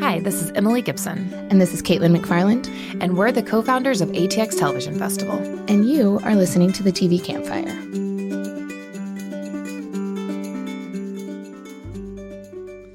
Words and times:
Hi, 0.00 0.20
this 0.20 0.40
is 0.40 0.50
Emily 0.52 0.82
Gibson, 0.82 1.32
And 1.50 1.60
this 1.60 1.74
is 1.74 1.82
Caitlin 1.82 2.16
McFarland, 2.16 2.68
and 3.00 3.16
we're 3.18 3.32
the 3.32 3.42
co 3.42 3.60
founders 3.62 4.00
of 4.00 4.08
ATX 4.10 4.58
Television 4.58 4.98
Festival. 4.98 5.38
and 5.68 5.88
you 5.88 6.20
are 6.24 6.34
listening 6.36 6.72
to 6.72 6.82
the 6.82 6.92
TV 6.92 7.22
Campfire. 7.22 7.68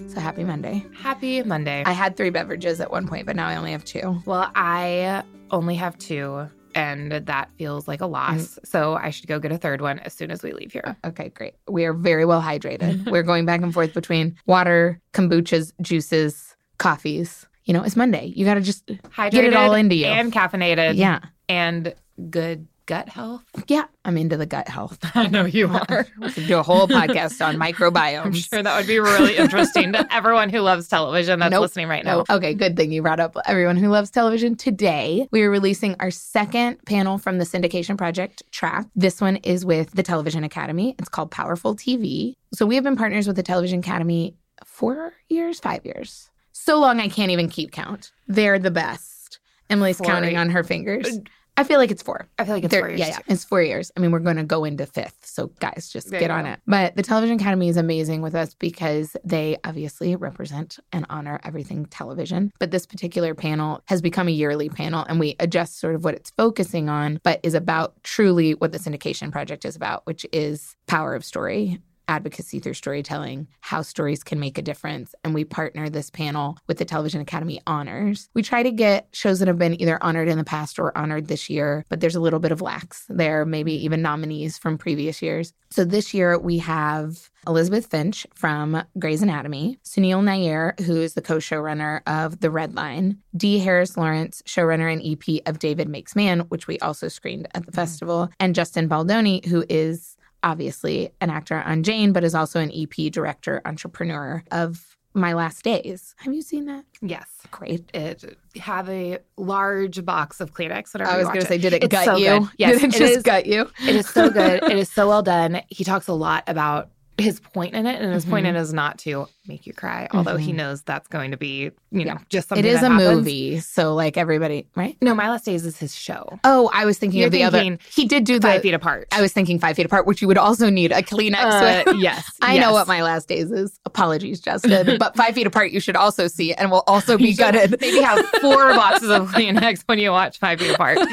So 0.09 0.19
happy 0.21 0.43
Monday. 0.43 0.85
Happy 0.95 1.43
Monday. 1.43 1.83
I 1.85 1.91
had 1.91 2.15
three 2.15 2.29
beverages 2.29 2.79
at 2.79 2.89
one 2.91 3.07
point, 3.07 3.25
but 3.25 3.35
now 3.35 3.47
I 3.47 3.55
only 3.57 3.71
have 3.71 3.83
two. 3.83 4.21
well, 4.25 4.49
I 4.55 5.23
only 5.51 5.75
have 5.75 5.97
two, 5.97 6.49
and 6.75 7.11
that 7.11 7.49
feels 7.57 7.87
like 7.87 8.01
a 8.01 8.03
mm-hmm. 8.03 8.13
loss. 8.13 8.59
So 8.63 8.95
I 8.95 9.09
should 9.09 9.27
go 9.27 9.39
get 9.39 9.51
a 9.51 9.57
third 9.57 9.81
one 9.81 9.99
as 9.99 10.13
soon 10.13 10.29
as 10.29 10.43
we 10.43 10.51
leave 10.51 10.71
here. 10.71 10.95
Okay, 11.03 11.29
great. 11.29 11.55
We 11.67 11.85
are 11.85 11.93
very 11.93 12.25
well 12.25 12.41
hydrated. 12.41 13.09
We're 13.11 13.23
going 13.23 13.45
back 13.45 13.61
and 13.61 13.73
forth 13.73 13.93
between 13.93 14.35
water, 14.45 15.01
kombuchas, 15.13 15.71
juices, 15.81 16.55
coffees. 16.77 17.47
You 17.63 17.73
know, 17.73 17.81
it's 17.81 17.95
Monday. 17.95 18.27
You 18.35 18.45
got 18.45 18.55
to 18.55 18.61
just, 18.61 18.85
Hydrated 18.85 19.31
Get 19.31 19.43
it 19.45 19.55
all 19.55 19.73
into 19.73 19.95
you. 19.95 20.05
And 20.05 20.31
caffeinated. 20.31 20.97
yeah. 20.97 21.21
And 21.49 21.95
good 22.29 22.67
gut 22.85 23.09
health. 23.09 23.43
Yeah, 23.67 23.85
I'm 24.03 24.17
into 24.17 24.37
the 24.37 24.45
gut 24.45 24.67
health. 24.67 24.97
I 25.15 25.27
know 25.27 25.45
you 25.45 25.67
are. 25.89 26.05
We 26.19 26.31
could 26.31 26.47
do 26.47 26.57
a 26.57 26.63
whole 26.63 26.87
podcast 26.87 27.45
on 27.45 27.55
microbiome. 27.59 28.25
I'm 28.25 28.33
sure 28.33 28.61
that 28.61 28.77
would 28.77 28.87
be 28.87 28.99
really 28.99 29.37
interesting 29.37 29.93
to 29.93 30.07
everyone 30.13 30.49
who 30.49 30.59
loves 30.59 30.87
television 30.87 31.39
that's 31.39 31.51
Nope. 31.51 31.61
listening 31.61 31.87
right 31.87 32.03
now. 32.03 32.23
No. 32.29 32.35
Okay, 32.37 32.53
good 32.53 32.75
thing 32.75 32.91
you 32.91 33.01
brought 33.01 33.19
up 33.19 33.35
everyone 33.45 33.77
who 33.77 33.89
loves 33.89 34.09
television. 34.11 34.55
Today, 34.55 35.27
we 35.31 35.41
are 35.43 35.49
releasing 35.49 35.95
our 35.99 36.11
second 36.11 36.77
panel 36.85 37.17
from 37.17 37.37
the 37.37 37.45
syndication 37.45 37.97
project 37.97 38.43
track. 38.51 38.87
This 38.95 39.21
one 39.21 39.37
is 39.37 39.65
with 39.65 39.91
the 39.91 40.03
Television 40.03 40.43
Academy. 40.43 40.95
It's 40.99 41.09
called 41.09 41.31
Powerful 41.31 41.75
TV. 41.75 42.35
So 42.53 42.65
we 42.65 42.75
have 42.75 42.83
been 42.83 42.95
partners 42.95 43.27
with 43.27 43.35
the 43.35 43.43
Television 43.43 43.79
Academy 43.79 44.35
four 44.63 45.13
years, 45.29 45.59
five 45.59 45.85
years. 45.85 46.29
So 46.51 46.79
long 46.79 46.99
I 46.99 47.09
can't 47.09 47.31
even 47.31 47.49
keep 47.49 47.71
count. 47.71 48.11
They're 48.27 48.59
the 48.59 48.71
best. 48.71 49.39
Emily's 49.69 49.99
counting 49.99 50.37
on 50.37 50.49
her 50.51 50.63
fingers. 50.63 51.07
Uh, 51.07 51.19
I 51.57 51.63
feel 51.63 51.79
like 51.79 51.89
it's 51.89 52.03
four. 52.03 52.27
I 52.37 52.43
feel 52.43 52.53
like 52.55 52.65
it's 52.65 52.71
They're- 52.71 52.81
four 52.81 52.89
years. 52.89 52.99
Yeah, 52.99 53.07
yeah, 53.07 53.19
it's 53.27 53.45
four 53.45 53.61
years. 53.61 53.89
I 53.95 54.01
mean, 54.01 54.11
we're 54.11 54.19
going 54.19 54.35
to 54.35 54.43
go 54.43 54.65
into 54.65 54.85
fifth. 54.85 55.25
So, 55.25 55.47
guys, 55.59 55.89
just 55.91 56.09
There 56.11 56.19
get 56.19 56.29
on 56.29 56.43
go. 56.43 56.51
it. 56.51 56.59
But 56.67 56.95
the 56.97 57.03
Television 57.03 57.37
Academy 57.37 57.69
is 57.69 57.77
amazing 57.77 58.21
with 58.21 58.35
us 58.35 58.53
because 58.53 59.15
they 59.23 59.57
obviously 59.63 60.15
represent 60.17 60.79
and 60.91 61.05
honor 61.09 61.39
everything 61.43 61.85
television. 61.85 62.51
But 62.59 62.71
this 62.71 62.85
particular 62.85 63.33
panel 63.35 63.81
has 63.85 64.01
become 64.01 64.27
a 64.27 64.31
yearly 64.31 64.67
panel, 64.67 65.05
and 65.07 65.19
we 65.19 65.35
adjust 65.39 65.79
sort 65.79 65.95
of 65.95 66.03
what 66.03 66.13
it's 66.13 66.29
focusing 66.31 66.89
on, 66.89 67.19
but 67.23 67.39
is 67.43 67.53
about 67.53 68.03
truly 68.03 68.53
what 68.55 68.73
the 68.73 68.77
syndication 68.79 69.31
project 69.31 69.63
is 69.63 69.75
about, 69.77 70.05
which 70.05 70.25
is 70.33 70.75
power 70.87 71.15
of 71.15 71.23
story. 71.23 71.79
Advocacy 72.07 72.59
through 72.59 72.73
storytelling, 72.73 73.47
how 73.61 73.81
stories 73.81 74.23
can 74.23 74.39
make 74.39 74.57
a 74.57 74.61
difference. 74.61 75.15
And 75.23 75.33
we 75.33 75.43
partner 75.43 75.89
this 75.89 76.09
panel 76.09 76.57
with 76.67 76.77
the 76.77 76.85
Television 76.85 77.21
Academy 77.21 77.61
Honors. 77.67 78.29
We 78.33 78.43
try 78.43 78.63
to 78.63 78.71
get 78.71 79.07
shows 79.11 79.39
that 79.39 79.47
have 79.47 79.57
been 79.57 79.79
either 79.81 80.01
honored 80.03 80.27
in 80.27 80.37
the 80.37 80.43
past 80.43 80.79
or 80.79 80.97
honored 80.97 81.27
this 81.27 81.49
year, 81.49 81.85
but 81.89 81.99
there's 81.99 82.15
a 82.15 82.21
little 82.21 82.39
bit 82.39 82.51
of 82.51 82.61
lax 82.61 83.05
there, 83.09 83.45
maybe 83.45 83.73
mm-hmm. 83.73 83.85
even 83.85 84.01
nominees 84.01 84.57
from 84.57 84.77
previous 84.77 85.21
years. 85.21 85.53
So 85.69 85.83
this 85.83 86.13
year 86.13 86.37
we 86.37 86.59
have 86.59 87.29
Elizabeth 87.47 87.87
Finch 87.87 88.25
from 88.33 88.83
Grey's 88.97 89.21
Anatomy, 89.21 89.79
Sunil 89.83 90.23
Nair, 90.23 90.75
who 90.85 91.01
is 91.01 91.13
the 91.13 91.21
co 91.21 91.37
showrunner 91.37 92.01
of 92.07 92.39
The 92.39 92.49
Red 92.49 92.75
Line, 92.75 93.19
Dee 93.35 93.59
Harris 93.59 93.97
Lawrence, 93.97 94.41
showrunner 94.47 94.91
and 94.91 95.01
EP 95.03 95.41
of 95.45 95.59
David 95.59 95.89
Makes 95.89 96.15
Man, 96.15 96.41
which 96.49 96.67
we 96.67 96.79
also 96.79 97.07
screened 97.07 97.47
at 97.53 97.65
the 97.65 97.71
mm-hmm. 97.71 97.75
festival, 97.75 98.29
and 98.39 98.55
Justin 98.55 98.87
Baldoni, 98.87 99.45
who 99.47 99.65
is 99.69 100.17
obviously 100.45 101.09
an 101.19 101.29
actor 101.29 101.61
on 101.65 101.83
Jane, 101.83 102.13
but 102.13 102.23
is 102.23 102.33
also 102.35 102.59
an 102.61 102.71
EP 102.73 103.11
director, 103.11 103.61
entrepreneur 103.65 104.43
of 104.51 104.95
My 105.13 105.33
Last 105.33 105.63
Days. 105.63 106.15
Have 106.19 106.33
you 106.33 106.41
seen 106.41 106.65
that? 106.67 106.85
Yes. 107.01 107.25
Great. 107.51 107.89
It 107.93 108.37
have 108.57 108.87
a 108.89 109.19
large 109.37 110.05
box 110.05 110.39
of 110.39 110.53
Kleenex. 110.53 110.93
Whenever 110.93 111.11
I 111.11 111.17
was 111.17 111.27
going 111.27 111.41
to 111.41 111.45
say, 111.47 111.57
did 111.57 111.73
it 111.73 111.83
It's 111.83 111.91
gut 111.91 112.05
so 112.05 112.15
you? 112.17 112.39
good. 112.41 112.49
Yes, 112.57 112.75
did 112.79 112.83
it 112.83 112.95
it 112.95 112.99
just 112.99 113.13
is. 113.17 113.23
gut 113.23 113.45
you? 113.47 113.69
It 113.87 113.95
is 113.95 114.07
so 114.07 114.29
good. 114.29 114.63
it 114.63 114.77
is 114.77 114.89
so 114.89 115.07
well 115.09 115.23
done. 115.35 115.61
He 115.69 115.83
talks 115.83 116.07
a 116.07 116.13
lot 116.13 116.43
about 116.47 116.89
his 117.17 117.39
point 117.39 117.73
in 117.73 117.85
it, 117.85 118.01
and 118.01 118.13
his 118.13 118.25
point 118.25 118.45
in 118.45 118.57
it 118.57 118.59
is 118.59 118.73
not 118.73 118.97
to 118.99 119.25
make 119.47 119.65
you 119.65 119.73
cry, 119.73 120.05
although 120.11 120.35
he 120.35 120.51
Mhm. 120.51 120.55
knows 120.55 120.81
that's 120.83 121.07
going 121.07 121.31
to 121.31 121.37
be, 121.37 121.71
you 121.95 122.05
know, 122.05 122.13
Yeah. 122.13 122.19
just 122.29 122.49
something 122.49 122.63
It 122.65 122.67
is 122.69 122.83
a 122.83 122.89
happens. 122.89 123.15
movie, 123.17 123.59
so 123.59 123.95
like 123.95 124.17
everybody, 124.17 124.67
right? 124.75 124.97
No, 125.01 125.15
My 125.15 125.29
Last 125.29 125.45
Days 125.45 125.65
is 125.65 125.77
his 125.77 125.95
show. 125.95 126.39
Oh, 126.43 126.69
I 126.73 126.85
was 126.85 126.97
thinking 126.97 127.19
You're 127.19 127.27
of 127.27 127.31
the 127.31 127.43
other. 127.43 127.77
He 127.93 128.05
did 128.05 128.25
do 128.25 128.39
Five 128.39 128.61
the. 128.61 128.67
feet 128.69 128.73
apart. 128.73 129.07
I 129.11 129.21
was 129.21 129.31
thinking 129.33 129.59
five 129.59 129.75
feet 129.75 129.85
apart, 129.85 130.05
which 130.05 130.21
you 130.21 130.27
would 130.27 130.37
also 130.37 130.69
need 130.69 130.91
a 130.91 131.01
Kleenex 131.01 131.35
Uh, 131.35 131.83
with. 131.87 131.95
yes. 132.01 132.29
I 132.41 132.57
know 132.57 132.73
what 132.73 132.87
my 132.87 133.01
last 133.01 133.27
days 133.27 133.51
is. 133.51 133.79
Apologies, 133.85 134.39
Justin. 134.41 134.97
but 134.99 135.15
five 135.15 135.33
feet 135.33 135.47
apart, 135.47 135.71
you 135.71 135.79
should 135.79 135.95
also 135.95 136.27
see, 136.27 136.53
and 136.53 136.69
will 136.69 136.83
also 136.87 137.17
be 137.17 137.33
gutted. 137.33 137.77
Maybe 137.81 138.01
have 138.01 138.25
four 138.41 138.73
boxes 138.75 139.09
of 139.09 139.29
Kleenex 139.31 139.83
when 139.85 139.99
you 139.99 140.11
watch 140.11 140.37
Five 140.39 140.59
Feet 140.59 140.71
Apart. 140.75 140.99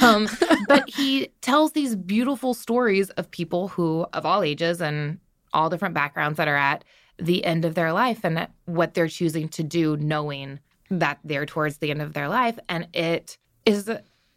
Um, 0.00 0.28
but 0.68 0.88
he 0.90 1.28
tells 1.40 1.72
these 1.72 1.94
beautiful 1.96 2.54
stories 2.54 3.10
of 3.10 3.30
people 3.30 3.68
who, 3.68 4.06
of 4.12 4.26
all 4.26 4.42
ages 4.42 4.80
and 4.80 5.18
all 5.52 5.70
different 5.70 5.94
backgrounds, 5.94 6.36
that 6.38 6.48
are 6.48 6.56
at 6.56 6.84
the 7.18 7.44
end 7.44 7.64
of 7.64 7.74
their 7.74 7.92
life 7.92 8.24
and 8.24 8.46
what 8.66 8.94
they're 8.94 9.08
choosing 9.08 9.48
to 9.50 9.62
do, 9.62 9.96
knowing 9.96 10.60
that 10.90 11.18
they're 11.24 11.46
towards 11.46 11.78
the 11.78 11.90
end 11.90 12.02
of 12.02 12.12
their 12.12 12.28
life. 12.28 12.58
And 12.68 12.88
it 12.92 13.38
is 13.64 13.90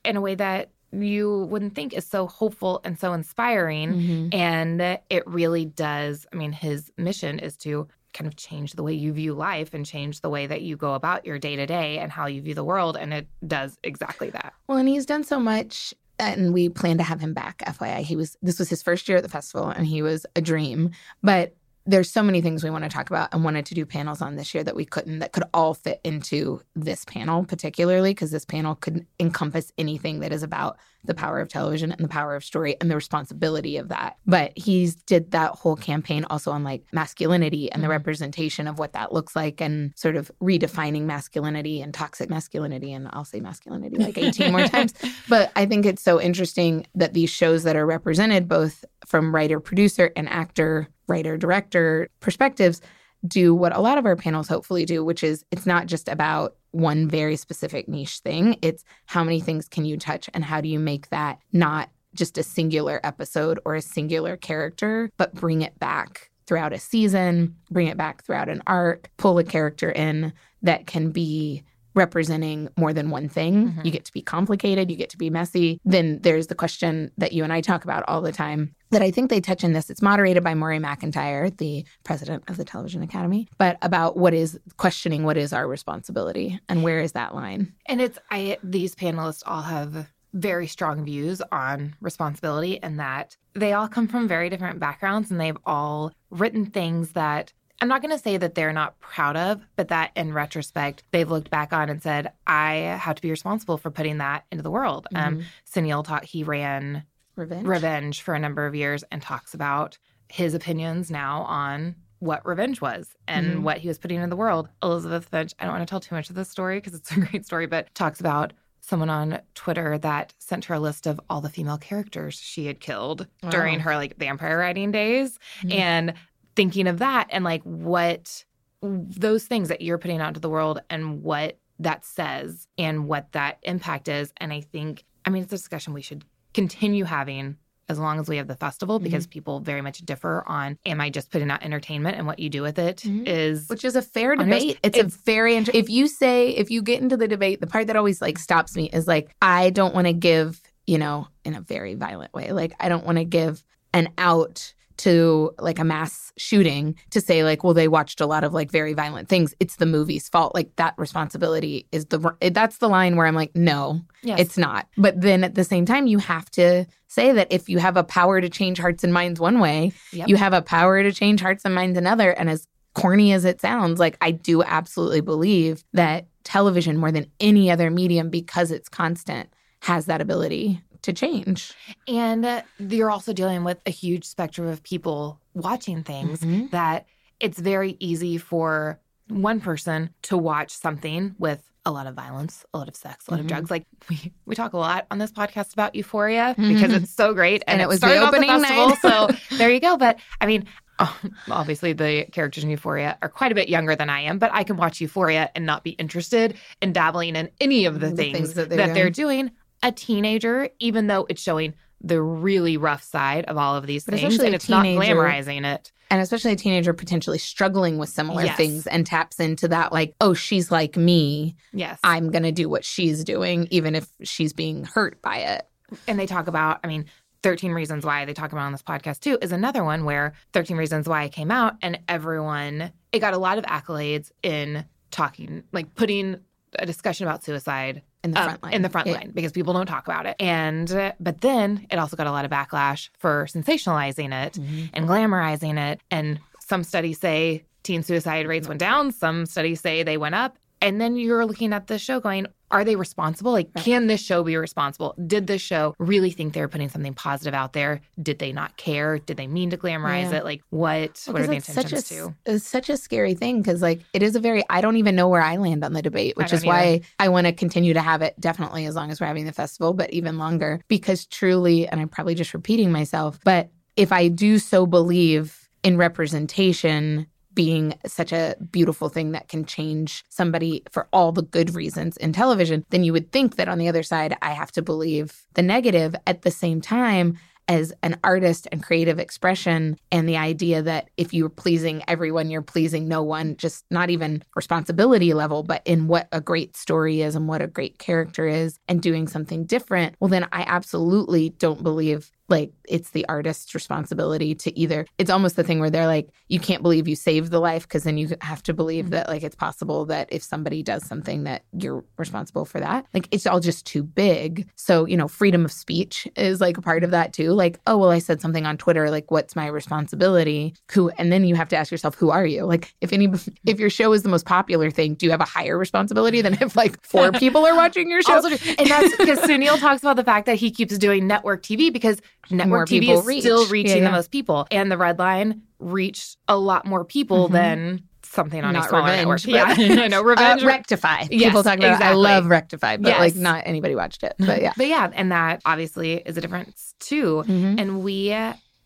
in 0.03 0.15
a 0.15 0.21
way 0.21 0.35
that 0.35 0.69
you 0.91 1.45
wouldn't 1.51 1.75
think 1.75 1.93
is 1.93 2.07
so 2.07 2.25
hopeful 2.25 2.81
and 2.83 2.97
so 2.99 3.13
inspiring. 3.13 3.93
Mhm. 3.93 4.33
And 4.33 4.81
it 4.81 5.23
really 5.27 5.65
does. 5.65 6.25
I 6.33 6.35
mean, 6.35 6.51
his 6.51 6.91
mission 6.97 7.37
is 7.37 7.55
to 7.57 7.87
kind 8.13 8.27
of 8.27 8.35
change 8.35 8.73
the 8.73 8.81
way 8.81 8.93
you 8.93 9.13
view 9.13 9.35
life 9.35 9.75
and 9.75 9.85
change 9.85 10.21
the 10.21 10.29
way 10.29 10.47
that 10.47 10.63
you 10.63 10.75
go 10.75 10.95
about 10.95 11.25
your 11.25 11.37
day 11.37 11.55
to 11.55 11.67
day 11.67 11.99
and 11.99 12.11
how 12.11 12.25
you 12.25 12.41
view 12.41 12.55
the 12.55 12.63
world. 12.63 12.97
And 12.97 13.13
it 13.13 13.27
does 13.45 13.77
exactly 13.83 14.31
that. 14.31 14.53
Well, 14.67 14.79
and 14.79 14.89
he's 14.89 15.05
done 15.05 15.23
so 15.23 15.39
much, 15.39 15.93
and 16.17 16.51
we 16.51 16.69
plan 16.69 16.97
to 16.97 17.03
have 17.03 17.19
him 17.19 17.35
back. 17.35 17.61
FYI, 17.67 18.01
he 18.01 18.15
was 18.15 18.35
this 18.41 18.57
was 18.57 18.67
his 18.69 18.81
first 18.81 19.07
year 19.07 19.17
at 19.19 19.23
the 19.23 19.29
festival, 19.29 19.69
and 19.69 19.85
he 19.85 20.01
was 20.01 20.25
a 20.35 20.41
dream. 20.41 20.89
But 21.21 21.55
there's 21.89 22.11
so 22.11 22.21
many 22.21 22.39
things 22.39 22.63
we 22.63 22.69
want 22.69 22.83
to 22.83 22.89
talk 22.89 23.09
about 23.09 23.29
and 23.33 23.43
wanted 23.43 23.65
to 23.65 23.73
do 23.73 23.85
panels 23.85 24.21
on 24.21 24.35
this 24.35 24.53
year 24.53 24.63
that 24.63 24.75
we 24.75 24.85
couldn't 24.85 25.19
that 25.19 25.31
could 25.31 25.43
all 25.53 25.73
fit 25.73 25.99
into 26.03 26.61
this 26.75 27.03
panel 27.05 27.43
particularly 27.43 28.11
because 28.11 28.31
this 28.31 28.45
panel 28.45 28.75
could 28.75 29.05
encompass 29.19 29.71
anything 29.77 30.19
that 30.19 30.31
is 30.31 30.43
about 30.43 30.77
the 31.05 31.13
power 31.13 31.39
of 31.39 31.47
television 31.47 31.91
and 31.91 32.01
the 32.03 32.07
power 32.09 32.35
of 32.35 32.43
story 32.43 32.75
and 32.81 32.91
the 32.91 32.95
responsibility 32.95 33.77
of 33.77 33.87
that. 33.89 34.17
But 34.25 34.51
he's 34.57 34.95
did 34.95 35.31
that 35.31 35.51
whole 35.51 35.75
campaign 35.77 36.25
also 36.29 36.51
on 36.51 36.63
like 36.63 36.83
masculinity 36.91 37.71
and 37.71 37.81
the 37.81 37.87
Mhm. 37.87 37.91
representation 37.91 38.67
of 38.67 38.79
what 38.79 38.93
that 38.93 39.13
looks 39.13 39.35
like 39.35 39.61
and 39.61 39.93
sort 39.95 40.15
of 40.17 40.29
redefining 40.41 41.03
masculinity 41.03 41.81
and 41.81 41.93
toxic 41.93 42.29
masculinity. 42.29 42.91
And 42.91 43.07
i'll 43.13 43.23
say 43.25 43.39
masculinity 43.39 43.97
like 43.97 44.17
18 44.17 44.51
more 44.51 44.67
times. 44.67 44.93
But 45.29 45.51
I 45.55 45.65
think 45.65 45.85
it's 45.85 46.01
so 46.03 46.19
interesting 46.21 46.85
that 46.95 47.13
these 47.13 47.29
shows 47.29 47.63
that 47.63 47.75
are 47.75 47.85
represented, 47.85 48.47
both 48.47 48.83
from 49.05 49.33
writer, 49.33 49.59
producer, 49.59 50.11
and 50.15 50.27
actor, 50.29 50.87
writer, 51.07 51.37
director 51.37 52.09
perspectives, 52.19 52.81
do 53.27 53.53
what 53.55 53.75
a 53.75 53.79
lot 53.81 53.97
of 53.97 54.05
our 54.05 54.15
panels 54.15 54.47
hopefully 54.47 54.85
do, 54.85 55.03
which 55.03 55.23
is 55.23 55.43
it's 55.51 55.65
not 55.65 55.87
just 55.87 56.07
about 56.07 56.55
one 56.71 57.07
very 57.07 57.35
specific 57.35 57.87
niche 57.87 58.19
thing. 58.19 58.57
It's 58.61 58.83
how 59.05 59.23
many 59.23 59.39
things 59.39 59.67
can 59.67 59.85
you 59.85 59.97
touch 59.97 60.29
and 60.33 60.43
how 60.43 60.61
do 60.61 60.67
you 60.67 60.79
make 60.79 61.09
that 61.09 61.39
not 61.51 61.89
just 62.13 62.37
a 62.37 62.43
singular 62.43 62.99
episode 63.03 63.59
or 63.65 63.75
a 63.75 63.81
singular 63.81 64.37
character, 64.37 65.11
but 65.17 65.33
bring 65.33 65.61
it 65.61 65.77
back 65.79 66.29
throughout 66.47 66.73
a 66.73 66.79
season, 66.79 67.55
bring 67.69 67.87
it 67.87 67.97
back 67.97 68.23
throughout 68.23 68.49
an 68.49 68.63
arc, 68.65 69.09
pull 69.17 69.37
a 69.37 69.43
character 69.43 69.91
in 69.91 70.33
that 70.63 70.87
can 70.87 71.11
be 71.11 71.63
representing 71.95 72.69
more 72.77 72.93
than 72.93 73.09
one 73.09 73.29
thing. 73.29 73.69
Mhm. 73.73 73.85
You 73.85 73.91
get 73.91 74.05
to 74.05 74.13
be 74.13 74.21
complicated, 74.21 74.89
you 74.89 74.97
get 74.97 75.09
to 75.09 75.17
be 75.17 75.29
messy. 75.29 75.79
Then 75.85 76.19
there's 76.21 76.47
the 76.47 76.55
question 76.55 77.11
that 77.17 77.33
you 77.33 77.43
and 77.43 77.51
I 77.51 77.61
talk 77.61 77.83
about 77.83 78.03
all 78.07 78.21
the 78.21 78.31
time 78.31 78.75
that 78.91 79.01
I 79.01 79.11
think 79.11 79.29
they 79.29 79.41
touch 79.41 79.63
in 79.63 79.73
this. 79.73 79.89
It's 79.89 80.01
moderated 80.01 80.43
by 80.43 80.53
Maury 80.55 80.79
McIntyre, 80.79 81.55
the 81.57 81.85
president 82.03 82.43
of 82.47 82.57
the 82.57 82.65
Television 82.65 83.03
Academy, 83.03 83.47
but 83.57 83.77
about 83.81 84.17
what 84.17 84.33
is 84.33 84.59
questioning 84.77 85.23
what 85.23 85.37
is 85.37 85.53
our 85.53 85.67
responsibility 85.67 86.59
and 86.69 86.83
where 86.83 86.99
is 86.99 87.11
that 87.13 87.35
line? 87.35 87.73
And 87.85 88.01
it's 88.01 88.17
I 88.31 88.57
these 88.63 88.95
panelists 88.95 89.43
all 89.45 89.61
have 89.63 90.07
very 90.33 90.67
strong 90.67 91.03
views 91.03 91.41
on 91.51 91.95
responsibility 92.01 92.81
and 92.83 92.99
that 92.99 93.35
they 93.55 93.73
all 93.73 93.87
come 93.87 94.07
from 94.07 94.27
very 94.27 94.47
different 94.47 94.79
backgrounds 94.79 95.31
and 95.31 95.39
they've 95.39 95.57
all 95.65 96.11
written 96.29 96.67
things 96.67 97.13
that 97.13 97.51
I'm 97.81 97.87
not 97.87 98.01
going 98.01 98.11
to 98.15 98.21
say 98.21 98.35
that 98.37 98.55
they're 98.55 98.73
not 98.73 98.99
proud 98.99 99.37
of, 99.37 99.61
but 99.75 99.87
that 99.87 100.11
in 100.15 100.33
retrospect, 100.33 101.03
they've 101.11 101.29
looked 101.29 101.49
back 101.49 101.71
on 101.71 101.89
and 101.89 102.01
said, 102.03 102.33
I 102.45 102.73
have 102.99 103.15
to 103.15 103.21
be 103.21 103.29
responsible 103.31 103.77
for 103.77 103.89
putting 103.89 104.17
that 104.17 104.45
into 104.51 104.61
the 104.63 104.71
world. 104.71 105.07
Um, 105.15 105.43
Sunil 105.71 106.03
taught 106.03 106.25
he 106.25 106.43
ran 106.43 107.03
Revenge. 107.37 107.65
Revenge 107.65 108.21
for 108.21 108.33
a 108.33 108.39
number 108.39 108.65
of 108.65 108.75
years 108.75 109.03
and 109.11 109.21
talks 109.21 109.53
about 109.53 109.97
his 110.27 110.53
opinions 110.53 111.09
now 111.09 111.43
on 111.43 111.95
what 112.19 112.45
revenge 112.45 112.81
was 112.81 113.15
and 113.29 113.47
Mhm. 113.47 113.61
what 113.61 113.77
he 113.77 113.87
was 113.87 113.97
putting 113.97 114.19
in 114.19 114.29
the 114.29 114.35
world. 114.35 114.67
Elizabeth 114.83 115.25
Finch, 115.29 115.53
I 115.57 115.63
don't 115.63 115.73
want 115.73 115.87
to 115.87 115.89
tell 115.89 116.01
too 116.01 116.15
much 116.15 116.29
of 116.29 116.35
this 116.35 116.49
story 116.49 116.77
because 116.79 116.93
it's 116.93 117.09
a 117.15 117.19
great 117.21 117.45
story, 117.45 117.65
but 117.65 117.95
talks 117.95 118.19
about 118.19 118.51
someone 118.81 119.09
on 119.09 119.39
Twitter 119.55 119.97
that 119.99 120.33
sent 120.39 120.65
her 120.65 120.73
a 120.75 120.79
list 120.81 121.07
of 121.07 121.19
all 121.29 121.39
the 121.39 121.49
female 121.49 121.77
characters 121.77 122.35
she 122.35 122.65
had 122.65 122.79
killed 122.81 123.27
during 123.49 123.79
her 123.79 123.95
like 123.95 124.17
vampire 124.17 124.57
writing 124.57 124.91
days. 124.91 125.39
Mhm. 125.61 125.73
And 125.75 126.13
thinking 126.59 126.87
of 126.87 126.99
that 126.99 127.25
and 127.29 127.45
like 127.45 127.63
what 127.63 128.43
those 128.81 129.45
things 129.45 129.69
that 129.69 129.79
you're 129.79 129.97
putting 129.97 130.19
out 130.19 130.27
into 130.27 130.41
the 130.41 130.49
world 130.49 130.81
and 130.89 131.23
what 131.23 131.57
that 131.79 132.03
says 132.03 132.67
and 132.77 133.07
what 133.07 133.31
that 133.31 133.59
impact 133.63 134.09
is. 134.09 134.33
And 134.35 134.51
I 134.51 134.59
think, 134.59 135.05
I 135.23 135.29
mean, 135.29 135.43
it's 135.43 135.53
a 135.53 135.55
discussion 135.55 135.93
we 135.93 136.01
should 136.01 136.25
continue 136.53 137.05
having 137.05 137.55
as 137.87 137.97
long 137.97 138.19
as 138.19 138.27
we 138.27 138.35
have 138.35 138.47
the 138.47 138.57
festival 138.57 138.97
mm-hmm. 138.97 139.05
because 139.05 139.25
people 139.25 139.61
very 139.61 139.81
much 139.81 139.99
differ 139.99 140.43
on 140.47 140.77
am 140.85 140.99
I 140.99 141.09
just 141.09 141.31
putting 141.31 141.49
out 141.49 141.63
entertainment 141.63 142.17
and 142.17 142.27
what 142.27 142.39
you 142.39 142.49
do 142.49 142.61
with 142.61 142.77
it 142.77 142.97
mm-hmm. 142.97 143.25
is 143.25 143.69
which 143.69 143.85
is 143.85 143.95
a 143.95 144.01
fair 144.01 144.35
debate. 144.35 144.79
It's, 144.83 144.97
it's- 144.97 145.15
a 145.15 145.17
very 145.23 145.55
inter- 145.55 145.71
if 145.73 145.89
you 145.89 146.09
say 146.09 146.49
if 146.49 146.69
you 146.69 146.81
get 146.81 147.01
into 147.01 147.15
the 147.15 147.29
debate, 147.29 147.61
the 147.61 147.67
part 147.67 147.87
that 147.87 147.95
always 147.95 148.21
like 148.21 148.37
stops 148.37 148.75
me 148.75 148.89
is 148.91 149.07
like 149.07 149.33
I 149.41 149.69
don't 149.69 149.95
want 149.95 150.07
to 150.07 150.13
give, 150.13 150.61
you 150.85 150.97
know, 150.97 151.29
in 151.45 151.55
a 151.55 151.61
very 151.61 151.95
violent 151.95 152.33
way. 152.33 152.51
Like 152.51 152.73
I 152.81 152.89
don't 152.89 153.05
want 153.05 153.17
to 153.17 153.23
give 153.23 153.63
an 153.93 154.09
out 154.17 154.73
to 154.99 155.51
like 155.59 155.79
a 155.79 155.83
mass 155.83 156.31
shooting 156.37 156.95
to 157.09 157.19
say 157.19 157.43
like 157.43 157.63
well 157.63 157.73
they 157.73 157.87
watched 157.87 158.21
a 158.21 158.25
lot 158.25 158.43
of 158.43 158.53
like 158.53 158.71
very 158.71 158.93
violent 158.93 159.27
things 159.27 159.53
it's 159.59 159.77
the 159.77 159.85
movie's 159.85 160.29
fault 160.29 160.53
like 160.53 160.73
that 160.75 160.93
responsibility 160.97 161.87
is 161.91 162.05
the 162.05 162.33
eh, 162.41 162.49
that's 162.53 162.77
the 162.77 162.87
line 162.87 163.15
where 163.15 163.25
i'm 163.25 163.35
like 163.35 163.55
no 163.55 164.01
yes. 164.23 164.39
it's 164.39 164.57
not. 164.57 164.87
But 164.97 165.19
then 165.19 165.43
at 165.43 165.55
the 165.55 165.63
same 165.63 165.85
time, 165.85 166.07
you 166.07 166.17
have 166.19 166.49
to 166.51 166.85
say 167.07 167.31
that 167.31 167.47
if 167.51 167.69
you 167.69 167.79
have 167.79 167.97
a 167.97 168.03
power 168.03 168.41
to 168.41 168.49
change 168.49 168.79
hearts 168.79 169.03
and 169.03 169.13
minds 169.13 169.39
one 169.39 169.59
way, 169.59 169.91
Yep. 170.11 170.27
you 170.27 170.35
have 170.35 170.53
a 170.53 170.61
power 170.61 171.01
to 171.03 171.11
change 171.11 171.41
hearts 171.41 171.65
and 171.65 171.73
minds 171.73 171.97
another. 171.97 172.31
And 172.31 172.49
as 172.49 172.67
corny 172.93 173.33
as 173.33 173.45
it 173.45 173.61
sounds, 173.61 173.99
like 173.99 174.17
I 174.21 174.31
do 174.31 174.63
absolutely 174.63 175.21
believe 175.21 175.83
that 175.93 176.27
television, 176.43 176.97
more 176.97 177.11
than 177.11 177.27
any 177.39 177.69
other 177.69 177.89
medium, 177.89 178.29
because 178.29 178.71
it's 178.71 178.89
constant, 178.89 179.49
has 179.81 180.07
that 180.07 180.21
ability 180.21 180.81
to 181.03 181.13
change. 181.13 181.73
And 182.07 182.45
uh, 182.45 182.61
you're 182.79 183.11
also 183.11 183.33
dealing 183.33 183.63
with 183.63 183.79
a 183.85 183.91
huge 183.91 184.25
spectrum 184.25 184.67
of 184.67 184.83
people 184.83 185.39
watching 185.53 186.03
things 186.03 186.41
Mhm. 186.41 186.71
that 186.71 187.05
it's 187.39 187.59
very 187.59 187.95
easy 187.99 188.37
for 188.37 188.99
one 189.29 189.61
person 189.61 190.09
to 190.23 190.37
watch 190.37 190.71
something 190.71 191.35
with 191.37 191.63
a 191.85 191.91
lot 191.91 192.07
of 192.07 192.15
violence, 192.15 192.65
a 192.73 192.77
lot 192.77 192.87
of 192.89 192.95
sex, 192.95 193.27
a 193.27 193.31
lot 193.31 193.37
Mhm. 193.37 193.41
of 193.41 193.47
drugs. 193.47 193.71
Like 193.71 193.85
we, 194.09 194.33
we 194.45 194.55
talk 194.55 194.73
a 194.73 194.77
lot 194.77 195.07
on 195.11 195.17
this 195.17 195.31
podcast 195.31 195.71
about 195.73 195.95
Euphoria 195.95 196.53
because 196.57 196.91
Mhm. 196.91 197.03
it's 197.03 197.11
so 197.15 197.33
great, 197.33 197.63
And 197.67 197.81
it 197.81 197.87
was 197.87 197.99
the 198.01 198.17
opening 198.17 198.49
festival, 198.49 198.89
night. 198.89 198.97
so 199.01 199.29
there 199.57 199.71
you 199.71 199.79
go. 199.79 199.95
But 199.97 200.19
I 200.41 200.45
mean, 200.45 200.65
oh, 200.99 201.17
obviously 201.49 201.93
the 201.93 202.25
characters 202.31 202.63
in 202.65 202.69
Euphoria 202.69 203.17
are 203.21 203.29
quite 203.29 203.51
a 203.51 203.55
bit 203.55 203.69
younger 203.69 203.95
than 203.95 204.09
I 204.09 204.21
am, 204.21 204.39
but 204.39 204.51
I 204.53 204.63
can 204.63 204.75
watch 204.75 204.99
Euphoria 204.99 205.49
and 205.55 205.65
not 205.65 205.83
be 205.83 205.91
interested 205.91 206.55
in 206.81 206.91
dabbling 206.91 207.35
in 207.37 207.49
any 207.61 207.85
of 207.85 207.99
the, 208.01 208.09
The 208.09 208.15
things, 208.15 208.33
things 208.37 208.53
that 208.55 208.69
that 208.69 208.75
they're 208.75 208.93
they're, 208.93 209.09
doing. 209.09 209.51
A 209.83 209.91
teenager, 209.91 210.69
even 210.79 211.07
though 211.07 211.25
it's 211.29 211.41
showing 211.41 211.73
the 212.01 212.21
really 212.21 212.77
rough 212.77 213.03
side 213.03 213.45
of 213.45 213.57
all 213.57 213.75
of 213.75 213.85
these 213.85 214.05
But 214.05 214.15
things, 214.15 214.39
and 214.39 214.55
it's 214.55 214.69
not 214.69 214.85
glamorizing 214.85 215.65
it. 215.65 215.91
And 216.11 216.21
especially 216.21 216.53
a 216.53 216.55
teenager 216.55 216.91
potentially 216.93 217.37
struggling 217.37 217.97
with 217.97 218.09
similar 218.09 218.43
Yes. 218.43 218.57
things 218.57 218.87
and 218.87 219.05
taps 219.05 219.39
into 219.39 219.67
that, 219.67 219.91
like, 219.91 220.15
oh, 220.21 220.33
she's 220.33 220.71
like 220.71 220.97
me. 220.97 221.55
Yes, 221.71 221.99
I'm 222.03 222.31
going 222.31 222.43
to 222.43 222.51
do 222.51 222.67
what 222.67 222.83
she's 222.83 223.23
doing, 223.23 223.67
even 223.69 223.95
if 223.95 224.07
she's 224.23 224.53
being 224.53 224.85
hurt 224.85 225.21
by 225.21 225.37
it. 225.37 225.65
and 226.07 226.19
they 226.19 226.25
talk 226.25 226.47
about, 226.47 226.79
I 226.83 226.87
mean, 226.87 227.05
13 227.43 227.71
Reasons 227.71 228.05
Why 228.05 228.25
they 228.25 228.33
talk 228.33 228.51
about 228.51 228.63
on 228.65 228.71
this 228.71 228.81
podcast 228.83 229.21
too 229.21 229.37
is 229.41 229.51
another 229.51 229.83
one 229.83 230.03
where 230.05 230.33
13 230.53 230.77
Reasons 230.77 231.07
Why 231.07 231.29
came 231.29 231.51
out 231.51 231.75
and 231.81 231.99
everyone, 232.07 232.91
it 233.11 233.19
got 233.19 233.33
a 233.33 233.37
lot 233.37 233.57
of 233.57 233.63
accolades 233.65 234.31
in 234.43 234.85
talking, 235.11 235.63
like 235.71 235.95
putting 235.95 236.39
a 236.77 236.85
discussion 236.85 237.25
about 237.27 237.43
suicide 237.43 238.01
In 238.23 238.31
the 238.31 238.39
um, 238.39 238.45
front 238.45 238.63
line. 238.63 238.73
in 238.73 238.81
the 238.81 238.89
front 238.89 239.07
Yeah. 239.07 239.13
line 239.13 239.31
because 239.33 239.51
people 239.51 239.73
don't 239.73 239.85
talk 239.85 240.07
about 240.07 240.25
it. 240.25 240.35
And, 240.39 240.91
uh, 240.91 241.13
but 241.19 241.41
then 241.41 241.87
it 241.89 241.97
also 241.97 242.15
got 242.17 242.27
a 242.27 242.31
lot 242.31 242.45
of 242.45 242.51
backlash 242.51 243.09
for 243.17 243.47
sensationalizing 243.51 244.33
it 244.33 244.53
Mhm. 244.53 244.89
and 244.93 245.07
glamorizing 245.07 245.77
it. 245.77 246.01
And 246.11 246.39
some 246.59 246.83
studies 246.83 247.19
say 247.19 247.63
teen 247.83 248.03
suicide 248.03 248.45
rates 248.47 248.67
went 248.67 248.79
down, 248.79 249.11
some 249.11 249.45
studies 249.45 249.81
say 249.81 250.03
they 250.03 250.17
went 250.17 250.35
up. 250.35 250.57
And 250.81 250.99
then 251.01 251.15
you're 251.15 251.45
looking 251.45 251.73
at 251.73 251.87
the 251.87 251.97
show 251.99 252.19
going, 252.19 252.47
are 252.71 252.83
they 252.83 252.95
responsible? 252.95 253.51
Like, 253.51 253.69
Right. 253.75 253.83
can 253.85 254.07
this 254.07 254.21
show 254.21 254.43
be 254.43 254.55
responsible? 254.57 255.15
Did 255.25 255.47
this 255.47 255.61
show 255.61 255.95
really 255.99 256.31
think 256.31 256.53
they 256.53 256.61
were 256.61 256.67
putting 256.67 256.89
something 256.89 257.13
positive 257.13 257.53
out 257.53 257.73
there? 257.73 258.01
Did 258.21 258.39
they 258.39 258.51
not 258.51 258.77
care? 258.77 259.19
Did 259.19 259.37
they 259.37 259.47
mean 259.47 259.69
to 259.71 259.77
glamorize 259.77 260.31
Yeah. 260.31 260.37
it? 260.39 260.43
Like, 260.43 260.61
what? 260.69 261.23
Well, 261.27 261.33
what 261.33 261.41
are 261.43 261.47
the 261.47 261.55
it's 261.57 261.67
such 261.67 261.91
a, 261.91 261.95
intentions 261.97 262.09
to? 262.09 262.35
It's 262.45 262.67
such 262.67 262.89
a 262.89 262.97
scary 262.97 263.33
thing 263.33 263.61
because, 263.61 263.81
like, 263.81 264.01
it 264.13 264.21
is 264.23 264.35
a 264.35 264.39
very, 264.39 264.63
I 264.69 264.81
don't 264.81 264.97
even 264.97 265.15
know 265.15 265.27
where 265.27 265.41
I 265.41 265.57
land 265.57 265.83
on 265.83 265.93
the 265.93 266.01
debate, 266.01 266.37
which 266.37 266.53
is 266.53 266.61
don't 266.61 266.67
why 266.69 267.01
I 267.19 267.29
want 267.29 267.47
to 267.47 267.53
continue 267.53 267.93
to 267.93 268.01
have 268.01 268.21
it 268.21 268.39
definitely 268.39 268.85
as 268.85 268.95
long 268.95 269.11
as 269.11 269.19
we're 269.19 269.27
having 269.27 269.45
the 269.45 269.51
festival, 269.53 269.93
but 269.93 270.11
even 270.11 270.37
longer 270.37 270.81
because 270.87 271.25
truly, 271.25 271.87
and 271.87 271.99
I'm 271.99 272.09
probably 272.09 272.35
just 272.35 272.53
repeating 272.53 272.91
myself, 272.91 273.39
but 273.43 273.69
if 273.95 274.11
I 274.11 274.27
do 274.27 274.59
so 274.59 274.85
believe 274.85 275.67
in 275.83 275.97
representation 275.97 277.27
being 277.53 277.97
such 278.05 278.31
a 278.31 278.55
beautiful 278.71 279.09
thing 279.09 279.31
that 279.31 279.47
can 279.47 279.65
change 279.65 280.23
somebody 280.29 280.83
for 280.91 281.07
all 281.11 281.31
the 281.31 281.41
good 281.41 281.75
reasons 281.75 282.17
in 282.17 282.33
television, 282.33 282.85
then 282.89 283.03
you 283.03 283.13
would 283.13 283.31
think 283.31 283.55
that 283.55 283.67
on 283.67 283.77
the 283.77 283.87
other 283.87 284.03
side, 284.03 284.37
I 284.41 284.51
have 284.51 284.71
to 284.73 284.81
believe 284.81 285.45
the 285.53 285.61
negative. 285.61 286.15
At 286.27 286.43
the 286.43 286.51
same 286.51 286.81
time, 286.81 287.37
as 287.67 287.93
an 288.01 288.19
artist 288.23 288.67
and 288.71 288.81
creative 288.81 289.19
expression, 289.19 289.95
and 290.11 290.27
the 290.27 290.37
idea 290.37 290.81
that 290.81 291.09
if 291.17 291.35
you're 291.35 291.49
pleasing 291.49 292.01
everyone, 292.07 292.49
you're 292.49 292.63
pleasing 292.63 293.07
no 293.07 293.21
one, 293.21 293.55
just 293.57 293.85
not 293.91 294.09
even 294.09 294.41
responsibility 294.55 295.35
level, 295.35 295.61
but 295.61 295.83
in 295.85 296.07
what 296.07 296.27
a 296.31 296.41
great 296.41 296.75
story 296.75 297.21
is 297.21 297.35
and 297.35 297.47
what 297.47 297.61
a 297.61 297.67
great 297.67 297.99
character 297.99 298.47
is, 298.47 298.79
and 298.87 299.03
doing 299.03 299.27
something 299.27 299.65
different, 299.65 300.15
well, 300.19 300.29
then 300.29 300.47
I 300.51 300.63
absolutely 300.65 301.49
don't 301.49 301.83
believe 301.83 302.31
like 302.49 302.71
it's 302.87 303.11
the 303.11 303.27
artist's 303.27 303.73
responsibility 303.73 304.55
to 304.55 304.77
either 304.77 305.05
it's 305.17 305.29
almost 305.29 305.55
the 305.55 305.63
thing 305.63 305.79
where 305.79 305.89
they're 305.89 306.07
like 306.07 306.29
you 306.47 306.59
can't 306.59 306.81
believe 306.81 307.07
you 307.07 307.15
saved 307.15 307.51
the 307.51 307.59
life 307.59 307.83
because 307.83 308.03
then 308.03 308.17
you 308.17 308.29
have 308.41 308.63
to 308.63 308.73
believe 308.73 309.05
mm. 309.05 309.09
that 309.11 309.27
like 309.27 309.43
it's 309.43 309.55
possible 309.55 310.05
that 310.05 310.27
if 310.31 310.43
somebody 310.43 310.81
does 310.83 311.05
something 311.05 311.43
that 311.43 311.63
you're 311.73 312.03
responsible 312.17 312.65
for 312.65 312.79
that 312.79 313.05
like 313.13 313.27
it's 313.31 313.45
all 313.45 313.59
just 313.59 313.85
too 313.85 314.03
big. 314.03 314.67
So 314.75 315.05
you 315.05 315.17
know 315.17 315.27
freedom 315.27 315.65
of 315.65 315.71
speech 315.71 316.27
is 316.35 316.61
like 316.61 316.77
a 316.77 316.81
part 316.81 317.03
of 317.03 317.11
that 317.11 317.33
too. 317.33 317.51
Like 317.51 317.79
oh 317.87 317.97
well 317.97 318.11
i 318.11 318.19
said 318.19 318.41
something 318.41 318.65
on 318.65 318.77
twitter 318.77 319.09
like 319.09 319.31
what's 319.31 319.55
my 319.55 319.67
responsibility? 319.67 320.73
Who 320.91 321.09
and 321.09 321.31
then 321.31 321.45
you 321.45 321.55
have 321.55 321.69
to 321.69 321.77
ask 321.77 321.91
yourself 321.91 322.15
who 322.15 322.29
are 322.29 322.45
you? 322.45 322.65
Like 322.65 322.93
if 323.01 323.13
any 323.13 323.31
if 323.65 323.79
your 323.79 323.89
show 323.89 324.13
is 324.13 324.23
the 324.23 324.29
most 324.29 324.45
popular 324.45 324.91
thing 324.91 325.15
do 325.15 325.25
you 325.25 325.31
have 325.31 325.41
a 325.41 325.45
higher 325.45 325.77
responsibility 325.77 326.41
than 326.41 326.53
if 326.61 326.75
like 326.75 327.01
four 327.03 327.31
people 327.43 327.65
are 327.65 327.75
watching 327.75 328.09
your 328.09 328.21
show? 328.21 328.35
Also, 328.35 328.49
and 328.49 328.89
that's 328.89 329.15
because 329.17 329.39
Sunil 329.39 329.79
talks 329.79 330.01
about 330.01 330.15
the 330.15 330.23
fact 330.23 330.45
that 330.45 330.55
he 330.55 330.71
keeps 330.71 330.97
doing 330.97 331.27
network 331.27 331.63
TV 331.63 331.91
because 331.91 332.21
network 332.51 332.89
TV 332.89 333.01
people 333.01 333.19
is 333.19 333.25
reach. 333.25 333.41
still 333.41 333.67
reaching 333.67 333.97
yeah. 333.97 334.05
the 334.05 334.11
most 334.11 334.31
people, 334.31 334.67
and 334.71 334.91
the 334.91 334.97
Red 334.97 335.19
Line 335.19 335.61
reached 335.79 336.37
a 336.47 336.57
lot 336.57 336.85
more 336.85 337.05
people 337.05 337.49
Mhm. 337.49 337.51
than 337.53 338.01
something 338.23 338.63
on 338.63 338.73
Not 338.73 338.85
a 338.85 338.89
smaller 338.89 339.05
Revenge, 339.05 339.47
network. 339.47 339.77
Yeah, 339.79 340.03
I 340.03 340.07
know 340.07 340.19
Uh, 340.21 340.57
rectify. 340.65 341.21
Yes, 341.31 341.45
People 341.45 341.63
talk 341.63 341.77
about. 341.79 341.99
it. 341.99 342.05
I 342.05 342.13
love 342.13 342.45
rectify, 342.47 342.97
but 342.97 343.09
Yes. 343.09 343.19
like 343.19 343.35
not 343.35 343.63
anybody 343.65 343.95
watched 343.95 344.23
it. 344.23 344.35
But 344.37 344.61
yeah. 344.61 344.73
but 344.77 344.87
yeah, 344.87 345.09
and 345.13 345.31
that 345.31 345.61
obviously 345.65 346.13
is 346.17 346.37
a 346.37 346.41
difference 346.41 346.93
too. 346.99 347.43
Mhm. 347.47 347.79
And 347.79 348.03
we, 348.03 348.35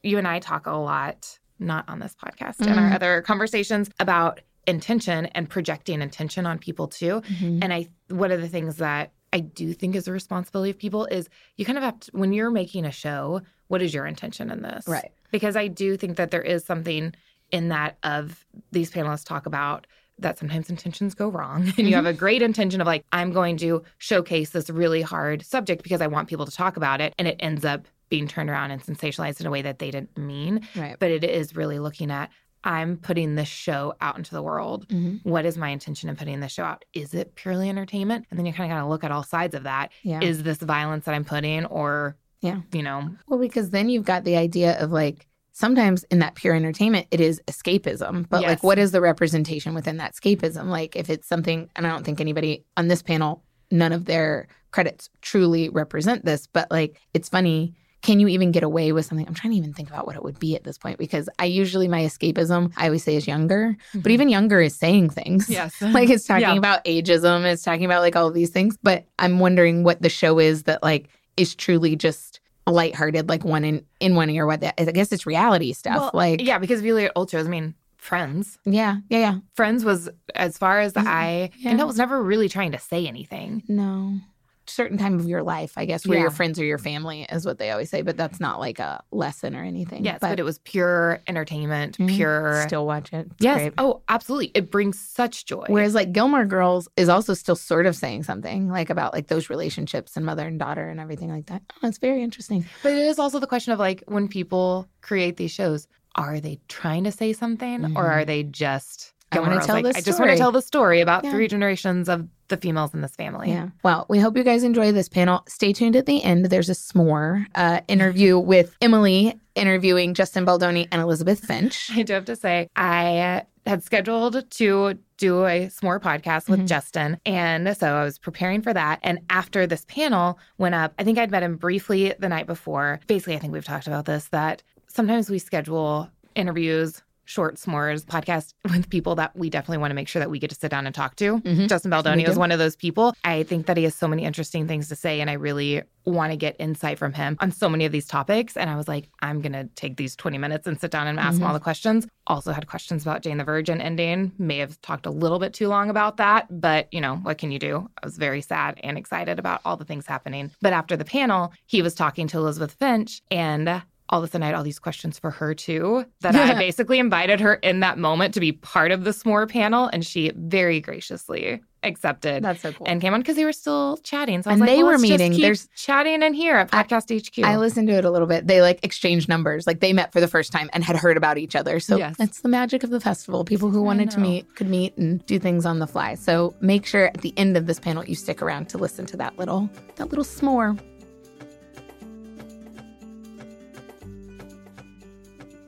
you 0.04 0.18
and 0.18 0.28
I 0.28 0.40
talk 0.40 0.66
a 0.68 0.72
lot, 0.72 1.40
not 1.60 1.84
on 1.90 2.00
this 2.00 2.16
podcast, 2.16 2.62
in 2.62 2.68
Mhm. 2.74 2.78
our 2.78 2.94
other 2.94 3.22
conversations 3.24 3.90
about 4.00 4.40
intention 4.68 5.26
and 5.28 5.50
projecting 5.50 6.02
intention 6.02 6.46
on 6.46 6.58
people 6.58 6.88
too. 6.88 7.22
Mhm. 7.28 7.60
And 7.64 7.74
I, 7.74 7.88
one 8.10 8.32
of 8.32 8.40
the 8.40 8.48
things 8.48 8.78
that 8.78 9.12
I 9.34 9.40
do 9.40 9.74
think 9.74 9.96
is 9.96 10.08
a 10.08 10.12
responsibility 10.12 10.70
of 10.70 10.78
people 10.78 11.06
is 11.08 11.28
you 11.58 11.66
kind 11.66 11.78
of 11.78 11.84
have 11.84 12.00
to, 12.02 12.12
when 12.14 12.32
you're 12.32 12.52
making 12.52 12.86
a 12.86 12.92
show, 12.92 13.42
what 13.68 13.82
is 13.82 13.94
your 13.94 14.06
intention 14.06 14.52
in 14.52 14.62
this? 14.62 14.88
Right. 14.88 15.12
Because 15.32 15.58
I 15.58 15.68
do 15.68 15.98
think 15.98 16.18
that 16.18 16.32
there 16.32 16.42
is 16.42 16.64
something 16.64 17.14
in 17.52 17.70
that 17.70 17.98
of 18.04 18.46
these 18.72 18.92
panelists 18.92 19.26
talk 19.26 19.46
about 19.46 19.88
that 20.20 20.38
sometimes 20.38 20.70
intentions 20.70 21.16
go 21.16 21.30
wrong 21.30 21.74
and 21.78 21.88
you 21.88 21.96
have 21.96 22.04
mm-hmm. 22.04 22.08
a 22.08 22.14
great 22.14 22.44
intention 22.44 22.80
of 22.80 22.86
like 22.86 23.04
i'm 23.12 23.32
going 23.32 23.58
to 23.58 23.84
showcase 23.98 24.52
this 24.52 24.70
really 24.70 25.02
hard 25.02 25.44
subject 25.44 25.82
because 25.82 26.02
i 26.02 26.08
want 26.08 26.30
people 26.30 26.46
to 26.46 26.52
talk 26.52 26.78
about 26.78 27.02
it 27.02 27.16
and 27.18 27.28
it 27.28 27.36
ends 27.40 27.66
up 27.66 27.88
being 28.10 28.28
turned 28.28 28.48
around 28.48 28.70
and 28.70 28.84
sensationalized 28.84 29.40
in 29.42 29.48
a 29.48 29.50
way 29.50 29.64
that 29.64 29.80
they 29.80 29.90
didn't 29.90 30.16
mean 30.16 30.62
Right. 30.76 30.98
but 31.00 31.10
it 31.10 31.24
is 31.24 31.56
really 31.56 31.80
looking 31.80 32.12
at 32.12 32.30
i'm 32.64 32.98
putting 32.98 33.36
this 33.36 33.48
show 33.48 33.94
out 34.02 34.18
into 34.18 34.32
the 34.34 34.42
world 34.42 34.88
Mhm. 34.90 35.20
what 35.26 35.46
is 35.46 35.58
my 35.58 35.70
intention 35.70 36.10
in 36.10 36.16
putting 36.16 36.40
this 36.40 36.52
show 36.52 36.64
out 36.64 36.86
is 36.94 37.14
it 37.14 37.36
purely 37.36 37.70
entertainment 37.70 38.26
and 38.30 38.38
then 38.40 38.46
you 38.46 38.54
kind 38.54 38.72
of 38.72 38.76
got 38.76 38.82
to 38.82 38.88
look 38.88 39.04
at 39.04 39.12
all 39.12 39.24
sides 39.24 39.56
of 39.56 39.64
that. 39.64 39.92
Yeah. 40.04 40.20
Is 40.22 40.44
this 40.44 40.58
violence 40.60 41.06
that 41.06 41.14
i'm 41.16 41.26
putting 41.26 41.66
or 41.66 42.16
Yeah. 42.42 42.62
you 42.72 42.84
know 42.84 43.10
well, 43.28 43.40
because 43.40 43.70
then 43.72 43.90
you've 43.90 44.06
got 44.06 44.24
the 44.24 44.36
idea 44.38 44.78
of 44.80 44.92
like 44.92 45.28
sometimes 45.56 46.04
in 46.06 46.18
that 46.20 46.34
pure 46.36 46.56
entertainment, 46.56 47.06
it 47.12 47.22
is 47.22 47.40
escapism. 47.48 48.28
But 48.28 48.42
like, 48.42 48.64
what 48.64 48.80
is 48.80 48.92
the 48.92 49.02
representation 49.02 49.76
within 49.76 49.98
that 49.98 50.14
escapism? 50.16 50.66
Like, 50.66 50.96
if 50.96 51.12
it's 51.12 51.28
something, 51.28 51.70
and 51.76 51.86
I 51.86 51.92
don't 51.92 52.04
think 52.04 52.20
anybody 52.20 52.66
on 52.76 52.88
this 52.88 53.04
panel, 53.04 53.44
none 53.70 53.94
of 53.94 54.06
their 54.06 54.48
credits 54.72 55.12
truly 55.22 55.70
represent 55.70 56.26
this. 56.26 56.48
But 56.48 56.72
like, 56.72 57.00
it's 57.14 57.30
funny. 57.30 57.76
Can 58.04 58.20
you 58.20 58.28
even 58.28 58.52
get 58.52 58.62
away 58.64 58.92
with 58.92 59.06
something? 59.06 59.26
I'm 59.28 59.34
trying 59.34 59.52
to 59.54 59.58
even 59.58 59.74
think 59.74 59.90
about 59.90 60.06
what 60.06 60.16
it 60.16 60.24
would 60.24 60.38
be 60.38 60.56
at 60.56 60.64
this 60.64 60.78
point 60.78 61.00
because 61.00 61.28
I 61.40 61.46
usually 61.46 61.88
my 61.88 62.02
escapism 62.02 62.72
I 62.78 62.86
always 62.86 63.04
say 63.04 63.16
is 63.16 63.26
younger, 63.28 63.76
but 63.96 64.12
even 64.12 64.30
younger 64.30 64.62
is 64.62 64.76
saying 64.76 65.10
things. 65.10 65.50
yes 65.50 65.82
like 65.82 66.10
it's 66.10 66.26
talking 66.26 66.42
Yeah. 66.44 66.56
about 66.58 66.86
ageism 66.86 67.44
it's 67.46 67.64
talking 67.64 67.86
about 67.86 68.02
like 68.02 68.16
all 68.16 68.28
of 68.28 68.34
these 68.34 68.50
things 68.52 68.78
but 68.84 69.06
i'm 69.18 69.40
wondering 69.40 69.84
what 69.84 70.02
the 70.02 70.10
show 70.10 70.38
is 70.40 70.64
that 70.64 70.84
like 70.84 71.10
is 71.38 71.56
truly 71.56 71.96
just 71.96 72.40
lighthearted, 72.68 73.28
like 73.28 73.44
one 73.44 73.66
in 73.66 73.86
in 74.00 74.16
one 74.16 74.30
ear. 74.30 74.46
What 74.46 74.62
that 74.62 74.76
I 74.80 74.86
guess 74.92 75.12
it's 75.12 75.26
reality 75.26 75.74
stuff. 75.74 75.98
Well, 75.98 76.12
like 76.14 76.42
yeah, 76.42 76.60
because 76.60 76.80
if 76.80 76.86
you 76.86 76.94
look 76.96 77.12
at 77.14 77.30
shows, 77.30 77.46
I 77.46 77.50
mean, 77.50 77.74
Friends. 77.98 78.58
yeah, 78.66 78.98
yeah, 79.10 79.18
yeah. 79.20 79.36
Friends 79.56 79.84
was 79.84 80.10
as 80.36 80.58
far 80.58 80.80
as 80.80 80.94
the 80.94 81.02
Mhm. 81.02 81.08
eye, 81.08 81.50
Yeah. 81.58 81.72
and 81.72 81.80
that 81.80 81.88
was 81.88 81.98
never 81.98 82.22
really 82.22 82.48
trying 82.50 82.72
to 82.74 82.80
say 82.80 83.06
anything. 83.08 83.64
No. 83.68 84.20
Certain 84.66 84.98
time 84.98 85.20
of 85.20 85.28
your 85.28 85.44
life, 85.44 85.74
I 85.78 85.86
guess, 85.86 86.08
where 86.08 86.18
your 86.20 86.32
friends 86.32 86.58
or 86.58 86.64
your 86.64 86.78
family 86.78 87.26
is 87.30 87.46
what 87.46 87.58
they 87.60 87.72
always 87.72 87.90
say, 87.90 88.02
but 88.02 88.16
that's 88.16 88.40
not 88.40 88.60
like 88.60 88.80
a 88.80 89.04
lesson 89.12 89.56
or 89.56 89.64
anything. 89.64 90.06
Yes, 90.06 90.20
but, 90.22 90.40
it 90.40 90.44
was 90.44 90.60
pure 90.60 91.20
entertainment, 91.28 91.98
Mhm. 91.98 92.16
pure. 92.16 92.64
still 92.66 92.86
watch 92.86 93.12
it. 93.12 93.28
It's 93.32 93.36
yes. 93.40 93.58
great. 93.60 93.74
Oh, 93.78 94.02
absolutely. 94.10 94.52
It 94.56 94.72
brings 94.72 95.00
such 95.00 95.46
joy. 95.46 95.66
Whereas 95.68 95.94
like 95.96 96.12
Gilmore 96.14 96.46
Girls 96.46 96.88
is 96.96 97.10
also 97.10 97.34
still 97.34 97.56
sort 97.58 97.86
of 97.86 97.96
saying 97.96 98.24
something 98.24 98.70
like 98.70 98.90
about 98.90 99.14
like 99.14 99.28
those 99.28 99.50
relationships 99.50 100.16
and 100.16 100.26
mother 100.26 100.48
and 100.48 100.58
daughter 100.60 100.88
and 100.90 101.00
everything 101.00 101.30
like 101.30 101.48
that. 101.48 101.62
Oh, 101.84 101.88
it's 101.88 101.98
very 101.98 102.24
interesting. 102.24 102.66
But 102.84 102.94
it 102.94 103.00
is 103.00 103.20
also 103.20 103.40
the 103.40 103.48
question 103.48 103.74
of 103.74 103.80
like 103.80 104.04
when 104.08 104.28
people 104.28 104.88
create 105.02 105.38
these 105.38 105.52
shows, 105.52 105.88
are 106.16 106.40
they 106.40 106.60
trying 106.68 107.04
to 107.06 107.12
say 107.12 107.34
something 107.34 107.86
or 107.98 108.04
Mhm. 108.04 108.12
are 108.12 108.26
they 108.26 108.44
just 108.44 109.13
I 109.36 109.40
wanna 109.40 109.62
tell 109.62 109.76
like, 109.76 109.86
this 109.86 109.98
I 109.98 110.02
just 110.02 110.20
want 110.20 110.32
to 110.32 110.38
tell 110.38 110.52
the 110.52 110.62
story 110.62 111.02
about 111.02 111.24
Yeah. 111.24 111.32
three 111.32 111.48
generations 111.48 112.10
of 112.10 112.28
the 112.50 112.58
females 112.58 112.94
in 112.94 113.02
this 113.02 113.16
family. 113.16 113.50
Yeah. 113.50 113.70
Well, 113.84 114.06
we 114.10 114.20
hope 114.20 114.36
you 114.38 114.44
guys 114.44 114.64
enjoy 114.64 114.92
this 114.92 115.10
panel. 115.10 115.44
Stay 115.48 115.74
tuned 115.74 115.96
at 115.96 116.06
the 116.06 116.24
end. 116.24 116.46
There's 116.46 116.70
a 116.70 116.74
s'more 116.74 117.46
uh, 117.56 117.82
interview 117.88 118.38
with 118.54 118.76
Emily 118.82 119.40
interviewing 119.56 120.14
Justin 120.14 120.46
Baldoni 120.46 120.88
and 120.92 121.02
Elizabeth 121.02 121.40
Finch. 121.40 121.90
I 121.94 122.04
do 122.04 122.14
have 122.14 122.26
to 122.26 122.36
say, 122.36 122.68
I 122.76 123.44
had 123.66 123.82
scheduled 123.84 124.50
to 124.52 124.98
do 125.18 125.46
a 125.46 125.68
s'more 125.68 126.02
podcast 126.02 126.50
with 126.50 126.60
Mhm. 126.62 126.68
Justin. 126.68 127.18
And 127.26 127.78
so 127.78 127.96
I 127.96 128.04
was 128.04 128.18
preparing 128.20 128.62
for 128.62 128.74
that. 128.74 129.00
And 129.04 129.20
after 129.30 129.66
this 129.66 129.86
panel 129.88 130.38
went 130.58 130.76
up, 130.76 130.94
I 131.00 131.04
think 131.06 131.18
I'd 131.18 131.32
met 131.32 131.44
him 131.44 131.56
briefly 131.56 132.14
the 132.20 132.28
night 132.28 132.46
before. 132.46 133.00
Basically, 133.08 133.36
I 133.36 133.40
think 133.40 133.54
we've 133.54 133.64
talked 133.64 133.88
about 133.88 134.04
this 134.06 134.28
that 134.30 134.64
sometimes 134.88 135.30
we 135.30 135.40
schedule 135.40 136.10
interviews. 136.36 137.02
Short 137.26 137.56
s'mores 137.56 138.04
podcast 138.06 138.54
with 138.66 138.90
people 138.90 139.16
that 139.16 139.36
we 139.36 139.50
definitely 139.50 139.78
want 139.78 139.92
to 139.92 139.96
make 139.96 140.08
sure 140.08 140.20
that 140.20 140.30
we 140.30 140.40
get 140.40 140.50
to 140.50 140.56
sit 140.56 140.70
down 140.72 140.86
and 140.86 140.94
talk 140.94 141.16
to. 141.18 141.40
Mhm. 141.40 141.70
Justin 141.70 141.92
Baldoni 141.92 142.26
was 142.28 142.38
one 142.38 142.52
of 142.52 142.60
those 142.60 142.76
people. 142.76 143.14
I 143.24 143.44
think 143.44 143.66
that 143.68 143.78
he 143.78 143.84
has 143.84 143.96
so 143.96 144.08
many 144.08 144.24
interesting 144.26 144.68
things 144.68 144.90
to 144.90 144.96
say, 144.96 145.22
and 145.22 145.30
I 145.30 145.34
really 145.34 145.84
want 146.06 146.32
to 146.32 146.38
get 146.38 146.58
insight 146.60 147.00
from 147.00 147.14
him 147.14 147.38
on 147.40 147.50
so 147.50 147.70
many 147.70 147.86
of 147.86 147.94
these 147.94 148.06
topics. 148.06 148.58
And 148.58 148.70
I 148.70 148.76
was 148.76 148.90
like, 148.90 149.08
I'm 149.22 149.40
going 149.40 149.54
to 149.54 149.70
take 149.76 149.96
these 149.96 150.18
20 150.18 150.38
minutes 150.38 150.68
and 150.68 150.78
sit 150.78 150.92
down 150.92 151.08
and 151.08 151.18
ask 151.18 151.36
him 151.38 151.44
Mhm. 151.44 151.48
all 151.48 151.54
the 151.54 151.62
questions. 151.62 152.06
Also, 152.28 152.52
had 152.52 152.68
questions 152.68 153.04
about 153.04 153.22
Jane 153.22 153.38
the 153.38 153.46
Virgin 153.46 153.80
ending. 153.80 154.34
May 154.38 154.58
have 154.58 154.82
talked 154.82 155.06
a 155.06 155.10
little 155.12 155.40
bit 155.40 155.54
too 155.54 155.70
long 155.70 155.90
about 155.90 156.18
that, 156.18 156.48
but 156.62 156.88
you 156.92 157.00
know, 157.00 157.16
what 157.18 157.38
can 157.38 157.52
you 157.52 157.60
do? 157.60 157.90
I 158.02 158.06
was 158.06 158.18
very 158.18 158.42
sad 158.42 158.80
and 158.84 158.98
excited 158.98 159.40
about 159.40 159.62
all 159.64 159.78
the 159.78 159.86
things 159.86 160.06
happening. 160.06 160.52
But 160.62 160.74
after 160.74 160.98
the 160.98 161.06
panel, 161.06 161.54
he 161.68 161.82
was 161.82 161.96
talking 161.96 162.28
to 162.28 162.38
Elizabeth 162.38 162.74
Finch 162.74 163.22
and 163.32 163.82
all 164.14 164.20
of 164.24 164.30
a 164.30 164.32
sudden 164.32 164.44
I 164.44 164.48
had 164.48 164.56
all 164.56 164.64
these 164.64 164.80
questions 164.80 165.18
for 165.18 165.32
her 165.32 165.54
too. 165.56 166.06
That 166.22 166.36
I 166.36 166.54
basically 166.54 167.00
invited 167.00 167.40
her 167.42 167.56
in 167.56 167.80
that 167.82 167.98
moment 167.98 168.34
to 168.36 168.40
be 168.40 168.52
part 168.52 168.92
of 168.92 169.04
the 169.04 169.10
s'more 169.12 169.50
panel, 169.50 169.88
and 169.92 170.06
she 170.06 170.32
very 170.36 170.80
graciously 170.80 171.62
accepted 171.86 172.42
That's 172.44 172.62
so 172.62 172.72
cool. 172.72 172.88
and 172.88 173.02
came 173.02 173.14
on 173.14 173.20
because 173.20 173.36
they 173.36 173.44
were 173.44 173.52
still 173.52 173.98
chatting. 174.04 174.42
So 174.42 174.50
I 174.50 174.54
was 174.54 174.62
And 174.62 174.68
like, 174.70 174.78
they 174.78 174.84
well, 174.84 174.94
were 174.94 174.98
meeting. 175.00 175.34
There's- 175.34 175.68
chatting 175.76 176.22
in 176.24 176.34
here 176.34 176.56
at 176.56 176.70
I- 176.74 176.84
Podcast 176.84 177.12
HQ. 177.12 177.44
I 177.44 177.58
listened 177.58 177.90
to 177.90 177.94
it 177.94 178.06
a 178.06 178.10
little 178.12 178.28
bit. 178.28 178.48
They 178.48 178.62
like 178.62 178.80
exchanged 178.84 179.28
numbers. 179.28 179.68
Like 179.68 179.82
they 179.82 179.92
met 179.92 180.14
for 180.14 180.22
the 180.22 180.28
first 180.30 180.54
time 180.54 180.70
and 180.72 180.82
had 180.84 180.96
heard 180.96 181.18
about 181.18 181.38
each 181.38 181.56
other. 181.58 181.82
So 181.82 181.98
Yes. 181.98 182.16
that's 182.18 182.40
the 182.40 182.48
magic 182.48 182.84
of 182.84 182.90
the 182.90 183.02
festival. 183.02 183.44
People 183.44 183.70
who 183.70 183.82
wanted 183.82 184.12
to 184.12 184.20
meet 184.22 184.56
could 184.56 184.70
meet 184.70 184.96
and 184.98 185.26
do 185.26 185.40
things 185.40 185.66
on 185.66 185.80
the 185.80 185.88
fly. 185.88 186.16
So 186.16 186.54
make 186.62 186.86
sure 186.86 187.08
at 187.08 187.20
the 187.22 187.34
end 187.36 187.58
of 187.58 187.66
this 187.66 187.80
panel 187.82 188.06
you 188.06 188.16
stick 188.16 188.42
around 188.42 188.70
to 188.70 188.78
listen 188.78 189.06
to 189.08 189.18
that 189.18 189.38
little 189.38 189.70
that 189.98 190.08
little 190.10 190.24
s'more. 190.26 190.80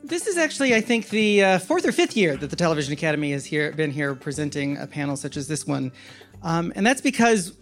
This 0.08 0.28
is 0.28 0.38
actually, 0.38 0.76
I 0.76 0.82
think, 0.82 1.10
the 1.10 1.44
uh, 1.44 1.58
fourth 1.58 1.84
or 1.84 1.92
fifth 1.92 2.16
year 2.16 2.38
that 2.38 2.52
the 2.52 2.56
Television 2.56 2.94
Academy 2.94 3.32
has 3.32 3.44
here 3.44 3.72
been 3.72 3.90
here 3.90 4.14
presenting 4.14 4.78
a 4.78 4.86
panel 4.86 5.18
such 5.18 5.36
as 5.36 5.48
this 5.48 5.66
one, 5.66 5.92
um, 6.44 6.72
and 6.76 6.86
that's 6.86 7.02
because 7.02 7.58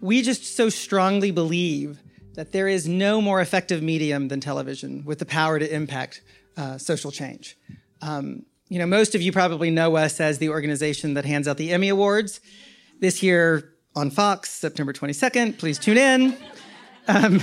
we 0.00 0.22
just 0.22 0.56
so 0.56 0.70
strongly 0.70 1.30
believe 1.30 1.98
that 2.32 2.52
there 2.52 2.66
is 2.66 2.88
no 2.88 3.20
more 3.20 3.42
effective 3.42 3.82
medium 3.82 4.28
than 4.28 4.40
television 4.40 5.04
with 5.04 5.18
the 5.18 5.26
power 5.26 5.58
to 5.58 5.70
impact 5.70 6.22
uh, 6.56 6.78
social 6.78 7.10
change. 7.12 7.58
Um, 8.00 8.46
you 8.70 8.78
know, 8.78 8.86
most 8.86 9.14
of 9.14 9.20
you 9.20 9.30
probably 9.30 9.70
know 9.70 9.94
us 9.96 10.18
as 10.18 10.38
the 10.38 10.48
organization 10.48 11.12
that 11.12 11.26
hands 11.26 11.46
out 11.46 11.58
the 11.58 11.72
Emmy 11.72 11.90
Awards. 11.90 12.40
This 13.00 13.22
year 13.22 13.74
on 13.94 14.10
Fox, 14.10 14.48
September 14.48 14.94
22nd. 14.94 15.58
Please 15.58 15.78
tune 15.78 15.98
in. 15.98 16.38
Um, 17.06 17.42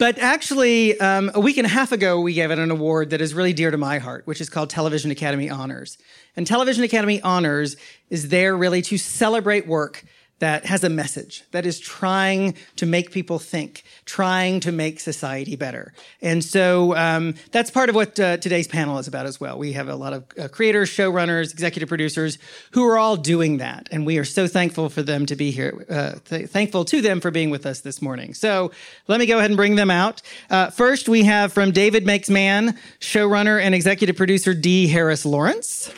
but 0.00 0.18
actually, 0.18 0.98
um, 0.98 1.30
a 1.34 1.40
week 1.40 1.58
and 1.58 1.66
a 1.66 1.68
half 1.68 1.92
ago, 1.92 2.22
we 2.22 2.32
gave 2.32 2.50
it 2.50 2.58
an 2.58 2.70
award 2.70 3.10
that 3.10 3.20
is 3.20 3.34
really 3.34 3.52
dear 3.52 3.70
to 3.70 3.76
my 3.76 3.98
heart, 3.98 4.26
which 4.26 4.40
is 4.40 4.48
called 4.48 4.70
Television 4.70 5.10
Academy 5.10 5.50
Honors. 5.50 5.98
And 6.36 6.46
Television 6.46 6.84
Academy 6.84 7.20
Honors 7.20 7.76
is 8.08 8.30
there 8.30 8.56
really 8.56 8.80
to 8.80 8.96
celebrate 8.96 9.66
work 9.66 10.02
that 10.40 10.64
has 10.64 10.82
a 10.82 10.88
message, 10.88 11.44
that 11.52 11.64
is 11.66 11.78
trying 11.78 12.54
to 12.76 12.86
make 12.86 13.12
people 13.12 13.38
think, 13.38 13.84
trying 14.06 14.58
to 14.60 14.72
make 14.72 14.98
society 14.98 15.54
better. 15.54 15.92
And 16.22 16.42
so 16.42 16.96
um, 16.96 17.34
that's 17.52 17.70
part 17.70 17.90
of 17.90 17.94
what 17.94 18.18
uh, 18.18 18.38
today's 18.38 18.66
panel 18.66 18.98
is 18.98 19.06
about 19.06 19.26
as 19.26 19.38
well. 19.38 19.58
We 19.58 19.72
have 19.72 19.88
a 19.88 19.94
lot 19.94 20.14
of 20.14 20.24
uh, 20.38 20.48
creators, 20.48 20.90
showrunners, 20.90 21.52
executive 21.52 21.90
producers 21.90 22.38
who 22.72 22.86
are 22.86 22.98
all 22.98 23.16
doing 23.16 23.58
that. 23.58 23.88
And 23.92 24.06
we 24.06 24.16
are 24.18 24.24
so 24.24 24.48
thankful 24.48 24.88
for 24.88 25.02
them 25.02 25.26
to 25.26 25.36
be 25.36 25.50
here, 25.50 25.84
uh, 25.90 26.12
th- 26.24 26.48
thankful 26.48 26.86
to 26.86 27.02
them 27.02 27.20
for 27.20 27.30
being 27.30 27.50
with 27.50 27.66
us 27.66 27.80
this 27.80 28.00
morning. 28.00 28.32
So 28.32 28.72
let 29.08 29.20
me 29.20 29.26
go 29.26 29.38
ahead 29.38 29.50
and 29.50 29.58
bring 29.58 29.76
them 29.76 29.90
out. 29.90 30.22
Uh, 30.48 30.70
first, 30.70 31.06
we 31.06 31.24
have 31.24 31.52
from 31.52 31.70
David 31.70 32.06
Makes 32.06 32.30
Man, 32.30 32.78
showrunner 32.98 33.60
and 33.60 33.74
executive 33.74 34.16
producer 34.16 34.54
Dee 34.54 34.88
Harris 34.88 35.26
Lawrence. 35.26 35.92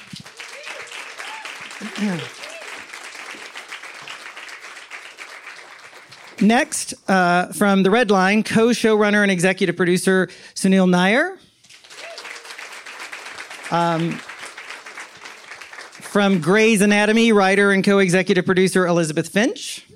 Next, 6.42 6.94
uh, 7.08 7.52
from 7.52 7.84
The 7.84 7.90
Red 7.90 8.11
Line, 8.11 8.42
co 8.42 8.68
showrunner 8.68 9.22
and 9.22 9.30
executive 9.30 9.76
producer 9.76 10.28
Sunil 10.56 10.90
Nair. 10.90 11.38
Um, 13.70 14.18
from 16.02 16.40
Grey's 16.40 16.82
Anatomy, 16.82 17.30
writer 17.32 17.70
and 17.70 17.84
co 17.84 18.00
executive 18.00 18.44
producer 18.44 18.88
Elizabeth 18.88 19.28
Finch. 19.28 19.87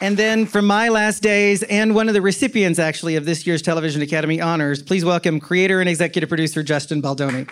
And 0.00 0.16
then 0.16 0.46
from 0.46 0.66
my 0.66 0.88
last 0.88 1.22
days, 1.22 1.62
and 1.62 1.94
one 1.94 2.08
of 2.08 2.14
the 2.14 2.20
recipients 2.20 2.80
actually 2.80 3.14
of 3.14 3.24
this 3.24 3.46
year's 3.46 3.62
Television 3.62 4.02
Academy 4.02 4.40
Honors, 4.40 4.82
please 4.82 5.04
welcome 5.04 5.38
creator 5.38 5.78
and 5.78 5.88
executive 5.88 6.28
producer 6.28 6.64
Justin 6.64 7.00
Baldoni. 7.00 7.46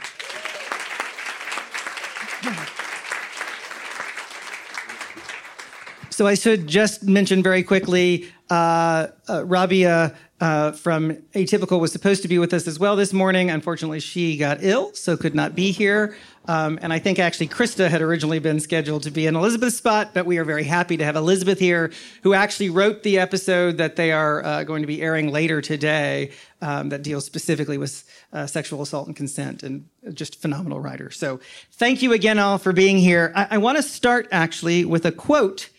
So 6.21 6.27
I 6.27 6.35
should 6.35 6.67
just 6.67 7.05
mention 7.05 7.43
very 7.43 7.63
quickly, 7.63 8.29
uh, 8.51 9.07
uh, 9.27 9.41
Robia 9.41 10.15
uh, 10.39 10.73
from 10.73 11.15
Atypical 11.35 11.81
was 11.81 11.93
supposed 11.93 12.21
to 12.21 12.29
be 12.29 12.39
with 12.39 12.53
us 12.53 12.69
as 12.69 12.79
well 12.79 12.95
this 12.95 13.15
morning. 13.15 13.49
Unfortunately, 13.49 14.01
she 14.01 14.37
got 14.37 14.59
ill, 14.61 14.93
so 14.93 15.17
could 15.17 15.35
not 15.35 15.55
be 15.55 15.71
here. 15.71 16.15
Um, 16.45 16.79
and 16.83 16.93
I 16.93 16.99
think 16.99 17.19
actually 17.19 17.49
Krista 17.49 17.89
had 17.89 18.03
originally 18.03 18.39
been 18.39 18.61
scheduled 18.61 19.05
to 19.05 19.11
be 19.11 19.27
in 19.27 19.35
Elizabeth's 19.35 19.79
spot, 19.79 20.11
but 20.13 20.27
we 20.27 20.37
are 20.37 20.45
very 20.45 20.65
happy 20.65 20.99
to 20.99 21.05
have 21.07 21.17
Elizabeth 21.17 21.59
here, 21.59 21.91
who 22.23 22.35
actually 22.35 22.69
wrote 22.69 23.03
the 23.03 23.19
episode 23.19 23.79
that 23.79 23.97
they 23.97 24.13
are 24.13 24.45
uh, 24.45 24.63
going 24.65 24.83
to 24.83 24.87
be 24.87 25.01
airing 25.01 25.33
later 25.33 25.63
today 25.63 26.33
um, 26.61 26.91
that 26.91 27.01
deals 27.01 27.25
specifically 27.25 27.79
with 27.79 28.05
uh, 28.35 28.47
sexual 28.47 28.83
assault 28.83 29.07
and 29.07 29.17
consent, 29.17 29.63
and 29.63 29.89
just 30.13 30.43
phenomenal 30.43 30.81
writer. 30.81 31.11
So 31.11 31.41
thank 31.73 32.03
you 32.03 32.13
again 32.13 32.39
all 32.39 32.59
for 32.59 32.75
being 32.75 32.99
here. 32.99 33.33
I, 33.35 33.47
I 33.53 33.57
want 33.57 33.79
to 33.79 33.83
start 33.83 34.29
actually 34.31 34.85
with 34.85 35.07
a 35.07 35.13
quote 35.13 35.71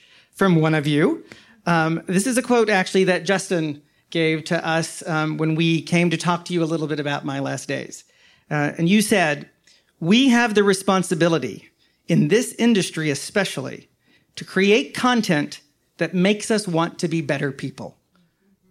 from 0.42 0.56
one 0.56 0.74
of 0.74 0.88
you. 0.88 1.24
Um, 1.68 2.02
this 2.08 2.26
is 2.26 2.36
a 2.36 2.42
quote 2.42 2.68
actually 2.68 3.04
that 3.04 3.26
Justin 3.26 3.84
gave 4.10 4.44
to 4.46 4.68
us 4.68 5.08
um, 5.08 5.38
when 5.38 5.54
we 5.54 5.84
came 5.84 6.10
to 6.10 6.18
talk 6.18 6.46
to 6.46 6.54
you 6.56 6.64
a 6.64 6.66
little 6.66 6.88
bit 6.88 7.00
about 7.00 7.24
my 7.24 7.38
last 7.38 7.68
days. 7.68 8.06
Uh, 8.50 8.72
and 8.76 8.90
you 8.90 9.04
said, 9.04 9.52
We 10.00 10.30
have 10.30 10.56
the 10.56 10.64
responsibility, 10.64 11.70
in 12.08 12.30
this 12.30 12.56
industry 12.58 13.12
especially, 13.12 13.88
to 14.36 14.44
create 14.44 14.96
content 14.96 15.62
that 15.98 16.16
makes 16.16 16.50
us 16.50 16.68
want 16.68 16.98
to 16.98 17.08
be 17.08 17.22
better 17.22 17.52
people. 17.52 18.00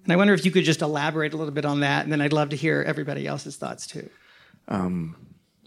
And 0.02 0.12
I 0.12 0.16
wonder 0.16 0.34
if 0.34 0.44
you 0.44 0.50
could 0.50 0.64
just 0.64 0.82
elaborate 0.82 1.34
a 1.34 1.36
little 1.36 1.54
bit 1.54 1.64
on 1.64 1.78
that, 1.82 2.02
and 2.02 2.12
then 2.12 2.20
I'd 2.20 2.32
love 2.32 2.48
to 2.48 2.56
hear 2.56 2.82
everybody 2.84 3.28
else's 3.28 3.54
thoughts 3.54 3.86
too. 3.86 4.10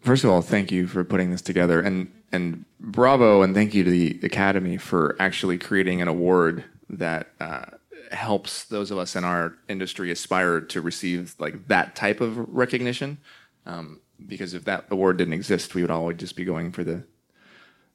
First 0.03 0.25
of 0.25 0.31
all, 0.31 0.41
thank 0.41 0.69
you 0.69 0.85
for 0.85 1.05
putting 1.05 1.31
this 1.31 1.41
together, 1.41 1.79
and 1.79 2.11
and 2.33 2.65
bravo, 2.79 3.41
and 3.43 3.55
thank 3.55 3.73
you 3.73 3.83
to 3.83 3.89
the 3.89 4.19
Academy 4.23 4.77
for 4.77 5.15
actually 5.19 5.57
creating 5.57 6.01
an 6.01 6.07
award 6.07 6.63
that 6.89 7.27
uh, 7.39 7.65
helps 8.11 8.65
those 8.65 8.91
of 8.91 8.97
us 8.97 9.15
in 9.15 9.23
our 9.23 9.55
industry 9.69 10.11
aspire 10.11 10.59
to 10.59 10.81
receive 10.81 11.35
like 11.39 11.67
that 11.67 11.95
type 11.95 12.19
of 12.19 12.37
recognition. 12.53 13.19
Um, 13.65 14.01
because 14.25 14.53
if 14.53 14.65
that 14.65 14.85
award 14.91 15.17
didn't 15.17 15.33
exist, 15.33 15.75
we 15.75 15.81
would 15.81 15.91
always 15.91 16.17
just 16.17 16.35
be 16.35 16.43
going 16.45 16.71
for 16.71 16.83
the 16.83 17.03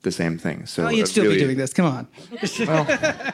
the 0.02 0.12
same 0.12 0.38
thing. 0.38 0.64
So 0.66 0.86
Oh, 0.86 0.90
you'd 0.90 1.08
still 1.08 1.24
really- 1.24 1.36
be 1.36 1.42
doing 1.42 1.56
this. 1.58 1.72
Come 1.74 1.86
on. 1.86 2.08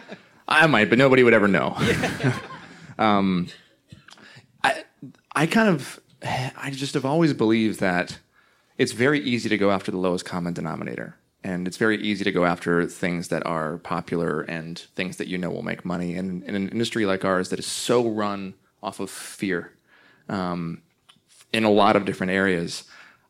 I 0.49 0.67
might, 0.67 0.89
but 0.89 0.99
nobody 0.99 1.23
would 1.23 1.35
ever 1.35 1.49
know. 1.49 1.77
um, 2.99 3.49
I, 4.63 4.85
I 5.35 5.47
kind 5.47 5.69
of, 5.69 6.01
I 6.23 6.71
just 6.71 6.95
have 6.95 7.05
always 7.05 7.33
believed 7.35 7.81
that 7.81 8.19
it's 8.79 8.93
very 8.93 9.21
easy 9.21 9.49
to 9.49 9.59
go 9.59 9.71
after 9.71 9.91
the 9.91 9.99
lowest 9.99 10.25
common 10.25 10.55
denominator. 10.55 11.17
And 11.43 11.67
it's 11.69 11.77
very 11.77 12.01
easy 12.01 12.25
to 12.25 12.33
go 12.33 12.47
after 12.47 12.87
things 12.87 13.29
that 13.29 13.45
are 13.45 13.77
popular 13.79 14.41
and 14.43 14.79
things 14.97 15.19
that 15.19 15.29
you 15.29 15.37
know 15.37 15.51
will 15.51 15.63
make 15.63 15.85
money. 15.85 16.15
And 16.15 16.43
in 16.45 16.55
an 16.55 16.69
industry 16.71 17.05
like 17.05 17.25
ours 17.25 17.51
that 17.51 17.59
is 17.59 17.67
so 17.67 18.09
run 18.09 18.55
off 18.83 18.99
of 18.99 19.11
fear 19.11 19.73
um, 20.29 20.83
in 21.53 21.65
a 21.65 21.71
lot 21.71 21.97
of 21.97 22.05
different 22.05 22.33
areas, 22.33 22.85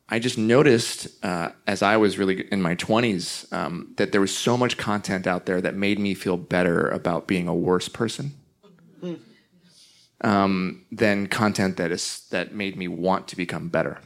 I 0.07 0.19
just 0.19 0.37
noticed 0.37 1.07
uh, 1.23 1.49
as 1.67 1.81
I 1.81 1.97
was 1.97 2.17
really 2.17 2.47
in 2.51 2.61
my 2.61 2.75
20s 2.75 3.51
um, 3.51 3.93
that 3.97 4.11
there 4.11 4.21
was 4.21 4.35
so 4.35 4.55
much 4.55 4.77
content 4.77 5.27
out 5.27 5.45
there 5.45 5.61
that 5.61 5.75
made 5.75 5.99
me 5.99 6.13
feel 6.13 6.37
better 6.37 6.87
about 6.87 7.27
being 7.27 7.47
a 7.47 7.55
worse 7.55 7.89
person 7.89 8.33
um, 10.21 10.85
than 10.91 11.27
content 11.27 11.77
that 11.77 11.91
is 11.91 12.27
that 12.29 12.53
made 12.53 12.77
me 12.77 12.87
want 12.87 13.27
to 13.29 13.35
become 13.35 13.67
better. 13.69 13.99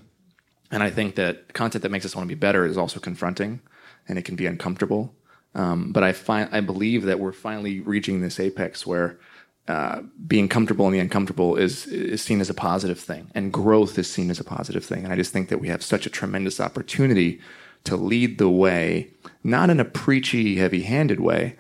And 0.72 0.84
I 0.84 0.90
think 0.90 1.16
that 1.16 1.54
content 1.54 1.82
that 1.82 1.92
makes 1.92 2.06
us 2.06 2.16
want 2.16 2.30
to 2.30 2.36
be 2.36 2.40
better 2.40 2.66
is 2.66 2.78
also 2.78 3.00
confronting, 3.00 3.62
and 4.08 4.20
it 4.20 4.26
can 4.26 4.36
be 4.36 4.46
uncomfortable. 4.46 5.16
Um, 5.56 5.92
but 5.92 6.04
I 6.04 6.12
find 6.12 6.50
I 6.52 6.62
believe 6.62 7.04
that 7.04 7.20
we're 7.20 7.32
finally 7.32 7.80
reaching 7.80 8.22
this 8.22 8.40
apex 8.40 8.86
where 8.86 9.20
uh, 9.68 10.02
being 10.26 10.48
comfortable 10.48 10.86
in 10.88 10.94
the 10.94 11.00
uncomfortable 11.00 11.56
is 11.56 11.88
is 11.88 12.22
seen 12.22 12.40
as 12.42 12.50
a 12.50 12.54
positive 12.54 13.00
thing, 13.00 13.32
and 13.34 13.52
growth 13.52 13.98
is 13.98 14.12
seen 14.12 14.30
as 14.30 14.40
a 14.40 14.44
positive 14.44 14.86
thing. 14.86 15.04
And 15.04 15.12
I 15.12 15.16
just 15.16 15.34
think 15.34 15.50
that 15.50 15.60
we 15.60 15.70
have 15.70 15.82
such 15.82 16.06
a 16.06 16.10
tremendous 16.10 16.60
opportunity 16.60 17.40
to 17.86 17.96
lead 17.96 18.38
the 18.38 18.50
way, 18.50 19.12
not 19.44 19.70
in 19.70 19.80
a 19.80 19.86
preachy, 19.86 20.58
heavy-handed 20.58 21.20
way, 21.20 21.56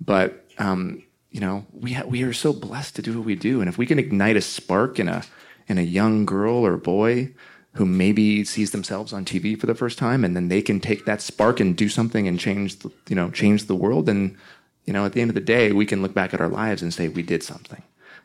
but 0.00 0.46
um, 0.58 1.02
you 1.30 1.40
know, 1.40 1.66
we 1.72 1.92
ha- 1.92 2.06
we 2.06 2.22
are 2.22 2.32
so 2.32 2.52
blessed 2.52 2.96
to 2.96 3.02
do 3.02 3.18
what 3.18 3.26
we 3.26 3.34
do, 3.34 3.60
and 3.60 3.68
if 3.68 3.76
we 3.76 3.86
can 3.86 3.98
ignite 3.98 4.36
a 4.36 4.40
spark 4.40 4.98
in 4.98 5.08
a 5.08 5.22
in 5.66 5.78
a 5.78 5.82
young 5.82 6.24
girl 6.24 6.64
or 6.64 6.76
boy 6.76 7.32
who 7.74 7.84
maybe 7.84 8.44
sees 8.44 8.70
themselves 8.70 9.12
on 9.12 9.24
TV 9.24 9.58
for 9.58 9.66
the 9.66 9.74
first 9.74 9.98
time, 9.98 10.24
and 10.24 10.36
then 10.36 10.48
they 10.48 10.62
can 10.62 10.80
take 10.80 11.04
that 11.04 11.20
spark 11.20 11.60
and 11.60 11.76
do 11.76 11.88
something 11.88 12.28
and 12.28 12.38
change, 12.38 12.78
the, 12.80 12.90
you 13.08 13.16
know, 13.16 13.30
change 13.30 13.64
the 13.64 13.74
world. 13.74 14.08
And 14.08 14.36
you 14.84 14.92
know, 14.92 15.04
at 15.04 15.12
the 15.12 15.20
end 15.20 15.30
of 15.30 15.34
the 15.34 15.40
day, 15.40 15.72
we 15.72 15.86
can 15.86 16.02
look 16.02 16.14
back 16.14 16.34
at 16.34 16.40
our 16.40 16.48
lives 16.48 16.82
and 16.82 16.92
say 16.92 17.08
we 17.08 17.22
did 17.22 17.42
something. 17.42 17.82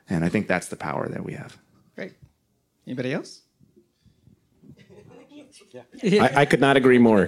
And 0.09 0.25
I 0.25 0.29
think 0.29 0.47
that's 0.47 0.67
the 0.67 0.75
power 0.75 1.07
that 1.07 1.23
we 1.23 1.33
have. 1.33 1.57
Great. 1.95 2.13
Anybody 2.85 3.13
else? 3.13 3.41
I, 6.03 6.41
I 6.41 6.45
could 6.45 6.61
not 6.61 6.77
agree 6.77 6.97
more. 6.97 7.27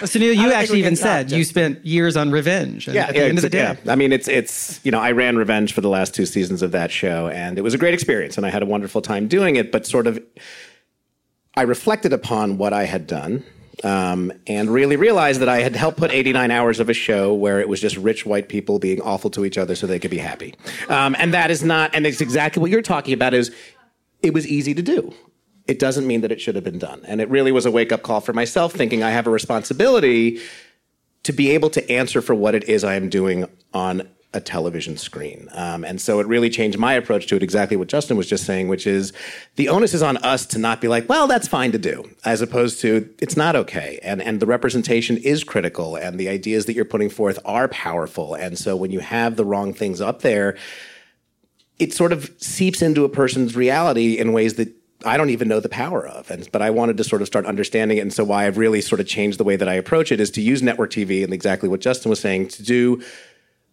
Sunil, 0.00 0.34
you 0.34 0.34
think 0.36 0.54
actually 0.54 0.78
even 0.80 0.96
said 0.96 1.28
stop, 1.28 1.38
you 1.38 1.44
spent 1.44 1.84
years 1.84 2.16
on 2.16 2.30
Revenge. 2.30 2.86
And 2.86 2.96
at 2.96 3.14
the 3.14 3.24
end 3.24 3.38
of 3.38 3.42
the 3.42 3.50
day, 3.50 3.76
yeah. 3.84 3.92
I 3.92 3.96
mean, 3.96 4.12
it's 4.12 4.28
it's 4.28 4.80
you 4.84 4.90
know, 4.90 5.00
I 5.00 5.12
ran 5.12 5.36
Revenge 5.36 5.72
for 5.72 5.80
the 5.80 5.88
last 5.88 6.14
two 6.14 6.26
seasons 6.26 6.62
of 6.62 6.72
that 6.72 6.90
show, 6.90 7.28
and 7.28 7.58
it 7.58 7.62
was 7.62 7.74
a 7.74 7.78
great 7.78 7.94
experience, 7.94 8.36
and 8.36 8.46
I 8.46 8.50
had 8.50 8.62
a 8.62 8.66
wonderful 8.66 9.02
time 9.02 9.28
doing 9.28 9.56
it. 9.56 9.72
But 9.72 9.86
sort 9.86 10.06
of, 10.06 10.22
I 11.56 11.62
reflected 11.62 12.12
upon 12.12 12.58
what 12.58 12.72
I 12.72 12.84
had 12.84 13.06
done. 13.06 13.44
Um, 13.82 14.30
and 14.46 14.68
really 14.68 14.96
realized 14.96 15.40
that 15.40 15.48
I 15.48 15.62
had 15.62 15.74
helped 15.74 15.96
put 15.96 16.12
89 16.12 16.50
hours 16.50 16.80
of 16.80 16.90
a 16.90 16.92
show 16.92 17.32
where 17.32 17.60
it 17.60 17.68
was 17.68 17.80
just 17.80 17.96
rich 17.96 18.26
white 18.26 18.50
people 18.50 18.78
being 18.78 19.00
awful 19.00 19.30
to 19.30 19.46
each 19.46 19.56
other 19.56 19.74
so 19.74 19.86
they 19.86 19.98
could 19.98 20.10
be 20.10 20.18
happy. 20.18 20.54
Um, 20.90 21.16
and 21.18 21.32
that 21.32 21.50
is 21.50 21.64
not, 21.64 21.94
and 21.94 22.06
it's 22.06 22.20
exactly 22.20 22.60
what 22.60 22.70
you're 22.70 22.82
talking 22.82 23.14
about 23.14 23.32
is 23.32 23.50
it 24.22 24.34
was 24.34 24.46
easy 24.46 24.74
to 24.74 24.82
do. 24.82 25.14
It 25.70 25.78
doesn't 25.78 26.04
mean 26.04 26.22
that 26.22 26.32
it 26.32 26.40
should 26.40 26.56
have 26.56 26.64
been 26.64 26.80
done. 26.80 27.00
And 27.06 27.20
it 27.20 27.30
really 27.30 27.52
was 27.52 27.64
a 27.64 27.70
wake 27.70 27.92
up 27.92 28.02
call 28.02 28.20
for 28.20 28.32
myself 28.32 28.72
thinking 28.72 29.04
I 29.04 29.10
have 29.10 29.28
a 29.28 29.30
responsibility 29.30 30.40
to 31.22 31.32
be 31.32 31.50
able 31.50 31.70
to 31.70 31.88
answer 31.88 32.20
for 32.20 32.34
what 32.34 32.56
it 32.56 32.64
is 32.64 32.82
I 32.82 32.96
am 32.96 33.08
doing 33.08 33.48
on 33.72 34.08
a 34.34 34.40
television 34.40 34.96
screen. 34.96 35.48
Um, 35.52 35.84
and 35.84 36.00
so 36.00 36.18
it 36.18 36.26
really 36.26 36.50
changed 36.50 36.76
my 36.76 36.94
approach 36.94 37.28
to 37.28 37.36
it, 37.36 37.44
exactly 37.44 37.76
what 37.76 37.86
Justin 37.86 38.16
was 38.16 38.28
just 38.28 38.46
saying, 38.46 38.66
which 38.66 38.84
is 38.84 39.12
the 39.54 39.68
onus 39.68 39.94
is 39.94 40.02
on 40.02 40.16
us 40.16 40.44
to 40.46 40.58
not 40.58 40.80
be 40.80 40.88
like, 40.88 41.08
well, 41.08 41.28
that's 41.28 41.46
fine 41.46 41.70
to 41.70 41.78
do, 41.78 42.10
as 42.24 42.42
opposed 42.42 42.80
to 42.80 43.08
it's 43.20 43.36
not 43.36 43.54
okay. 43.54 44.00
And, 44.02 44.20
and 44.20 44.40
the 44.40 44.46
representation 44.46 45.18
is 45.18 45.44
critical, 45.44 45.94
and 45.94 46.18
the 46.18 46.28
ideas 46.28 46.66
that 46.66 46.74
you're 46.74 46.84
putting 46.84 47.10
forth 47.10 47.38
are 47.44 47.68
powerful. 47.68 48.34
And 48.34 48.58
so 48.58 48.74
when 48.74 48.90
you 48.90 48.98
have 48.98 49.36
the 49.36 49.44
wrong 49.44 49.72
things 49.72 50.00
up 50.00 50.22
there, 50.22 50.56
it 51.78 51.92
sort 51.92 52.12
of 52.12 52.28
seeps 52.38 52.82
into 52.82 53.04
a 53.04 53.08
person's 53.08 53.54
reality 53.54 54.18
in 54.18 54.32
ways 54.32 54.54
that 54.54 54.79
I 55.04 55.16
don't 55.16 55.30
even 55.30 55.48
know 55.48 55.60
the 55.60 55.68
power 55.68 56.06
of. 56.06 56.30
And 56.30 56.50
but 56.52 56.62
I 56.62 56.70
wanted 56.70 56.96
to 56.98 57.04
sort 57.04 57.22
of 57.22 57.28
start 57.28 57.46
understanding 57.46 57.98
it. 57.98 58.02
And 58.02 58.12
so 58.12 58.24
why 58.24 58.46
I've 58.46 58.58
really 58.58 58.80
sort 58.80 59.00
of 59.00 59.06
changed 59.06 59.38
the 59.38 59.44
way 59.44 59.56
that 59.56 59.68
I 59.68 59.74
approach 59.74 60.12
it 60.12 60.20
is 60.20 60.30
to 60.32 60.40
use 60.40 60.62
network 60.62 60.90
TV 60.90 61.24
and 61.24 61.32
exactly 61.32 61.68
what 61.68 61.80
Justin 61.80 62.10
was 62.10 62.20
saying 62.20 62.48
to 62.48 62.62
do 62.62 63.02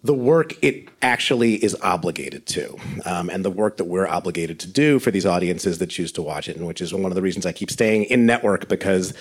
the 0.04 0.14
work 0.14 0.54
it 0.64 0.88
actually 1.02 1.56
is 1.56 1.76
obligated 1.82 2.46
to, 2.46 2.78
um, 3.06 3.30
and 3.30 3.44
the 3.44 3.50
work 3.50 3.78
that 3.78 3.86
we're 3.86 4.08
obligated 4.08 4.60
to 4.60 4.68
do 4.68 5.00
for 5.00 5.10
these 5.12 5.26
audiences 5.26 5.80
that 5.80 5.88
choose 5.88 6.12
to 6.12 6.22
watch 6.22 6.48
it, 6.48 6.56
and 6.56 6.68
which 6.68 6.82
is 6.82 6.94
one 6.94 7.06
of 7.06 7.16
the 7.16 7.22
reasons 7.22 7.46
I 7.46 7.52
keep 7.52 7.72
staying 7.72 8.06
in 8.06 8.26
network 8.26 8.68
because 8.68 9.14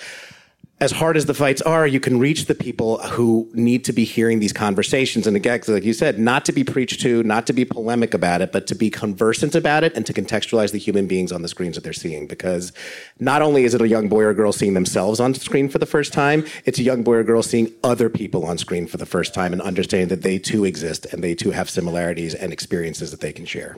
as 0.79 0.91
hard 0.91 1.17
as 1.17 1.25
the 1.25 1.33
fights 1.33 1.59
are, 1.63 1.87
you 1.87 1.99
can 1.99 2.19
reach 2.19 2.45
the 2.45 2.53
people 2.53 2.99
who 2.99 3.49
need 3.53 3.83
to 3.85 3.91
be 3.91 4.03
hearing 4.03 4.39
these 4.39 4.53
conversations. 4.53 5.25
And 5.25 5.35
again, 5.35 5.59
like 5.67 5.83
you 5.83 5.93
said, 5.93 6.19
not 6.19 6.45
to 6.45 6.51
be 6.51 6.63
preached 6.63 7.01
to, 7.01 7.23
not 7.23 7.47
to 7.47 7.53
be 7.53 7.65
polemic 7.65 8.13
about 8.13 8.41
it, 8.41 8.51
but 8.51 8.67
to 8.67 8.75
be 8.75 8.91
conversant 8.91 9.55
about 9.55 9.83
it 9.83 9.95
and 9.95 10.05
to 10.05 10.13
contextualize 10.13 10.71
the 10.71 10.77
human 10.77 11.07
beings 11.07 11.31
on 11.31 11.41
the 11.41 11.47
screens 11.47 11.75
that 11.75 11.83
they're 11.83 11.93
seeing. 11.93 12.27
Because 12.27 12.73
not 13.19 13.41
only 13.41 13.63
is 13.63 13.73
it 13.73 13.81
a 13.81 13.87
young 13.87 14.07
boy 14.07 14.21
or 14.21 14.35
girl 14.35 14.53
seeing 14.53 14.75
themselves 14.75 15.19
on 15.19 15.33
screen 15.33 15.67
for 15.67 15.79
the 15.79 15.87
first 15.87 16.13
time, 16.13 16.45
it's 16.65 16.77
a 16.77 16.83
young 16.83 17.01
boy 17.01 17.15
or 17.15 17.23
girl 17.23 17.41
seeing 17.41 17.73
other 17.83 18.07
people 18.07 18.45
on 18.45 18.59
screen 18.59 18.85
for 18.85 18.97
the 18.97 19.05
first 19.07 19.33
time 19.33 19.53
and 19.53 19.63
understanding 19.63 20.09
that 20.09 20.21
they 20.21 20.37
too 20.37 20.63
exist 20.63 21.07
and 21.11 21.23
they 21.23 21.33
too 21.33 21.49
have 21.49 21.71
similarities 21.71 22.35
and 22.35 22.53
experiences 22.53 23.09
that 23.09 23.19
they 23.21 23.33
can 23.33 23.45
share. 23.45 23.77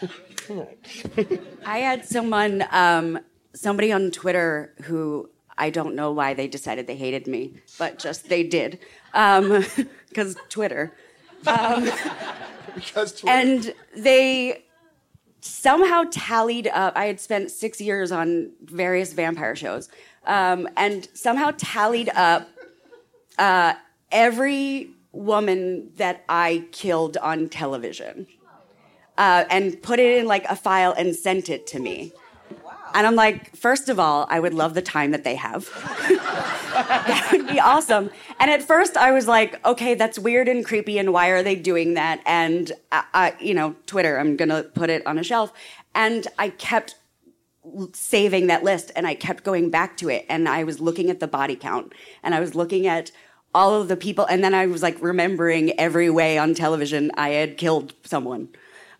I 1.64 1.78
had 1.78 2.04
someone, 2.04 2.64
um, 2.72 3.20
somebody 3.54 3.92
on 3.92 4.10
Twitter 4.10 4.74
who 4.82 5.30
I 5.58 5.70
don't 5.70 5.94
know 5.94 6.10
why 6.12 6.34
they 6.34 6.48
decided 6.48 6.86
they 6.86 6.96
hated 6.96 7.26
me, 7.26 7.54
but 7.78 7.98
just 7.98 8.28
they 8.28 8.42
did, 8.42 8.78
because 10.08 10.36
Twitter. 10.48 10.92
Um, 11.46 11.90
And 13.28 13.74
they 13.96 14.64
somehow 15.40 16.04
tallied 16.10 16.68
up. 16.68 16.96
I 16.96 17.04
had 17.06 17.20
spent 17.20 17.50
six 17.50 17.80
years 17.80 18.10
on 18.10 18.50
various 18.62 19.12
vampire 19.12 19.54
shows, 19.54 19.88
um, 20.26 20.68
and 20.76 21.06
somehow 21.14 21.52
tallied 21.56 22.08
up 22.14 22.48
uh, 23.38 23.74
every 24.10 24.90
woman 25.12 25.90
that 25.96 26.24
I 26.28 26.64
killed 26.72 27.16
on 27.18 27.48
television, 27.48 28.26
uh, 29.18 29.44
and 29.50 29.80
put 29.82 30.00
it 30.00 30.18
in 30.18 30.26
like 30.26 30.44
a 30.46 30.56
file 30.56 30.92
and 30.96 31.14
sent 31.14 31.48
it 31.48 31.66
to 31.68 31.78
me. 31.78 32.12
And 32.94 33.08
I'm 33.08 33.16
like, 33.16 33.54
first 33.56 33.88
of 33.88 33.98
all, 33.98 34.24
I 34.30 34.38
would 34.38 34.54
love 34.54 34.74
the 34.74 34.82
time 34.82 35.10
that 35.10 35.24
they 35.24 35.34
have. 35.34 35.64
that 36.08 37.28
would 37.32 37.48
be 37.48 37.58
awesome. 37.58 38.08
And 38.38 38.50
at 38.52 38.62
first, 38.62 38.96
I 38.96 39.10
was 39.10 39.26
like, 39.26 39.64
okay, 39.66 39.94
that's 39.94 40.16
weird 40.16 40.46
and 40.48 40.64
creepy, 40.64 40.98
and 40.98 41.12
why 41.12 41.28
are 41.28 41.42
they 41.42 41.56
doing 41.56 41.94
that? 41.94 42.22
And 42.24 42.70
I, 42.92 43.04
I, 43.12 43.34
you 43.40 43.52
know, 43.52 43.74
Twitter, 43.86 44.16
I'm 44.16 44.36
gonna 44.36 44.62
put 44.62 44.90
it 44.90 45.04
on 45.08 45.18
a 45.18 45.24
shelf. 45.24 45.52
And 45.92 46.28
I 46.38 46.50
kept 46.50 46.94
saving 47.92 48.46
that 48.46 48.62
list, 48.62 48.92
and 48.94 49.08
I 49.08 49.16
kept 49.16 49.42
going 49.42 49.70
back 49.70 49.96
to 49.96 50.08
it, 50.08 50.24
and 50.28 50.48
I 50.48 50.62
was 50.62 50.80
looking 50.80 51.10
at 51.10 51.18
the 51.18 51.26
body 51.26 51.56
count, 51.56 51.92
and 52.22 52.32
I 52.32 52.38
was 52.38 52.54
looking 52.54 52.86
at 52.86 53.10
all 53.52 53.80
of 53.80 53.88
the 53.88 53.96
people, 53.96 54.24
and 54.26 54.44
then 54.44 54.54
I 54.54 54.66
was 54.66 54.82
like 54.84 55.02
remembering 55.02 55.78
every 55.80 56.10
way 56.10 56.38
on 56.38 56.54
television 56.54 57.10
I 57.16 57.30
had 57.30 57.56
killed 57.56 57.94
someone 58.04 58.50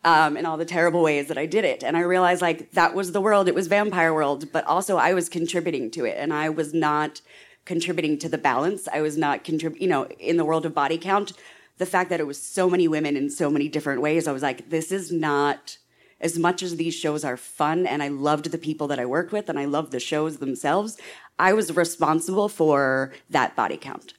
um, 0.05 0.37
and 0.37 0.47
all 0.47 0.57
the 0.57 0.65
terrible 0.65 1.03
ways 1.03 1.29
that 1.29 1.39
I 1.39 1.47
did 1.47 1.65
it. 1.65 1.83
And 1.83 1.97
I 1.97 2.01
realized 2.01 2.43
like 2.43 2.71
that 2.73 2.95
was 2.95 3.13
the 3.13 3.21
world, 3.21 3.49
it 3.49 3.55
was 3.55 3.67
vampire 3.67 4.13
world, 4.13 4.53
but 4.53 4.65
also 4.67 4.99
I 4.99 5.15
was 5.15 5.29
contributing 5.29 5.91
to 5.93 6.05
it 6.05 6.17
and 6.19 6.33
I 6.33 6.51
was 6.51 6.75
not 6.75 7.23
contributing 7.65 8.19
to 8.19 8.29
the 8.29 8.39
balance. 8.39 8.87
I 8.93 9.01
was 9.01 9.17
not 9.17 9.43
contributing, 9.43 9.83
you 9.83 9.89
know, 9.89 10.05
in 10.19 10.37
the 10.37 10.45
world 10.45 10.67
of 10.67 10.75
body 10.75 10.99
count, 10.99 11.33
the 11.79 11.87
fact 11.87 12.11
that 12.11 12.21
it 12.21 12.27
was 12.27 12.41
so 12.41 12.69
many 12.69 12.87
women 12.87 13.17
in 13.17 13.31
so 13.31 13.51
many 13.51 13.69
different 13.69 14.03
ways, 14.03 14.29
I 14.29 14.33
was 14.33 14.43
like, 14.43 14.71
this 14.71 14.93
is 14.93 15.11
not 15.11 15.79
as 16.21 16.39
much 16.39 16.63
as 16.63 16.77
these 16.77 16.95
shows 16.95 17.25
are 17.25 17.37
fun 17.37 17.87
and 17.87 18.03
I 18.03 18.09
loved 18.09 18.51
the 18.51 18.59
people 18.59 18.87
that 18.89 19.01
I 19.01 19.07
worked 19.07 19.33
with 19.33 19.49
and 19.49 19.59
I 19.59 19.65
loved 19.65 19.91
the 19.91 20.01
shows 20.01 20.37
themselves, 20.37 20.99
I 21.39 21.53
was 21.53 21.75
responsible 21.75 22.49
for 22.49 23.13
that 23.31 23.57
body 23.57 23.77
count. 23.77 24.15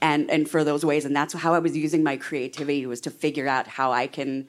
And, 0.00 0.30
and 0.30 0.48
for 0.48 0.64
those 0.64 0.84
ways, 0.84 1.04
and 1.04 1.16
that's 1.16 1.32
how 1.32 1.54
I 1.54 1.58
was 1.58 1.76
using 1.76 2.02
my 2.02 2.16
creativity 2.16 2.84
was 2.84 3.00
to 3.02 3.10
figure 3.10 3.48
out 3.48 3.66
how 3.66 3.90
I 3.90 4.06
can 4.06 4.46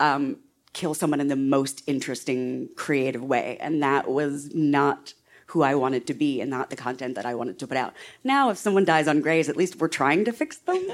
um, 0.00 0.38
kill 0.72 0.94
someone 0.94 1.20
in 1.20 1.28
the 1.28 1.36
most 1.36 1.82
interesting, 1.86 2.68
creative 2.76 3.22
way. 3.22 3.56
And 3.60 3.82
that 3.82 4.08
was 4.08 4.54
not 4.54 5.14
who 5.46 5.62
I 5.62 5.74
wanted 5.74 6.06
to 6.06 6.14
be 6.14 6.40
and 6.40 6.48
not 6.48 6.70
the 6.70 6.76
content 6.76 7.16
that 7.16 7.26
I 7.26 7.34
wanted 7.34 7.58
to 7.58 7.66
put 7.66 7.76
out. 7.76 7.94
Now, 8.22 8.50
if 8.50 8.58
someone 8.58 8.84
dies 8.84 9.08
on 9.08 9.20
Grey's, 9.20 9.48
at 9.48 9.56
least 9.56 9.76
we're 9.76 9.88
trying 9.88 10.24
to 10.24 10.32
fix 10.32 10.58
them. 10.58 10.76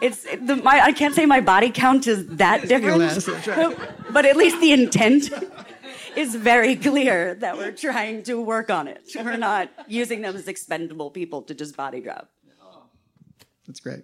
it's 0.00 0.22
the, 0.22 0.60
my, 0.62 0.80
I 0.80 0.92
can't 0.92 1.14
say 1.14 1.26
my 1.26 1.40
body 1.40 1.70
count 1.70 2.06
is 2.06 2.26
that 2.28 2.68
different, 2.68 3.26
but 4.12 4.24
at 4.24 4.36
least 4.36 4.60
the 4.60 4.72
intent 4.72 5.30
is 6.16 6.36
very 6.36 6.76
clear 6.76 7.34
that 7.34 7.56
we're 7.56 7.72
trying 7.72 8.22
to 8.24 8.40
work 8.40 8.70
on 8.70 8.86
it. 8.86 9.02
We're 9.16 9.36
not 9.36 9.70
using 9.88 10.20
them 10.22 10.36
as 10.36 10.46
expendable 10.46 11.10
people 11.10 11.42
to 11.42 11.54
just 11.54 11.76
body 11.76 12.00
drop. 12.00 12.30
That's 13.66 13.80
great. 13.80 14.02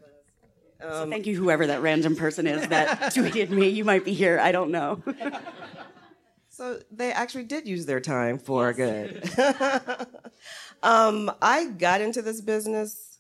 So 0.81 1.09
thank 1.09 1.27
you, 1.27 1.37
whoever 1.37 1.67
that 1.67 1.83
random 1.83 2.17
person 2.17 2.47
is 2.47 2.69
that 2.69 2.89
tweeted 3.15 3.51
me. 3.51 3.69
You 3.69 3.85
might 3.85 4.05
be 4.05 4.13
here. 4.13 4.39
I 4.39 4.53
don't 4.53 4.71
know. 4.71 5.03
So 6.59 6.81
they 6.91 7.13
actually 7.13 7.45
did 7.45 7.69
use 7.69 7.87
their 7.87 8.01
time 8.01 8.37
for 8.37 8.73
good. 8.73 9.23
um, 10.83 11.31
I 11.41 11.67
got 11.67 12.01
into 12.01 12.21
this 12.21 12.41
business 12.41 13.19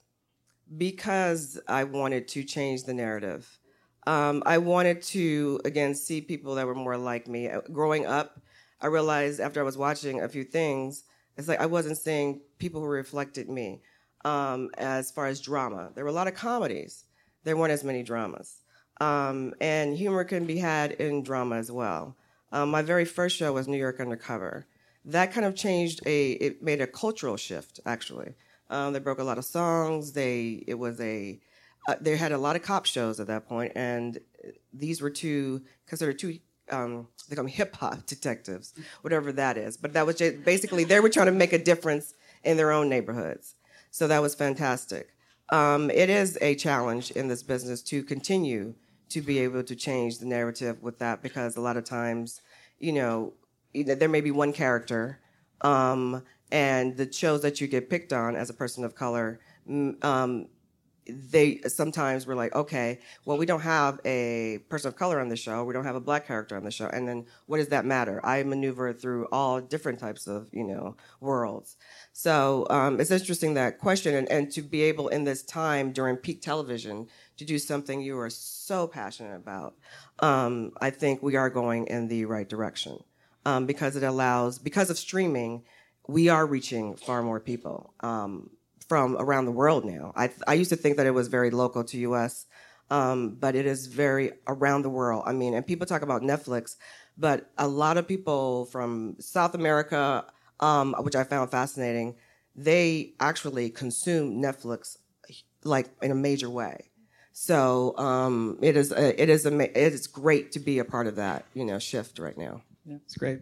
because 0.77 1.61
I 1.68 1.85
wanted 1.85 2.27
to 2.29 2.42
change 2.42 2.83
the 2.83 2.94
narrative. 2.94 3.49
Um, 4.09 4.42
I 4.44 4.59
wanted 4.59 5.03
to, 5.03 5.61
again, 5.64 5.94
see 5.94 6.21
people 6.21 6.57
that 6.57 6.66
were 6.66 6.75
more 6.75 6.97
like 6.97 7.29
me. 7.29 7.49
Uh, 7.49 7.61
Growing 7.73 8.07
up, 8.07 8.40
I 8.81 8.88
realized 8.88 9.38
after 9.38 9.61
I 9.61 9.64
was 9.64 9.79
watching 9.79 10.21
a 10.21 10.29
few 10.29 10.42
things, 10.42 11.05
it's 11.37 11.47
like 11.47 11.61
I 11.61 11.66
wasn't 11.66 11.99
seeing 11.99 12.40
people 12.59 12.81
who 12.81 12.88
reflected 12.88 13.49
me 13.49 13.83
um, 14.25 14.71
as 14.79 15.11
far 15.12 15.27
as 15.27 15.40
drama. 15.40 15.90
There 15.94 16.05
were 16.05 16.11
a 16.11 16.14
lot 16.14 16.27
of 16.27 16.35
comedies, 16.35 17.05
there 17.44 17.57
weren't 17.57 17.72
as 17.72 17.85
many 17.85 18.03
dramas. 18.03 18.62
Um, 19.01 19.55
and 19.61 19.96
humor 19.96 20.24
can 20.24 20.46
be 20.46 20.59
had 20.59 20.92
in 20.92 21.22
drama 21.22 21.57
as 21.57 21.70
well. 21.70 22.16
Um, 22.51 22.70
my 22.70 22.83
very 22.83 23.05
first 23.05 23.37
show 23.37 23.53
was 23.53 23.68
New 23.68 23.77
York 23.77 24.01
Undercover. 24.01 24.66
That 25.05 25.33
kind 25.33 25.46
of 25.46 25.55
changed 25.55 26.01
a, 26.07 26.33
it 26.33 26.62
made 26.62 26.81
a 26.81 26.87
cultural 26.87 27.37
shift 27.37 27.81
actually. 27.87 28.35
Um, 28.70 28.92
they 28.92 28.98
broke 28.98 29.18
a 29.18 29.24
lot 29.24 29.38
of 29.38 29.44
songs. 29.44 30.12
They, 30.12 30.64
it 30.66 30.74
was 30.74 31.01
a, 31.01 31.40
uh, 31.87 31.94
they 32.01 32.16
had 32.16 32.33
a 32.33 32.38
lot 32.38 32.57
of 32.57 32.62
cop 32.62 32.85
shows 32.85 33.18
at 33.18 33.29
that 33.29 33.48
point, 33.48 33.72
and 33.74 34.18
these 34.74 35.01
were 35.01 35.11
two 35.11 35.62
considered 35.87 36.18
two. 36.18 36.38
Um, 36.70 37.09
they 37.29 37.37
call 37.37 37.44
them 37.44 37.53
hip 37.53 37.74
hop 37.77 38.05
detectives, 38.05 38.74
whatever 39.01 39.33
that 39.33 39.57
is. 39.57 39.79
But 39.79 39.94
that 39.94 40.05
was 40.05 40.16
just, 40.16 40.44
basically 40.44 40.85
they 40.85 41.01
were 41.01 41.09
trying 41.09 41.27
to 41.27 41.33
make 41.33 41.55
a 41.55 41.59
difference 41.59 42.12
in 42.44 42.59
their 42.59 42.72
own 42.72 42.90
neighborhoods. 42.90 43.55
So 43.90 44.07
that 44.09 44.20
was 44.20 44.35
fantastic. 44.35 45.14
Um, 45.51 45.91
it 45.91 46.11
is 46.11 46.39
a 46.41 46.55
challenge 46.55 47.11
in 47.13 47.29
this 47.29 47.43
business 47.43 47.83
to 47.85 48.03
continue 48.03 48.75
to 49.09 49.23
be 49.23 49.39
able 49.39 49.63
to 49.63 49.75
change 49.75 50.19
the 50.19 50.27
narrative 50.27 50.83
with 50.83 50.99
that 50.99 51.23
because 51.23 51.57
a 51.57 51.61
lot 51.61 51.77
of 51.77 51.85
times, 51.85 52.43
you 52.79 52.93
know, 52.93 53.33
there 53.75 54.09
may 54.09 54.21
be 54.21 54.31
one 54.31 54.53
character, 54.53 55.21
um, 55.63 56.23
and 56.53 56.97
the 56.97 57.11
shows 57.13 57.43
that 57.43 57.61
you 57.61 57.67
get 57.67 57.91
picked 57.91 58.13
on 58.13 58.37
as 58.37 58.51
a 58.51 58.55
person 58.55 58.85
of 58.85 58.95
color, 58.95 59.41
um, 60.03 60.47
they 61.09 61.61
sometimes 61.66 62.27
were 62.27 62.35
like, 62.35 62.55
okay, 62.55 63.01
well, 63.25 63.38
we 63.38 63.47
don't 63.47 63.61
have 63.61 64.01
a 64.05 64.59
person 64.68 64.88
of 64.88 64.97
color 64.97 65.21
on 65.21 65.29
the 65.29 65.37
show, 65.37 65.64
we 65.64 65.73
don't 65.73 65.85
have 65.85 65.97
a 65.97 66.01
black 66.01 66.27
character 66.27 66.57
on 66.57 66.64
the 66.64 66.71
show, 66.71 66.87
and 66.87 67.09
then 67.09 67.27
what 67.47 67.59
does 67.59 67.68
that 67.68 67.85
matter? 67.85 68.25
I 68.25 68.42
maneuver 68.42 68.92
through 68.92 69.27
all 69.33 69.61
different 69.61 69.99
types 69.99 70.27
of 70.27 70.49
you 70.53 70.64
know 70.64 70.97
worlds. 71.21 71.77
So 72.12 72.66
um, 72.71 73.01
it's 73.01 73.11
interesting 73.11 73.55
that 73.55 73.79
question, 73.79 74.14
and, 74.14 74.29
and 74.31 74.51
to 74.53 74.62
be 74.62 74.83
able 74.83 75.09
in 75.09 75.25
this 75.25 75.42
time 75.42 75.92
during 75.92 76.16
peak 76.16 76.42
television 76.42 77.09
to 77.37 77.44
do 77.44 77.59
something 77.59 78.01
you 78.01 78.18
are 78.18 78.31
so 78.31 78.87
passionate 78.87 79.37
about, 79.37 79.75
um, 80.21 80.73
I 80.81 80.90
think 80.90 81.23
we 81.23 81.37
are 81.37 81.51
going 81.51 81.87
in 81.87 82.09
the 82.09 82.25
right 82.25 82.49
direction 82.49 82.99
um, 83.47 83.66
because 83.66 83.97
it 83.97 84.03
allows, 84.03 84.59
because 84.59 84.90
of 84.90 84.99
streaming, 84.99 85.64
we 86.07 86.29
are 86.29 86.47
reaching 86.47 86.97
far 86.97 87.23
more 87.23 87.40
people 87.40 87.94
um, 88.01 88.51
from 88.88 89.16
around 89.18 89.44
the 89.44 89.53
world 89.53 89.85
now. 89.85 90.12
I, 90.16 90.31
I 90.46 90.55
used 90.55 90.70
to 90.70 90.77
think 90.77 90.96
that 90.96 91.07
it 91.07 91.12
was 91.12 91.29
very 91.29 91.51
local 91.51 91.85
to 91.85 91.98
U.S., 91.98 92.46
um, 92.90 93.37
but 93.38 93.55
it 93.55 93.66
is 93.66 93.87
very 93.87 94.33
around 94.46 94.83
the 94.83 94.88
world. 94.88 95.24
I 95.27 95.33
mean, 95.33 95.55
and 95.55 95.66
people 95.66 95.87
talk 95.87 96.03
about 96.03 96.22
Netflix, 96.22 96.77
but 97.18 97.51
a 97.59 97.68
lot 97.68 97.98
of 97.98 98.09
people 98.09 98.64
from 98.66 99.16
South 99.20 99.55
America, 99.55 100.24
um, 100.61 100.94
which 101.01 101.14
I 101.14 101.24
found 101.24 101.51
fascinating, 101.51 102.16
they 102.57 103.12
actually 103.20 103.70
consume 103.70 104.42
Netflix 104.42 104.96
like 105.64 105.90
in 106.03 106.11
a 106.11 106.14
major 106.14 106.48
way. 106.48 106.90
So 107.33 107.96
um, 107.98 108.59
it 108.62 108.77
is 108.77 108.90
a, 108.90 109.22
it 109.22 109.29
is 109.29 109.46
a, 109.46 109.61
it 109.61 109.92
is 109.92 110.07
great 110.07 110.53
to 110.53 110.59
be 110.59 110.79
a 110.79 110.85
part 110.85 111.07
of 111.07 111.16
that 111.16 111.44
you 111.55 111.64
know 111.64 111.79
shift 111.79 112.18
right 112.18 112.37
now. 112.37 112.62
Yeah, 112.85 112.96
it's 113.05 113.16
great. 113.16 113.40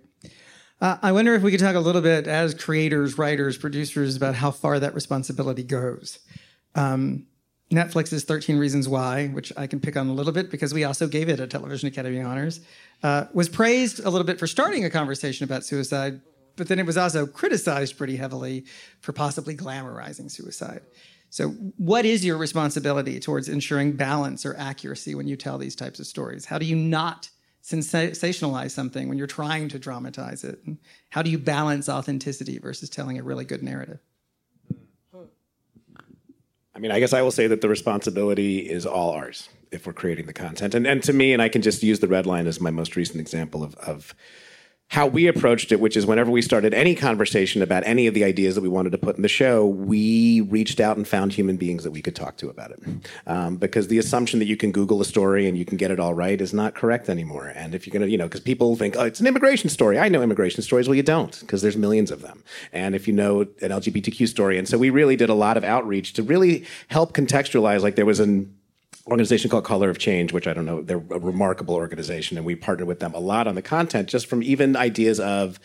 Uh, 0.86 0.96
I 1.02 1.10
wonder 1.10 1.34
if 1.34 1.42
we 1.42 1.50
could 1.50 1.58
talk 1.58 1.74
a 1.74 1.80
little 1.80 2.00
bit 2.00 2.28
as 2.28 2.54
creators, 2.54 3.18
writers, 3.18 3.58
producers 3.58 4.14
about 4.14 4.36
how 4.36 4.52
far 4.52 4.78
that 4.78 4.94
responsibility 4.94 5.64
goes. 5.64 6.20
Um, 6.76 7.26
Netflix's 7.72 8.22
13 8.22 8.56
Reasons 8.56 8.88
Why, 8.88 9.26
which 9.26 9.52
I 9.56 9.66
can 9.66 9.80
pick 9.80 9.96
on 9.96 10.06
a 10.06 10.12
little 10.12 10.32
bit 10.32 10.48
because 10.48 10.72
we 10.72 10.84
also 10.84 11.08
gave 11.08 11.28
it 11.28 11.40
a 11.40 11.48
Television 11.48 11.88
Academy 11.88 12.20
Honors, 12.20 12.60
uh, 13.02 13.24
was 13.34 13.48
praised 13.48 13.98
a 13.98 14.10
little 14.10 14.24
bit 14.24 14.38
for 14.38 14.46
starting 14.46 14.84
a 14.84 14.90
conversation 14.90 15.42
about 15.42 15.64
suicide, 15.64 16.20
but 16.54 16.68
then 16.68 16.78
it 16.78 16.86
was 16.86 16.96
also 16.96 17.26
criticized 17.26 17.98
pretty 17.98 18.14
heavily 18.14 18.64
for 19.00 19.12
possibly 19.12 19.56
glamorizing 19.56 20.30
suicide. 20.30 20.82
So, 21.30 21.48
what 21.78 22.04
is 22.04 22.24
your 22.24 22.36
responsibility 22.36 23.18
towards 23.18 23.48
ensuring 23.48 23.96
balance 23.96 24.46
or 24.46 24.54
accuracy 24.56 25.16
when 25.16 25.26
you 25.26 25.34
tell 25.34 25.58
these 25.58 25.74
types 25.74 25.98
of 25.98 26.06
stories? 26.06 26.44
How 26.44 26.58
do 26.58 26.64
you 26.64 26.76
not 26.76 27.28
sensationalize 27.66 28.70
something 28.70 29.08
when 29.08 29.18
you're 29.18 29.26
trying 29.26 29.68
to 29.68 29.78
dramatize 29.78 30.44
it? 30.44 30.60
And 30.64 30.78
how 31.10 31.22
do 31.22 31.30
you 31.30 31.38
balance 31.38 31.88
authenticity 31.88 32.58
versus 32.58 32.88
telling 32.88 33.18
a 33.18 33.22
really 33.22 33.44
good 33.44 33.62
narrative? 33.62 33.98
I 36.74 36.78
mean, 36.78 36.92
I 36.92 37.00
guess 37.00 37.14
I 37.14 37.22
will 37.22 37.30
say 37.30 37.46
that 37.46 37.62
the 37.62 37.70
responsibility 37.70 38.58
is 38.58 38.84
all 38.84 39.10
ours 39.10 39.48
if 39.72 39.86
we're 39.86 39.94
creating 39.94 40.26
the 40.26 40.34
content. 40.34 40.74
And, 40.74 40.86
and 40.86 41.02
to 41.04 41.12
me, 41.12 41.32
and 41.32 41.40
I 41.40 41.48
can 41.48 41.62
just 41.62 41.82
use 41.82 42.00
the 42.00 42.06
red 42.06 42.26
line 42.26 42.46
as 42.46 42.60
my 42.60 42.70
most 42.70 42.96
recent 42.96 43.18
example 43.18 43.64
of, 43.64 43.74
of 43.76 44.14
how 44.88 45.06
we 45.06 45.26
approached 45.26 45.72
it, 45.72 45.80
which 45.80 45.96
is 45.96 46.06
whenever 46.06 46.30
we 46.30 46.40
started 46.40 46.72
any 46.72 46.94
conversation 46.94 47.60
about 47.60 47.84
any 47.84 48.06
of 48.06 48.14
the 48.14 48.22
ideas 48.22 48.54
that 48.54 48.60
we 48.60 48.68
wanted 48.68 48.90
to 48.90 48.98
put 48.98 49.16
in 49.16 49.22
the 49.22 49.28
show, 49.28 49.66
we 49.66 50.42
reached 50.42 50.78
out 50.78 50.96
and 50.96 51.08
found 51.08 51.32
human 51.32 51.56
beings 51.56 51.82
that 51.82 51.90
we 51.90 52.00
could 52.00 52.14
talk 52.14 52.36
to 52.36 52.48
about 52.48 52.70
it. 52.70 52.80
Um, 53.26 53.56
because 53.56 53.88
the 53.88 53.98
assumption 53.98 54.38
that 54.38 54.46
you 54.46 54.56
can 54.56 54.70
Google 54.70 55.00
a 55.00 55.04
story 55.04 55.48
and 55.48 55.58
you 55.58 55.64
can 55.64 55.76
get 55.76 55.90
it 55.90 55.98
all 55.98 56.14
right 56.14 56.40
is 56.40 56.54
not 56.54 56.76
correct 56.76 57.08
anymore. 57.08 57.48
And 57.48 57.74
if 57.74 57.86
you're 57.86 57.92
going 57.92 58.06
to, 58.06 58.10
you 58.10 58.16
know, 58.16 58.26
because 58.26 58.40
people 58.40 58.76
think, 58.76 58.96
oh, 58.96 59.04
it's 59.04 59.18
an 59.18 59.26
immigration 59.26 59.70
story. 59.70 59.98
I 59.98 60.08
know 60.08 60.22
immigration 60.22 60.62
stories. 60.62 60.88
Well, 60.88 60.94
you 60.94 61.02
don't, 61.02 61.38
because 61.40 61.62
there's 61.62 61.76
millions 61.76 62.12
of 62.12 62.22
them. 62.22 62.44
And 62.72 62.94
if 62.94 63.08
you 63.08 63.12
know 63.12 63.40
an 63.40 63.70
LGBTQ 63.70 64.28
story. 64.28 64.56
And 64.56 64.68
so 64.68 64.78
we 64.78 64.90
really 64.90 65.16
did 65.16 65.30
a 65.30 65.34
lot 65.34 65.56
of 65.56 65.64
outreach 65.64 66.12
to 66.14 66.22
really 66.22 66.64
help 66.88 67.12
contextualize, 67.12 67.82
like 67.82 67.96
there 67.96 68.06
was 68.06 68.20
an 68.20 68.54
organization 69.08 69.50
called 69.50 69.64
Color 69.64 69.90
of 69.90 69.98
Change, 69.98 70.32
which 70.32 70.46
I 70.46 70.54
don't 70.54 70.66
know, 70.66 70.82
they're 70.82 70.96
a 70.96 71.18
remarkable 71.18 71.74
organization, 71.74 72.36
and 72.36 72.46
we 72.46 72.56
partnered 72.56 72.88
with 72.88 73.00
them 73.00 73.14
a 73.14 73.20
lot 73.20 73.46
on 73.46 73.54
the 73.54 73.62
content, 73.62 74.08
just 74.08 74.26
from 74.26 74.42
even 74.42 74.76
ideas 74.76 75.20
of 75.20 75.60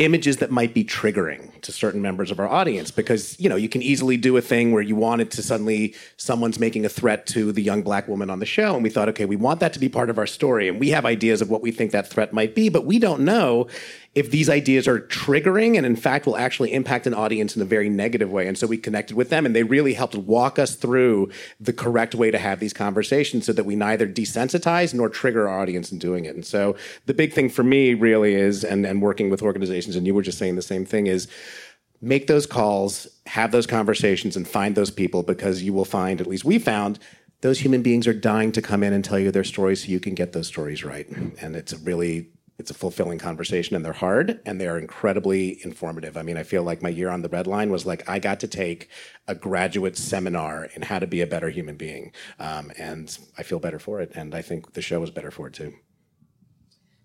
images 0.00 0.38
that 0.38 0.50
might 0.50 0.72
be 0.72 0.82
triggering 0.82 1.60
to 1.60 1.70
certain 1.72 2.00
members 2.00 2.30
of 2.30 2.40
our 2.40 2.48
audience. 2.48 2.90
Because 2.90 3.38
you 3.38 3.48
know 3.48 3.56
you 3.56 3.68
can 3.68 3.82
easily 3.82 4.16
do 4.16 4.36
a 4.36 4.40
thing 4.40 4.72
where 4.72 4.82
you 4.82 4.96
want 4.96 5.20
it 5.20 5.30
to 5.32 5.42
suddenly 5.42 5.94
someone's 6.16 6.58
making 6.58 6.84
a 6.84 6.88
threat 6.88 7.26
to 7.26 7.52
the 7.52 7.62
young 7.62 7.82
black 7.82 8.08
woman 8.08 8.30
on 8.30 8.40
the 8.40 8.46
show 8.46 8.74
and 8.74 8.82
we 8.82 8.88
thought 8.90 9.08
okay 9.10 9.26
we 9.26 9.36
want 9.36 9.60
that 9.60 9.74
to 9.74 9.78
be 9.78 9.88
part 9.88 10.08
of 10.08 10.18
our 10.18 10.26
story 10.26 10.68
and 10.68 10.80
we 10.80 10.88
have 10.88 11.04
ideas 11.04 11.42
of 11.42 11.50
what 11.50 11.60
we 11.60 11.70
think 11.70 11.92
that 11.92 12.08
threat 12.08 12.32
might 12.32 12.54
be 12.54 12.70
but 12.70 12.86
we 12.86 12.98
don't 12.98 13.20
know 13.20 13.66
if 14.14 14.30
these 14.30 14.50
ideas 14.50 14.88
are 14.88 14.98
triggering 14.98 15.76
and 15.76 15.86
in 15.86 15.94
fact 15.94 16.26
will 16.26 16.36
actually 16.36 16.72
impact 16.72 17.06
an 17.06 17.14
audience 17.14 17.54
in 17.54 17.62
a 17.62 17.64
very 17.64 17.88
negative 17.88 18.30
way. 18.30 18.48
And 18.48 18.58
so 18.58 18.66
we 18.66 18.76
connected 18.76 19.16
with 19.16 19.30
them 19.30 19.46
and 19.46 19.54
they 19.54 19.62
really 19.62 19.94
helped 19.94 20.16
walk 20.16 20.58
us 20.58 20.74
through 20.74 21.30
the 21.60 21.72
correct 21.72 22.16
way 22.16 22.30
to 22.32 22.38
have 22.38 22.58
these 22.58 22.72
conversations 22.72 23.46
so 23.46 23.52
that 23.52 23.64
we 23.64 23.76
neither 23.76 24.08
desensitize 24.08 24.92
nor 24.92 25.08
trigger 25.08 25.48
our 25.48 25.60
audience 25.60 25.92
in 25.92 25.98
doing 25.98 26.24
it. 26.24 26.34
And 26.34 26.44
so 26.44 26.76
the 27.06 27.14
big 27.14 27.32
thing 27.32 27.48
for 27.48 27.62
me 27.62 27.94
really 27.94 28.34
is, 28.34 28.64
and, 28.64 28.84
and 28.84 29.00
working 29.00 29.30
with 29.30 29.42
organizations, 29.42 29.94
and 29.94 30.06
you 30.06 30.14
were 30.14 30.22
just 30.22 30.38
saying 30.38 30.56
the 30.56 30.62
same 30.62 30.84
thing, 30.84 31.06
is 31.06 31.28
make 32.00 32.26
those 32.26 32.46
calls, 32.46 33.06
have 33.26 33.52
those 33.52 33.66
conversations, 33.66 34.36
and 34.36 34.48
find 34.48 34.74
those 34.74 34.90
people 34.90 35.22
because 35.22 35.62
you 35.62 35.72
will 35.72 35.84
find, 35.84 36.20
at 36.20 36.26
least 36.26 36.44
we 36.44 36.58
found, 36.58 36.98
those 37.42 37.60
human 37.60 37.82
beings 37.82 38.06
are 38.06 38.12
dying 38.12 38.52
to 38.52 38.60
come 38.60 38.82
in 38.82 38.92
and 38.92 39.04
tell 39.04 39.18
you 39.18 39.30
their 39.30 39.44
stories 39.44 39.84
so 39.84 39.90
you 39.90 40.00
can 40.00 40.14
get 40.14 40.32
those 40.32 40.46
stories 40.46 40.84
right. 40.84 41.08
And 41.08 41.56
it's 41.56 41.72
a 41.72 41.78
really 41.78 42.28
it's 42.60 42.70
a 42.70 42.74
fulfilling 42.74 43.18
conversation 43.18 43.74
and 43.74 43.84
they're 43.84 43.92
hard 43.92 44.40
and 44.44 44.60
they 44.60 44.68
are 44.68 44.78
incredibly 44.78 45.58
informative. 45.64 46.16
I 46.16 46.22
mean, 46.22 46.36
I 46.36 46.42
feel 46.42 46.62
like 46.62 46.82
my 46.82 46.90
year 46.90 47.08
on 47.08 47.22
the 47.22 47.28
red 47.28 47.46
line 47.46 47.70
was 47.70 47.86
like 47.86 48.08
I 48.08 48.18
got 48.18 48.38
to 48.40 48.48
take 48.48 48.88
a 49.26 49.34
graduate 49.34 49.96
seminar 49.96 50.66
in 50.76 50.82
how 50.82 50.98
to 50.98 51.06
be 51.06 51.22
a 51.22 51.26
better 51.26 51.48
human 51.48 51.76
being. 51.76 52.12
Um, 52.38 52.70
and 52.78 53.18
I 53.38 53.42
feel 53.42 53.58
better 53.58 53.78
for 53.78 54.00
it. 54.00 54.12
And 54.14 54.34
I 54.34 54.42
think 54.42 54.74
the 54.74 54.82
show 54.82 55.00
was 55.00 55.10
better 55.10 55.30
for 55.30 55.48
it 55.48 55.54
too. 55.54 55.72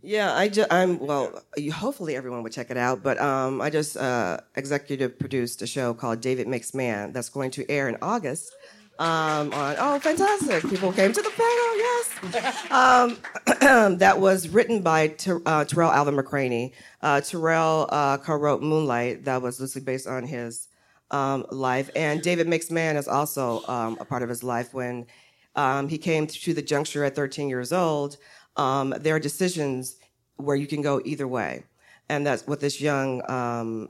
Yeah, 0.02 0.36
I 0.36 0.50
just, 0.50 0.72
I'm, 0.72 1.00
well, 1.00 1.42
you, 1.58 1.72
hopefully 1.72 2.16
everyone 2.16 2.44
would 2.44 2.52
check 2.52 2.70
it 2.70 2.78
out, 2.78 3.02
but 3.02 3.20
um, 3.20 3.60
I 3.60 3.72
just 3.72 3.98
uh, 3.98 4.38
executive 4.56 5.18
produced 5.18 5.64
a 5.64 5.68
show 5.68 5.96
called 5.96 6.22
David 6.22 6.48
Makes 6.48 6.76
Man 6.76 7.12
that's 7.12 7.30
going 7.30 7.50
to 7.52 7.68
air 7.72 7.90
in 7.90 7.98
August 8.04 8.54
um, 8.98 9.54
on 9.54 9.76
oh 9.78 10.00
fantastic. 10.00 10.70
People 10.70 10.92
came 10.94 11.12
to 11.12 11.22
the 11.22 11.30
panel 11.30 11.78
yes. 11.78 12.72
Um, 12.72 13.98
that 13.98 14.20
was 14.20 14.50
written 14.50 14.82
by 14.82 15.10
Ter- 15.10 15.42
uh, 15.46 15.66
Tarell 15.66 15.92
Alvin 15.92 16.16
McCraney. 16.16 16.72
Uh, 17.02 17.20
Tarell 17.20 17.88
uh, 17.90 18.18
co-wrote 18.18 18.62
Moonlight. 18.62 19.26
That 19.26 19.42
was 19.42 19.60
loosely 19.60 19.82
based 19.82 20.08
on 20.08 20.24
his 20.24 20.70
um, 21.12 21.46
life. 21.52 21.90
And 21.96 22.22
David 22.22 22.48
Man 22.72 22.96
is 22.96 23.08
also 23.08 23.66
um, 23.68 23.98
a 24.00 24.06
part 24.06 24.24
of 24.24 24.30
his 24.30 24.44
life 24.44 24.74
when 24.74 25.08
um, 25.56 25.90
he 25.90 25.98
came 25.98 26.26
to 26.28 26.54
the 26.54 26.62
juncture 26.62 27.04
at 27.04 27.16
13 27.16 27.50
years 27.50 27.74
old. 27.74 28.18
Um, 28.56 28.94
there 28.98 29.16
are 29.16 29.20
decisions 29.20 29.98
where 30.38 30.56
you 30.56 30.68
can 30.68 30.82
go 30.82 31.02
either 31.04 31.28
way. 31.28 31.64
And 32.08 32.26
that's 32.26 32.48
what 32.48 32.60
this 32.60 32.80
young 32.80 33.22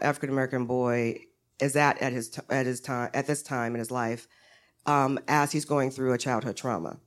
African 0.01 0.29
American 0.29 0.65
boy 0.65 1.25
is 1.59 1.75
at 1.75 2.01
at 2.01 2.11
his 2.11 2.29
t- 2.29 2.41
at 2.49 2.65
his 2.65 2.81
time 2.81 3.09
at 3.13 3.27
this 3.27 3.41
time 3.41 3.73
in 3.75 3.79
his 3.79 3.91
life 3.91 4.27
um, 4.85 5.19
as 5.27 5.51
he's 5.51 5.65
going 5.65 5.91
through 5.91 6.13
a 6.13 6.17
childhood 6.17 6.55
trauma. 6.55 6.97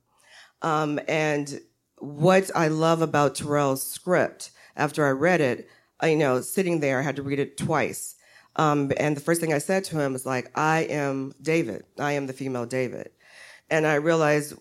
Um, 0.61 0.99
and 1.07 1.61
what 1.99 2.49
I 2.55 2.67
love 2.67 3.01
about 3.01 3.35
Tarell's 3.35 3.83
script, 3.83 4.51
after 4.75 5.05
I 5.05 5.11
read 5.11 5.41
it, 5.41 5.69
I, 5.99 6.09
you 6.09 6.17
know, 6.17 6.41
sitting 6.41 6.79
there, 6.79 6.99
I 6.99 7.03
had 7.03 7.15
to 7.17 7.23
read 7.23 7.39
it 7.39 7.57
twice. 7.57 8.15
Um, 8.55 8.91
and 8.97 9.15
the 9.15 9.21
first 9.21 9.41
thing 9.41 9.53
I 9.53 9.59
said 9.59 9.83
to 9.85 9.99
him 9.99 10.13
was 10.13 10.25
like, 10.25 10.51
I 10.57 10.81
am 10.81 11.33
David. 11.41 11.83
I 11.97 12.13
am 12.13 12.27
the 12.27 12.33
female 12.33 12.65
David. 12.65 13.11
And 13.69 13.85
I 13.85 13.95
realized 13.95 14.53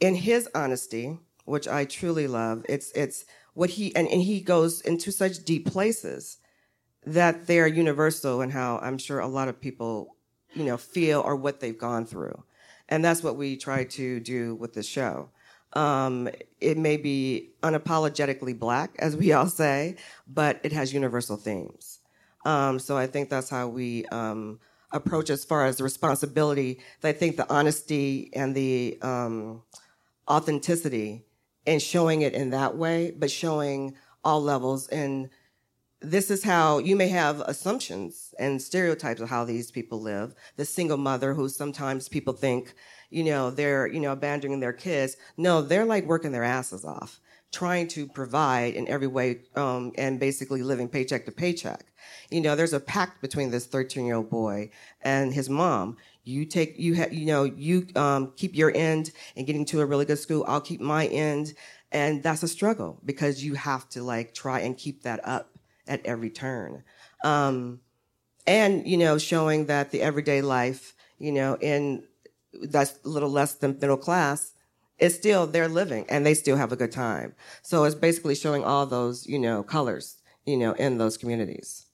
in 0.00 0.14
his 0.14 0.48
honesty, 0.54 1.18
which 1.44 1.66
I 1.66 1.84
truly 1.84 2.26
love, 2.26 2.64
it's, 2.68 2.92
it's 2.92 3.24
what 3.54 3.70
he, 3.70 3.94
and, 3.96 4.06
and 4.08 4.22
he 4.22 4.40
goes 4.40 4.80
into 4.82 5.10
such 5.10 5.44
deep 5.44 5.66
places 5.66 6.38
that 7.04 7.46
they're 7.46 7.66
universal 7.66 8.40
and 8.40 8.52
how 8.52 8.78
I'm 8.78 8.98
sure 8.98 9.18
a 9.18 9.26
lot 9.26 9.48
of 9.48 9.60
people, 9.60 10.16
you 10.54 10.64
know, 10.64 10.76
feel 10.76 11.20
or 11.20 11.34
what 11.34 11.60
they've 11.60 11.76
gone 11.76 12.04
through. 12.04 12.44
And 12.90 13.04
that's 13.04 13.22
what 13.22 13.36
we 13.36 13.56
try 13.56 13.84
to 13.84 14.20
do 14.20 14.56
with 14.56 14.74
the 14.74 14.82
show. 14.82 15.30
Um, 15.72 16.28
it 16.60 16.76
may 16.76 16.96
be 16.96 17.50
unapologetically 17.62 18.58
black, 18.58 18.96
as 18.98 19.16
we 19.16 19.32
all 19.32 19.46
say, 19.46 19.96
but 20.26 20.60
it 20.64 20.72
has 20.72 20.92
universal 20.92 21.36
themes. 21.36 22.00
Um, 22.44 22.78
so 22.78 22.96
I 22.96 23.06
think 23.06 23.30
that's 23.30 23.48
how 23.48 23.68
we 23.68 24.04
um, 24.06 24.58
approach 24.92 25.30
as 25.30 25.44
far 25.44 25.66
as 25.66 25.76
the 25.76 25.84
responsibility. 25.84 26.80
I 27.04 27.12
think 27.12 27.36
the 27.36 27.48
honesty 27.52 28.30
and 28.34 28.54
the 28.54 28.98
um, 29.02 29.62
authenticity 30.28 31.24
and 31.66 31.80
showing 31.80 32.22
it 32.22 32.32
in 32.32 32.50
that 32.50 32.76
way, 32.76 33.12
but 33.16 33.30
showing 33.30 33.94
all 34.24 34.42
levels 34.42 34.88
and 34.88 35.30
this 36.02 36.30
is 36.30 36.42
how 36.42 36.78
you 36.78 36.96
may 36.96 37.08
have 37.08 37.40
assumptions 37.40 38.34
and 38.38 38.60
stereotypes 38.60 39.20
of 39.20 39.28
how 39.28 39.44
these 39.44 39.70
people 39.70 40.00
live. 40.00 40.34
The 40.56 40.64
single 40.64 40.96
mother 40.96 41.34
who 41.34 41.48
sometimes 41.48 42.08
people 42.08 42.32
think, 42.32 42.72
you 43.10 43.22
know, 43.22 43.50
they're, 43.50 43.86
you 43.86 44.00
know, 44.00 44.12
abandoning 44.12 44.60
their 44.60 44.72
kids. 44.72 45.16
No, 45.36 45.60
they're 45.60 45.84
like 45.84 46.06
working 46.06 46.32
their 46.32 46.44
asses 46.44 46.86
off, 46.86 47.20
trying 47.52 47.86
to 47.88 48.06
provide 48.06 48.74
in 48.74 48.88
every 48.88 49.08
way, 49.08 49.40
um, 49.56 49.92
and 49.98 50.18
basically 50.18 50.62
living 50.62 50.88
paycheck 50.88 51.26
to 51.26 51.32
paycheck. 51.32 51.84
You 52.30 52.40
know, 52.40 52.56
there's 52.56 52.72
a 52.72 52.80
pact 52.80 53.20
between 53.20 53.50
this 53.50 53.66
13 53.66 54.06
year 54.06 54.16
old 54.16 54.30
boy 54.30 54.70
and 55.02 55.34
his 55.34 55.50
mom. 55.50 55.98
You 56.24 56.46
take, 56.46 56.78
you 56.78 56.94
have, 56.94 57.12
you 57.12 57.26
know, 57.26 57.44
you, 57.44 57.88
um, 57.94 58.32
keep 58.36 58.56
your 58.56 58.72
end 58.74 59.10
in 59.36 59.44
getting 59.44 59.66
to 59.66 59.80
a 59.80 59.86
really 59.86 60.06
good 60.06 60.18
school. 60.18 60.44
I'll 60.48 60.60
keep 60.62 60.80
my 60.80 61.08
end. 61.08 61.52
And 61.92 62.22
that's 62.22 62.42
a 62.42 62.48
struggle 62.48 63.00
because 63.04 63.44
you 63.44 63.54
have 63.54 63.88
to 63.90 64.02
like 64.02 64.32
try 64.32 64.60
and 64.60 64.78
keep 64.78 65.02
that 65.02 65.20
up 65.26 65.50
at 65.90 66.06
every 66.06 66.30
turn. 66.30 66.82
Um, 67.24 67.80
and, 68.46 68.86
you 68.86 68.96
know, 68.96 69.18
showing 69.18 69.66
that 69.66 69.90
the 69.90 70.00
everyday 70.00 70.40
life, 70.40 70.94
you 71.18 71.32
know, 71.32 71.58
in 71.60 72.04
that's 72.62 72.98
a 73.04 73.08
little 73.08 73.30
less 73.30 73.54
than 73.54 73.78
middle 73.80 73.96
class, 73.96 74.54
is 74.98 75.14
still 75.14 75.46
they're 75.46 75.68
living 75.68 76.06
and 76.08 76.24
they 76.24 76.34
still 76.34 76.56
have 76.56 76.72
a 76.72 76.76
good 76.76 76.92
time. 76.92 77.34
So 77.62 77.84
it's 77.84 77.94
basically 77.94 78.34
showing 78.34 78.64
all 78.64 78.86
those, 78.86 79.26
you 79.26 79.38
know, 79.38 79.62
colors, 79.62 80.18
you 80.46 80.56
know, 80.56 80.72
in 80.72 80.98
those 80.98 81.16
communities. 81.16 81.86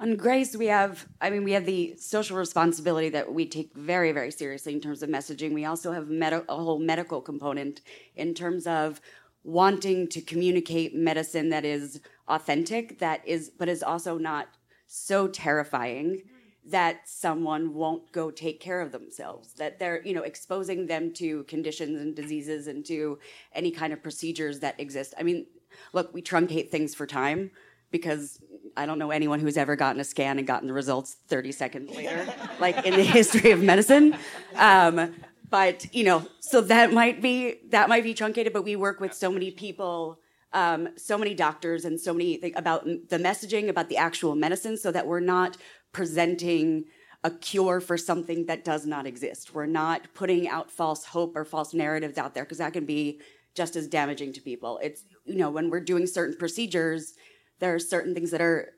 On 0.00 0.14
Grey's, 0.14 0.56
we 0.56 0.66
have, 0.66 1.08
I 1.20 1.28
mean, 1.30 1.42
we 1.42 1.52
have 1.52 1.66
the 1.66 1.96
social 1.98 2.36
responsibility 2.36 3.08
that 3.08 3.34
we 3.34 3.46
take 3.46 3.74
very, 3.74 4.12
very 4.12 4.30
seriously 4.30 4.72
in 4.72 4.80
terms 4.80 5.02
of 5.02 5.10
messaging. 5.10 5.52
We 5.52 5.64
also 5.64 5.90
have 5.90 6.08
med- 6.08 6.44
a 6.48 6.56
whole 6.56 6.78
medical 6.78 7.20
component 7.20 7.80
in 8.14 8.32
terms 8.32 8.68
of 8.68 9.00
wanting 9.48 10.06
to 10.06 10.20
communicate 10.20 10.94
medicine 10.94 11.48
that 11.48 11.64
is 11.64 12.02
authentic 12.28 12.98
that 12.98 13.26
is 13.26 13.48
but 13.48 13.66
is 13.66 13.82
also 13.82 14.18
not 14.18 14.46
so 14.86 15.26
terrifying 15.26 16.20
that 16.66 17.08
someone 17.08 17.72
won't 17.72 18.12
go 18.12 18.30
take 18.30 18.60
care 18.60 18.82
of 18.82 18.92
themselves 18.92 19.54
that 19.54 19.78
they're 19.78 20.04
you 20.04 20.12
know 20.12 20.22
exposing 20.22 20.86
them 20.86 21.10
to 21.14 21.44
conditions 21.44 21.98
and 21.98 22.14
diseases 22.14 22.66
and 22.66 22.84
to 22.84 23.18
any 23.54 23.70
kind 23.70 23.94
of 23.94 24.02
procedures 24.02 24.60
that 24.60 24.78
exist. 24.78 25.14
I 25.18 25.22
mean 25.22 25.46
look 25.94 26.12
we 26.12 26.20
truncate 26.20 26.68
things 26.68 26.94
for 26.94 27.06
time 27.06 27.50
because 27.90 28.42
i 28.76 28.84
don't 28.84 28.98
know 28.98 29.10
anyone 29.10 29.40
who's 29.40 29.56
ever 29.56 29.76
gotten 29.76 29.98
a 30.00 30.04
scan 30.04 30.38
and 30.38 30.46
gotten 30.46 30.68
the 30.68 30.74
results 30.74 31.16
30 31.28 31.52
seconds 31.52 31.96
later 31.96 32.26
like 32.60 32.84
in 32.84 32.94
the 32.94 33.02
history 33.02 33.50
of 33.50 33.62
medicine. 33.62 34.14
Um, 34.56 35.14
but 35.50 35.92
you 35.94 36.04
know 36.04 36.26
so 36.40 36.60
that 36.60 36.92
might 36.92 37.20
be 37.22 37.56
that 37.70 37.88
might 37.88 38.04
be 38.04 38.14
truncated 38.14 38.52
but 38.52 38.62
we 38.62 38.76
work 38.76 39.00
with 39.00 39.12
so 39.12 39.30
many 39.30 39.50
people 39.50 40.18
um, 40.52 40.88
so 40.96 41.18
many 41.18 41.34
doctors 41.34 41.84
and 41.84 42.00
so 42.00 42.14
many 42.14 42.40
about 42.56 42.84
the 42.84 43.18
messaging 43.18 43.68
about 43.68 43.88
the 43.88 43.98
actual 43.98 44.34
medicine 44.34 44.76
so 44.76 44.90
that 44.90 45.06
we're 45.06 45.20
not 45.20 45.58
presenting 45.92 46.84
a 47.24 47.30
cure 47.30 47.80
for 47.80 47.98
something 47.98 48.46
that 48.46 48.64
does 48.64 48.86
not 48.86 49.06
exist. 49.06 49.52
We're 49.52 49.66
not 49.66 50.14
putting 50.14 50.48
out 50.48 50.70
false 50.70 51.04
hope 51.04 51.36
or 51.36 51.44
false 51.44 51.74
narratives 51.74 52.16
out 52.16 52.32
there 52.32 52.44
because 52.44 52.58
that 52.58 52.72
can 52.72 52.86
be 52.86 53.20
just 53.54 53.76
as 53.76 53.88
damaging 53.88 54.32
to 54.34 54.40
people. 54.40 54.78
It's 54.82 55.04
you 55.26 55.36
know 55.36 55.50
when 55.50 55.68
we're 55.68 55.80
doing 55.80 56.06
certain 56.06 56.36
procedures 56.36 57.14
there 57.58 57.74
are 57.74 57.78
certain 57.78 58.14
things 58.14 58.30
that 58.30 58.40
are 58.40 58.72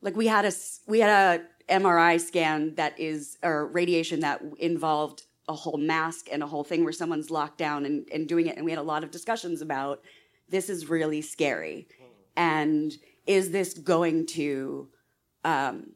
like 0.00 0.16
we 0.16 0.26
had 0.26 0.44
a 0.44 0.52
we 0.86 1.00
had 1.00 1.10
a 1.10 1.44
MRI 1.72 2.20
scan 2.20 2.74
that 2.74 2.98
is 2.98 3.38
or 3.42 3.66
radiation 3.66 4.20
that 4.20 4.42
involved 4.58 5.24
a 5.48 5.54
whole 5.54 5.78
mask 5.78 6.28
and 6.30 6.42
a 6.42 6.46
whole 6.46 6.64
thing 6.64 6.84
where 6.84 6.92
someone's 6.92 7.30
locked 7.30 7.58
down 7.58 7.84
and, 7.84 8.06
and 8.12 8.28
doing 8.28 8.46
it 8.46 8.56
and 8.56 8.64
we 8.64 8.70
had 8.70 8.78
a 8.78 8.82
lot 8.82 9.02
of 9.02 9.10
discussions 9.10 9.60
about 9.60 10.02
this 10.48 10.68
is 10.68 10.88
really 10.88 11.22
scary. 11.22 11.88
And 12.36 12.92
is 13.26 13.50
this 13.50 13.74
going 13.74 14.26
to 14.26 14.88
um, 15.44 15.92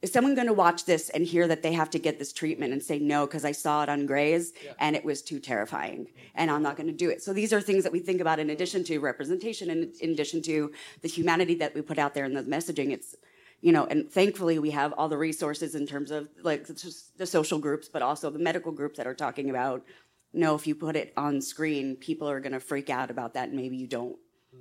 is 0.00 0.12
someone 0.12 0.34
going 0.34 0.46
to 0.46 0.52
watch 0.52 0.84
this 0.84 1.10
and 1.10 1.26
hear 1.26 1.48
that 1.48 1.62
they 1.62 1.72
have 1.72 1.90
to 1.90 1.98
get 1.98 2.18
this 2.18 2.32
treatment 2.32 2.72
and 2.72 2.82
say 2.82 2.98
no 3.00 3.26
because 3.26 3.44
i 3.44 3.52
saw 3.52 3.82
it 3.82 3.88
on 3.88 4.06
Grey's 4.06 4.52
yeah. 4.64 4.72
and 4.78 4.94
it 4.94 5.04
was 5.04 5.22
too 5.22 5.40
terrifying 5.40 6.06
and 6.36 6.50
i'm 6.50 6.62
not 6.62 6.76
going 6.76 6.86
to 6.86 6.92
do 6.92 7.10
it. 7.10 7.22
So 7.22 7.32
these 7.32 7.52
are 7.52 7.60
things 7.60 7.82
that 7.84 7.92
we 7.92 7.98
think 8.00 8.20
about 8.20 8.38
in 8.38 8.50
addition 8.50 8.84
to 8.84 8.98
representation 8.98 9.70
and 9.70 9.94
in 10.00 10.10
addition 10.10 10.40
to 10.42 10.72
the 11.02 11.08
humanity 11.08 11.54
that 11.56 11.74
we 11.74 11.82
put 11.82 11.98
out 11.98 12.14
there 12.14 12.24
in 12.24 12.34
the 12.34 12.44
messaging. 12.44 12.92
It's 12.92 13.16
you 13.60 13.72
know, 13.72 13.86
and 13.86 14.10
thankfully 14.10 14.58
we 14.58 14.70
have 14.70 14.92
all 14.96 15.08
the 15.08 15.18
resources 15.18 15.74
in 15.74 15.86
terms 15.86 16.10
of 16.10 16.28
like 16.42 16.66
the 16.66 17.26
social 17.26 17.58
groups, 17.58 17.88
but 17.88 18.02
also 18.02 18.30
the 18.30 18.38
medical 18.38 18.72
groups 18.72 18.98
that 18.98 19.06
are 19.06 19.14
talking 19.14 19.50
about, 19.50 19.84
no, 20.32 20.54
if 20.54 20.66
you 20.66 20.74
put 20.74 20.94
it 20.94 21.12
on 21.16 21.40
screen, 21.40 21.96
people 21.96 22.28
are 22.28 22.40
going 22.40 22.52
to 22.52 22.60
freak 22.60 22.90
out 22.90 23.10
about 23.10 23.34
that, 23.34 23.48
and 23.48 23.56
maybe 23.56 23.76
you 23.76 23.86
don't 23.86 24.16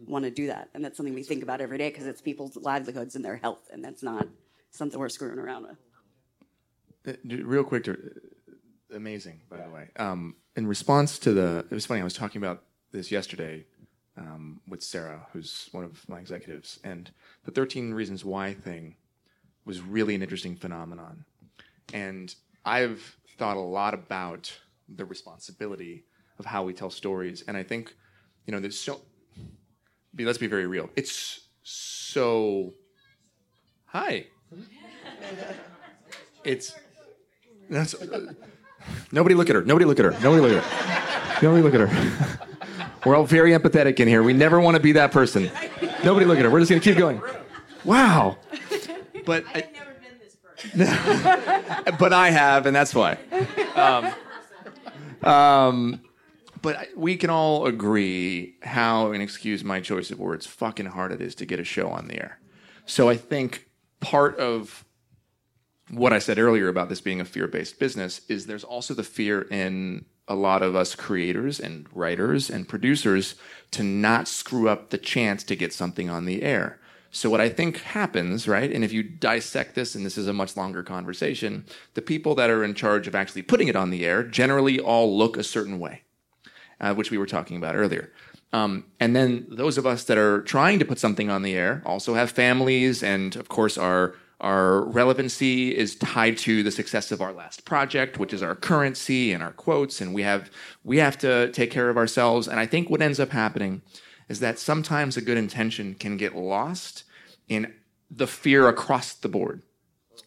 want 0.06 0.26
to 0.26 0.32
do 0.32 0.48
that. 0.48 0.70
And 0.74 0.84
that's 0.84 0.98
something 0.98 1.14
we 1.14 1.24
think 1.24 1.44
about 1.44 1.62
every 1.62 1.78
day 1.78 1.90
because 1.90 2.08
it's 2.08 2.22
people's 2.22 2.56
livelihoods 2.56 3.16
and 3.16 3.24
their 3.24 3.36
health, 3.36 3.68
and 3.72 3.84
that's 3.84 4.02
not 4.02 4.28
something 4.72 5.00
we're 5.00 5.10
screwing 5.10 5.40
around 5.40 5.68
with. 5.68 7.16
Uh, 7.16 7.44
real 7.44 7.64
quick, 7.64 7.84
to, 7.84 7.98
amazing, 8.94 9.42
by 9.50 9.58
the 9.58 9.70
way. 9.70 9.90
Um, 9.98 10.36
in 10.56 10.66
response 10.66 11.20
to 11.20 11.34
the, 11.34 11.66
it 11.70 11.74
was 11.74 11.86
funny. 11.86 12.02
I 12.02 12.04
was 12.04 12.14
talking 12.14 12.42
about 12.42 12.64
this 12.92 13.12
yesterday 13.12 13.66
um, 14.18 14.60
with 14.68 14.82
Sarah, 14.82 15.28
who's 15.32 15.70
one 15.72 15.84
of 15.84 16.08
my 16.10 16.20
executives, 16.20 16.80
and 16.84 17.12
the 17.46 17.52
13 17.52 17.94
Reasons 17.94 18.26
Why 18.26 18.54
thing 18.54 18.96
was 19.66 19.82
really 19.82 20.16
an 20.16 20.22
interesting 20.22 20.56
phenomenon. 20.56 21.26
And 21.94 22.34
I've 22.66 23.18
thought 23.38 23.58
a 23.58 23.62
lot 23.62 23.94
about 23.94 24.52
the 24.90 25.06
responsibility 25.06 26.06
of 26.40 26.46
how 26.46 26.64
we 26.64 26.74
tell 26.74 26.90
stories. 26.90 27.44
And 27.48 27.58
I 27.58 27.64
think, 27.64 27.94
you 28.46 28.54
know, 28.54 28.60
there's 28.60 28.80
so, 28.80 29.02
let's 30.18 30.38
be 30.38 30.48
very 30.48 30.68
real. 30.68 30.90
It's 30.96 31.42
so, 31.64 32.74
hi. 33.86 34.28
It's, 36.44 36.74
that's, 37.70 37.94
uh, 37.94 38.32
nobody 39.12 39.36
look 39.36 39.50
at 39.50 39.56
her. 39.56 39.64
Nobody 39.64 39.84
look 39.84 40.00
at 40.00 40.06
her. 40.06 40.12
Nobody 40.12 40.42
look 40.42 40.64
at 40.64 40.64
her. 40.64 41.42
Nobody 41.42 41.62
look 41.62 41.74
at 41.74 41.90
her. 41.90 42.57
We're 43.06 43.16
all 43.16 43.26
very 43.26 43.52
empathetic 43.52 44.00
in 44.00 44.08
here. 44.08 44.24
We 44.24 44.34
never 44.34 44.60
want 44.60 44.76
to 44.76 44.82
be 44.82 44.94
that 44.94 45.12
person. 45.12 45.50
Nobody 46.04 46.26
look 46.26 46.38
at 46.38 46.46
her. 46.46 46.50
We're 46.50 46.60
just 46.60 46.70
going 46.70 46.82
to 46.82 46.90
keep 46.90 46.98
going. 46.98 47.22
Wow. 47.84 48.38
But 49.26 49.46
I, 49.54 49.60
have 49.60 49.74
never 49.74 49.94
been 49.94 50.20
this 50.20 50.36
person. 50.36 51.96
but 52.00 52.14
I 52.14 52.30
have, 52.30 52.66
and 52.66 52.76
that's 52.76 52.96
why. 52.96 53.18
Um, 53.76 55.30
um, 55.30 56.02
but 56.62 56.88
we 56.96 57.18
can 57.18 57.30
all 57.30 57.66
agree 57.66 58.56
how, 58.62 59.12
and 59.12 59.22
excuse 59.22 59.64
my 59.64 59.80
choice 59.80 60.12
of 60.12 60.20
words, 60.20 60.46
fucking 60.46 60.88
hard 60.88 61.12
it 61.12 61.22
is 61.22 61.36
to 61.36 61.46
get 61.46 61.60
a 61.60 61.64
show 61.64 61.90
on 61.90 62.08
the 62.08 62.16
air. 62.16 62.40
So 62.86 63.10
I 63.10 63.18
think 63.18 63.70
part 64.00 64.38
of 64.38 64.86
what 65.90 66.14
I 66.14 66.20
said 66.20 66.40
earlier 66.40 66.68
about 66.68 66.90
this 66.90 67.02
being 67.02 67.22
a 67.22 67.26
fear 67.26 67.48
based 67.48 67.80
business 67.80 68.22
is 68.28 68.46
there's 68.46 68.64
also 68.64 68.94
the 68.94 69.04
fear 69.04 69.42
in 69.44 70.06
a 70.28 70.36
lot 70.36 70.62
of 70.62 70.76
us 70.76 70.96
creators 70.96 71.60
and 71.60 71.88
writers 71.94 72.50
and 72.50 72.68
producers 72.68 73.36
to 73.72 73.84
not 73.84 74.28
screw 74.28 74.68
up 74.68 74.90
the 74.90 74.98
chance 74.98 75.44
to 75.44 75.56
get 75.56 75.74
something 75.74 76.10
on 76.10 76.26
the 76.26 76.42
air. 76.44 76.80
So 77.10 77.30
what 77.30 77.42
I 77.42 77.50
think 77.50 77.78
happens, 77.78 78.48
right? 78.48 78.72
And 78.72 78.84
if 78.84 78.92
you 78.92 79.02
dissect 79.02 79.76
this, 79.76 79.96
and 79.96 80.06
this 80.06 80.18
is 80.18 80.28
a 80.28 80.34
much 80.34 80.58
longer 80.58 80.84
conversation, 80.84 81.66
the 81.94 82.02
people 82.02 82.36
that 82.36 82.50
are 82.50 82.64
in 82.64 82.74
charge 82.74 83.08
of 83.08 83.16
actually 83.16 83.42
putting 83.44 83.70
it 83.70 83.76
on 83.76 83.90
the 83.90 84.06
air 84.06 84.24
generally 84.24 84.80
all 84.80 85.18
look 85.18 85.38
a 85.38 85.44
certain 85.44 85.80
way, 85.80 86.04
uh, 86.82 86.94
which 86.94 87.10
we 87.10 87.18
were 87.18 87.26
talking 87.26 87.58
about 87.58 87.76
earlier. 87.76 88.12
Um, 88.54 88.86
and 89.00 89.16
then 89.16 89.46
those 89.50 89.78
of 89.78 89.86
us 89.86 90.04
that 90.06 90.18
are 90.18 90.42
trying 90.42 90.80
to 90.80 90.86
put 90.86 91.00
something 91.00 91.30
on 91.30 91.42
the 91.42 91.56
air 91.56 91.82
also 91.86 92.14
have 92.14 92.32
families 92.32 93.04
and, 93.04 93.36
of 93.36 93.50
course, 93.50 93.78
are 93.78 94.16
our 94.40 94.82
relevancy 94.82 95.76
is 95.76 95.96
tied 95.96 96.38
to 96.40 96.62
the 96.62 96.72
success 96.72 97.12
of 97.12 97.22
our 97.22 97.34
last 97.34 97.66
project, 97.66 98.20
which 98.20 98.34
is 98.34 98.44
our 98.44 98.54
currency 98.54 99.34
and 99.34 99.42
our 99.42 99.52
quotes, 99.52 100.00
and 100.00 100.14
we 100.14 100.22
have 100.22 100.52
we 100.84 100.98
have 100.98 101.18
to 101.20 101.52
take 101.52 101.72
care 101.72 101.90
of 101.90 101.98
ourselves. 101.98 102.48
And 102.48 102.60
I 102.60 102.68
think 102.68 102.90
what 102.90 103.02
ends 103.02 103.20
up 103.20 103.30
happening 103.30 103.82
is 104.30 104.40
that 104.40 104.60
sometimes 104.60 105.18
a 105.18 105.22
good 105.22 105.38
intention 105.38 105.96
can 105.96 106.18
get 106.18 106.36
lost 106.36 107.04
in 107.48 107.74
the 108.12 108.28
fear 108.28 108.68
across 108.68 109.14
the 109.14 109.30
board. 109.30 109.64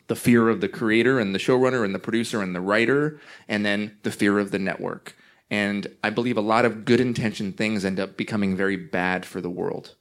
The 0.09 0.17
fear 0.17 0.49
of 0.49 0.61
the 0.61 0.69
creator 0.69 1.21
and 1.21 1.35
the 1.35 1.39
showrunner 1.39 1.85
and 1.85 1.95
the 1.95 2.01
producer 2.01 2.43
and 2.43 2.55
the 2.55 2.61
writer, 2.61 3.21
and 3.49 3.65
then 3.65 3.97
the 4.03 4.11
fear 4.11 4.41
of 4.41 4.51
the 4.51 4.59
network. 4.59 5.17
And 5.51 5.87
I 6.03 6.11
believe 6.11 6.37
a 6.37 6.43
lot 6.43 6.65
of 6.65 6.85
good 6.85 7.01
intention 7.01 7.53
things 7.53 7.85
end 7.85 8.01
up 8.01 8.17
becoming 8.17 8.57
very 8.57 8.77
bad 8.77 9.25
for 9.25 9.41
the 9.41 9.51
world. 9.51 9.95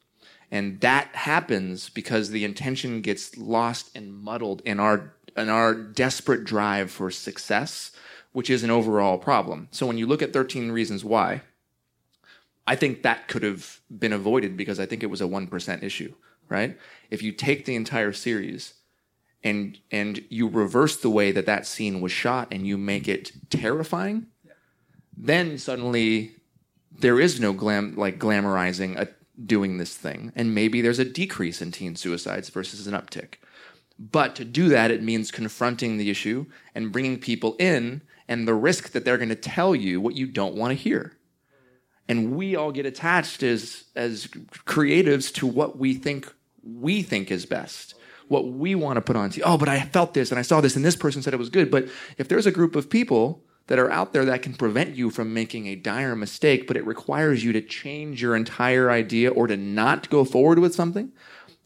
And 0.52 0.80
that 0.82 1.16
happens 1.16 1.90
because 1.90 2.30
the 2.30 2.44
intention 2.44 3.02
gets 3.02 3.38
lost 3.38 3.96
and 3.96 4.14
muddled 4.14 4.62
in 4.66 4.80
our 4.80 5.14
in 5.38 5.48
our 5.48 5.74
desperate 5.74 6.44
drive 6.44 6.92
for 6.92 7.12
success, 7.12 7.92
which 8.32 8.50
is 8.50 8.64
an 8.64 8.72
overall 8.72 9.18
problem. 9.18 9.68
So 9.72 9.86
when 9.86 9.98
you 9.98 10.08
look 10.08 10.22
at 10.22 10.34
13 10.34 10.72
reasons 10.72 11.06
why, 11.06 11.42
I 12.68 12.76
think 12.76 13.04
that 13.04 13.28
could 13.28 13.44
have 13.44 13.80
been 13.90 14.12
avoided 14.12 14.58
because 14.58 14.80
I 14.80 14.86
think 14.86 15.04
it 15.04 15.10
was 15.10 15.22
a 15.22 15.26
1% 15.26 15.84
issue, 15.84 16.14
right? 16.50 16.78
If 17.10 17.22
you 17.24 17.32
take 17.32 17.66
the 17.66 17.76
entire 17.76 18.14
series 18.14 18.74
and 19.44 19.80
and 19.92 20.24
you 20.30 20.48
reverse 20.48 20.98
the 20.98 21.10
way 21.10 21.32
that 21.32 21.46
that 21.46 21.66
scene 21.66 22.02
was 22.02 22.12
shot 22.12 22.50
and 22.52 22.68
you 22.68 22.78
make 22.78 23.08
it 23.08 23.32
terrifying, 23.50 24.28
then 25.16 25.58
suddenly 25.58 26.36
there 26.92 27.20
is 27.20 27.40
no 27.40 27.54
glam 27.54 27.96
like 27.96 28.20
glamorizing 28.20 28.98
a 29.00 29.08
doing 29.46 29.78
this 29.78 29.96
thing. 29.96 30.32
And 30.36 30.54
maybe 30.54 30.82
there's 30.82 31.00
a 31.00 31.06
decrease 31.06 31.62
in 31.62 31.72
teen 31.72 31.96
suicides 31.96 32.50
versus 32.50 32.88
an 32.88 32.94
uptick. 32.94 33.36
But 33.98 34.36
to 34.36 34.46
do 34.46 34.70
that, 34.70 34.92
it 34.92 35.04
means 35.04 35.32
confronting 35.32 35.98
the 35.98 36.10
issue 36.10 36.46
and 36.74 36.92
bringing 36.92 37.20
people 37.20 37.56
in 37.60 38.02
and 38.28 38.48
the 38.48 38.54
risk 38.54 38.92
that 38.92 39.04
they're 39.04 39.18
going 39.18 39.30
to 39.30 39.36
tell 39.36 39.76
you 39.76 40.00
what 40.00 40.16
you 40.16 40.26
don't 40.26 40.56
want 40.56 40.72
to 40.72 40.76
hear. 40.76 41.18
And 42.08 42.36
we 42.36 42.56
all 42.56 42.72
get 42.72 42.86
attached 42.86 43.44
as, 43.44 43.84
as 43.96 44.28
creatives 44.66 45.34
to 45.36 45.48
what 45.48 45.78
we 45.78 45.94
think 45.94 46.34
we 46.64 47.02
think 47.02 47.32
is 47.32 47.46
best, 47.46 47.96
what 48.28 48.48
we 48.48 48.76
want 48.76 48.98
to 48.98 49.02
put 49.02 49.16
on. 49.16 49.32
Oh, 49.44 49.58
but 49.58 49.70
I 49.70 49.82
felt 49.82 50.14
this 50.14 50.32
and 50.32 50.40
I 50.40 50.44
saw 50.44 50.62
this 50.62 50.76
and 50.76 50.84
this 50.84 50.96
person 50.96 51.22
said 51.22 51.34
it 51.34 51.38
was 51.38 51.50
good. 51.50 51.72
But 51.72 51.88
if 52.18 52.28
there's 52.28 52.46
a 52.46 52.52
group 52.52 52.76
of 52.76 52.90
people 52.90 53.44
that 53.70 53.78
are 53.78 53.92
out 53.92 54.14
there 54.14 54.26
that 54.26 54.42
can 54.42 54.56
prevent 54.56 54.96
you 54.96 55.12
from 55.12 55.32
making 55.32 55.68
a 55.68 55.76
dire 55.76 56.16
mistake, 56.16 56.66
but 56.66 56.76
it 56.76 56.86
requires 56.88 57.44
you 57.44 57.54
to 57.54 57.62
change 57.62 58.20
your 58.20 58.36
entire 58.36 58.90
idea 58.90 59.30
or 59.30 59.46
to 59.46 59.56
not 59.56 60.10
go 60.10 60.26
forward 60.26 60.58
with 60.58 60.74
something. 60.74 61.12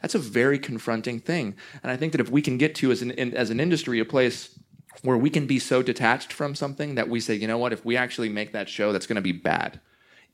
That's 0.02 0.14
a 0.14 0.20
very 0.20 0.60
confronting 0.60 1.22
thing. 1.22 1.56
And 1.82 1.90
I 1.90 1.96
think 1.96 2.12
that 2.12 2.20
if 2.20 2.30
we 2.30 2.42
can 2.42 2.58
get 2.58 2.76
to, 2.76 2.92
as 2.92 3.02
an, 3.02 3.12
in, 3.12 3.34
as 3.34 3.50
an 3.50 3.62
industry, 3.62 4.02
a 4.02 4.06
place 4.06 4.60
where 5.04 5.16
we 5.16 5.30
can 5.30 5.48
be 5.48 5.60
so 5.60 5.82
detached 5.82 6.34
from 6.34 6.56
something 6.56 6.96
that 6.96 7.08
we 7.08 7.22
say, 7.22 7.36
you 7.36 7.48
know 7.48 7.58
what, 7.58 7.72
if 7.72 7.86
we 7.86 7.96
actually 7.96 8.28
make 8.28 8.52
that 8.52 8.68
show, 8.68 8.92
that's 8.92 9.08
going 9.08 9.16
to 9.16 9.22
be 9.22 9.32
bad. 9.32 9.80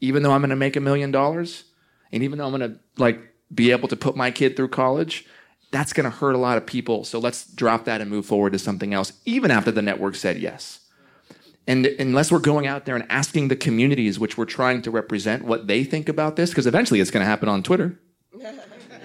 Even 0.01 0.23
though 0.23 0.31
I'm 0.31 0.41
going 0.41 0.49
to 0.49 0.55
make 0.55 0.75
a 0.75 0.81
million 0.81 1.11
dollars, 1.11 1.65
and 2.11 2.23
even 2.23 2.39
though 2.39 2.47
I'm 2.47 2.57
going 2.57 2.73
to 2.73 2.79
like 2.97 3.19
be 3.53 3.69
able 3.69 3.87
to 3.89 3.95
put 3.95 4.15
my 4.15 4.31
kid 4.31 4.55
through 4.55 4.69
college, 4.69 5.27
that's 5.69 5.93
going 5.93 6.05
to 6.05 6.17
hurt 6.17 6.33
a 6.33 6.39
lot 6.39 6.57
of 6.57 6.65
people. 6.65 7.03
So 7.03 7.19
let's 7.19 7.45
drop 7.45 7.85
that 7.85 8.01
and 8.01 8.09
move 8.09 8.25
forward 8.25 8.53
to 8.53 8.59
something 8.59 8.91
else, 8.91 9.13
even 9.25 9.51
after 9.51 9.69
the 9.69 9.83
network 9.83 10.15
said 10.15 10.39
yes. 10.39 10.78
And 11.69 11.85
unless 11.85 12.31
we're 12.31 12.39
going 12.39 12.65
out 12.65 12.85
there 12.85 12.95
and 12.95 13.05
asking 13.11 13.49
the 13.49 13.55
communities 13.55 14.17
which 14.17 14.39
we're 14.39 14.45
trying 14.45 14.81
to 14.81 14.89
represent 14.89 15.45
what 15.45 15.67
they 15.67 15.83
think 15.83 16.09
about 16.09 16.35
this, 16.35 16.49
because 16.49 16.65
eventually 16.65 16.99
it's 16.99 17.11
going 17.11 17.21
to 17.21 17.29
happen 17.29 17.47
on 17.47 17.63
Twitter. 17.63 17.97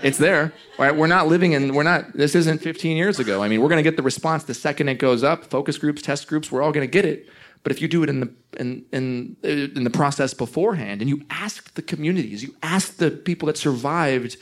It's 0.03 0.19
there, 0.19 0.53
right? 0.79 0.95
We're 0.95 1.07
not 1.07 1.29
living 1.29 1.53
in, 1.53 1.73
we're 1.73 1.83
not, 1.83 2.13
this 2.13 2.35
isn't 2.35 2.61
15 2.61 2.95
years 2.95 3.19
ago. 3.19 3.43
I 3.43 3.49
mean, 3.49 3.63
we're 3.63 3.71
going 3.71 3.83
to 3.83 3.91
get 3.91 3.97
the 3.97 4.03
response 4.03 4.45
the 4.45 4.53
second 4.53 4.91
it 4.91 4.97
goes 4.97 5.25
up. 5.25 5.47
Focus 5.47 5.79
groups, 5.79 6.03
test 6.03 6.29
groups, 6.29 6.53
we're 6.53 6.61
all 6.61 6.73
going 6.73 6.87
to 6.87 6.91
get 6.91 7.07
it. 7.07 7.27
But 7.63 7.73
if 7.73 7.81
you 7.81 7.89
do 7.89 8.03
it 8.03 8.11
in 8.11 8.21
the, 8.21 8.31
in, 8.59 8.85
in, 8.93 9.37
uh, 9.43 9.49
in 9.49 9.85
the 9.85 9.89
process 9.89 10.35
beforehand 10.35 11.01
and 11.01 11.09
you 11.09 11.23
ask 11.31 11.73
the 11.73 11.81
communities, 11.81 12.43
you 12.43 12.55
ask 12.63 12.99
the 12.99 13.13
people 13.13 13.47
that 13.47 13.57
survived 13.57 14.37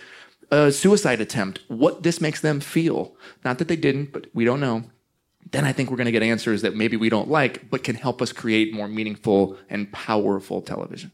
a 0.51 0.73
suicide 0.73 1.21
attempt 1.21 1.61
what 1.69 2.03
this 2.03 2.21
makes 2.21 2.41
them 2.41 2.59
feel. 2.59 3.15
Not 3.45 3.59
that 3.59 3.69
they 3.69 3.77
didn't, 3.77 4.13
but 4.13 4.27
we 4.35 4.45
don't 4.45 4.59
know 4.59 4.83
then 5.53 5.65
I 5.65 5.73
think 5.73 5.91
we're 5.91 5.99
going 5.99 6.07
to 6.07 6.13
get 6.13 6.23
answers 6.23 6.63
that 6.63 6.75
maybe 6.75 6.97
we 6.97 7.09
don't 7.09 7.29
like, 7.29 7.71
but 7.71 7.85
can 7.85 7.95
help 7.95 8.21
us 8.21 8.33
create 8.33 8.75
more 8.75 8.89
meaningful 8.89 9.57
and 9.71 9.91
powerful 9.93 10.63
television. 10.63 11.13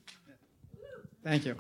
Thank 1.25 1.45
you. 1.45 1.57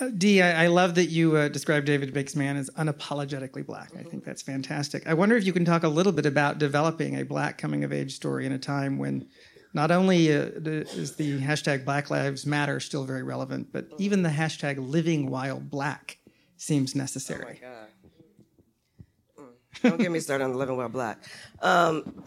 Uh, 0.00 0.10
Dee, 0.18 0.42
I, 0.42 0.64
I 0.64 0.66
love 0.66 0.96
that 0.96 1.06
you 1.06 1.36
uh, 1.36 1.48
described 1.48 1.86
David 1.86 2.12
Makes 2.12 2.34
Man 2.34 2.56
as 2.56 2.68
unapologetically 2.70 3.64
black. 3.64 3.90
I 3.96 4.02
think 4.02 4.24
that's 4.24 4.42
fantastic. 4.42 5.06
I 5.06 5.14
wonder 5.14 5.36
if 5.36 5.46
you 5.46 5.52
can 5.52 5.64
talk 5.64 5.84
a 5.84 5.88
little 5.88 6.12
bit 6.12 6.26
about 6.26 6.58
developing 6.58 7.20
a 7.20 7.24
black 7.24 7.56
coming 7.56 7.84
of 7.84 7.92
age 7.92 8.16
story 8.16 8.44
in 8.44 8.52
a 8.52 8.58
time 8.58 8.98
when 8.98 9.28
not 9.72 9.92
only 9.92 10.32
uh, 10.32 10.50
is 10.64 11.14
the 11.14 11.40
hashtag 11.40 11.84
Black 11.84 12.10
Lives 12.10 12.44
Matter 12.44 12.80
still 12.80 13.04
very 13.04 13.22
relevant, 13.22 13.68
but 13.72 13.86
even 13.98 14.22
the 14.22 14.30
hashtag 14.30 14.76
Living 14.78 15.30
While 15.30 15.60
Black 15.60 16.18
seems 16.56 16.96
necessary. 16.96 17.60
Oh 17.64 17.84
don't 19.82 19.98
get 19.98 20.10
me 20.10 20.20
started 20.20 20.44
on 20.44 20.52
the 20.52 20.58
living 20.58 20.76
while 20.76 20.88
black. 20.88 21.18
Um, 21.62 22.22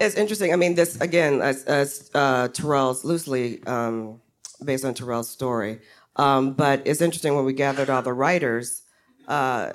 it's 0.00 0.14
interesting. 0.16 0.52
I 0.52 0.56
mean, 0.56 0.74
this 0.74 1.00
again, 1.00 1.40
as, 1.40 1.64
as 1.64 2.10
uh, 2.14 2.48
Tarell's 2.48 3.04
loosely 3.04 3.64
um, 3.64 4.20
based 4.64 4.84
on 4.84 4.94
Tarell's 4.94 5.30
story, 5.30 5.80
um, 6.16 6.52
but 6.54 6.82
it's 6.86 7.00
interesting 7.00 7.34
when 7.34 7.44
we 7.44 7.52
gathered 7.52 7.90
all 7.90 8.02
the 8.02 8.12
writers. 8.12 8.82
Uh, 9.28 9.72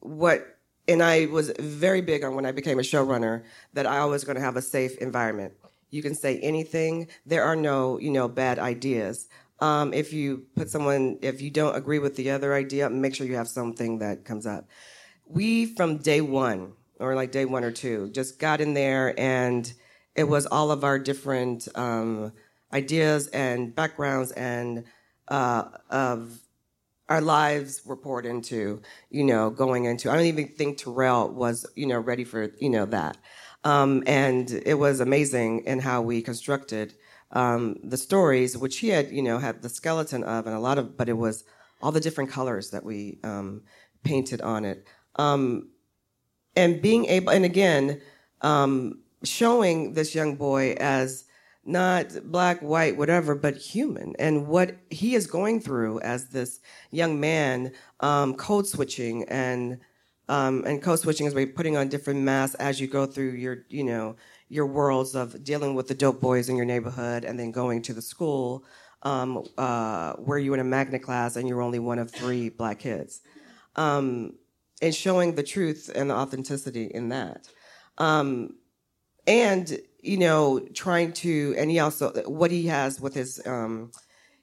what 0.00 0.46
and 0.88 1.02
I 1.02 1.26
was 1.26 1.52
very 1.58 2.00
big 2.00 2.24
on 2.24 2.34
when 2.34 2.46
I 2.46 2.52
became 2.52 2.78
a 2.78 2.82
showrunner 2.82 3.44
that 3.74 3.86
I 3.86 3.98
always 3.98 4.24
going 4.24 4.36
to 4.36 4.42
have 4.42 4.56
a 4.56 4.62
safe 4.62 4.98
environment. 4.98 5.54
You 5.90 6.02
can 6.02 6.14
say 6.14 6.38
anything. 6.40 7.08
There 7.26 7.44
are 7.44 7.56
no, 7.56 7.98
you 8.00 8.10
know, 8.10 8.26
bad 8.28 8.58
ideas. 8.58 9.28
Um, 9.60 9.92
if 9.92 10.12
you 10.12 10.46
put 10.56 10.70
someone, 10.70 11.18
if 11.22 11.42
you 11.42 11.50
don't 11.50 11.76
agree 11.76 11.98
with 11.98 12.16
the 12.16 12.30
other 12.30 12.54
idea, 12.54 12.88
make 12.88 13.14
sure 13.14 13.26
you 13.26 13.36
have 13.36 13.48
something 13.48 13.98
that 13.98 14.24
comes 14.24 14.46
up 14.46 14.68
we 15.32 15.66
from 15.66 15.98
day 15.98 16.20
one 16.20 16.72
or 16.98 17.14
like 17.14 17.32
day 17.32 17.44
one 17.44 17.64
or 17.64 17.70
two 17.70 18.10
just 18.10 18.38
got 18.38 18.60
in 18.60 18.74
there 18.74 19.18
and 19.18 19.72
it 20.14 20.24
was 20.24 20.46
all 20.46 20.70
of 20.70 20.84
our 20.84 20.98
different 20.98 21.68
um, 21.74 22.32
ideas 22.72 23.28
and 23.28 23.74
backgrounds 23.74 24.32
and 24.32 24.84
uh, 25.28 25.64
of 25.88 26.40
our 27.08 27.20
lives 27.20 27.82
were 27.84 27.96
poured 27.96 28.26
into 28.26 28.80
you 29.10 29.24
know 29.24 29.50
going 29.50 29.84
into. 29.84 30.10
I 30.10 30.14
don't 30.14 30.26
even 30.26 30.48
think 30.48 30.78
Tarell 30.78 31.30
was 31.30 31.66
you 31.74 31.86
know 31.86 31.98
ready 31.98 32.24
for 32.24 32.50
you 32.58 32.70
know 32.70 32.86
that. 32.86 33.16
Um, 33.62 34.02
and 34.06 34.50
it 34.64 34.78
was 34.78 35.00
amazing 35.00 35.64
in 35.66 35.80
how 35.80 36.00
we 36.00 36.22
constructed 36.22 36.94
um, 37.32 37.76
the 37.84 37.98
stories 37.98 38.56
which 38.56 38.78
he 38.78 38.88
had 38.88 39.10
you 39.10 39.22
know 39.22 39.38
had 39.38 39.62
the 39.62 39.68
skeleton 39.68 40.24
of 40.24 40.46
and 40.46 40.56
a 40.56 40.60
lot 40.60 40.78
of 40.78 40.96
but 40.96 41.08
it 41.08 41.16
was 41.16 41.44
all 41.82 41.92
the 41.92 42.00
different 42.00 42.30
colors 42.30 42.70
that 42.70 42.84
we 42.84 43.18
um, 43.22 43.62
painted 44.02 44.40
on 44.40 44.64
it 44.64 44.86
um, 45.16 45.68
and 46.56 46.80
being 46.82 47.06
able, 47.06 47.30
and 47.30 47.44
again, 47.44 48.00
um, 48.40 49.00
showing 49.24 49.94
this 49.94 50.14
young 50.14 50.36
boy 50.36 50.72
as 50.80 51.24
not 51.64 52.06
black, 52.24 52.60
white, 52.60 52.96
whatever, 52.96 53.34
but 53.34 53.56
human, 53.56 54.14
and 54.18 54.46
what 54.46 54.76
he 54.90 55.14
is 55.14 55.26
going 55.26 55.60
through 55.60 56.00
as 56.00 56.28
this 56.30 56.60
young 56.90 57.20
man, 57.20 57.72
um, 58.00 58.34
code 58.34 58.66
switching 58.66 59.24
and 59.24 59.78
um, 60.28 60.64
and 60.64 60.80
code 60.80 61.00
switching 61.00 61.26
is 61.26 61.34
putting 61.56 61.76
on 61.76 61.88
different 61.88 62.20
masks 62.20 62.54
as 62.56 62.80
you 62.80 62.86
go 62.86 63.04
through 63.04 63.32
your, 63.32 63.64
you 63.68 63.82
know, 63.82 64.14
your 64.48 64.64
worlds 64.64 65.16
of 65.16 65.42
dealing 65.42 65.74
with 65.74 65.88
the 65.88 65.94
dope 65.94 66.20
boys 66.20 66.48
in 66.48 66.54
your 66.54 66.64
neighborhood, 66.64 67.24
and 67.24 67.38
then 67.38 67.50
going 67.50 67.82
to 67.82 67.92
the 67.92 68.00
school 68.00 68.64
um, 69.02 69.44
uh, 69.58 70.12
where 70.14 70.38
you're 70.38 70.54
in 70.54 70.60
a 70.60 70.64
magnet 70.64 71.02
class 71.02 71.36
and 71.36 71.48
you're 71.48 71.62
only 71.62 71.78
one 71.78 71.98
of 71.98 72.10
three 72.10 72.48
black 72.48 72.78
kids. 72.78 73.22
Um, 73.76 74.34
and 74.80 74.94
showing 74.94 75.34
the 75.34 75.42
truth 75.42 75.90
and 75.94 76.10
the 76.10 76.14
authenticity 76.14 76.84
in 76.86 77.10
that. 77.10 77.48
Um, 77.98 78.54
and, 79.26 79.78
you 80.02 80.16
know, 80.16 80.60
trying 80.74 81.12
to, 81.14 81.54
and 81.58 81.70
he 81.70 81.78
also, 81.78 82.12
what 82.26 82.50
he 82.50 82.66
has 82.66 83.00
with 83.00 83.14
his, 83.14 83.40
um, 83.46 83.92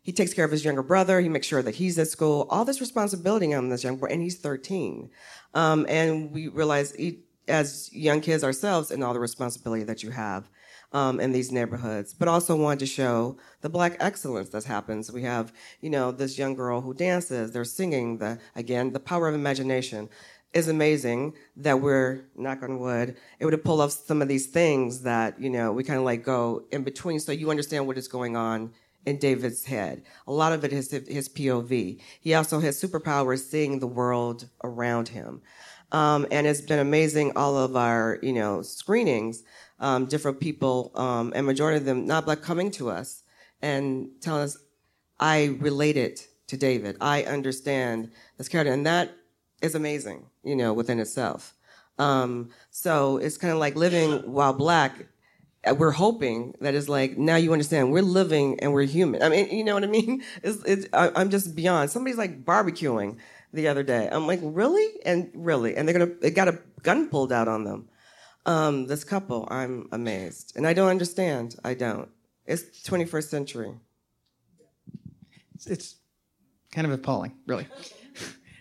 he 0.01 0.11
takes 0.13 0.33
care 0.33 0.45
of 0.45 0.51
his 0.51 0.63
younger 0.63 0.83
brother. 0.83 1.19
He 1.19 1.27
makes 1.27 1.47
sure 1.47 1.61
that 1.61 1.75
he's 1.75 1.99
at 1.99 2.07
school. 2.07 2.47
All 2.49 2.63
this 2.63 2.79
responsibility 2.79 3.53
on 3.53 3.69
this 3.69 3.83
young 3.83 3.97
boy, 3.97 4.07
and 4.07 4.21
he's 4.21 4.39
13. 4.39 5.09
Um, 5.53 5.85
and 5.89 6.31
we 6.31 6.47
realize 6.47 6.93
he, 6.93 7.23
as 7.47 7.91
young 7.91 8.21
kids 8.21 8.43
ourselves 8.43 8.91
and 8.91 9.03
all 9.03 9.13
the 9.13 9.19
responsibility 9.19 9.83
that 9.83 10.03
you 10.03 10.11
have 10.11 10.49
um, 10.93 11.19
in 11.19 11.31
these 11.31 11.51
neighborhoods, 11.51 12.13
but 12.13 12.27
also 12.27 12.55
wanted 12.55 12.79
to 12.79 12.85
show 12.85 13.37
the 13.61 13.69
black 13.69 13.97
excellence 13.99 14.49
that 14.49 14.63
happens. 14.63 15.11
We 15.11 15.23
have, 15.23 15.51
you 15.81 15.89
know, 15.89 16.11
this 16.11 16.37
young 16.37 16.55
girl 16.55 16.81
who 16.81 16.93
dances, 16.93 17.51
they're 17.51 17.65
singing, 17.65 18.17
the 18.17 18.39
again, 18.55 18.93
the 18.93 18.99
power 18.99 19.27
of 19.27 19.35
imagination 19.35 20.09
is 20.53 20.67
amazing 20.67 21.33
that 21.57 21.81
we're, 21.81 22.21
knock 22.35 22.63
on 22.63 22.79
wood, 22.79 23.17
able 23.41 23.51
to 23.51 23.57
pull 23.57 23.81
off 23.81 23.91
some 23.91 24.21
of 24.21 24.27
these 24.27 24.47
things 24.47 25.01
that, 25.01 25.39
you 25.39 25.49
know, 25.49 25.71
we 25.71 25.83
kind 25.83 25.99
of 25.99 26.05
like 26.05 26.23
go 26.23 26.63
in 26.71 26.83
between 26.83 27.19
so 27.19 27.31
you 27.31 27.49
understand 27.51 27.85
what 27.85 27.97
is 27.97 28.07
going 28.07 28.35
on 28.35 28.71
in 29.05 29.17
David's 29.17 29.65
head. 29.65 30.03
A 30.25 30.31
lot 30.31 30.53
of 30.53 30.63
it 30.65 30.73
is 30.73 30.91
his 30.91 31.29
POV. 31.29 31.99
He 32.19 32.33
also 32.33 32.59
has 32.59 32.81
superpowers 32.81 33.39
seeing 33.39 33.79
the 33.79 33.87
world 33.87 34.49
around 34.63 35.09
him. 35.09 35.41
Um, 35.91 36.27
and 36.31 36.45
it's 36.45 36.61
been 36.61 36.79
amazing. 36.79 37.31
All 37.37 37.57
of 37.57 37.75
our, 37.75 38.19
you 38.21 38.33
know, 38.33 38.61
screenings, 38.61 39.43
um, 39.79 40.05
different 40.05 40.39
people, 40.39 40.91
um, 40.95 41.33
and 41.35 41.45
majority 41.45 41.77
of 41.77 41.85
them 41.85 42.05
not 42.05 42.25
black, 42.25 42.41
coming 42.41 42.71
to 42.71 42.89
us 42.89 43.23
and 43.61 44.09
telling 44.21 44.43
us, 44.43 44.57
"I 45.19 45.57
related 45.59 46.21
to 46.47 46.57
David. 46.57 46.97
I 47.01 47.23
understand 47.23 48.11
this 48.37 48.47
character," 48.47 48.73
and 48.73 48.85
that 48.85 49.11
is 49.61 49.75
amazing, 49.75 50.25
you 50.43 50.55
know, 50.55 50.73
within 50.73 50.99
itself. 50.99 51.53
Um, 51.99 52.49
so 52.69 53.17
it's 53.17 53.37
kind 53.37 53.53
of 53.53 53.59
like 53.59 53.75
living 53.75 54.31
while 54.31 54.53
black. 54.53 55.07
Uh, 55.67 55.73
we're 55.73 55.91
hoping 55.91 56.53
that 56.61 56.75
it's 56.75 56.87
like 56.87 57.17
now 57.17 57.35
you 57.35 57.51
understand 57.51 57.91
we're 57.91 58.01
living 58.01 58.59
and 58.59 58.73
we're 58.73 58.83
human. 58.83 59.21
I 59.23 59.29
mean, 59.29 59.49
you 59.49 59.63
know 59.63 59.73
what 59.73 59.83
I 59.83 59.87
mean? 59.87 60.23
It's, 60.43 60.63
it's 60.63 60.87
I, 60.93 61.11
I'm 61.15 61.29
just 61.29 61.55
beyond. 61.55 61.89
Somebody's 61.89 62.17
like 62.17 62.45
barbecuing 62.45 63.17
the 63.53 63.67
other 63.67 63.83
day. 63.83 64.07
I'm 64.11 64.27
like, 64.27 64.39
really? 64.43 64.87
And 65.05 65.31
really? 65.33 65.75
And 65.75 65.87
they're 65.87 65.97
gonna, 65.97 66.13
they 66.21 66.29
got 66.29 66.47
a 66.47 66.59
gun 66.83 67.09
pulled 67.09 67.31
out 67.31 67.47
on 67.47 67.63
them. 67.63 67.89
Um, 68.47 68.87
this 68.87 69.03
couple, 69.03 69.45
I'm 69.51 69.89
amazed. 69.91 70.53
And 70.55 70.65
I 70.65 70.73
don't 70.73 70.87
understand. 70.87 71.57
I 71.65 71.73
don't. 71.73 72.09
It's 72.45 72.63
21st 72.89 73.29
century. 73.29 73.73
It's, 75.53 75.67
it's 75.67 75.95
kind 76.71 76.87
of 76.87 76.93
appalling, 76.93 77.35
really. 77.45 77.67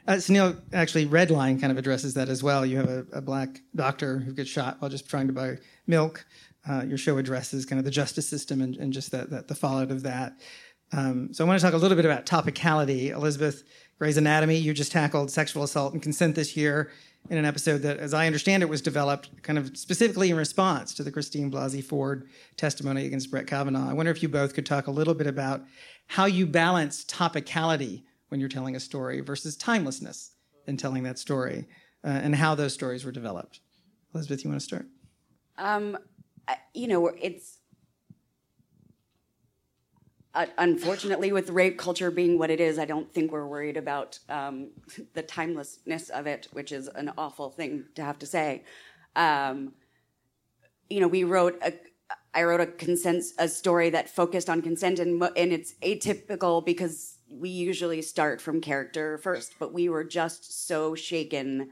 Uh, 0.08 0.12
Sunil, 0.12 0.56
actually, 0.72 1.04
Redline 1.04 1.60
kind 1.60 1.72
of 1.72 1.78
addresses 1.78 2.14
that 2.14 2.28
as 2.28 2.40
well. 2.40 2.64
You 2.64 2.76
have 2.76 2.88
a, 2.88 3.04
a 3.14 3.20
black 3.20 3.60
doctor 3.74 4.20
who 4.20 4.32
gets 4.32 4.48
shot 4.48 4.76
while 4.78 4.88
just 4.88 5.10
trying 5.10 5.26
to 5.26 5.32
buy 5.32 5.56
milk. 5.88 6.24
Uh, 6.68 6.84
your 6.86 6.96
show 6.96 7.18
addresses 7.18 7.66
kind 7.66 7.80
of 7.80 7.84
the 7.84 7.90
justice 7.90 8.28
system 8.28 8.60
and, 8.60 8.76
and 8.76 8.92
just 8.92 9.10
that, 9.10 9.30
that, 9.30 9.48
the 9.48 9.54
fallout 9.56 9.90
of 9.90 10.04
that. 10.04 10.34
Um, 10.92 11.34
so 11.34 11.44
I 11.44 11.48
want 11.48 11.58
to 11.58 11.66
talk 11.66 11.74
a 11.74 11.76
little 11.76 11.96
bit 11.96 12.04
about 12.04 12.24
topicality. 12.24 13.10
Elizabeth, 13.10 13.64
Grey's 13.98 14.16
Anatomy, 14.16 14.56
you 14.56 14.72
just 14.72 14.92
tackled 14.92 15.28
sexual 15.32 15.64
assault 15.64 15.92
and 15.92 16.00
consent 16.00 16.36
this 16.36 16.56
year 16.56 16.92
in 17.30 17.38
an 17.38 17.44
episode 17.44 17.78
that, 17.78 17.98
as 17.98 18.14
I 18.14 18.26
understand 18.26 18.62
it, 18.62 18.68
was 18.68 18.80
developed 18.80 19.42
kind 19.42 19.58
of 19.58 19.76
specifically 19.76 20.30
in 20.30 20.36
response 20.36 20.94
to 20.94 21.02
the 21.02 21.10
Christine 21.10 21.50
Blasey 21.50 21.82
Ford 21.82 22.28
testimony 22.56 23.06
against 23.06 23.30
Brett 23.30 23.46
Kavanaugh. 23.46 23.90
I 23.90 23.92
wonder 23.92 24.12
if 24.12 24.22
you 24.22 24.28
both 24.28 24.54
could 24.54 24.66
talk 24.66 24.86
a 24.86 24.90
little 24.90 25.14
bit 25.14 25.26
about 25.26 25.64
how 26.06 26.26
you 26.26 26.46
balance 26.46 27.04
topicality 27.04 28.02
when 28.28 28.40
you're 28.40 28.48
telling 28.48 28.76
a 28.76 28.80
story 28.80 29.20
versus 29.20 29.56
timelessness 29.56 30.32
in 30.66 30.76
telling 30.76 31.02
that 31.04 31.18
story 31.18 31.66
uh, 32.04 32.08
and 32.08 32.34
how 32.34 32.54
those 32.54 32.74
stories 32.74 33.04
were 33.04 33.12
developed. 33.12 33.60
Elizabeth, 34.14 34.44
you 34.44 34.50
want 34.50 34.60
to 34.60 34.66
start? 34.66 34.86
Um, 35.58 35.98
you 36.74 36.86
know, 36.88 37.08
it's 37.08 37.55
uh, 40.36 40.46
unfortunately, 40.58 41.32
with 41.32 41.48
rape 41.48 41.78
culture 41.78 42.10
being 42.10 42.38
what 42.38 42.50
it 42.50 42.60
is, 42.60 42.78
I 42.78 42.84
don't 42.84 43.10
think 43.10 43.32
we're 43.32 43.46
worried 43.46 43.78
about 43.78 44.18
um, 44.28 44.68
the 45.14 45.22
timelessness 45.22 46.10
of 46.10 46.26
it, 46.26 46.46
which 46.52 46.72
is 46.72 46.88
an 46.88 47.10
awful 47.16 47.50
thing 47.50 47.86
to 47.94 48.04
have 48.04 48.18
to 48.18 48.26
say. 48.26 48.62
Um, 49.16 49.72
you 50.90 51.00
know, 51.00 51.08
we 51.08 51.24
wrote 51.24 51.58
a, 51.62 51.72
I 52.34 52.42
wrote 52.42 52.60
a 52.60 52.66
consent, 52.66 53.24
a 53.38 53.48
story 53.48 53.88
that 53.90 54.10
focused 54.10 54.50
on 54.50 54.60
consent, 54.60 54.98
and 54.98 55.22
and 55.22 55.52
it's 55.52 55.72
atypical 55.82 56.62
because 56.64 57.16
we 57.30 57.48
usually 57.48 58.02
start 58.02 58.42
from 58.42 58.60
character 58.60 59.16
first, 59.16 59.54
but 59.58 59.72
we 59.72 59.88
were 59.88 60.04
just 60.04 60.66
so 60.66 60.94
shaken 60.94 61.70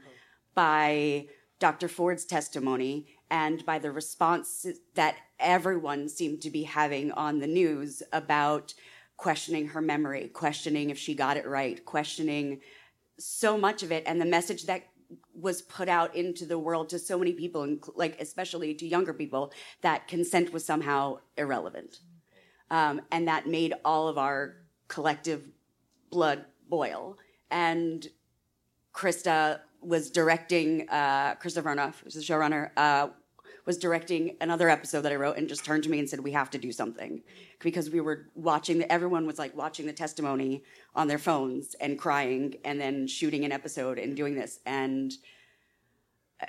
by 0.55 1.27
Dr. 1.59 1.87
Ford's 1.87 2.25
testimony 2.25 3.14
and 3.29 3.65
by 3.65 3.79
the 3.79 3.91
response 3.91 4.65
that 4.93 5.15
everyone 5.39 6.07
seemed 6.09 6.41
to 6.41 6.49
be 6.49 6.63
having 6.63 7.11
on 7.11 7.39
the 7.39 7.47
news 7.47 8.03
about 8.13 8.73
questioning 9.17 9.67
her 9.69 9.81
memory, 9.81 10.27
questioning 10.27 10.89
if 10.89 10.97
she 10.97 11.15
got 11.15 11.37
it 11.37 11.47
right, 11.47 11.83
questioning 11.85 12.61
so 13.17 13.57
much 13.57 13.81
of 13.81 13.91
it, 13.91 14.03
and 14.05 14.19
the 14.19 14.25
message 14.25 14.65
that 14.65 14.83
was 15.33 15.61
put 15.61 15.87
out 15.87 16.15
into 16.15 16.45
the 16.45 16.59
world 16.59 16.89
to 16.89 16.99
so 16.99 17.17
many 17.17 17.33
people, 17.33 17.77
like 17.95 18.19
especially 18.19 18.73
to 18.73 18.87
younger 18.87 19.13
people, 19.13 19.51
that 19.81 20.07
consent 20.07 20.51
was 20.51 20.65
somehow 20.65 21.17
irrelevant, 21.37 21.99
um, 22.71 23.01
and 23.11 23.27
that 23.27 23.47
made 23.47 23.73
all 23.85 24.07
of 24.07 24.17
our 24.17 24.57
collective 24.87 25.47
blood 26.09 26.45
boil. 26.69 27.17
And 27.51 28.07
Krista 28.93 29.59
was 29.85 30.09
directing 30.09 30.89
uh, 30.89 31.35
Krista 31.35 31.61
Vernoff, 31.61 31.95
who's 32.03 32.13
the 32.15 32.21
showrunner, 32.21 32.71
uh, 32.77 33.09
was 33.65 33.77
directing 33.77 34.37
another 34.41 34.69
episode 34.69 35.01
that 35.01 35.11
I 35.11 35.15
wrote 35.15 35.37
and 35.37 35.47
just 35.47 35.65
turned 35.65 35.83
to 35.83 35.89
me 35.89 35.99
and 35.99 36.09
said, 36.09 36.19
"We 36.19 36.31
have 36.31 36.49
to 36.51 36.57
do 36.57 36.71
something," 36.71 37.23
because 37.59 37.89
we 37.89 38.01
were 38.01 38.27
watching. 38.35 38.79
The, 38.79 38.91
everyone 38.91 39.25
was 39.25 39.39
like 39.39 39.55
watching 39.55 39.85
the 39.85 39.93
testimony 39.93 40.63
on 40.93 41.07
their 41.07 41.17
phones 41.17 41.75
and 41.75 41.97
crying, 41.97 42.55
and 42.63 42.79
then 42.79 43.07
shooting 43.07 43.43
an 43.45 43.51
episode 43.51 43.97
and 43.97 44.15
doing 44.15 44.35
this. 44.35 44.59
And 44.65 45.11
uh, 46.41 46.45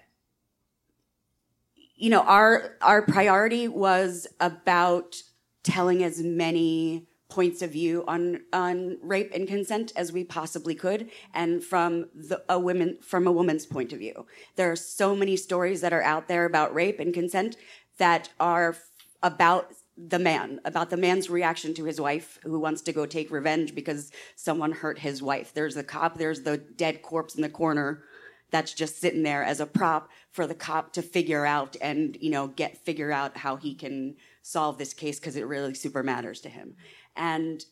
you 1.95 2.11
know, 2.11 2.21
our 2.23 2.77
our 2.83 3.03
priority 3.03 3.69
was 3.69 4.27
about 4.41 5.17
telling 5.63 6.05
as 6.05 6.23
many 6.23 7.09
points 7.29 7.61
of 7.61 7.73
view 7.73 8.05
on 8.07 8.41
on 8.53 8.99
rape 9.03 9.33
and 9.35 9.49
consent 9.49 9.93
as 9.97 10.13
we 10.13 10.23
possibly 10.23 10.75
could 10.75 11.11
and 11.35 11.63
from 11.63 12.09
the, 12.15 12.43
a 12.49 12.59
woman 12.59 12.99
from 13.03 13.27
a 13.27 13.33
woman's 13.33 13.67
point 13.67 13.93
of 13.93 13.99
view. 13.99 14.27
There 14.55 14.71
are 14.71 14.77
so 14.77 15.17
many 15.17 15.37
stories 15.37 15.81
that 15.81 15.93
are 15.93 16.03
out 16.03 16.29
there 16.29 16.45
about 16.45 16.75
rape 16.75 17.01
and 17.01 17.13
consent 17.13 17.57
that 17.99 18.29
are 18.39 18.71
f- 18.71 18.91
about 19.23 19.73
the 19.97 20.19
man 20.19 20.61
about 20.65 20.91
the 20.91 20.97
man's 20.97 21.31
reaction 21.31 21.73
to 21.75 21.85
his 21.85 22.01
wife 22.01 22.39
who 22.43 22.61
wants 22.61 22.83
to 22.83 22.93
go 22.93 23.07
take 23.07 23.31
revenge 23.31 23.75
because 23.75 24.13
someone 24.37 24.73
hurt 24.73 24.99
his 24.99 25.23
wife. 25.23 25.53
There's 25.53 25.75
the 25.75 25.85
cop 25.85 26.19
there's 26.19 26.43
the 26.43 26.59
dead 26.59 27.03
corpse 27.03 27.35
in 27.35 27.43
the 27.43 27.49
corner 27.49 28.03
that's 28.51 28.73
just 28.73 29.01
sitting 29.01 29.23
there 29.23 29.43
as 29.43 29.61
a 29.61 29.67
prop 29.67 30.09
for 30.31 30.47
the 30.47 30.55
cop 30.55 30.93
to 30.93 31.03
figure 31.03 31.45
out 31.45 31.77
and 31.81 32.17
you 32.21 32.31
know 32.31 32.49
get 32.49 32.77
figure 32.79 33.11
out 33.11 33.37
how 33.37 33.57
he 33.57 33.75
can 33.75 34.15
solve 34.43 34.79
this 34.79 34.95
case 34.95 35.19
because 35.19 35.37
it 35.37 35.47
really 35.47 35.75
super 35.75 36.03
matters 36.03 36.41
to 36.41 36.49
him 36.49 36.77
and 37.17 37.65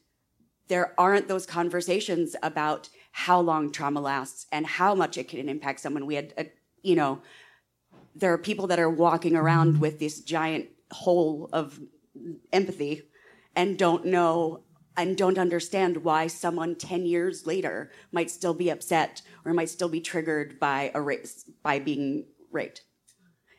there 0.68 0.94
aren't 0.98 1.28
those 1.28 1.46
conversations 1.46 2.34
about 2.42 2.88
how 3.12 3.40
long 3.40 3.70
trauma 3.70 4.00
lasts 4.00 4.46
and 4.50 4.66
how 4.66 4.94
much 4.94 5.18
it 5.18 5.28
can 5.28 5.48
impact 5.48 5.80
someone. 5.80 6.06
We 6.06 6.14
had, 6.14 6.34
a, 6.38 6.46
you 6.82 6.96
know, 6.96 7.20
there 8.14 8.32
are 8.32 8.38
people 8.38 8.66
that 8.68 8.78
are 8.78 8.90
walking 8.90 9.36
around 9.36 9.80
with 9.80 9.98
this 9.98 10.20
giant 10.20 10.68
hole 10.90 11.48
of 11.52 11.78
empathy 12.52 13.02
and 13.56 13.78
don't 13.78 14.06
know 14.06 14.62
and 14.96 15.16
don't 15.16 15.38
understand 15.38 15.98
why 15.98 16.28
someone 16.28 16.76
10 16.76 17.04
years 17.06 17.46
later 17.46 17.90
might 18.12 18.30
still 18.30 18.54
be 18.54 18.70
upset 18.70 19.22
or 19.44 19.52
might 19.52 19.68
still 19.68 19.88
be 19.88 20.00
triggered 20.00 20.58
by 20.60 20.90
a 20.94 21.00
race 21.00 21.44
by 21.62 21.78
being 21.78 22.26
raped 22.52 22.82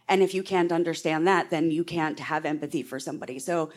and 0.07 0.21
if 0.21 0.33
you 0.33 0.43
can't 0.43 0.71
understand 0.71 1.27
that 1.27 1.49
then 1.49 1.71
you 1.71 1.83
can't 1.83 2.19
have 2.19 2.45
empathy 2.45 2.81
for 2.81 2.99
somebody 2.99 3.39
so 3.39 3.69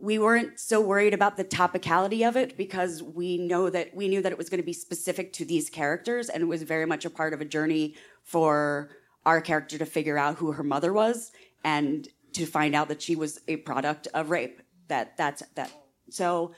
we 0.00 0.18
weren't 0.18 0.58
so 0.60 0.80
worried 0.80 1.14
about 1.14 1.36
the 1.36 1.44
topicality 1.44 2.26
of 2.26 2.36
it 2.36 2.56
because 2.56 3.02
we 3.02 3.38
know 3.38 3.70
that 3.70 3.94
we 3.94 4.08
knew 4.08 4.22
that 4.22 4.32
it 4.32 4.38
was 4.38 4.48
going 4.48 4.60
to 4.60 4.66
be 4.66 4.72
specific 4.72 5.32
to 5.34 5.44
these 5.44 5.70
characters 5.70 6.28
and 6.28 6.42
it 6.42 6.46
was 6.46 6.62
very 6.62 6.86
much 6.86 7.04
a 7.04 7.10
part 7.10 7.32
of 7.32 7.40
a 7.40 7.44
journey 7.44 7.94
for 8.22 8.90
our 9.24 9.40
character 9.40 9.78
to 9.78 9.86
figure 9.86 10.18
out 10.18 10.36
who 10.36 10.52
her 10.52 10.62
mother 10.62 10.92
was 10.92 11.32
and 11.64 12.08
to 12.32 12.46
find 12.46 12.74
out 12.74 12.88
that 12.88 13.02
she 13.02 13.16
was 13.16 13.40
a 13.48 13.56
product 13.56 14.08
of 14.14 14.30
rape 14.30 14.62
that 14.88 15.16
that's 15.16 15.42
that 15.54 15.70
so 16.10 16.52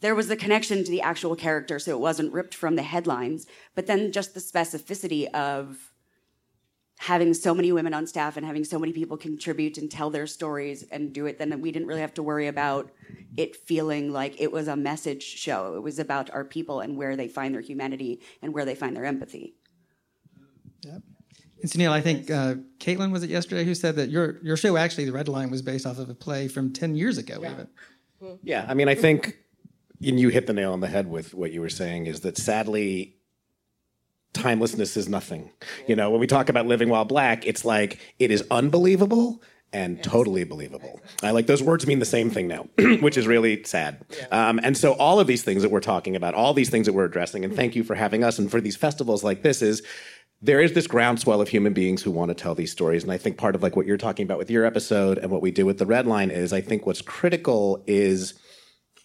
there 0.00 0.14
was 0.14 0.28
the 0.28 0.36
connection 0.36 0.84
to 0.84 0.90
the 0.90 1.02
actual 1.02 1.36
character 1.36 1.78
so 1.78 1.90
it 1.90 2.00
wasn't 2.00 2.32
ripped 2.32 2.54
from 2.54 2.76
the 2.76 2.82
headlines 2.82 3.46
but 3.74 3.86
then 3.86 4.12
just 4.12 4.34
the 4.34 4.40
specificity 4.40 5.30
of 5.32 5.92
having 6.98 7.34
so 7.34 7.54
many 7.54 7.72
women 7.72 7.92
on 7.92 8.06
staff 8.06 8.36
and 8.36 8.46
having 8.46 8.64
so 8.64 8.78
many 8.78 8.92
people 8.92 9.16
contribute 9.16 9.76
and 9.76 9.90
tell 9.90 10.10
their 10.10 10.26
stories 10.26 10.82
and 10.90 11.12
do 11.12 11.26
it, 11.26 11.38
then 11.38 11.60
we 11.60 11.70
didn't 11.70 11.88
really 11.88 12.00
have 12.00 12.14
to 12.14 12.22
worry 12.22 12.46
about 12.46 12.90
it 13.36 13.54
feeling 13.54 14.12
like 14.12 14.40
it 14.40 14.50
was 14.50 14.66
a 14.66 14.76
message 14.76 15.22
show. 15.22 15.74
It 15.74 15.82
was 15.82 15.98
about 15.98 16.30
our 16.30 16.44
people 16.44 16.80
and 16.80 16.96
where 16.96 17.16
they 17.16 17.28
find 17.28 17.54
their 17.54 17.60
humanity 17.60 18.20
and 18.40 18.54
where 18.54 18.64
they 18.64 18.74
find 18.74 18.96
their 18.96 19.04
empathy. 19.04 19.54
Yep. 20.82 21.02
And 21.62 21.70
Sunil, 21.70 21.90
I 21.90 22.00
think 22.00 22.30
uh, 22.30 22.56
Caitlin 22.78 23.12
was 23.12 23.22
it 23.22 23.30
yesterday 23.30 23.64
who 23.64 23.74
said 23.74 23.96
that 23.96 24.10
your 24.10 24.38
your 24.42 24.56
show 24.56 24.76
actually 24.76 25.06
the 25.06 25.12
Red 25.12 25.28
Line 25.28 25.50
was 25.50 25.62
based 25.62 25.86
off 25.86 25.98
of 25.98 26.08
a 26.08 26.14
play 26.14 26.48
from 26.48 26.72
ten 26.72 26.94
years 26.94 27.18
ago 27.18 27.38
yeah. 27.40 27.52
even. 27.52 27.68
Yeah, 28.42 28.66
I 28.68 28.74
mean, 28.74 28.88
I 28.88 28.94
think 28.94 29.36
and 30.02 30.20
you 30.20 30.28
hit 30.28 30.46
the 30.46 30.52
nail 30.52 30.72
on 30.72 30.80
the 30.80 30.88
head 30.88 31.08
with 31.08 31.34
what 31.34 31.52
you 31.52 31.60
were 31.60 31.68
saying 31.68 32.06
is 32.06 32.20
that 32.20 32.36
sadly 32.36 33.15
timelessness 34.36 34.96
is 34.96 35.08
nothing. 35.08 35.50
You 35.86 35.96
know, 35.96 36.10
when 36.10 36.20
we 36.20 36.26
talk 36.26 36.48
about 36.48 36.66
living 36.66 36.88
while 36.88 37.04
black, 37.04 37.46
it's 37.46 37.64
like 37.64 37.98
it 38.18 38.30
is 38.30 38.44
unbelievable 38.50 39.42
and 39.72 40.02
totally 40.02 40.44
believable. 40.44 41.00
I 41.22 41.32
like 41.32 41.46
those 41.48 41.62
words 41.62 41.86
mean 41.86 41.98
the 41.98 42.04
same 42.04 42.30
thing 42.30 42.48
now, 42.48 42.68
which 43.00 43.16
is 43.16 43.26
really 43.26 43.62
sad. 43.64 44.04
Um, 44.30 44.60
and 44.62 44.76
so 44.76 44.92
all 44.94 45.20
of 45.20 45.26
these 45.26 45.42
things 45.42 45.62
that 45.62 45.70
we're 45.70 45.80
talking 45.80 46.16
about, 46.16 46.34
all 46.34 46.54
these 46.54 46.70
things 46.70 46.86
that 46.86 46.92
we're 46.92 47.04
addressing, 47.04 47.44
and 47.44 47.54
thank 47.54 47.74
you 47.74 47.82
for 47.84 47.94
having 47.94 48.24
us 48.24 48.38
and 48.38 48.50
for 48.50 48.60
these 48.60 48.76
festivals 48.76 49.24
like 49.24 49.42
this 49.42 49.62
is 49.62 49.82
there 50.42 50.60
is 50.60 50.72
this 50.74 50.86
groundswell 50.86 51.40
of 51.40 51.48
human 51.48 51.72
beings 51.72 52.02
who 52.02 52.10
want 52.10 52.28
to 52.28 52.34
tell 52.34 52.54
these 52.54 52.70
stories. 52.70 53.02
And 53.02 53.10
I 53.10 53.18
think 53.18 53.38
part 53.38 53.54
of 53.54 53.62
like 53.62 53.74
what 53.74 53.86
you're 53.86 53.96
talking 53.96 54.24
about 54.24 54.38
with 54.38 54.50
your 54.50 54.64
episode 54.64 55.18
and 55.18 55.30
what 55.30 55.42
we 55.42 55.50
do 55.50 55.66
with 55.66 55.78
the 55.78 55.86
red 55.86 56.06
line 56.06 56.30
is 56.30 56.52
I 56.52 56.60
think 56.60 56.86
what's 56.86 57.02
critical 57.02 57.82
is 57.86 58.34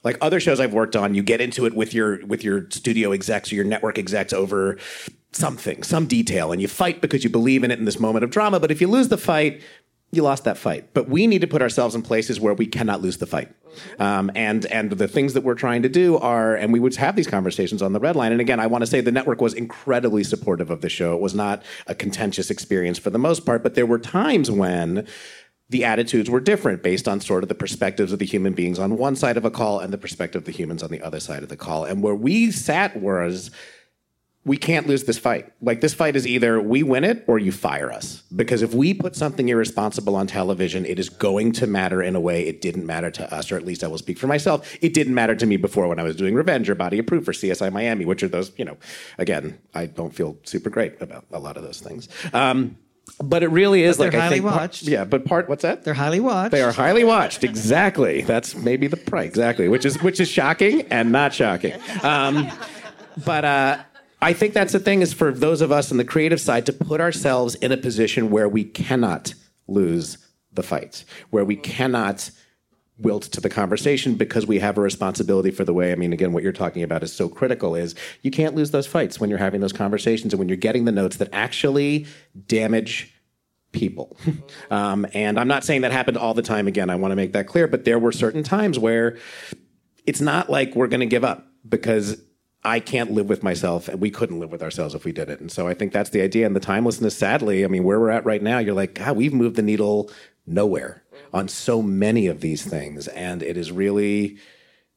Like 0.04 0.18
other 0.22 0.40
shows 0.40 0.60
I've 0.60 0.74
worked 0.74 0.96
on, 0.96 1.16
you 1.16 1.24
get 1.24 1.42
into 1.42 1.66
it 1.66 1.74
with 1.76 1.94
your 1.94 2.26
with 2.26 2.44
your 2.44 2.70
studio 2.72 3.12
execs 3.12 3.52
or 3.52 3.56
your 3.56 3.66
network 3.66 3.98
execs 3.98 4.34
over 4.34 4.78
something, 5.32 5.84
some 5.84 6.06
detail, 6.06 6.52
and 6.52 6.62
you 6.62 6.68
fight 6.68 7.02
because 7.02 7.24
you 7.24 7.30
believe 7.30 7.64
in 7.64 7.72
it 7.72 7.80
in 7.80 7.86
this 7.86 8.00
moment 8.00 8.24
of 8.24 8.30
drama. 8.30 8.60
But 8.60 8.72
if 8.72 8.82
you 8.82 8.88
lose 8.88 9.08
the 9.08 9.18
fight, 9.18 9.62
you 10.12 10.24
lost 10.24 10.44
that 10.44 10.58
fight. 10.58 10.94
But 10.94 11.08
we 11.08 11.26
need 11.26 11.40
to 11.40 11.48
put 11.48 11.62
ourselves 11.62 11.96
in 11.96 12.02
places 12.02 12.40
where 12.40 12.54
we 12.54 12.68
cannot 12.68 13.02
lose 13.02 13.18
the 13.18 13.26
fight. 13.26 13.50
Um, 13.98 14.30
and 14.36 14.66
and 14.66 14.92
the 14.92 15.08
things 15.08 15.34
that 15.34 15.44
we're 15.44 15.56
trying 15.56 15.84
to 15.84 15.90
do 15.90 16.18
are, 16.18 16.56
and 16.56 16.74
we 16.74 16.80
would 16.80 16.96
have 16.98 17.16
these 17.16 17.28
conversations 17.28 17.82
on 17.82 17.94
the 17.94 18.00
red 18.00 18.18
line. 18.18 18.34
And 18.34 18.42
again, 18.42 18.60
I 18.60 18.68
want 18.68 18.82
to 18.82 18.88
say 18.88 19.00
the 19.00 19.12
network 19.12 19.40
was 19.40 19.54
incredibly 19.54 20.24
supportive 20.26 20.70
of 20.70 20.82
the 20.82 20.90
show. 20.90 21.16
It 21.16 21.22
was 21.22 21.34
not 21.34 21.64
a 21.88 21.96
contentious 21.96 22.52
experience 22.52 23.00
for 23.00 23.10
the 23.10 23.20
most 23.20 23.46
part, 23.46 23.64
but 23.64 23.76
there 23.76 23.86
were 23.86 24.00
times 24.00 24.52
when 24.52 25.08
the 25.70 25.86
attitudes 25.86 26.30
were 26.30 26.42
different 26.42 26.84
based 26.84 27.08
on 27.08 27.22
sort 27.22 27.44
of 27.44 27.48
the 27.48 27.56
perspectives 27.56 28.12
of 28.12 28.20
the 28.20 28.26
human 28.26 28.52
beings 28.52 28.78
on 28.78 28.98
one 28.98 29.16
side 29.16 29.38
of 29.38 29.46
a 29.46 29.52
call 29.52 29.80
and 29.80 29.94
the 29.94 29.98
perspective 29.98 30.42
of 30.42 30.46
the 30.46 30.52
humans 30.52 30.84
on 30.84 30.90
the 30.90 31.02
other 31.02 31.22
side 31.22 31.44
of 31.44 31.48
the 31.50 31.56
call. 31.56 31.86
And 31.86 32.04
where 32.04 32.14
we 32.14 32.52
sat 32.52 32.98
was 32.98 33.52
we 34.44 34.58
can't 34.58 34.88
lose 34.88 35.04
this 35.04 35.20
fight. 35.20 35.52
Like 35.62 35.82
this 35.82 35.94
fight 35.94 36.16
is 36.16 36.26
either 36.26 36.60
we 36.60 36.82
win 36.82 37.04
it 37.04 37.24
or 37.28 37.38
you 37.38 37.52
fire 37.52 37.92
us. 37.92 38.24
Because 38.36 38.64
if 38.64 38.74
we 38.74 38.94
put 38.94 39.16
something 39.16 39.48
irresponsible 39.50 40.16
on 40.16 40.26
television, 40.26 40.84
it 40.86 40.98
is 40.98 41.10
going 41.10 41.52
to 41.54 41.68
matter 41.68 42.02
in 42.02 42.16
a 42.16 42.20
way 42.20 42.48
it 42.48 42.60
didn't 42.60 42.86
matter 42.88 43.12
to 43.12 43.34
us, 43.34 43.52
or 43.52 43.58
at 43.58 43.66
least 43.66 43.84
I 43.84 43.88
will 43.88 44.00
speak 44.00 44.18
for 44.18 44.26
myself. 44.28 44.76
It 44.82 44.96
didn't 44.96 45.14
matter 45.14 45.36
to 45.36 45.46
me 45.46 45.58
before 45.58 45.88
when 45.88 46.00
I 46.00 46.04
was 46.04 46.16
doing 46.16 46.34
Revenge 46.34 46.70
or 46.72 46.76
Body 46.76 46.98
Approved 46.98 47.26
Proof 47.26 47.36
or 47.36 47.40
CSI 47.40 47.72
Miami, 47.72 48.04
which 48.06 48.24
are 48.24 48.28
those, 48.28 48.52
you 48.58 48.66
know, 48.66 48.78
again, 49.20 49.60
I 49.76 49.86
don't 49.86 50.14
feel 50.16 50.38
super 50.44 50.72
great 50.72 51.00
about 51.02 51.26
a 51.32 51.38
lot 51.40 51.56
of 51.58 51.62
those 51.64 51.80
things. 51.80 52.10
Um, 52.34 52.78
but 53.22 53.44
it 53.44 53.50
really 53.50 53.84
is 53.84 53.98
But 53.98 54.06
like 54.06 54.12
they're 54.14 54.22
I 54.22 54.24
highly 54.24 54.36
think 54.38 54.50
part- 54.50 54.62
watched. 54.62 54.84
yeah, 54.84 55.04
but 55.04 55.26
part 55.26 55.50
what's 55.50 55.62
that? 55.64 55.84
They're 55.84 55.94
highly 55.94 56.20
watched. 56.20 56.52
They 56.52 56.62
are 56.64 56.72
highly 56.72 57.04
watched. 57.04 57.44
Exactly. 57.44 58.22
That's 58.22 58.56
maybe 58.56 58.88
the 58.88 58.98
price. 58.98 59.28
Exactly. 59.28 59.68
Which 59.68 59.86
is 59.86 60.02
which 60.02 60.20
is 60.20 60.30
shocking 60.30 60.82
and 60.84 61.12
not 61.12 61.34
shocking. 61.34 61.74
Um, 62.04 62.50
but 63.26 63.44
uh, 63.44 63.78
I 64.22 64.34
think 64.34 64.54
that's 64.54 64.74
the 64.74 64.80
thing 64.80 65.02
is 65.02 65.14
for 65.14 65.32
those 65.32 65.62
of 65.62 65.72
us 65.72 65.92
on 65.92 65.98
the 65.98 66.06
creative 66.06 66.40
side 66.40 66.66
to 66.68 66.74
put 66.74 67.02
ourselves 67.02 67.56
in 67.56 67.72
a 67.72 67.78
position 67.78 68.30
where 68.30 68.48
we 68.48 68.64
cannot 68.64 69.34
lose 69.68 70.18
the 70.54 70.64
fight, 70.64 71.06
where 71.32 71.46
we 71.46 71.56
cannot 71.56 72.30
wilt 73.00 73.24
to 73.24 73.42
the 73.42 73.50
conversation 73.50 74.14
because 74.16 74.46
we 74.46 74.60
have 74.60 74.78
a 74.78 74.82
responsibility 74.82 75.50
for 75.50 75.64
the 75.64 75.74
way 75.74 75.92
i 75.92 75.96
mean 75.96 76.14
again 76.14 76.34
what 76.34 76.44
you're 76.44 76.52
talking 76.52 76.84
about 76.84 77.02
is 77.02 77.12
so 77.12 77.28
critical 77.28 77.76
is 77.76 77.96
you 78.22 78.30
can't 78.30 78.54
lose 78.54 78.70
those 78.70 78.86
fights 78.86 79.20
when 79.20 79.28
you're 79.28 79.40
having 79.40 79.60
those 79.60 79.74
conversations 79.74 80.34
and 80.34 80.40
when 80.40 80.48
you're 80.48 80.56
getting 80.56 80.86
the 80.86 80.92
notes 80.92 81.18
that 81.18 81.28
actually 81.32 82.06
damage 82.48 83.14
people. 83.72 84.18
Um, 84.70 85.06
and 85.14 85.40
i'm 85.40 85.48
not 85.48 85.64
saying 85.64 85.82
that 85.82 85.92
happened 85.92 86.18
all 86.18 86.34
the 86.34 86.42
time. 86.42 86.68
Again 86.68 86.90
i 86.90 86.96
want 86.96 87.12
to 87.12 87.16
make 87.16 87.34
that 87.34 87.48
clear 87.48 87.68
but 87.68 87.86
there 87.86 88.00
were 88.00 88.12
certain 88.12 88.44
times 88.44 88.78
where 88.78 89.18
it's 90.06 90.22
not 90.22 90.50
like 90.50 90.76
we're 90.76 90.88
going 90.88 91.02
to 91.02 91.06
give 91.06 91.24
up 91.24 91.48
because 91.68 92.22
I 92.64 92.80
can't 92.80 93.12
live 93.12 93.28
with 93.28 93.42
myself, 93.42 93.88
and 93.88 94.00
we 94.00 94.12
couldn't 94.12 94.40
live 94.40 94.52
with 94.52 94.62
ourselves 94.62 94.94
if 94.94 95.04
we 95.04 95.12
did 95.12 95.30
it. 95.30 95.40
And 95.40 95.52
so 95.52 95.68
I 95.68 95.74
think 95.74 95.92
that's 95.92 96.12
the 96.12 96.22
idea. 96.22 96.46
And 96.46 96.56
the 96.56 96.60
timelessness, 96.60 97.18
sadly, 97.18 97.66
I 97.66 97.68
mean, 97.68 97.84
where 97.84 98.00
we're 98.00 98.12
at 98.12 98.26
right 98.26 98.42
now, 98.42 98.60
you're 98.60 98.76
like, 98.76 98.96
God, 98.96 99.18
we've 99.18 99.34
moved 99.34 99.56
the 99.56 99.64
needle 99.64 100.12
nowhere 100.46 101.04
on 101.34 101.48
so 101.48 101.82
many 101.82 102.28
of 102.28 102.42
these 102.42 102.64
things. 102.64 103.08
And 103.10 103.42
it 103.42 103.58
is 103.58 103.72
really 103.72 104.38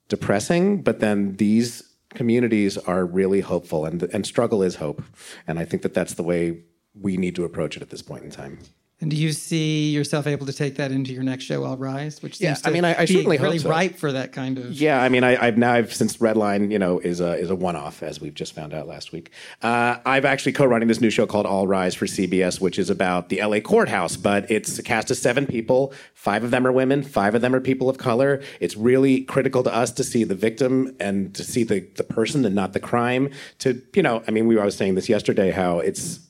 depressing. 0.08 0.82
But 0.82 1.00
then 1.00 1.36
these 1.36 1.82
communities 2.10 2.76
are 2.76 3.06
really 3.06 3.40
hopeful, 3.40 3.86
and, 3.86 4.02
and 4.02 4.26
struggle 4.26 4.62
is 4.62 4.76
hope. 4.76 5.02
And 5.46 5.58
I 5.58 5.64
think 5.64 5.82
that 5.82 5.94
that's 5.94 6.14
the 6.14 6.22
way 6.22 6.62
we 6.94 7.16
need 7.16 7.34
to 7.36 7.44
approach 7.44 7.76
it 7.76 7.82
at 7.82 7.90
this 7.90 8.02
point 8.02 8.24
in 8.24 8.30
time. 8.30 8.58
And 9.04 9.10
do 9.10 9.18
you 9.18 9.32
see 9.32 9.90
yourself 9.90 10.26
able 10.26 10.46
to 10.46 10.52
take 10.54 10.76
that 10.76 10.90
into 10.90 11.12
your 11.12 11.22
next 11.22 11.44
show, 11.44 11.62
All 11.62 11.76
Rise, 11.76 12.22
which 12.22 12.40
Yeah, 12.40 12.54
seems 12.54 12.62
to 12.62 12.70
I 12.70 12.72
mean, 12.72 12.86
I- 12.86 12.94
I 13.02 13.04
be 13.04 13.12
certainly 13.12 13.36
really 13.36 13.58
so. 13.58 13.68
ripe 13.68 13.96
for 13.96 14.10
that 14.12 14.32
kind 14.32 14.56
of. 14.56 14.72
Yeah, 14.72 15.02
I 15.02 15.10
mean, 15.10 15.22
I, 15.22 15.36
I've 15.46 15.58
now 15.58 15.74
I've 15.74 15.92
since 15.92 16.16
Redline, 16.16 16.72
you 16.72 16.78
know, 16.78 17.00
is 17.00 17.20
a 17.20 17.34
is 17.34 17.50
a 17.50 17.54
one 17.54 17.76
off 17.76 18.02
as 18.02 18.18
we've 18.18 18.32
just 18.32 18.54
found 18.54 18.72
out 18.72 18.86
last 18.88 19.12
week. 19.12 19.30
Uh, 19.60 19.98
I've 20.06 20.24
actually 20.24 20.52
co-running 20.52 20.88
this 20.88 21.02
new 21.02 21.10
show 21.10 21.26
called 21.26 21.44
All 21.44 21.66
Rise 21.66 21.94
for 21.94 22.06
CBS, 22.06 22.62
which 22.62 22.78
is 22.78 22.88
about 22.88 23.28
the 23.28 23.42
LA 23.42 23.60
courthouse, 23.60 24.16
but 24.16 24.50
it's 24.50 24.78
a 24.78 24.82
cast 24.82 25.10
of 25.10 25.18
seven 25.18 25.46
people. 25.46 25.92
Five 26.14 26.42
of 26.42 26.50
them 26.50 26.66
are 26.66 26.72
women, 26.72 27.02
five 27.02 27.34
of 27.34 27.42
them 27.42 27.54
are 27.54 27.60
people 27.60 27.90
of 27.90 27.98
color. 27.98 28.40
It's 28.58 28.74
really 28.74 29.20
critical 29.20 29.62
to 29.64 29.74
us 29.74 29.90
to 29.92 30.02
see 30.02 30.24
the 30.24 30.34
victim 30.34 30.96
and 30.98 31.34
to 31.34 31.44
see 31.44 31.62
the 31.62 31.80
the 31.96 32.04
person 32.04 32.46
and 32.46 32.54
not 32.54 32.72
the 32.72 32.80
crime. 32.80 33.28
To 33.58 33.82
you 33.94 34.02
know, 34.02 34.22
I 34.26 34.30
mean, 34.30 34.46
we 34.46 34.54
were 34.54 34.62
I 34.62 34.64
was 34.64 34.76
saying 34.78 34.94
this 34.94 35.10
yesterday 35.10 35.50
how 35.50 35.80
it's 35.80 36.20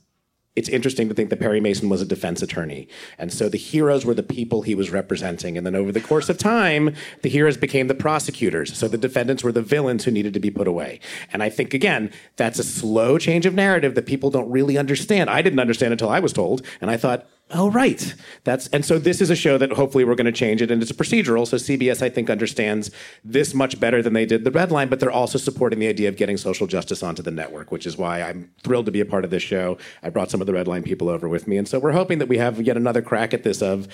it's 0.56 0.68
interesting 0.68 1.08
to 1.08 1.14
think 1.14 1.30
that 1.30 1.40
Perry 1.40 1.60
Mason 1.60 1.88
was 1.88 2.00
a 2.00 2.06
defense 2.06 2.40
attorney. 2.40 2.86
And 3.18 3.32
so 3.32 3.48
the 3.48 3.58
heroes 3.58 4.04
were 4.04 4.14
the 4.14 4.22
people 4.22 4.62
he 4.62 4.74
was 4.74 4.90
representing. 4.90 5.56
And 5.58 5.66
then 5.66 5.74
over 5.74 5.90
the 5.90 6.00
course 6.00 6.28
of 6.28 6.38
time, 6.38 6.94
the 7.22 7.28
heroes 7.28 7.56
became 7.56 7.88
the 7.88 7.94
prosecutors. 7.94 8.76
So 8.76 8.86
the 8.86 8.98
defendants 8.98 9.42
were 9.42 9.52
the 9.52 9.62
villains 9.62 10.04
who 10.04 10.12
needed 10.12 10.32
to 10.34 10.40
be 10.40 10.50
put 10.50 10.68
away. 10.68 11.00
And 11.32 11.42
I 11.42 11.50
think, 11.50 11.74
again, 11.74 12.12
that's 12.36 12.60
a 12.60 12.64
slow 12.64 13.18
change 13.18 13.46
of 13.46 13.54
narrative 13.54 13.96
that 13.96 14.06
people 14.06 14.30
don't 14.30 14.50
really 14.50 14.78
understand. 14.78 15.28
I 15.28 15.42
didn't 15.42 15.60
understand 15.60 15.92
until 15.92 16.10
I 16.10 16.20
was 16.20 16.32
told. 16.32 16.64
And 16.80 16.90
I 16.90 16.96
thought, 16.96 17.26
oh, 17.50 17.70
right. 17.70 18.14
That's, 18.44 18.68
and 18.68 18.84
so 18.84 18.98
this 18.98 19.20
is 19.20 19.30
a 19.30 19.36
show 19.36 19.58
that 19.58 19.72
hopefully 19.72 20.04
we're 20.04 20.14
going 20.14 20.26
to 20.26 20.32
change 20.32 20.62
it. 20.62 20.70
And 20.70 20.82
it's 20.82 20.90
a 20.90 20.94
procedural. 20.94 21.46
So 21.46 21.56
CBS, 21.56 22.02
I 22.02 22.08
think, 22.08 22.30
understands 22.30 22.90
this 23.22 23.54
much 23.54 23.78
better 23.78 24.02
than 24.02 24.12
they 24.12 24.26
did 24.26 24.44
the 24.44 24.50
Red 24.50 24.72
Line, 24.72 24.88
but 24.88 25.00
they're 25.00 25.10
also 25.10 25.38
supporting 25.38 25.78
the 25.78 25.88
idea 25.88 26.08
of 26.08 26.16
getting 26.16 26.36
social 26.36 26.66
justice 26.66 27.02
onto 27.02 27.22
the 27.22 27.30
network, 27.30 27.70
which 27.70 27.86
is 27.86 27.96
why 27.96 28.22
I'm 28.22 28.50
thrilled 28.62 28.86
to 28.86 28.92
be 28.92 29.00
a 29.00 29.06
part 29.06 29.24
of 29.24 29.30
this 29.30 29.42
show. 29.42 29.78
I 30.02 30.10
brought 30.10 30.30
some 30.30 30.40
of 30.40 30.46
the 30.46 30.52
Red 30.52 30.68
Line 30.68 30.82
people 30.82 31.08
over 31.08 31.28
with 31.28 31.46
me. 31.46 31.56
And 31.56 31.68
so 31.68 31.78
we're 31.78 31.92
hoping 31.92 32.18
that 32.18 32.28
we 32.28 32.38
have 32.38 32.60
yet 32.60 32.76
another 32.76 33.02
crack 33.02 33.34
at 33.34 33.42
this 33.44 33.62
of 33.62 33.88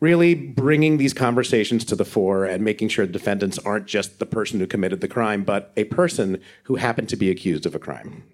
really 0.00 0.34
bringing 0.34 0.96
these 0.96 1.14
conversations 1.14 1.84
to 1.84 1.96
the 1.96 2.04
fore 2.04 2.44
and 2.44 2.64
making 2.64 2.88
sure 2.88 3.06
defendants 3.06 3.58
aren't 3.60 3.86
just 3.86 4.18
the 4.18 4.26
person 4.26 4.60
who 4.60 4.66
committed 4.66 5.00
the 5.00 5.08
crime, 5.08 5.44
but 5.44 5.72
a 5.76 5.84
person 5.84 6.40
who 6.64 6.76
happened 6.76 7.08
to 7.08 7.16
be 7.16 7.30
accused 7.30 7.64
of 7.64 7.74
a 7.74 7.78
crime. 7.78 8.24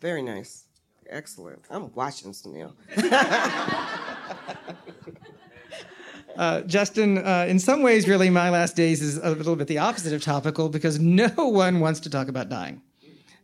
Very 0.00 0.22
nice. 0.22 0.65
Excellent. 1.08 1.62
I'm 1.70 1.92
watching 1.94 2.32
Sunil. 2.32 2.72
Uh, 6.36 6.60
Justin, 6.62 7.18
uh, 7.18 7.46
in 7.48 7.58
some 7.58 7.82
ways, 7.82 8.06
really, 8.06 8.28
My 8.28 8.50
Last 8.50 8.76
Days 8.76 9.00
is 9.00 9.16
a 9.16 9.30
little 9.30 9.56
bit 9.56 9.68
the 9.68 9.78
opposite 9.78 10.12
of 10.12 10.22
topical 10.22 10.68
because 10.68 10.98
no 11.00 11.28
one 11.36 11.80
wants 11.80 12.00
to 12.00 12.10
talk 12.10 12.28
about 12.28 12.48
dying. 12.48 12.82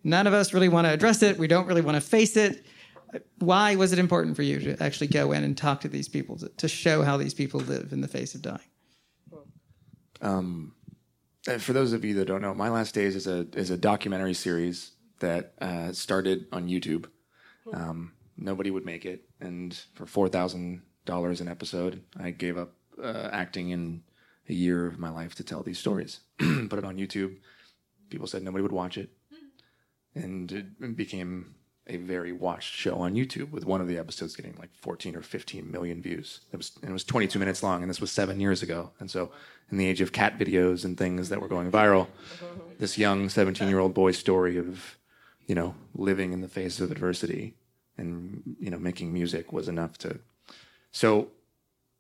None 0.04 0.26
of 0.26 0.34
us 0.34 0.52
really 0.52 0.68
want 0.68 0.86
to 0.86 0.92
address 0.92 1.22
it. 1.22 1.38
We 1.38 1.46
don't 1.46 1.66
really 1.66 1.80
want 1.80 1.94
to 1.94 2.00
face 2.00 2.36
it. 2.36 2.66
Why 3.38 3.76
was 3.76 3.92
it 3.92 3.98
important 3.98 4.36
for 4.36 4.42
you 4.42 4.58
to 4.60 4.82
actually 4.82 5.06
go 5.06 5.32
in 5.32 5.44
and 5.44 5.56
talk 5.56 5.80
to 5.82 5.88
these 5.88 6.08
people 6.08 6.36
to, 6.38 6.48
to 6.48 6.68
show 6.68 7.02
how 7.02 7.16
these 7.16 7.34
people 7.34 7.60
live 7.60 7.92
in 7.92 8.00
the 8.00 8.08
face 8.08 8.34
of 8.34 8.42
dying? 8.42 8.58
Uh, 11.48 11.58
for 11.58 11.72
those 11.72 11.92
of 11.92 12.04
you 12.04 12.14
that 12.14 12.26
don't 12.26 12.42
know, 12.42 12.54
My 12.54 12.68
Last 12.68 12.94
Days 12.94 13.16
is 13.16 13.26
a 13.26 13.46
is 13.54 13.70
a 13.70 13.76
documentary 13.76 14.34
series 14.34 14.92
that 15.20 15.54
uh, 15.60 15.92
started 15.92 16.46
on 16.52 16.68
YouTube. 16.68 17.06
Um, 17.72 18.12
nobody 18.36 18.70
would 18.70 18.84
make 18.84 19.04
it, 19.04 19.24
and 19.40 19.78
for 19.94 20.06
four 20.06 20.28
thousand 20.28 20.82
dollars 21.04 21.40
an 21.40 21.48
episode, 21.48 22.02
I 22.18 22.30
gave 22.30 22.56
up 22.56 22.74
uh, 23.02 23.28
acting 23.32 23.70
in 23.70 24.02
a 24.48 24.52
year 24.52 24.86
of 24.86 24.98
my 24.98 25.10
life 25.10 25.34
to 25.36 25.44
tell 25.44 25.62
these 25.62 25.78
stories. 25.78 26.20
Put 26.38 26.78
it 26.78 26.84
on 26.84 26.96
YouTube. 26.96 27.36
People 28.10 28.26
said 28.26 28.42
nobody 28.42 28.62
would 28.62 28.72
watch 28.72 28.98
it, 28.98 29.10
and 30.14 30.50
it 30.52 30.96
became 30.96 31.54
a 31.88 31.96
very 31.96 32.32
watched 32.32 32.74
show 32.74 32.96
on 32.98 33.14
YouTube 33.14 33.50
with 33.50 33.64
one 33.64 33.80
of 33.80 33.88
the 33.88 33.98
episodes 33.98 34.36
getting 34.36 34.54
like 34.58 34.70
14 34.80 35.16
or 35.16 35.22
15 35.22 35.70
million 35.70 36.00
views. 36.00 36.40
It 36.52 36.56
was 36.56 36.72
it 36.82 36.90
was 36.90 37.04
22 37.04 37.38
minutes 37.38 37.62
long, 37.62 37.82
and 37.82 37.90
this 37.90 38.00
was 38.00 38.10
seven 38.12 38.38
years 38.40 38.62
ago. 38.62 38.90
And 39.00 39.10
so, 39.10 39.32
in 39.70 39.78
the 39.78 39.86
age 39.86 40.00
of 40.00 40.12
cat 40.12 40.38
videos 40.38 40.84
and 40.84 40.96
things 40.96 41.28
that 41.30 41.40
were 41.40 41.48
going 41.48 41.70
viral, 41.70 42.08
this 42.78 42.98
young 42.98 43.28
17 43.28 43.68
year 43.68 43.78
old 43.78 43.94
boy's 43.94 44.18
story 44.18 44.56
of, 44.56 44.96
you 45.53 45.57
know, 45.57 45.74
living 45.94 46.32
in 46.32 46.40
the 46.40 46.48
face 46.48 46.80
of 46.80 46.90
adversity 46.90 47.53
and 47.98 48.42
you 48.59 48.70
know 48.70 48.78
making 48.78 49.12
music 49.12 49.53
was 49.53 49.68
enough 49.68 49.98
to. 49.98 50.18
So, 50.92 51.28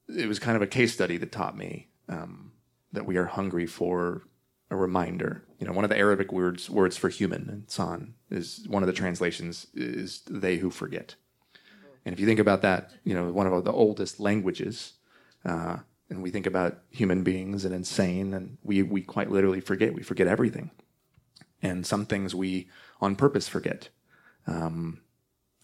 it 0.08 0.26
was 0.26 0.38
kind 0.38 0.56
of 0.56 0.62
a 0.62 0.66
case 0.66 0.94
study 0.94 1.18
that 1.18 1.32
taught 1.32 1.54
me 1.54 1.88
um, 2.08 2.52
that 2.94 3.04
we 3.04 3.18
are 3.18 3.26
hungry 3.26 3.66
for 3.66 4.22
a 4.70 4.76
reminder. 4.76 5.44
You 5.58 5.66
know, 5.66 5.74
one 5.74 5.84
of 5.84 5.90
the 5.90 5.98
Arabic 5.98 6.32
words 6.32 6.70
words 6.70 6.96
for 6.96 7.10
human, 7.10 7.64
san, 7.66 8.14
is 8.30 8.64
one 8.68 8.82
of 8.82 8.86
the 8.86 8.94
translations 8.94 9.66
is 9.74 10.22
they 10.30 10.56
who 10.56 10.70
forget. 10.70 11.16
And 12.06 12.14
if 12.14 12.20
you 12.20 12.26
think 12.26 12.40
about 12.40 12.62
that, 12.62 12.92
you 13.04 13.12
know, 13.12 13.30
one 13.30 13.46
of 13.46 13.64
the 13.64 13.72
oldest 13.72 14.18
languages, 14.18 14.94
uh, 15.44 15.76
and 16.08 16.22
we 16.22 16.30
think 16.30 16.46
about 16.46 16.78
human 16.88 17.22
beings 17.22 17.66
and 17.66 17.74
insane, 17.74 18.32
and 18.32 18.56
we 18.62 18.82
we 18.82 19.02
quite 19.02 19.30
literally 19.30 19.60
forget. 19.60 19.92
We 19.92 20.02
forget 20.02 20.26
everything, 20.26 20.70
and 21.60 21.84
some 21.86 22.06
things 22.06 22.34
we 22.34 22.70
on 23.02 23.16
purpose 23.16 23.48
forget. 23.48 23.90
Um, 24.46 25.00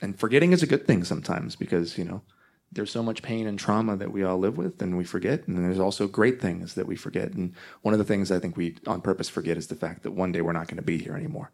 and 0.02 0.18
forgetting 0.18 0.52
is 0.52 0.62
a 0.62 0.66
good 0.66 0.86
thing 0.86 1.04
sometimes 1.04 1.56
because 1.56 1.96
you 1.96 2.04
know 2.04 2.22
there's 2.70 2.90
so 2.90 3.02
much 3.02 3.22
pain 3.22 3.46
and 3.46 3.58
trauma 3.58 3.96
that 3.96 4.12
we 4.12 4.22
all 4.22 4.38
live 4.38 4.58
with 4.58 4.82
and 4.82 4.98
we 4.98 5.04
forget. 5.04 5.48
And 5.48 5.64
there's 5.64 5.78
also 5.78 6.06
great 6.06 6.40
things 6.40 6.74
that 6.74 6.86
we 6.86 6.96
forget. 6.96 7.32
And 7.32 7.54
one 7.80 7.94
of 7.94 7.98
the 7.98 8.04
things 8.04 8.30
i 8.30 8.38
think 8.38 8.56
we 8.56 8.76
on 8.86 9.00
purpose 9.00 9.28
forget 9.28 9.56
is 9.56 9.68
the 9.68 9.74
fact 9.74 10.02
that 10.02 10.10
one 10.10 10.32
day 10.32 10.42
we're 10.42 10.52
not 10.52 10.68
going 10.68 10.76
to 10.76 10.82
be 10.82 10.98
here 10.98 11.16
anymore. 11.16 11.50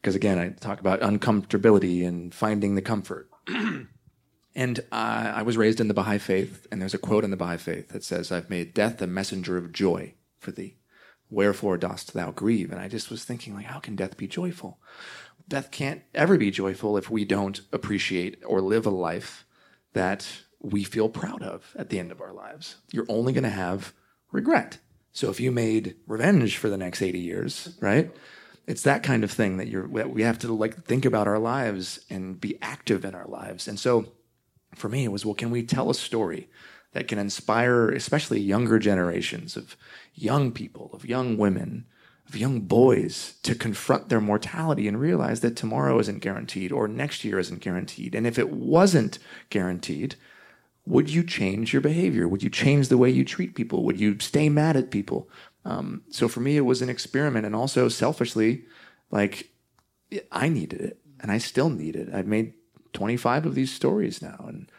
Because 0.00 0.14
again 0.14 0.38
i 0.38 0.50
talk 0.50 0.80
about 0.80 1.00
uncomfortability 1.00 2.06
and 2.06 2.34
finding 2.34 2.74
the 2.74 2.82
comfort. 2.82 3.28
And 4.54 4.80
uh, 4.92 5.32
i 5.34 5.42
was 5.42 5.56
raised 5.56 5.80
in 5.80 5.88
the 5.88 5.94
baha'i 5.94 6.18
faith 6.18 6.66
and 6.70 6.78
there's 6.78 6.92
a 6.92 6.98
quote 6.98 7.24
in 7.24 7.30
the 7.30 7.38
baha'i 7.38 7.56
faith 7.56 7.88
that 7.88 8.04
says 8.04 8.30
i've 8.30 8.50
made 8.50 8.74
death 8.74 9.00
a 9.00 9.06
messenger 9.06 9.56
of 9.56 9.72
joy 9.72 10.12
for 10.38 10.52
thee 10.52 10.76
Wherefore 11.32 11.78
dost 11.78 12.12
thou 12.12 12.30
grieve? 12.30 12.70
And 12.70 12.80
I 12.80 12.88
just 12.88 13.10
was 13.10 13.24
thinking, 13.24 13.54
like, 13.54 13.64
how 13.64 13.78
can 13.78 13.96
death 13.96 14.18
be 14.18 14.28
joyful? 14.28 14.78
Death 15.48 15.70
can't 15.70 16.02
ever 16.14 16.36
be 16.36 16.50
joyful 16.50 16.96
if 16.98 17.08
we 17.10 17.24
don't 17.24 17.60
appreciate 17.72 18.42
or 18.44 18.60
live 18.60 18.84
a 18.84 18.90
life 18.90 19.46
that 19.94 20.42
we 20.60 20.84
feel 20.84 21.08
proud 21.08 21.42
of 21.42 21.74
at 21.76 21.88
the 21.88 21.98
end 21.98 22.12
of 22.12 22.20
our 22.20 22.32
lives. 22.32 22.76
You're 22.92 23.06
only 23.08 23.32
going 23.32 23.44
to 23.44 23.50
have 23.50 23.94
regret. 24.30 24.78
So 25.12 25.30
if 25.30 25.40
you 25.40 25.50
made 25.50 25.96
revenge 26.06 26.58
for 26.58 26.68
the 26.68 26.76
next 26.76 27.00
80 27.00 27.18
years, 27.18 27.76
right? 27.80 28.14
It's 28.66 28.82
that 28.82 29.02
kind 29.02 29.24
of 29.24 29.30
thing 29.30 29.56
that 29.56 29.68
you're 29.68 29.88
we 29.88 30.22
have 30.22 30.38
to 30.40 30.52
like 30.52 30.84
think 30.84 31.04
about 31.04 31.26
our 31.26 31.38
lives 31.38 32.00
and 32.08 32.40
be 32.40 32.58
active 32.62 33.04
in 33.04 33.14
our 33.14 33.26
lives. 33.26 33.66
And 33.66 33.78
so 33.78 34.12
for 34.74 34.88
me 34.88 35.04
it 35.04 35.12
was 35.12 35.26
well 35.26 35.34
can 35.34 35.50
we 35.50 35.62
tell 35.62 35.90
a 35.90 35.94
story 35.94 36.48
that 36.92 37.08
can 37.08 37.18
inspire 37.18 37.88
especially 37.90 38.40
younger 38.40 38.78
generations 38.78 39.56
of 39.56 39.76
young 40.14 40.52
people, 40.52 40.90
of 40.92 41.06
young 41.06 41.36
women, 41.36 41.86
of 42.28 42.36
young 42.36 42.60
boys 42.60 43.34
to 43.42 43.54
confront 43.54 44.08
their 44.08 44.20
mortality 44.20 44.86
and 44.86 45.00
realize 45.00 45.40
that 45.40 45.56
tomorrow 45.56 45.98
isn't 45.98 46.20
guaranteed 46.20 46.72
or 46.72 46.88
next 46.88 47.24
year 47.24 47.38
isn't 47.38 47.60
guaranteed. 47.60 48.14
And 48.14 48.26
if 48.26 48.38
it 48.38 48.50
wasn't 48.50 49.18
guaranteed, 49.50 50.16
would 50.86 51.10
you 51.10 51.22
change 51.22 51.72
your 51.72 51.82
behavior? 51.82 52.26
Would 52.26 52.42
you 52.42 52.50
change 52.50 52.88
the 52.88 52.98
way 52.98 53.10
you 53.10 53.24
treat 53.24 53.54
people? 53.54 53.84
Would 53.84 54.00
you 54.00 54.18
stay 54.18 54.48
mad 54.48 54.76
at 54.76 54.90
people? 54.90 55.28
Um, 55.64 56.02
so 56.10 56.28
for 56.28 56.40
me, 56.40 56.56
it 56.56 56.62
was 56.62 56.82
an 56.82 56.88
experiment, 56.88 57.46
and 57.46 57.54
also 57.54 57.88
selfishly, 57.88 58.64
like 59.10 59.50
I 60.32 60.48
needed 60.48 60.80
it, 60.80 60.98
and 61.20 61.30
I 61.30 61.38
still 61.38 61.70
need 61.70 61.94
it. 61.94 62.12
I've 62.12 62.26
made 62.26 62.54
25 62.94 63.46
of 63.46 63.54
these 63.54 63.72
stories 63.72 64.20
now, 64.20 64.44
and 64.48 64.71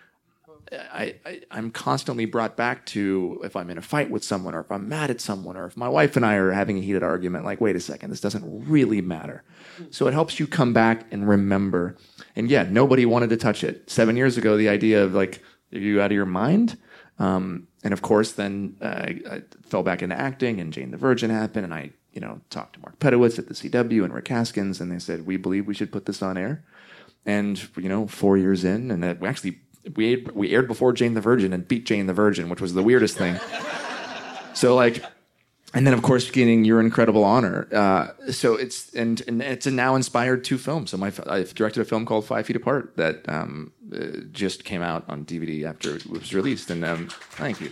I, 0.74 1.16
I, 1.26 1.42
I'm 1.52 1.72
constantly 1.72 2.26
brought 2.26 2.58
back 2.58 2.86
to 2.88 3.40
if 3.44 3.56
I'm 3.56 3.70
in 3.70 3.78
a 3.78 3.82
fight 3.82 4.10
with 4.10 4.24
someone, 4.24 4.56
or 4.56 4.62
if 4.62 4.72
I'm 4.72 4.90
mad 4.90 5.10
at 5.10 5.22
someone, 5.22 5.56
or 5.56 5.66
if 5.66 5.78
my 5.78 5.88
wife 5.88 6.16
and 6.16 6.26
I 6.26 6.36
are 6.36 6.52
having 6.52 6.78
a 6.78 6.82
heated 6.82 7.04
argument. 7.04 7.46
Like, 7.46 7.62
wait 7.62 7.76
a 7.76 7.80
second, 7.80 8.10
this 8.10 8.22
doesn't 8.22 8.44
really 8.68 9.02
matter. 9.02 9.44
So 9.92 10.08
it 10.08 10.14
helps 10.14 10.40
you 10.40 10.48
come 10.48 10.74
back 10.74 11.06
and 11.12 11.28
remember. 11.28 11.98
And 12.36 12.50
yeah, 12.50 12.64
nobody 12.70 13.06
wanted 13.06 13.30
to 13.32 13.38
touch 13.38 13.64
it. 13.64 13.90
Seven 13.90 14.16
years 14.18 14.38
ago, 14.38 14.58
the 14.58 14.70
idea 14.70 15.04
of 15.04 15.14
like, 15.14 15.42
are 15.74 15.80
you 15.80 16.02
out 16.02 16.12
of 16.12 16.16
your 16.16 16.26
mind? 16.26 16.78
Um, 17.20 17.68
and 17.84 17.94
of 17.94 18.02
course, 18.02 18.32
then 18.32 18.78
uh, 18.82 18.86
I 19.30 19.44
fell 19.64 19.84
back 19.84 20.02
into 20.02 20.20
acting, 20.20 20.60
and 20.60 20.74
Jane 20.74 20.92
the 20.92 20.98
Virgin 20.98 21.30
happened, 21.30 21.66
and 21.66 21.74
I, 21.74 21.92
you 22.12 22.22
know, 22.22 22.42
talked 22.50 22.74
to 22.74 22.80
Mark 22.82 23.00
Pedowitz 23.00 23.38
at 23.38 23.48
the 23.48 23.54
CW 23.54 24.04
and 24.04 24.14
Rick 24.14 24.30
Haskins, 24.30 24.80
and 24.82 24.92
they 24.92 25.00
said 25.00 25.26
we 25.26 25.38
believe 25.38 25.68
we 25.68 25.74
should 25.74 25.92
put 25.92 26.06
this 26.06 26.22
on 26.22 26.38
air. 26.38 26.64
And 27.26 27.62
you 27.78 27.90
know, 27.90 28.08
four 28.08 28.38
years 28.38 28.64
in, 28.66 28.92
and 28.92 29.20
we 29.20 29.28
actually 29.28 29.60
we 29.96 30.12
aired, 30.12 30.36
we 30.36 30.54
aired 30.54 30.68
before 30.68 30.94
Jane 30.94 31.14
the 31.14 31.22
Virgin 31.22 31.54
and 31.54 31.68
beat 31.68 31.86
Jane 31.86 32.08
the 32.08 32.14
Virgin, 32.14 32.50
which 32.50 32.62
was 32.62 32.74
the 32.74 32.84
weirdest 32.84 33.18
thing. 33.18 33.40
so 34.54 34.76
like, 34.76 35.04
and 35.74 35.88
then 35.88 35.94
of 35.94 36.04
course 36.04 36.30
getting 36.30 36.64
your 36.64 36.80
incredible 36.80 37.24
honor. 37.24 37.68
Uh, 37.74 38.32
so 38.32 38.56
it's 38.56 38.94
and, 38.94 39.22
and 39.28 39.42
it's 39.42 39.66
a 39.66 39.72
now 39.72 39.96
inspired 39.96 40.44
two 40.44 40.58
films. 40.58 40.92
So 40.92 40.98
my 40.98 41.12
I've 41.28 41.54
directed 41.56 41.82
a 41.82 41.86
film 41.86 42.06
called 42.06 42.26
Five 42.26 42.46
Feet 42.46 42.56
Apart 42.56 42.96
that 42.98 43.28
um, 43.28 43.74
uh, 43.94 44.22
just 44.32 44.64
came 44.64 44.82
out 44.82 45.04
on 45.08 45.26
DVD 45.26 45.66
after 45.66 45.96
it 45.96 46.06
was 46.06 46.34
released, 46.34 46.70
and 46.70 46.86
um, 46.86 47.08
thank 47.32 47.60
you. 47.60 47.72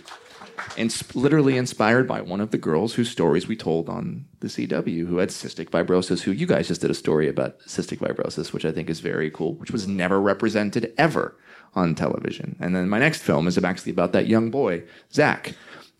And 0.76 0.94
literally 1.14 1.56
inspired 1.56 2.06
by 2.06 2.20
one 2.20 2.40
of 2.40 2.50
the 2.50 2.58
girls 2.58 2.94
whose 2.94 3.10
stories 3.10 3.48
we 3.48 3.56
told 3.56 3.88
on 3.88 4.26
the 4.40 4.48
CW, 4.48 5.06
who 5.06 5.16
had 5.16 5.30
cystic 5.30 5.70
fibrosis. 5.70 6.22
Who 6.22 6.32
you 6.32 6.46
guys 6.46 6.68
just 6.68 6.82
did 6.82 6.90
a 6.90 6.94
story 6.94 7.28
about 7.28 7.60
cystic 7.60 7.98
fibrosis, 7.98 8.52
which 8.52 8.64
I 8.64 8.70
think 8.70 8.90
is 8.90 9.00
very 9.00 9.30
cool, 9.30 9.54
which 9.54 9.70
was 9.70 9.88
never 9.88 10.20
represented 10.20 10.92
ever 10.98 11.36
on 11.74 11.94
television. 11.94 12.56
And 12.60 12.74
then 12.76 12.88
my 12.88 12.98
next 12.98 13.22
film 13.22 13.46
is 13.46 13.56
actually 13.58 13.92
about 13.92 14.12
that 14.12 14.26
young 14.26 14.50
boy, 14.50 14.82
Zach. 15.12 15.54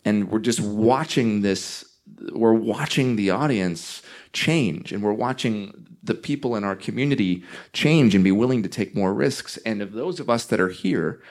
And 0.05 0.29
we're 0.29 0.39
just 0.39 0.59
watching 0.59 1.41
this, 1.41 1.85
we're 2.33 2.53
watching 2.53 3.15
the 3.15 3.31
audience 3.31 4.01
change 4.33 4.91
and 4.91 5.01
we're 5.01 5.13
watching 5.13 5.87
the 6.03 6.13
people 6.13 6.55
in 6.55 6.63
our 6.63 6.75
community 6.75 7.43
change 7.71 8.13
and 8.13 8.23
be 8.23 8.31
willing 8.31 8.61
to 8.63 8.69
take 8.69 8.95
more 8.95 9.13
risks. 9.13 9.57
And 9.65 9.81
if 9.81 9.91
those 9.91 10.19
of 10.19 10.29
us 10.29 10.45
that 10.45 10.59
are 10.59 10.69
here 10.69 11.21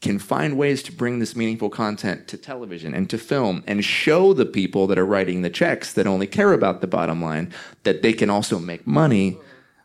can 0.00 0.18
find 0.18 0.56
ways 0.56 0.82
to 0.84 0.92
bring 0.92 1.18
this 1.18 1.34
meaningful 1.34 1.70
content 1.70 2.28
to 2.28 2.36
television 2.36 2.94
and 2.94 3.10
to 3.10 3.18
film 3.18 3.64
and 3.66 3.84
show 3.84 4.32
the 4.32 4.46
people 4.46 4.86
that 4.86 4.98
are 4.98 5.06
writing 5.06 5.42
the 5.42 5.50
checks 5.50 5.92
that 5.94 6.06
only 6.06 6.26
care 6.26 6.52
about 6.52 6.80
the 6.80 6.86
bottom 6.86 7.20
line 7.20 7.52
that 7.82 8.02
they 8.02 8.12
can 8.12 8.30
also 8.30 8.58
make 8.60 8.86
money 8.86 9.36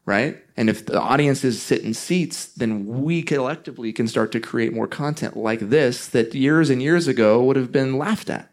right? 0.06 0.44
And 0.58 0.70
if 0.70 0.86
the 0.86 1.00
audiences 1.00 1.62
sit 1.62 1.82
in 1.82 1.94
seats, 1.94 2.46
then 2.46 2.86
we 3.04 3.24
collectively 3.24 3.94
can 3.94 4.08
start 4.08 4.32
to 4.34 4.40
create 4.40 4.74
more 4.74 4.88
content 4.88 5.38
like 5.38 5.60
this 5.60 6.08
that 6.08 6.34
years 6.34 6.70
and 6.70 6.82
years 6.82 7.08
ago 7.08 7.44
would 7.44 7.56
have 7.56 7.72
been 7.72 7.98
laughed 7.98 8.30
at. 8.30 8.52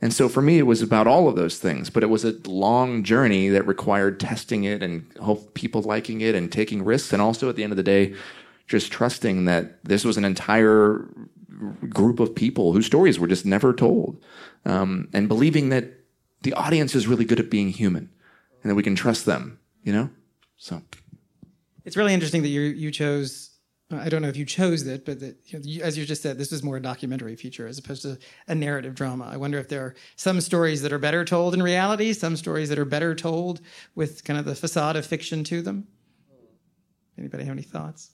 And 0.00 0.12
so 0.12 0.28
for 0.28 0.42
me, 0.42 0.58
it 0.58 0.66
was 0.66 0.80
about 0.80 1.06
all 1.06 1.28
of 1.28 1.36
those 1.36 1.58
things, 1.58 1.90
but 1.90 2.02
it 2.02 2.10
was 2.10 2.24
a 2.24 2.36
long 2.46 3.02
journey 3.02 3.48
that 3.48 3.66
required 3.66 4.20
testing 4.20 4.64
it 4.64 4.82
and 4.82 5.04
hope 5.20 5.54
people 5.54 5.82
liking 5.82 6.20
it 6.20 6.34
and 6.34 6.50
taking 6.52 6.84
risks. 6.84 7.12
And 7.12 7.20
also 7.20 7.48
at 7.48 7.56
the 7.56 7.64
end 7.64 7.72
of 7.72 7.76
the 7.76 7.82
day, 7.82 8.14
just 8.66 8.92
trusting 8.92 9.46
that 9.46 9.82
this 9.84 10.04
was 10.04 10.16
an 10.16 10.24
entire 10.24 11.08
group 11.88 12.20
of 12.20 12.34
people 12.34 12.72
whose 12.72 12.86
stories 12.86 13.18
were 13.18 13.26
just 13.26 13.44
never 13.44 13.72
told. 13.72 14.22
Um, 14.64 15.08
and 15.12 15.26
believing 15.26 15.70
that 15.70 15.92
the 16.42 16.52
audience 16.52 16.94
is 16.94 17.08
really 17.08 17.24
good 17.24 17.40
at 17.40 17.50
being 17.50 17.70
human 17.70 18.10
and 18.62 18.70
that 18.70 18.76
we 18.76 18.82
can 18.82 18.94
trust 18.94 19.26
them, 19.26 19.58
you 19.82 19.92
know? 19.92 20.10
So 20.58 20.82
it's 21.84 21.96
really 21.96 22.12
interesting 22.12 22.42
that 22.42 22.48
you 22.48 22.60
you 22.60 22.90
chose. 22.90 23.54
I 23.90 24.10
don't 24.10 24.20
know 24.20 24.28
if 24.28 24.36
you 24.36 24.44
chose 24.44 24.86
it, 24.86 25.06
but 25.06 25.18
that, 25.20 25.38
you 25.46 25.58
know, 25.58 25.64
you, 25.64 25.82
as 25.82 25.96
you 25.96 26.04
just 26.04 26.20
said, 26.20 26.36
this 26.36 26.50
was 26.50 26.62
more 26.62 26.76
a 26.76 26.82
documentary 26.82 27.34
feature 27.36 27.66
as 27.66 27.78
opposed 27.78 28.02
to 28.02 28.18
a 28.46 28.54
narrative 28.54 28.94
drama. 28.94 29.30
I 29.32 29.38
wonder 29.38 29.58
if 29.58 29.68
there 29.68 29.80
are 29.80 29.94
some 30.16 30.42
stories 30.42 30.82
that 30.82 30.92
are 30.92 30.98
better 30.98 31.24
told 31.24 31.54
in 31.54 31.62
reality, 31.62 32.12
some 32.12 32.36
stories 32.36 32.68
that 32.68 32.78
are 32.78 32.84
better 32.84 33.14
told 33.14 33.62
with 33.94 34.24
kind 34.24 34.38
of 34.38 34.44
the 34.44 34.54
facade 34.54 34.96
of 34.96 35.06
fiction 35.06 35.42
to 35.44 35.62
them. 35.62 35.86
Anybody 37.16 37.44
have 37.44 37.54
any 37.54 37.62
thoughts? 37.62 38.10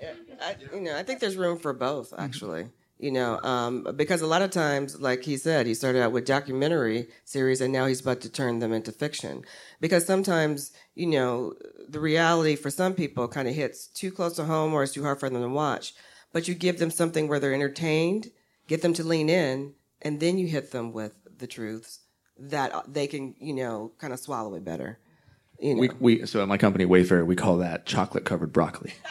Yeah, 0.00 0.12
I, 0.40 0.54
you 0.72 0.80
know, 0.80 0.96
I 0.96 1.02
think 1.02 1.18
there's 1.18 1.36
room 1.36 1.58
for 1.58 1.72
both, 1.72 2.14
actually. 2.16 2.68
You 3.02 3.10
know, 3.10 3.40
um, 3.42 3.84
because 3.96 4.22
a 4.22 4.28
lot 4.28 4.42
of 4.42 4.52
times, 4.52 5.00
like 5.00 5.24
he 5.24 5.36
said, 5.36 5.66
he 5.66 5.74
started 5.74 6.00
out 6.00 6.12
with 6.12 6.24
documentary 6.24 7.08
series 7.24 7.60
and 7.60 7.72
now 7.72 7.86
he's 7.86 8.00
about 8.00 8.20
to 8.20 8.30
turn 8.30 8.60
them 8.60 8.72
into 8.72 8.92
fiction. 8.92 9.42
Because 9.80 10.06
sometimes, 10.06 10.70
you 10.94 11.08
know, 11.08 11.54
the 11.88 11.98
reality 11.98 12.54
for 12.54 12.70
some 12.70 12.94
people 12.94 13.26
kind 13.26 13.48
of 13.48 13.56
hits 13.56 13.88
too 13.88 14.12
close 14.12 14.36
to 14.36 14.44
home 14.44 14.72
or 14.72 14.84
it's 14.84 14.92
too 14.92 15.02
hard 15.02 15.18
for 15.18 15.28
them 15.28 15.42
to 15.42 15.48
watch. 15.48 15.94
But 16.32 16.46
you 16.46 16.54
give 16.54 16.78
them 16.78 16.92
something 16.92 17.26
where 17.26 17.40
they're 17.40 17.52
entertained, 17.52 18.30
get 18.68 18.82
them 18.82 18.92
to 18.92 19.02
lean 19.02 19.28
in, 19.28 19.74
and 20.00 20.20
then 20.20 20.38
you 20.38 20.46
hit 20.46 20.70
them 20.70 20.92
with 20.92 21.16
the 21.38 21.48
truths 21.48 22.02
that 22.38 22.84
they 22.86 23.08
can, 23.08 23.34
you 23.40 23.52
know, 23.52 23.90
kind 23.98 24.12
of 24.12 24.20
swallow 24.20 24.54
it 24.54 24.64
better. 24.64 25.00
You 25.58 25.74
know. 25.74 25.80
We, 25.80 25.90
we 25.98 26.26
so 26.26 26.40
at 26.40 26.46
my 26.46 26.56
company 26.56 26.84
Wayfarer, 26.84 27.24
we 27.24 27.34
call 27.34 27.58
that 27.58 27.84
chocolate 27.84 28.24
covered 28.24 28.52
broccoli. 28.52 28.94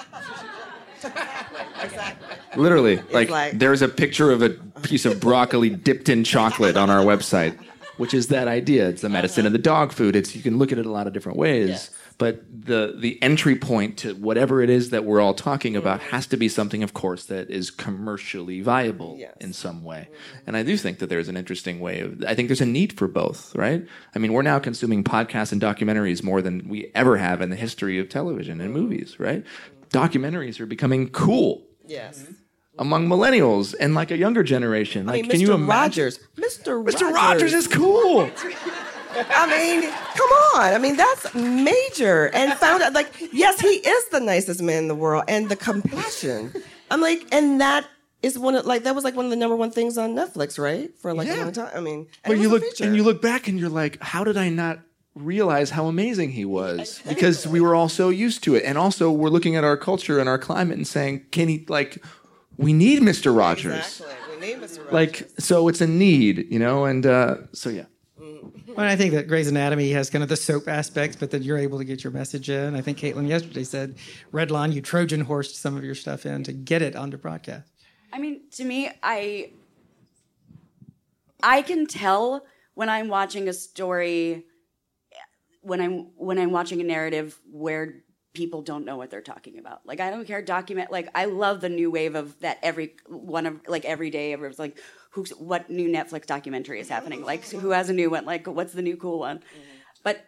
Literally, 2.56 2.98
like, 3.12 3.30
like, 3.30 3.58
there's 3.58 3.82
a 3.82 3.88
picture 3.88 4.32
of 4.32 4.42
a 4.42 4.50
piece 4.82 5.06
of 5.06 5.20
broccoli 5.20 5.70
dipped 5.70 6.10
in 6.10 6.24
chocolate 6.24 6.76
on 6.76 6.90
our 6.90 7.04
website, 7.04 7.58
which 7.98 8.14
is 8.14 8.28
that 8.28 8.48
idea. 8.48 8.90
It's 8.90 9.02
the 9.02 9.08
uh-huh. 9.08 9.14
medicine 9.14 9.46
of 9.46 9.52
the 9.52 9.58
dog 9.58 9.92
food. 9.92 10.16
It's 10.16 10.36
you 10.36 10.42
can 10.42 10.58
look 10.58 10.72
at 10.72 10.78
it 10.78 10.86
a 10.86 10.92
lot 10.92 11.08
of 11.08 11.14
different 11.14 11.38
ways. 11.38 11.70
Yes. 11.70 11.90
But 12.18 12.44
the 12.52 12.94
the 12.96 13.22
entry 13.24 13.56
point 13.56 13.98
to 14.00 14.14
whatever 14.14 14.62
it 14.62 14.70
is 14.70 14.92
that 14.92 15.06
we're 15.06 15.22
all 15.22 15.34
talking 15.34 15.76
about 15.76 16.02
mm-hmm. 16.02 16.10
has 16.12 16.28
to 16.28 16.38
be 16.38 16.50
something, 16.50 16.84
of 16.84 16.94
course, 16.94 17.26
that 17.26 17.50
is 17.50 17.72
commercially 17.72 18.62
viable 18.62 19.16
yes. 19.18 19.34
in 19.40 19.54
some 19.54 19.84
way. 19.84 20.08
Mm-hmm. 20.10 20.38
And 20.48 20.58
I 20.58 20.64
do 20.64 20.78
think 20.78 21.00
that 21.00 21.08
there's 21.08 21.30
an 21.30 21.38
interesting 21.38 21.80
way 21.80 22.02
of. 22.02 22.24
I 22.26 22.36
think 22.36 22.48
there's 22.48 22.62
a 22.62 22.66
need 22.66 22.94
for 22.94 23.08
both, 23.08 23.56
right? 23.56 23.88
I 24.14 24.20
mean, 24.20 24.34
we're 24.34 24.44
now 24.44 24.60
consuming 24.60 25.04
podcasts 25.04 25.52
and 25.52 25.62
documentaries 25.62 26.22
more 26.22 26.42
than 26.42 26.68
we 26.68 26.92
ever 26.94 27.18
have 27.18 27.42
in 27.42 27.50
the 27.50 27.56
history 27.56 27.98
of 27.98 28.10
television 28.10 28.62
and 28.62 28.72
mm-hmm. 28.72 28.82
movies, 28.82 29.20
right? 29.20 29.44
Documentaries 29.90 30.60
are 30.60 30.68
becoming 30.68 31.10
cool. 31.10 31.66
Yes 31.88 32.28
among 32.78 33.08
millennials 33.08 33.76
and 33.80 33.94
like 33.94 34.12
a 34.12 34.18
younger 34.18 34.44
generation. 34.44 35.06
Like, 35.06 35.14
I 35.14 35.22
mean, 35.22 35.32
can 35.32 35.40
Mr. 35.40 35.42
you 35.42 35.54
imagine? 35.54 36.04
Rogers, 36.04 36.20
Mr. 36.38 36.86
Rogers. 36.86 37.02
Mr. 37.02 37.14
Rogers 37.14 37.54
is 37.54 37.68
cool. 37.68 38.30
I 39.14 39.48
mean, 39.48 39.92
come 40.16 40.30
on. 40.56 40.74
I 40.74 40.78
mean, 40.78 40.96
that's 40.96 41.34
major. 41.36 42.30
And 42.34 42.54
found 42.54 42.82
out, 42.82 42.94
like, 42.94 43.12
yes, 43.34 43.60
he 43.60 43.68
is 43.68 44.10
the 44.10 44.20
nicest 44.20 44.62
man 44.62 44.84
in 44.84 44.88
the 44.88 44.96
world, 44.96 45.26
and 45.28 45.50
the 45.50 45.56
compassion. 45.56 46.54
I'm 46.90 47.02
like, 47.02 47.28
and 47.32 47.60
that 47.62 47.88
is 48.24 48.38
one 48.38 48.56
of 48.56 48.66
like 48.66 48.84
that 48.84 48.96
was 48.96 49.04
like 49.04 49.16
one 49.16 49.26
of 49.26 49.32
the 49.32 49.38
number 49.38 49.56
one 49.56 49.72
things 49.72 49.98
on 49.98 50.16
Netflix, 50.16 50.60
right? 50.60 50.96
For 50.98 51.14
like 51.14 51.28
yeah. 51.28 51.36
a 51.36 51.44
long 51.44 51.52
time. 51.52 51.72
I 51.76 51.80
mean, 51.80 52.08
but 52.26 52.38
you 52.38 52.50
look 52.50 52.64
and 52.80 52.96
you 52.96 53.04
look 53.04 53.22
back 53.22 53.48
and 53.48 53.60
you're 53.60 53.70
like, 53.70 54.02
how 54.02 54.24
did 54.24 54.38
I 54.38 54.50
not 54.50 54.80
realize 55.16 55.72
how 55.72 55.88
amazing 55.88 56.32
he 56.32 56.46
was? 56.46 57.02
Because 57.08 57.48
we 57.48 57.60
were 57.60 57.76
all 57.76 57.90
so 57.90 58.10
used 58.10 58.44
to 58.46 58.56
it, 58.56 58.64
and 58.64 58.78
also 58.78 59.12
we're 59.12 59.30
looking 59.30 59.56
at 59.56 59.64
our 59.64 59.78
culture 59.78 60.20
and 60.20 60.30
our 60.30 60.38
climate 60.38 60.78
and 60.78 60.88
saying, 60.88 61.26
can 61.32 61.48
he 61.48 61.66
like? 61.68 62.04
We 62.62 62.74
need 62.74 63.02
Mr. 63.02 63.36
Rogers. 63.36 64.02
Exactly. 64.02 64.36
We 64.36 64.48
need 64.48 64.58
Mr. 64.58 64.78
Rogers. 64.78 64.94
Like, 64.94 65.30
so 65.38 65.68
it's 65.68 65.82
a 65.82 65.88
need, 65.88 66.48
you 66.50 66.60
know, 66.60 66.86
and 66.86 67.06
uh, 67.06 67.38
so 67.54 67.70
yeah. 67.70 67.86
Well, 68.76 68.86
I 68.88 68.96
think 68.96 69.14
that 69.14 69.28
Grey's 69.28 69.50
Anatomy 69.50 69.92
has 69.92 70.10
kind 70.10 70.24
of 70.24 70.30
the 70.30 70.38
soap 70.38 70.68
aspects, 70.68 71.18
but 71.18 71.32
that 71.32 71.42
you're 71.42 71.58
able 71.58 71.78
to 71.80 71.84
get 71.84 72.04
your 72.04 72.12
message 72.14 72.50
in. 72.50 72.76
I 72.76 72.82
think 72.82 72.98
Caitlin 73.00 73.28
yesterday 73.28 73.64
said, 73.66 73.98
Redline, 74.32 74.72
you 74.72 74.82
Trojan 74.82 75.22
horsed 75.22 75.58
some 75.58 75.76
of 75.76 75.84
your 75.84 75.96
stuff 75.96 76.26
in 76.26 76.44
to 76.44 76.54
get 76.54 76.82
it 76.82 76.96
onto 76.96 77.18
broadcast. 77.18 77.70
I 78.14 78.20
mean, 78.20 78.42
to 78.52 78.64
me, 78.64 78.90
I 79.04 79.52
I 81.44 81.64
can 81.64 81.86
tell 81.86 82.46
when 82.76 82.90
I'm 82.90 83.08
watching 83.08 83.50
a 83.50 83.54
story, 83.54 84.46
when 85.62 85.82
I'm 85.82 86.12
when 86.16 86.38
I'm 86.40 86.52
watching 86.52 86.80
a 86.80 86.86
narrative 86.86 87.40
where 87.52 88.04
people 88.34 88.62
don't 88.62 88.86
know 88.86 88.98
what 88.98 89.12
they're 89.12 89.22
talking 89.22 89.60
about. 89.60 89.86
Like 89.86 90.00
I 90.00 90.10
don't 90.10 90.26
care 90.26 90.42
document 90.42 90.92
like 90.92 91.10
I 91.16 91.26
love 91.26 91.62
the 91.62 91.70
new 91.70 91.92
wave 91.92 92.16
of 92.16 92.40
that 92.40 92.60
every 92.64 92.96
one 93.08 93.46
of 93.46 93.60
like 93.68 93.86
every 93.86 94.10
day 94.10 94.34
everyone's 94.34 94.60
like 94.60 94.80
who's 95.12 95.32
what 95.32 95.70
new 95.70 95.90
Netflix 95.90 96.26
documentary 96.26 96.80
is 96.80 96.90
happening? 96.90 97.24
Like 97.24 97.46
who 97.46 97.72
has 97.72 97.90
a 97.90 97.94
new 97.94 98.10
one? 98.10 98.26
Like 98.26 98.48
what's 98.48 98.74
the 98.74 98.82
new 98.82 98.98
cool 98.98 99.20
one? 99.20 99.40
Mm-hmm. 99.40 99.60
But 100.04 100.26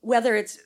whether 0.00 0.34
it's 0.34 0.58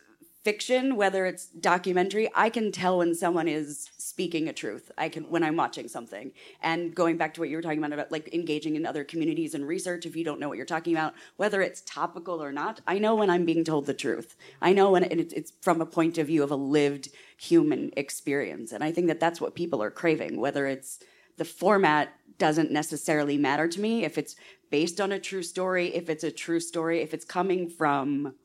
fiction, 0.47 0.95
whether 0.95 1.27
it's 1.27 1.47
documentary, 1.47 2.31
I 2.33 2.51
can 2.51 2.71
tell 2.71 2.99
when 2.99 3.17
someone 3.17 3.49
is 3.49 3.91
speaking 3.99 4.49
a 4.49 4.53
truth. 4.53 4.93
I 4.97 5.09
can 5.09 5.25
when 5.25 5.43
I'm 5.43 5.57
watching 5.57 5.89
something. 5.89 6.31
And 6.63 6.95
going 6.95 7.17
back 7.17 7.35
to 7.35 7.41
what 7.41 7.49
you 7.49 7.57
were 7.57 7.63
talking 7.63 7.81
about 7.81 7.93
about 7.93 8.13
like 8.13 8.33
engaging 8.33 8.77
in 8.77 8.87
other 8.87 9.03
communities 9.03 9.57
and 9.57 9.67
research 9.67 10.07
if 10.07 10.15
you 10.15 10.23
don't 10.23 10.39
know 10.39 10.49
what 10.49 10.57
you're 10.57 10.65
talking 10.65 10.95
about, 10.95 11.15
whether 11.37 11.63
it's 11.63 11.81
topical 11.81 12.41
or 12.41 12.53
not, 12.53 12.81
I 12.87 13.01
know 13.01 13.17
when 13.17 13.29
I'm 13.29 13.45
being 13.45 13.65
told 13.65 13.87
the 13.87 13.93
truth. 13.93 14.37
I 14.63 14.73
know 14.73 14.93
when 14.93 15.03
it's 15.03 15.53
from 15.63 15.81
a 15.81 15.87
point 15.87 16.17
of 16.17 16.29
view 16.29 16.45
of 16.45 16.53
a 16.53 16.63
lived 16.79 17.09
human 17.37 17.91
experience. 17.97 18.71
And 18.71 18.85
I 18.85 18.93
think 18.93 19.09
that 19.09 19.19
that's 19.19 19.41
what 19.41 19.57
people 19.57 19.83
are 19.83 19.91
craving, 19.91 20.39
whether 20.39 20.69
it's 20.69 21.01
the 21.39 21.45
format 21.45 22.13
doesn't 22.39 22.71
necessarily 22.71 23.37
matter 23.37 23.67
to 23.67 23.81
me 23.81 24.05
if 24.05 24.17
it's 24.17 24.37
based 24.71 25.01
on 25.01 25.11
a 25.11 25.19
true 25.19 25.43
story, 25.43 25.93
if 25.93 26.09
it's 26.09 26.23
a 26.23 26.31
true 26.31 26.61
story, 26.61 27.01
if 27.03 27.13
it's 27.13 27.25
coming 27.25 27.69
from 27.69 28.37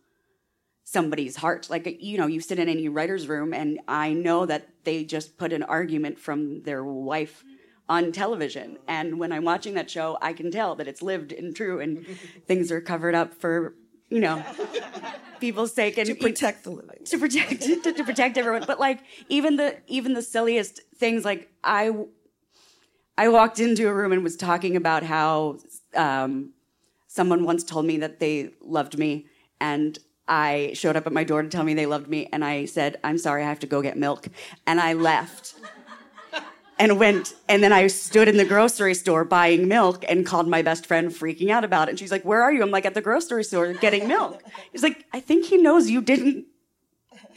somebody's 0.92 1.38
heart. 1.38 1.70
Like, 1.70 1.98
you 2.02 2.18
know, 2.18 2.28
you 2.28 2.42
sit 2.42 2.60
in 2.60 2.68
any 2.68 2.90
writer's 2.90 3.28
room, 3.28 3.54
and 3.54 3.80
I 3.88 4.12
know 4.14 4.46
that 4.46 4.68
they 4.84 5.06
just 5.06 5.38
put 5.38 5.54
an 5.54 5.64
argument 5.64 6.20
from 6.20 6.64
their 6.64 6.84
wife 6.84 7.46
on 7.88 8.12
television. 8.12 8.78
And 8.88 9.18
when 9.18 9.32
I'm 9.32 9.46
watching 9.46 9.76
that 9.76 9.90
show, 9.90 10.18
I 10.22 10.34
can 10.34 10.52
tell 10.52 10.76
that 10.76 10.88
it's 10.88 11.02
lived 11.02 11.32
and 11.32 11.56
true, 11.56 11.80
and 11.80 12.06
things 12.46 12.72
are 12.72 12.82
covered 12.82 13.16
up 13.16 13.34
for, 13.34 13.74
you 14.10 14.20
know, 14.20 14.44
people's 15.40 15.74
sake 15.74 15.98
and 15.98 16.08
to 16.08 16.16
protect 16.16 16.66
the 16.66 16.72
living, 16.72 17.06
to 17.06 17.18
protect 17.18 17.62
to, 17.84 17.94
to 17.94 18.04
protect 18.04 18.38
everyone. 18.38 18.66
But 18.68 18.80
like 18.80 19.00
even 19.30 19.56
the 19.56 19.78
even 19.88 20.14
the 20.14 20.22
silliest 20.22 20.82
things, 20.96 21.26
like 21.26 21.50
I. 21.64 21.92
I 23.18 23.28
walked 23.28 23.60
into 23.60 23.88
a 23.88 23.94
room 23.94 24.14
and 24.14 24.24
was 24.24 24.36
talking 24.36 24.76
about 24.76 25.04
how 25.04 25.60
um, 25.96 26.54
someone 27.08 27.44
once 27.44 27.64
told 27.64 27.86
me 27.86 27.98
that 27.98 28.20
they 28.20 28.52
loved 28.62 28.98
me, 28.98 29.28
and 29.60 30.00
I 30.32 30.72
showed 30.76 30.96
up 30.96 31.06
at 31.06 31.12
my 31.12 31.26
door 31.26 31.44
to 31.44 31.50
tell 31.50 31.66
me 31.66 31.74
they 31.74 31.86
loved 31.86 32.08
me, 32.08 32.30
and 32.32 32.44
I 32.44 32.64
said, 32.64 32.98
I'm 33.04 33.18
sorry, 33.18 33.44
I 33.44 33.48
have 33.48 33.60
to 33.60 33.68
go 33.68 33.82
get 33.82 33.98
milk. 33.98 34.30
And 34.66 34.80
I 34.80 34.94
left 34.94 35.56
and 36.80 36.98
went, 36.98 37.36
and 37.50 37.62
then 37.62 37.74
I 37.74 37.88
stood 37.88 38.30
in 38.30 38.38
the 38.38 38.46
grocery 38.46 38.94
store 38.94 39.26
buying 39.26 39.68
milk 39.68 40.06
and 40.08 40.26
called 40.26 40.48
my 40.48 40.62
best 40.62 40.86
friend 40.86 41.12
freaking 41.12 41.50
out 41.50 41.66
about 41.66 41.90
it. 41.90 41.92
And 41.92 42.00
she's 42.00 42.14
like, 42.14 42.24
Where 42.24 42.42
are 42.42 42.52
you? 42.54 42.62
I'm 42.62 42.72
like, 42.72 42.86
At 42.86 42.94
the 42.94 43.02
grocery 43.02 43.44
store 43.44 43.74
getting 43.74 44.08
milk. 44.08 44.42
He's 44.72 44.84
like, 44.84 45.06
I 45.12 45.20
think 45.20 45.48
he 45.48 45.58
knows 45.58 45.90
you 45.90 46.02
didn't 46.02 46.46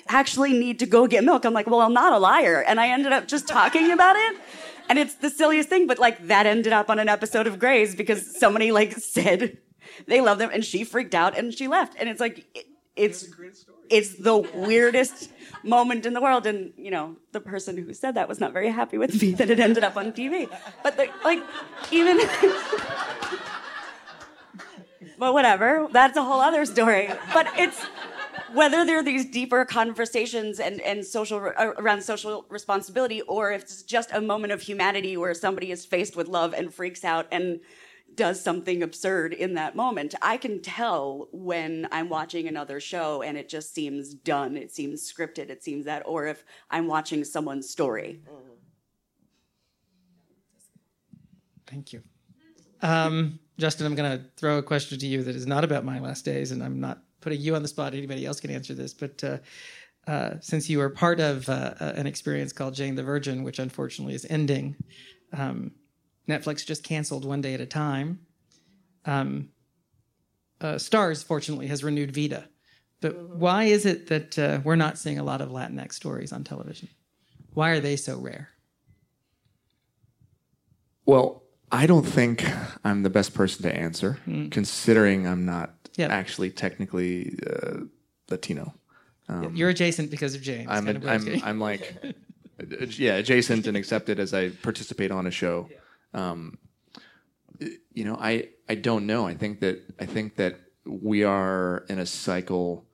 actually 0.06 0.52
need 0.52 0.78
to 0.78 0.86
go 0.86 1.08
get 1.08 1.24
milk. 1.24 1.44
I'm 1.44 1.52
like, 1.52 1.66
Well, 1.66 1.80
I'm 1.80 1.94
not 1.94 2.12
a 2.12 2.18
liar. 2.18 2.62
And 2.62 2.78
I 2.78 2.90
ended 2.90 3.10
up 3.10 3.26
just 3.26 3.48
talking 3.48 3.90
about 3.90 4.14
it. 4.14 4.36
And 4.88 5.00
it's 5.00 5.16
the 5.16 5.30
silliest 5.30 5.68
thing, 5.68 5.88
but 5.88 5.98
like 5.98 6.28
that 6.28 6.46
ended 6.46 6.72
up 6.72 6.90
on 6.90 7.00
an 7.00 7.08
episode 7.08 7.48
of 7.48 7.58
Grey's 7.58 7.96
because 7.96 8.38
somebody 8.38 8.70
like 8.70 8.92
said 8.98 9.58
they 10.06 10.20
love 10.20 10.38
them 10.38 10.50
and 10.52 10.64
she 10.64 10.84
freaked 10.84 11.14
out 11.14 11.36
and 11.36 11.52
she 11.52 11.66
left. 11.66 11.96
And 11.98 12.08
it's 12.08 12.20
like, 12.20 12.46
it, 12.54 12.66
it's 12.96 13.26
it's 13.90 14.14
the 14.16 14.38
weirdest 14.54 15.30
moment 15.62 16.06
in 16.06 16.12
the 16.14 16.20
world 16.20 16.46
and 16.46 16.72
you 16.76 16.90
know 16.90 17.16
the 17.32 17.40
person 17.40 17.76
who 17.76 17.92
said 17.92 18.14
that 18.14 18.28
was 18.28 18.38
not 18.38 18.52
very 18.52 18.70
happy 18.70 18.98
with 18.98 19.20
me 19.20 19.32
that 19.32 19.50
it 19.50 19.58
ended 19.58 19.82
up 19.82 19.96
on 19.96 20.12
tv 20.12 20.48
but 20.82 20.96
the, 20.96 21.08
like 21.24 21.42
even 21.90 22.18
but 25.18 25.32
whatever 25.32 25.88
that's 25.92 26.16
a 26.16 26.22
whole 26.22 26.40
other 26.40 26.64
story. 26.64 27.10
But 27.32 27.48
it's 27.56 27.82
whether 28.52 28.84
there 28.84 28.98
are 28.98 29.02
these 29.02 29.24
deeper 29.24 29.64
conversations 29.64 30.60
and, 30.60 30.80
and 30.80 31.04
social 31.04 31.52
uh, 31.56 31.72
around 31.78 32.02
social 32.02 32.44
responsibility 32.48 33.20
or 33.22 33.52
if 33.52 33.62
it's 33.62 33.82
just 33.82 34.10
a 34.12 34.20
moment 34.20 34.52
of 34.52 34.62
humanity 34.62 35.16
where 35.16 35.34
somebody 35.34 35.70
is 35.70 35.84
faced 35.84 36.14
with 36.16 36.28
love 36.28 36.54
and 36.54 36.72
freaks 36.72 37.04
out 37.04 37.26
and 37.32 37.60
does 38.16 38.40
something 38.40 38.82
absurd 38.82 39.32
in 39.32 39.54
that 39.54 39.76
moment. 39.76 40.14
I 40.22 40.36
can 40.36 40.60
tell 40.60 41.28
when 41.32 41.88
I'm 41.92 42.08
watching 42.08 42.48
another 42.48 42.80
show 42.80 43.22
and 43.22 43.36
it 43.36 43.48
just 43.48 43.74
seems 43.74 44.14
done, 44.14 44.56
it 44.56 44.72
seems 44.72 45.10
scripted, 45.10 45.50
it 45.50 45.62
seems 45.62 45.84
that, 45.84 46.02
or 46.06 46.26
if 46.26 46.44
I'm 46.70 46.86
watching 46.86 47.24
someone's 47.24 47.68
story. 47.68 48.20
Thank 51.66 51.92
you. 51.92 52.02
Um, 52.82 53.38
Justin, 53.58 53.86
I'm 53.86 53.94
going 53.94 54.18
to 54.18 54.24
throw 54.36 54.58
a 54.58 54.62
question 54.62 54.98
to 54.98 55.06
you 55.06 55.22
that 55.22 55.34
is 55.34 55.46
not 55.46 55.64
about 55.64 55.84
my 55.84 55.98
last 55.98 56.24
days, 56.24 56.50
and 56.50 56.62
I'm 56.62 56.80
not 56.80 57.02
putting 57.20 57.40
you 57.40 57.54
on 57.56 57.62
the 57.62 57.68
spot. 57.68 57.94
Anybody 57.94 58.26
else 58.26 58.40
can 58.40 58.50
answer 58.50 58.74
this, 58.74 58.92
but 58.92 59.24
uh, 59.24 59.38
uh, 60.06 60.34
since 60.40 60.68
you 60.68 60.78
were 60.78 60.90
part 60.90 61.20
of 61.20 61.48
uh, 61.48 61.74
an 61.80 62.06
experience 62.06 62.52
called 62.52 62.74
Jane 62.74 62.94
the 62.94 63.02
Virgin, 63.02 63.42
which 63.42 63.58
unfortunately 63.58 64.14
is 64.14 64.26
ending, 64.28 64.76
um, 65.32 65.72
Netflix 66.28 66.64
just 66.64 66.82
canceled 66.82 67.24
One 67.24 67.40
Day 67.40 67.54
at 67.54 67.60
a 67.60 67.66
Time. 67.66 68.20
Um, 69.04 69.50
uh, 70.60 70.74
Starz, 70.74 71.24
fortunately, 71.24 71.66
has 71.66 71.84
renewed 71.84 72.12
Vida. 72.12 72.48
But 73.00 73.28
why 73.28 73.64
is 73.64 73.84
it 73.84 74.06
that 74.06 74.38
uh, 74.38 74.60
we're 74.64 74.76
not 74.76 74.98
seeing 74.98 75.18
a 75.18 75.24
lot 75.24 75.40
of 75.42 75.50
Latinx 75.50 75.92
stories 75.92 76.32
on 76.32 76.42
television? 76.42 76.88
Why 77.52 77.70
are 77.70 77.80
they 77.80 77.96
so 77.96 78.18
rare? 78.18 78.48
Well, 81.04 81.42
I 81.70 81.86
don't 81.86 82.04
think 82.04 82.44
I'm 82.82 83.02
the 83.02 83.10
best 83.10 83.34
person 83.34 83.62
to 83.64 83.76
answer, 83.76 84.18
mm. 84.26 84.50
considering 84.50 85.26
I'm 85.26 85.44
not 85.44 85.74
yep. 85.96 86.10
actually 86.10 86.50
technically 86.50 87.38
uh, 87.46 87.80
Latino. 88.30 88.74
Um, 89.28 89.54
You're 89.54 89.70
adjacent 89.70 90.10
because 90.10 90.34
of 90.34 90.42
James. 90.42 90.68
I'm, 90.70 90.88
a, 90.88 91.08
I'm, 91.08 91.42
I'm, 91.44 91.60
like, 91.60 92.00
yeah, 92.98 93.16
adjacent 93.16 93.66
and 93.66 93.76
accepted 93.76 94.18
as 94.18 94.32
I 94.34 94.50
participate 94.50 95.10
on 95.10 95.26
a 95.26 95.30
show. 95.30 95.68
Yeah. 95.70 95.76
Um, 96.14 96.58
you 97.92 98.04
know, 98.04 98.16
I 98.20 98.48
I 98.68 98.74
don't 98.74 99.06
know. 99.06 99.26
I 99.26 99.34
think 99.34 99.60
that 99.60 99.82
I 100.00 100.06
think 100.06 100.36
that 100.36 100.60
we 100.86 101.24
are 101.24 101.84
in 101.88 101.98
a 101.98 102.06
cycle 102.06 102.86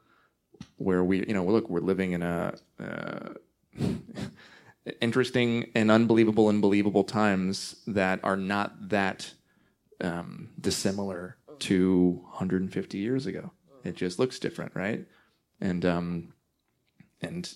where 0.77 1.05
we, 1.05 1.27
you 1.27 1.35
know, 1.35 1.45
look, 1.45 1.69
we're 1.69 1.81
living 1.81 2.13
in 2.13 2.23
a 2.23 2.55
uh, 2.79 3.29
interesting 5.01 5.71
and 5.75 5.91
unbelievable 5.91 6.49
and 6.49 6.61
believable 6.61 7.05
times 7.05 7.77
that 7.87 8.21
are 8.23 8.37
not 8.37 8.89
that 8.89 9.33
um, 10.01 10.51
dissimilar 10.61 11.37
to 11.61 12.21
150 12.31 12.99
years 12.99 13.27
ago. 13.27 13.53
It 13.85 13.97
just 13.97 14.19
looks 14.19 14.39
different, 14.39 14.75
right? 14.75 15.07
And 15.61 15.85
um, 15.85 16.35
and 17.21 17.49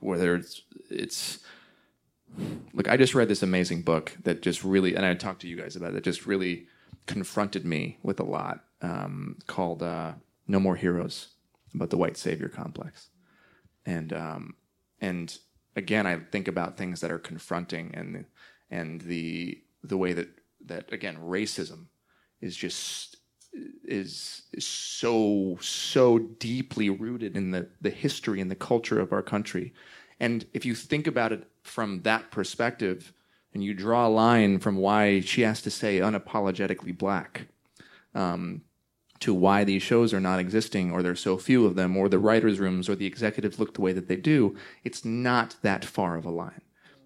whether 0.00 0.34
it's 0.34 0.62
it's 0.90 1.40
look, 2.72 2.88
I 2.88 2.96
just 2.96 3.14
read 3.14 3.28
this 3.28 3.42
amazing 3.42 3.82
book 3.82 4.16
that 4.24 4.42
just 4.42 4.64
really, 4.64 4.94
and 4.94 5.04
I 5.04 5.14
talked 5.14 5.40
to 5.42 5.48
you 5.48 5.56
guys 5.56 5.76
about 5.76 5.90
it, 5.90 5.94
that 5.94 6.04
just 6.04 6.26
really 6.26 6.66
confronted 7.06 7.64
me 7.64 7.98
with 8.02 8.20
a 8.20 8.24
lot 8.24 8.64
um, 8.82 9.38
called 9.46 9.82
uh, 9.82 10.12
No 10.46 10.60
More 10.60 10.76
Heroes 10.76 11.28
about 11.74 11.90
the 11.90 11.96
white 11.96 12.16
savior 12.16 12.48
complex. 12.48 13.08
And, 13.84 14.12
um, 14.12 14.54
and 15.00 15.36
again, 15.74 16.06
I 16.06 16.16
think 16.16 16.48
about 16.48 16.76
things 16.76 17.00
that 17.00 17.10
are 17.10 17.18
confronting 17.18 17.92
and, 17.94 18.26
and 18.70 19.00
the, 19.00 19.62
the 19.82 19.96
way 19.96 20.12
that, 20.12 20.28
that 20.66 20.92
again, 20.92 21.16
racism 21.16 21.86
is 22.40 22.56
just 22.56 23.16
is, 23.84 24.42
is 24.52 24.66
so 24.66 25.56
so 25.60 26.18
deeply 26.18 26.90
rooted 26.90 27.36
in 27.36 27.52
the 27.52 27.68
the 27.80 27.90
history 27.90 28.40
and 28.40 28.50
the 28.50 28.56
culture 28.56 29.00
of 29.00 29.12
our 29.12 29.22
country 29.22 29.72
and 30.20 30.46
if 30.52 30.64
you 30.66 30.74
think 30.74 31.06
about 31.06 31.32
it 31.32 31.48
from 31.66 32.02
that 32.02 32.30
perspective, 32.30 33.12
and 33.52 33.64
you 33.64 33.74
draw 33.74 34.06
a 34.06 34.08
line 34.08 34.58
from 34.58 34.76
why 34.76 35.20
she 35.20 35.42
has 35.42 35.62
to 35.62 35.70
say 35.70 35.98
unapologetically 35.98 36.96
black 36.96 37.48
um, 38.14 38.62
to 39.20 39.32
why 39.32 39.64
these 39.64 39.82
shows 39.82 40.12
are 40.12 40.20
not 40.20 40.38
existing, 40.38 40.92
or 40.92 41.02
there's 41.02 41.20
so 41.20 41.36
few 41.38 41.64
of 41.66 41.74
them, 41.74 41.96
or 41.96 42.08
the 42.08 42.18
writers' 42.18 42.60
rooms, 42.60 42.88
or 42.88 42.94
the 42.94 43.06
executives 43.06 43.58
look 43.58 43.74
the 43.74 43.80
way 43.80 43.92
that 43.92 44.08
they 44.08 44.16
do, 44.16 44.56
it's 44.84 45.04
not 45.04 45.56
that 45.62 45.84
far 45.84 46.16
of 46.16 46.24
a 46.24 46.30
line. 46.30 46.60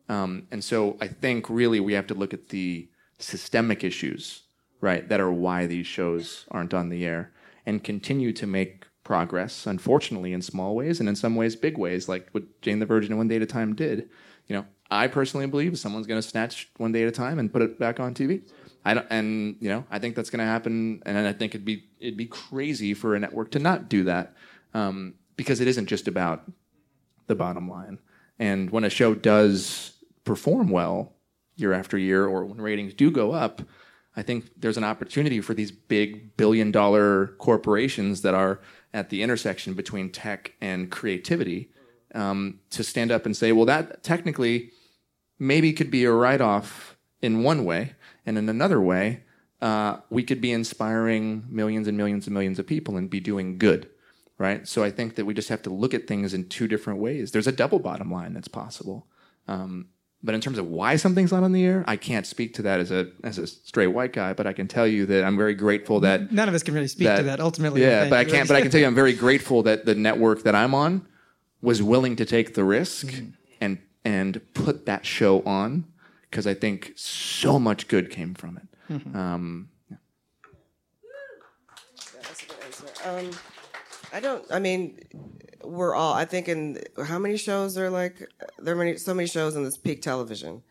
Um, 0.08 0.48
and 0.50 0.62
so 0.64 0.96
I 1.00 1.06
think 1.06 1.48
really 1.48 1.78
we 1.78 1.92
have 1.92 2.08
to 2.08 2.14
look 2.14 2.34
at 2.34 2.48
the 2.48 2.88
systemic 3.18 3.84
issues, 3.84 4.42
right, 4.80 5.08
that 5.08 5.20
are 5.20 5.32
why 5.32 5.66
these 5.66 5.86
shows 5.86 6.46
aren't 6.50 6.74
on 6.74 6.88
the 6.88 7.06
air, 7.06 7.32
and 7.64 7.84
continue 7.84 8.32
to 8.32 8.46
make 8.46 8.86
progress, 9.04 9.66
unfortunately, 9.66 10.32
in 10.32 10.42
small 10.42 10.74
ways, 10.74 10.98
and 10.98 11.08
in 11.08 11.16
some 11.16 11.36
ways, 11.36 11.54
big 11.54 11.78
ways, 11.78 12.08
like 12.08 12.28
what 12.32 12.60
Jane 12.60 12.80
the 12.80 12.86
Virgin 12.86 13.12
and 13.12 13.18
One 13.18 13.28
Day 13.28 13.36
at 13.36 13.42
a 13.42 13.46
Time 13.46 13.74
did 13.74 14.08
you 14.50 14.56
know, 14.56 14.66
I 14.90 15.06
personally 15.06 15.46
believe 15.46 15.78
someone's 15.78 16.08
going 16.08 16.20
to 16.20 16.28
snatch 16.28 16.68
one 16.76 16.90
day 16.90 17.02
at 17.02 17.08
a 17.08 17.12
time 17.12 17.38
and 17.38 17.52
put 17.52 17.62
it 17.62 17.78
back 17.78 18.00
on 18.00 18.14
TV. 18.14 18.42
I 18.84 18.94
don't, 18.94 19.06
and 19.08 19.56
you 19.60 19.68
know, 19.68 19.84
I 19.92 20.00
think 20.00 20.16
that's 20.16 20.28
going 20.28 20.40
to 20.40 20.44
happen. 20.44 21.02
And 21.06 21.16
I 21.16 21.32
think 21.32 21.54
it'd 21.54 21.64
be 21.64 21.84
it'd 22.00 22.16
be 22.16 22.26
crazy 22.26 22.92
for 22.92 23.14
a 23.14 23.20
network 23.20 23.52
to 23.52 23.60
not 23.60 23.88
do 23.88 24.02
that 24.04 24.34
um, 24.74 25.14
because 25.36 25.60
it 25.60 25.68
isn't 25.68 25.86
just 25.86 26.08
about 26.08 26.50
the 27.28 27.36
bottom 27.36 27.70
line. 27.70 28.00
And 28.40 28.70
when 28.70 28.82
a 28.82 28.90
show 28.90 29.14
does 29.14 29.92
perform 30.24 30.70
well 30.70 31.12
year 31.54 31.72
after 31.72 31.96
year, 31.96 32.26
or 32.26 32.44
when 32.44 32.60
ratings 32.60 32.92
do 32.92 33.12
go 33.12 33.30
up, 33.30 33.62
I 34.16 34.22
think 34.22 34.50
there's 34.56 34.78
an 34.78 34.84
opportunity 34.84 35.40
for 35.40 35.54
these 35.54 35.70
big 35.70 36.36
billion 36.36 36.72
dollar 36.72 37.28
corporations 37.38 38.22
that 38.22 38.34
are 38.34 38.60
at 38.92 39.10
the 39.10 39.22
intersection 39.22 39.74
between 39.74 40.10
tech 40.10 40.54
and 40.60 40.90
creativity 40.90 41.70
um, 42.14 42.60
to 42.70 42.82
stand 42.82 43.10
up 43.10 43.26
and 43.26 43.36
say, 43.36 43.52
well, 43.52 43.66
that 43.66 44.02
technically 44.02 44.70
maybe 45.38 45.72
could 45.72 45.90
be 45.90 46.04
a 46.04 46.12
write 46.12 46.40
off 46.40 46.96
in 47.22 47.42
one 47.42 47.64
way, 47.64 47.94
and 48.24 48.38
in 48.38 48.48
another 48.48 48.80
way, 48.80 49.22
uh, 49.60 49.98
we 50.08 50.22
could 50.22 50.40
be 50.40 50.52
inspiring 50.52 51.44
millions 51.48 51.86
and 51.86 51.96
millions 51.96 52.26
and 52.26 52.34
millions 52.34 52.58
of 52.58 52.66
people 52.66 52.96
and 52.96 53.10
be 53.10 53.20
doing 53.20 53.58
good, 53.58 53.88
right? 54.38 54.66
So 54.66 54.82
I 54.82 54.90
think 54.90 55.16
that 55.16 55.26
we 55.26 55.34
just 55.34 55.48
have 55.50 55.62
to 55.62 55.70
look 55.70 55.92
at 55.92 56.06
things 56.06 56.32
in 56.32 56.48
two 56.48 56.66
different 56.66 57.00
ways. 57.00 57.32
There's 57.32 57.46
a 57.46 57.52
double 57.52 57.78
bottom 57.78 58.10
line 58.10 58.32
that's 58.32 58.48
possible. 58.48 59.06
Um, 59.48 59.88
but 60.22 60.34
in 60.34 60.40
terms 60.40 60.58
of 60.58 60.66
why 60.66 60.96
something's 60.96 61.32
not 61.32 61.42
on 61.42 61.52
the 61.52 61.64
air, 61.64 61.82
I 61.86 61.96
can't 61.96 62.26
speak 62.26 62.52
to 62.54 62.62
that 62.62 62.78
as 62.78 62.90
a 62.90 63.08
as 63.24 63.38
a 63.38 63.46
straight 63.46 63.86
white 63.88 64.12
guy. 64.12 64.34
But 64.34 64.46
I 64.46 64.52
can 64.52 64.68
tell 64.68 64.86
you 64.86 65.06
that 65.06 65.24
I'm 65.24 65.36
very 65.36 65.54
grateful 65.54 66.00
that 66.00 66.30
none 66.30 66.46
of 66.46 66.54
us 66.54 66.62
can 66.62 66.74
really 66.74 66.88
speak 66.88 67.06
that, 67.06 67.16
to 67.18 67.22
that 67.24 67.40
ultimately. 67.40 67.80
Yeah, 67.80 68.08
but 68.08 68.18
I 68.18 68.24
can't. 68.26 68.46
But 68.46 68.56
I 68.56 68.60
can 68.60 68.70
tell 68.70 68.80
you, 68.80 68.86
I'm 68.86 68.94
very 68.94 69.14
grateful 69.14 69.62
that 69.62 69.86
the 69.86 69.94
network 69.94 70.42
that 70.42 70.54
I'm 70.54 70.74
on 70.74 71.06
was 71.62 71.82
willing 71.82 72.16
to 72.16 72.24
take 72.24 72.54
the 72.54 72.64
risk 72.64 73.06
mm-hmm. 73.06 73.30
and 73.60 73.78
and 74.04 74.40
put 74.54 74.86
that 74.86 75.04
show 75.04 75.42
on 75.42 75.84
because 76.30 76.46
I 76.46 76.54
think 76.54 76.92
so 76.96 77.58
much 77.58 77.88
good 77.88 78.10
came 78.10 78.34
from 78.34 78.56
it. 78.56 78.92
Mm-hmm. 78.92 79.16
Um, 79.16 79.68
yeah. 79.90 79.96
yeah, 81.02 82.20
that's 82.22 82.42
a 82.42 82.46
good 82.46 82.56
answer. 82.64 82.86
Um, 83.08 83.30
I 84.12 84.20
don't. 84.20 84.44
I 84.50 84.58
mean, 84.58 84.98
we're 85.62 85.94
all. 85.94 86.14
I 86.14 86.24
think 86.24 86.48
in 86.48 86.82
how 87.04 87.18
many 87.18 87.36
shows 87.36 87.76
are 87.76 87.90
like 87.90 88.28
there 88.58 88.74
are 88.74 88.78
many 88.78 88.96
so 88.96 89.14
many 89.14 89.28
shows 89.28 89.56
in 89.56 89.64
this 89.64 89.76
peak 89.76 90.02
television, 90.02 90.62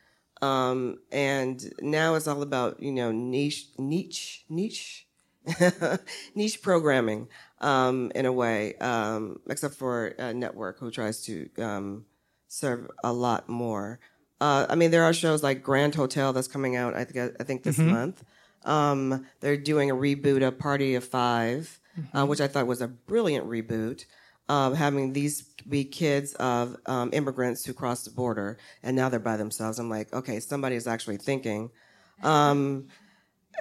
um, 0.42 0.98
and 1.12 1.64
now 1.82 2.16
it's 2.16 2.28
all 2.28 2.42
about 2.42 2.82
you 2.82 2.92
know 2.92 3.12
niche 3.12 3.68
niche 3.78 4.46
niche 4.50 5.08
niche 6.36 6.62
programming 6.62 7.28
um, 7.62 8.12
in 8.16 8.26
a 8.26 8.32
way, 8.32 8.76
um, 8.76 9.40
except 9.50 9.76
for 9.76 10.08
a 10.08 10.34
network 10.34 10.80
who 10.80 10.92
tries 10.92 11.24
to 11.24 11.50
um, 11.58 12.06
serve 12.48 12.90
a 13.04 13.14
lot 13.14 13.50
more. 13.50 14.00
Uh, 14.42 14.66
I 14.70 14.76
mean, 14.76 14.92
there 14.92 15.04
are 15.04 15.14
shows 15.14 15.44
like 15.44 15.64
Grand 15.64 15.96
Hotel 15.96 16.34
that's 16.34 16.48
coming 16.48 16.76
out. 16.76 16.96
I 16.96 17.04
think 17.04 17.36
I 17.40 17.44
think 17.44 17.64
this 17.64 17.78
mm-hmm. 17.78 17.92
month. 17.92 18.24
Um, 18.66 19.26
they're 19.40 19.58
doing 19.58 19.90
a 19.90 19.96
reboot 19.96 20.46
of 20.46 20.60
Party 20.60 20.96
of 20.96 21.06
5 21.06 21.80
uh, 21.98 22.02
mm-hmm. 22.02 22.18
uh, 22.18 22.26
which 22.26 22.42
I 22.42 22.48
thought 22.48 22.68
was 22.68 22.82
a 22.82 22.88
brilliant 22.88 23.48
reboot. 23.48 24.06
Um, 24.50 24.74
having 24.74 25.14
these 25.14 25.44
be 25.68 25.86
kids 25.86 26.34
of 26.36 26.76
um, 26.88 27.12
immigrants 27.14 27.64
who 27.64 27.74
crossed 27.74 28.06
the 28.06 28.12
border 28.12 28.58
and 28.82 28.96
now 28.96 29.08
they're 29.08 29.20
by 29.20 29.38
themselves. 29.38 29.78
I'm 29.78 29.92
like, 29.92 30.12
okay, 30.12 30.40
somebody 30.40 30.76
is 30.76 30.88
actually 30.88 31.18
thinking. 31.18 31.70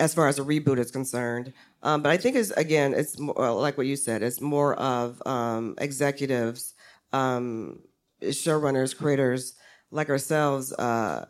As 0.00 0.14
far 0.14 0.28
as 0.28 0.38
a 0.38 0.42
reboot 0.42 0.78
is 0.78 0.92
concerned, 0.92 1.52
um, 1.82 2.02
but 2.02 2.12
I 2.12 2.16
think 2.16 2.36
it's 2.36 2.50
again, 2.52 2.94
it's 2.94 3.18
more, 3.18 3.50
like 3.52 3.76
what 3.76 3.86
you 3.86 3.96
said. 3.96 4.22
It's 4.22 4.40
more 4.40 4.74
of 4.74 5.20
um, 5.26 5.74
executives, 5.78 6.74
um, 7.12 7.80
showrunners, 8.22 8.96
creators 8.96 9.54
like 9.90 10.08
ourselves 10.08 10.72
uh, 10.74 11.26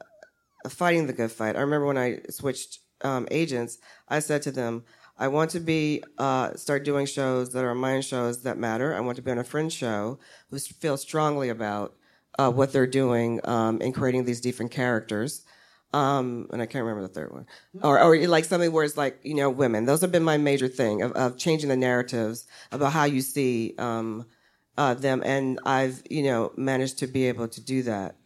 fighting 0.69 1.07
the 1.07 1.13
good 1.13 1.33
fight. 1.33 1.57
I 1.57 1.61
remember 1.61 1.87
when 1.87 1.99
I 1.99 2.21
switched 2.31 2.81
um, 3.03 3.27
agents, 3.31 3.79
I 4.09 4.19
said 4.19 4.43
to 4.43 4.51
them, 4.51 4.85
I 5.19 5.29
want 5.29 5.51
to 5.53 5.61
be 5.61 6.03
uh, 6.19 6.55
start 6.55 6.85
doing 6.85 7.07
shows 7.07 7.53
that 7.53 7.65
are 7.65 7.75
my 7.75 8.01
shows 8.01 8.43
that 8.43 8.59
matter. 8.59 8.95
I 8.95 9.01
want 9.01 9.17
to 9.17 9.23
be 9.23 9.31
on 9.31 9.39
a 9.39 9.45
fringe 9.45 9.73
show 9.73 10.19
who 10.51 10.59
feels 10.59 11.03
strongly 11.03 11.49
about 11.49 11.97
uh, 12.39 12.51
what 12.51 12.73
they're 12.73 12.87
doing 12.87 13.41
um, 13.45 13.81
in 13.81 13.93
creating 13.93 14.25
these 14.25 14.41
different 14.41 14.71
characters. 14.71 15.45
Um, 15.95 16.49
and 16.53 16.61
I 16.61 16.67
can't 16.67 16.85
remember 16.85 17.07
the 17.07 17.13
third 17.15 17.33
one, 17.33 17.47
or, 17.83 17.99
or 17.99 18.19
like 18.27 18.45
something 18.45 18.71
where 18.73 18.85
it's 18.85 18.99
like 18.99 19.21
you 19.23 19.35
know 19.35 19.49
women. 19.49 19.87
Those 19.87 20.03
have 20.03 20.13
been 20.13 20.23
my 20.23 20.37
major 20.37 20.69
thing 20.69 21.03
of, 21.03 21.13
of 21.13 21.39
changing 21.39 21.71
the 21.71 21.77
narratives 21.77 22.47
about 22.73 22.93
how 22.93 23.05
you 23.05 23.23
see 23.23 23.75
um, 23.79 24.27
uh, 24.77 24.95
them, 24.95 25.23
and 25.25 25.59
I've 25.65 26.03
you 26.11 26.25
know 26.25 26.53
managed 26.57 26.99
to 26.99 27.07
be 27.07 27.27
able 27.27 27.49
to 27.49 27.61
do 27.61 27.83
that 27.85 28.17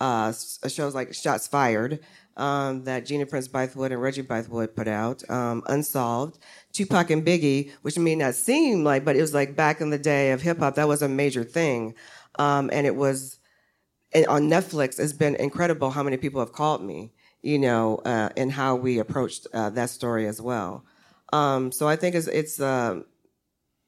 uh, 0.00 0.32
shows 0.68 0.94
like 0.94 1.14
Shots 1.14 1.46
Fired 1.46 2.00
um, 2.36 2.84
that 2.84 3.06
Gina 3.06 3.26
Prince 3.26 3.48
Bythewood 3.48 3.92
and 3.92 4.00
Reggie 4.00 4.22
Bythewood 4.22 4.74
put 4.74 4.88
out, 4.88 5.28
um, 5.30 5.62
Unsolved, 5.66 6.38
Tupac 6.72 7.10
and 7.10 7.24
Biggie, 7.24 7.70
which 7.82 7.98
may 7.98 8.14
not 8.14 8.34
seem 8.34 8.84
like, 8.84 9.04
but 9.04 9.16
it 9.16 9.20
was 9.20 9.34
like 9.34 9.56
back 9.56 9.80
in 9.80 9.90
the 9.90 9.98
day 9.98 10.32
of 10.32 10.42
hip 10.42 10.58
hop, 10.58 10.74
that 10.74 10.88
was 10.88 11.02
a 11.02 11.08
major 11.08 11.44
thing. 11.44 11.94
Um, 12.38 12.68
and 12.72 12.86
it 12.86 12.94
was 12.94 13.38
and 14.12 14.26
on 14.26 14.42
Netflix, 14.42 14.98
it's 14.98 15.12
been 15.12 15.34
incredible 15.36 15.90
how 15.90 16.02
many 16.02 16.16
people 16.16 16.40
have 16.40 16.52
called 16.52 16.82
me, 16.82 17.12
you 17.42 17.58
know, 17.58 17.96
uh, 18.04 18.30
and 18.36 18.52
how 18.52 18.76
we 18.76 18.98
approached 18.98 19.46
uh, 19.52 19.70
that 19.70 19.90
story 19.90 20.26
as 20.26 20.40
well. 20.40 20.84
Um, 21.32 21.72
so 21.72 21.88
I 21.88 21.96
think 21.96 22.14
it's, 22.14 22.28
it's, 22.28 22.60
uh, 22.60 23.02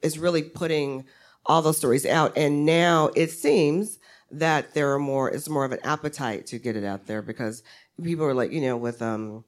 it's 0.03 0.19
really 0.19 0.43
putting 0.43 1.05
all 1.47 1.63
those 1.63 1.77
stories 1.77 2.05
out. 2.05 2.37
And 2.37 2.67
now 2.67 3.11
it 3.15 3.31
seems 3.31 3.99
that 4.31 4.75
there 4.75 4.93
are 4.93 4.99
more 4.99 5.31
it's 5.31 5.49
more 5.49 5.65
of 5.65 5.73
an 5.73 5.79
appetite 5.85 6.47
to 6.47 6.59
get 6.59 6.77
it 6.77 6.85
out 6.85 7.07
there 7.07 7.23
because 7.23 7.63
people 8.03 8.25
are 8.25 8.35
like 8.35 8.53
you 8.53 8.61
know 8.61 8.77
with 8.77 9.01
um 9.01 9.45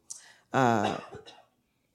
uh 0.52 0.96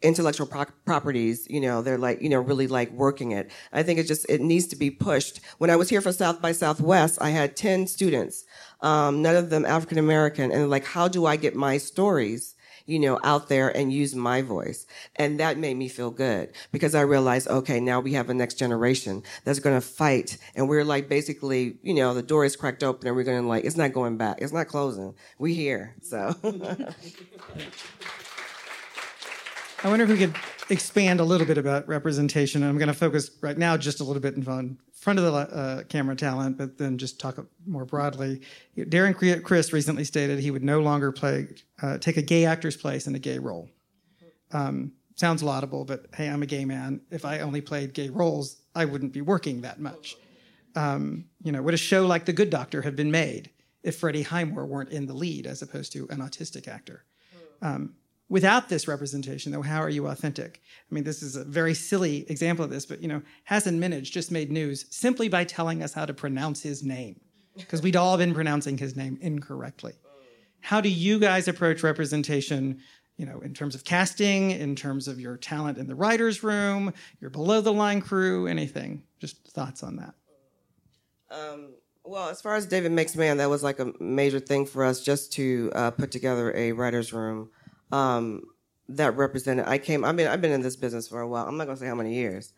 intellectual 0.02 0.46
pro- 0.46 0.66
properties 0.86 1.48
you 1.50 1.60
know 1.60 1.82
they're 1.82 1.98
like 1.98 2.22
you 2.22 2.30
know 2.30 2.40
really 2.40 2.68
like 2.68 2.92
working 2.92 3.32
it 3.32 3.50
i 3.74 3.82
think 3.82 3.98
it 3.98 4.04
just 4.04 4.26
it 4.30 4.40
needs 4.40 4.68
to 4.68 4.76
be 4.76 4.92
pushed 4.92 5.40
when 5.58 5.70
i 5.70 5.76
was 5.76 5.90
here 5.90 6.02
for 6.02 6.12
south 6.12 6.42
by 6.42 6.52
southwest 6.52 7.18
i 7.22 7.32
had 7.32 7.56
10 7.56 7.88
students 7.88 8.45
um, 8.86 9.22
none 9.22 9.36
of 9.36 9.50
them 9.50 9.66
african 9.66 9.98
american 9.98 10.52
and 10.52 10.70
like 10.70 10.86
how 10.86 11.08
do 11.08 11.26
i 11.26 11.36
get 11.36 11.56
my 11.56 11.78
stories 11.78 12.56
you 12.86 13.00
know, 13.00 13.20
out 13.24 13.50
there 13.50 13.76
and 13.76 13.92
use 13.92 14.16
my 14.16 14.42
voice. 14.42 14.86
And 15.16 15.40
that 15.40 15.58
made 15.58 15.76
me 15.76 15.88
feel 15.88 16.12
good 16.12 16.52
because 16.72 16.96
I 16.96 17.02
realized, 17.02 17.48
okay, 17.48 17.80
now 17.80 18.00
we 18.00 18.14
have 18.14 18.30
a 18.30 18.34
next 18.34 18.56
generation 18.56 19.24
that's 19.44 19.60
going 19.60 19.76
to 19.76 19.86
fight. 19.86 20.38
And 20.56 20.70
we're 20.70 20.84
like, 20.84 21.10
basically, 21.10 21.78
you 21.82 21.94
know, 21.94 22.14
the 22.14 22.22
door 22.22 22.46
is 22.46 22.56
cracked 22.56 22.84
open 22.84 23.08
and 23.08 23.16
we're 23.16 23.24
going 23.24 23.42
to 23.42 23.48
like, 23.48 23.66
it's 23.66 23.78
not 23.78 23.94
going 23.94 24.18
back. 24.18 24.38
It's 24.42 24.54
not 24.54 24.68
closing. 24.68 25.16
We 25.40 25.54
here. 25.54 25.96
So. 26.02 26.36
I 29.86 29.88
wonder 29.88 30.04
if 30.06 30.10
we 30.10 30.18
could 30.18 30.36
expand 30.72 31.20
a 31.20 31.24
little 31.24 31.46
bit 31.46 31.60
about 31.60 31.88
representation. 31.88 32.64
I'm 32.64 32.80
going 32.80 32.88
to 32.88 32.94
focus 32.96 33.30
right 33.42 33.56
now 33.56 33.78
just 33.78 34.00
a 34.00 34.04
little 34.04 34.20
bit 34.20 34.36
on 34.48 34.80
front 34.92 35.20
of 35.20 35.26
the 35.26 35.32
uh, 35.32 35.84
camera 35.84 36.16
talent, 36.16 36.58
but 36.58 36.80
then 36.80 36.98
just 36.98 37.20
talk 37.20 37.38
more 37.68 37.86
broadly. 37.86 38.42
Darren 38.76 39.44
Criss 39.44 39.72
recently 39.72 40.04
stated 40.04 40.40
he 40.40 40.50
would 40.50 40.64
no 40.64 40.80
longer 40.80 41.12
play, 41.12 41.50
uh, 41.84 42.00
take 42.00 42.18
a 42.18 42.24
gay 42.24 42.46
actor's 42.46 42.76
place 42.76 43.06
in 43.06 43.14
a 43.14 43.20
gay 43.20 43.38
role. 43.38 43.70
Um, 44.52 44.92
sounds 45.14 45.44
laudable, 45.44 45.86
but 45.86 46.08
hey, 46.16 46.30
I'm 46.30 46.42
a 46.42 46.48
gay 46.48 46.66
man. 46.66 47.02
If 47.12 47.24
I 47.24 47.42
only 47.42 47.62
played 47.62 47.94
gay 47.94 48.10
roles, 48.10 48.64
I 48.74 48.86
wouldn't 48.86 49.14
be 49.14 49.22
working 49.22 49.62
that 49.62 49.80
much. 49.80 50.18
Um, 50.76 51.26
you 51.44 51.52
know, 51.52 51.62
would 51.62 51.76
a 51.76 51.78
show 51.78 52.08
like 52.08 52.26
The 52.26 52.34
Good 52.34 52.50
Doctor 52.50 52.82
have 52.82 52.96
been 52.96 53.12
made 53.12 53.52
if 53.84 53.98
Freddie 53.98 54.24
Highmore 54.24 54.66
weren't 54.66 54.90
in 54.90 55.06
the 55.06 55.14
lead 55.14 55.46
as 55.46 55.62
opposed 55.62 55.92
to 55.94 56.08
an 56.10 56.22
autistic 56.22 56.68
actor? 56.68 57.04
Um, 57.62 57.94
without 58.30 58.70
this 58.70 58.88
representation 58.88 59.52
though 59.52 59.62
how 59.62 59.80
are 59.80 59.90
you 59.90 60.08
authentic? 60.08 60.62
I 60.90 60.96
mean 60.96 61.04
this 61.04 61.22
is 61.22 61.36
a 61.36 61.44
very 61.44 61.74
silly 61.74 62.30
example 62.30 62.66
of 62.66 62.72
this 62.72 62.86
but 62.86 63.02
you 63.02 63.08
know 63.08 63.22
hasan 63.46 63.80
minhaj 63.80 64.04
just 64.04 64.32
made 64.32 64.52
news 64.52 64.86
simply 64.90 65.30
by 65.30 65.44
telling 65.44 65.84
us 65.84 65.94
how 65.94 66.06
to 66.06 66.14
pronounce 66.14 66.62
his 66.62 66.84
name 66.84 67.20
because 67.58 67.82
we'd 67.82 67.96
all 67.96 68.18
been 68.18 68.34
pronouncing 68.34 68.78
his 68.78 68.96
name 68.96 69.18
incorrectly. 69.22 69.94
How 70.60 70.82
do 70.82 70.90
you 70.90 71.20
guys 71.20 71.48
approach 71.48 71.84
representation 71.84 72.80
you 73.18 73.26
know 73.26 73.40
in 73.42 73.54
terms 73.54 73.76
of 73.76 73.84
casting 73.86 74.52
in 74.52 74.76
terms 74.76 75.08
of 75.08 75.20
your 75.20 75.38
talent 75.38 75.78
in 75.78 75.88
the 75.88 75.96
writers 75.96 76.44
room 76.44 76.94
your 77.22 77.30
below 77.30 77.62
the 77.62 77.74
line 77.74 78.02
crew 78.02 78.48
anything? 78.48 79.04
Just 79.20 79.48
thoughts 79.48 79.84
on 79.84 79.98
that. 79.98 80.16
Um, 81.32 81.76
well 82.04 82.30
as 82.30 82.40
far 82.40 82.56
as 82.56 82.68
david 82.68 82.92
makes 82.92 83.16
man 83.16 83.38
that 83.38 83.50
was 83.50 83.64
like 83.64 83.80
a 83.80 83.92
major 84.00 84.40
thing 84.40 84.66
for 84.66 84.84
us 84.84 85.02
just 85.02 85.34
to 85.34 85.72
uh, 85.74 85.92
put 85.92 86.12
together 86.12 86.56
a 86.56 86.72
writers 86.72 87.12
room 87.12 87.50
um, 87.92 88.44
that 88.90 89.16
represented. 89.16 89.66
I 89.68 89.78
came. 89.78 90.04
I 90.06 90.12
mean, 90.12 90.28
I've 90.28 90.42
been 90.42 90.52
in 90.52 90.62
this 90.62 90.76
business 90.76 91.08
for 91.08 91.22
a 91.22 91.28
while. 91.28 91.48
I'm 91.48 91.58
not 91.58 91.66
gonna 91.66 91.78
say 91.78 91.88
how 91.88 91.96
many 91.96 92.14
years 92.14 92.54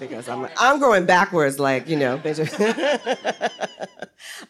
because 0.00 0.28
I'm 0.28 0.48
I'm 0.58 0.78
growing 0.78 1.06
backwards, 1.06 1.60
like 1.60 1.88
you 1.88 1.96
know. 1.96 2.20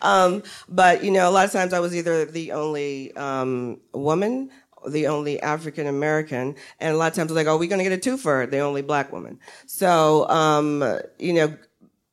um, 0.02 0.42
but 0.68 1.04
you 1.04 1.10
know, 1.10 1.28
a 1.28 1.32
lot 1.32 1.44
of 1.44 1.52
times 1.52 1.72
I 1.72 1.80
was 1.80 1.94
either 1.94 2.24
the 2.24 2.52
only 2.52 3.14
um, 3.16 3.80
woman, 3.92 4.50
the 4.88 5.08
only 5.08 5.40
African 5.40 5.86
American, 5.86 6.54
and 6.78 6.94
a 6.94 6.96
lot 6.96 7.08
of 7.08 7.14
times 7.14 7.30
like, 7.32 7.46
"Oh, 7.46 7.58
we're 7.58 7.68
gonna 7.68 7.82
get 7.82 7.92
a 7.92 8.10
twofer," 8.10 8.50
the 8.50 8.60
only 8.60 8.82
black 8.82 9.12
woman. 9.12 9.38
So 9.66 10.28
um, 10.28 11.00
you 11.18 11.34
know. 11.34 11.54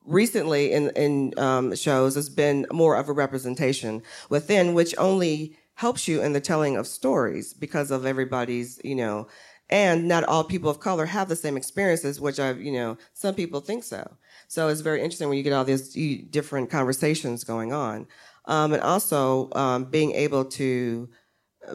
Recently, 0.10 0.72
in 0.72 0.90
in 0.92 1.34
um, 1.38 1.76
shows, 1.76 2.16
has 2.16 2.30
been 2.30 2.66
more 2.72 2.96
of 2.96 3.10
a 3.10 3.12
representation 3.12 4.02
within, 4.30 4.74
which 4.74 4.96
only 4.98 5.58
helps 5.78 6.08
you 6.08 6.24
in 6.24 6.34
the 6.34 6.42
telling 6.42 6.76
of 6.76 6.88
stories 6.88 7.54
because 7.54 7.92
of 7.92 8.04
everybody's, 8.04 8.82
you 8.84 8.96
know, 8.96 9.28
and 9.70 10.08
not 10.08 10.24
all 10.24 10.44
people 10.44 10.72
of 10.72 10.80
color 10.80 11.06
have 11.06 11.30
the 11.30 11.36
same 11.36 11.56
experiences, 11.56 12.20
which 12.20 12.40
I've, 12.40 12.60
you 12.60 12.72
know, 12.72 12.98
some 13.14 13.36
people 13.36 13.60
think 13.60 13.84
so. 13.84 14.18
So 14.48 14.70
it's 14.70 14.82
very 14.82 15.04
interesting 15.04 15.30
when 15.30 15.38
you 15.38 15.44
get 15.44 15.54
all 15.54 15.64
these 15.64 15.94
different 16.32 16.72
conversations 16.72 17.44
going 17.44 17.74
on. 17.74 18.08
Um, 18.46 18.74
and 18.74 18.82
also 18.82 19.50
um, 19.54 19.86
being 19.86 20.14
able 20.14 20.46
to 20.46 21.10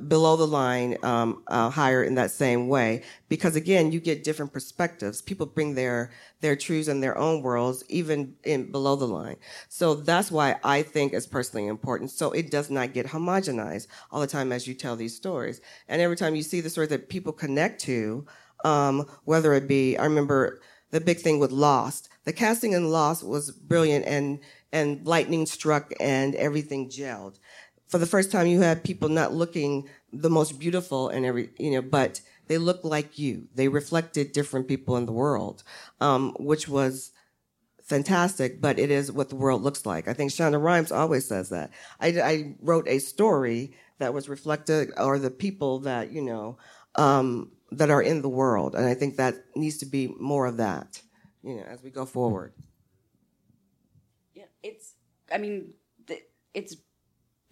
below 0.08 0.36
the 0.36 0.46
line 0.46 0.96
um, 1.02 1.42
uh, 1.48 1.70
in 2.06 2.14
that 2.14 2.30
same 2.30 2.68
way. 2.68 3.02
Because 3.28 3.56
again 3.56 3.92
you 3.92 4.00
get 4.00 4.24
different 4.24 4.52
perspectives. 4.52 5.22
People 5.22 5.46
bring 5.46 5.74
their 5.74 6.10
their 6.40 6.56
truths 6.56 6.88
and 6.88 7.02
their 7.02 7.16
own 7.16 7.42
worlds 7.42 7.84
even 7.88 8.34
in 8.44 8.70
below 8.70 8.96
the 8.96 9.06
line. 9.06 9.36
So 9.68 9.94
that's 9.94 10.30
why 10.30 10.56
i 10.64 10.82
think 10.82 11.12
it's 11.12 11.26
personally 11.26 11.66
important. 11.66 12.10
So 12.10 12.32
it 12.32 12.50
does 12.50 12.70
not 12.70 12.92
get 12.92 13.06
homogenized 13.06 13.86
all 14.10 14.20
the 14.20 14.26
time 14.26 14.52
as 14.52 14.66
you 14.66 14.74
tell 14.74 14.96
these 14.96 15.16
stories. 15.16 15.60
And 15.88 16.02
every 16.02 16.16
time 16.16 16.34
you 16.34 16.42
see 16.42 16.60
the 16.60 16.70
stories 16.70 16.90
that 16.90 17.08
people 17.08 17.32
connect 17.32 17.80
to 17.82 18.26
um, 18.64 19.06
whether 19.24 19.54
it 19.54 19.66
be 19.66 19.96
i 19.98 20.04
remember 20.04 20.60
the 20.92 21.00
big 21.00 21.18
thing 21.18 21.40
with 21.40 21.50
lost. 21.50 22.08
The 22.24 22.32
casting 22.32 22.72
in 22.72 22.90
lost 22.90 23.24
was 23.24 23.50
brilliant 23.50 24.06
and 24.06 24.38
and 24.72 25.04
lightning 25.06 25.44
struck 25.44 25.92
and 26.00 26.34
everything 26.36 26.88
gelled 26.88 27.38
for 27.92 27.98
the 27.98 28.06
first 28.06 28.32
time 28.32 28.46
you 28.46 28.62
had 28.62 28.82
people 28.82 29.10
not 29.10 29.34
looking 29.34 29.86
the 30.14 30.30
most 30.30 30.58
beautiful 30.58 31.10
and 31.10 31.26
every 31.26 31.50
you 31.58 31.70
know 31.72 31.82
but 31.82 32.22
they 32.48 32.56
looked 32.56 32.84
like 32.84 33.18
you. 33.18 33.48
They 33.54 33.68
reflected 33.68 34.32
different 34.32 34.66
people 34.66 34.96
in 34.96 35.04
the 35.04 35.12
world 35.12 35.62
um, 36.00 36.34
which 36.40 36.66
was 36.66 37.12
fantastic 37.82 38.62
but 38.62 38.78
it 38.78 38.90
is 38.90 39.12
what 39.12 39.28
the 39.28 39.36
world 39.36 39.60
looks 39.62 39.84
like. 39.84 40.08
I 40.08 40.14
think 40.14 40.30
shonda 40.30 40.60
rhimes 40.60 40.90
always 40.90 41.28
says 41.28 41.50
that. 41.50 41.70
I, 42.00 42.08
I 42.08 42.54
wrote 42.62 42.88
a 42.88 42.98
story 42.98 43.74
that 43.98 44.14
was 44.14 44.26
reflected 44.26 44.90
or 44.96 45.18
the 45.18 45.30
people 45.30 45.80
that 45.80 46.10
you 46.10 46.22
know 46.22 46.56
um, 46.94 47.52
that 47.72 47.90
are 47.90 48.02
in 48.02 48.22
the 48.22 48.28
world 48.28 48.74
and 48.74 48.86
i 48.86 48.94
think 48.94 49.16
that 49.16 49.34
needs 49.54 49.78
to 49.78 49.86
be 49.86 50.14
more 50.18 50.46
of 50.46 50.56
that 50.58 51.00
you 51.42 51.56
know 51.56 51.64
as 51.64 51.82
we 51.82 51.90
go 51.90 52.06
forward. 52.06 52.54
Yeah, 54.34 54.44
it's. 54.62 54.94
I 55.30 55.38
mean, 55.38 55.74
it's 56.54 56.76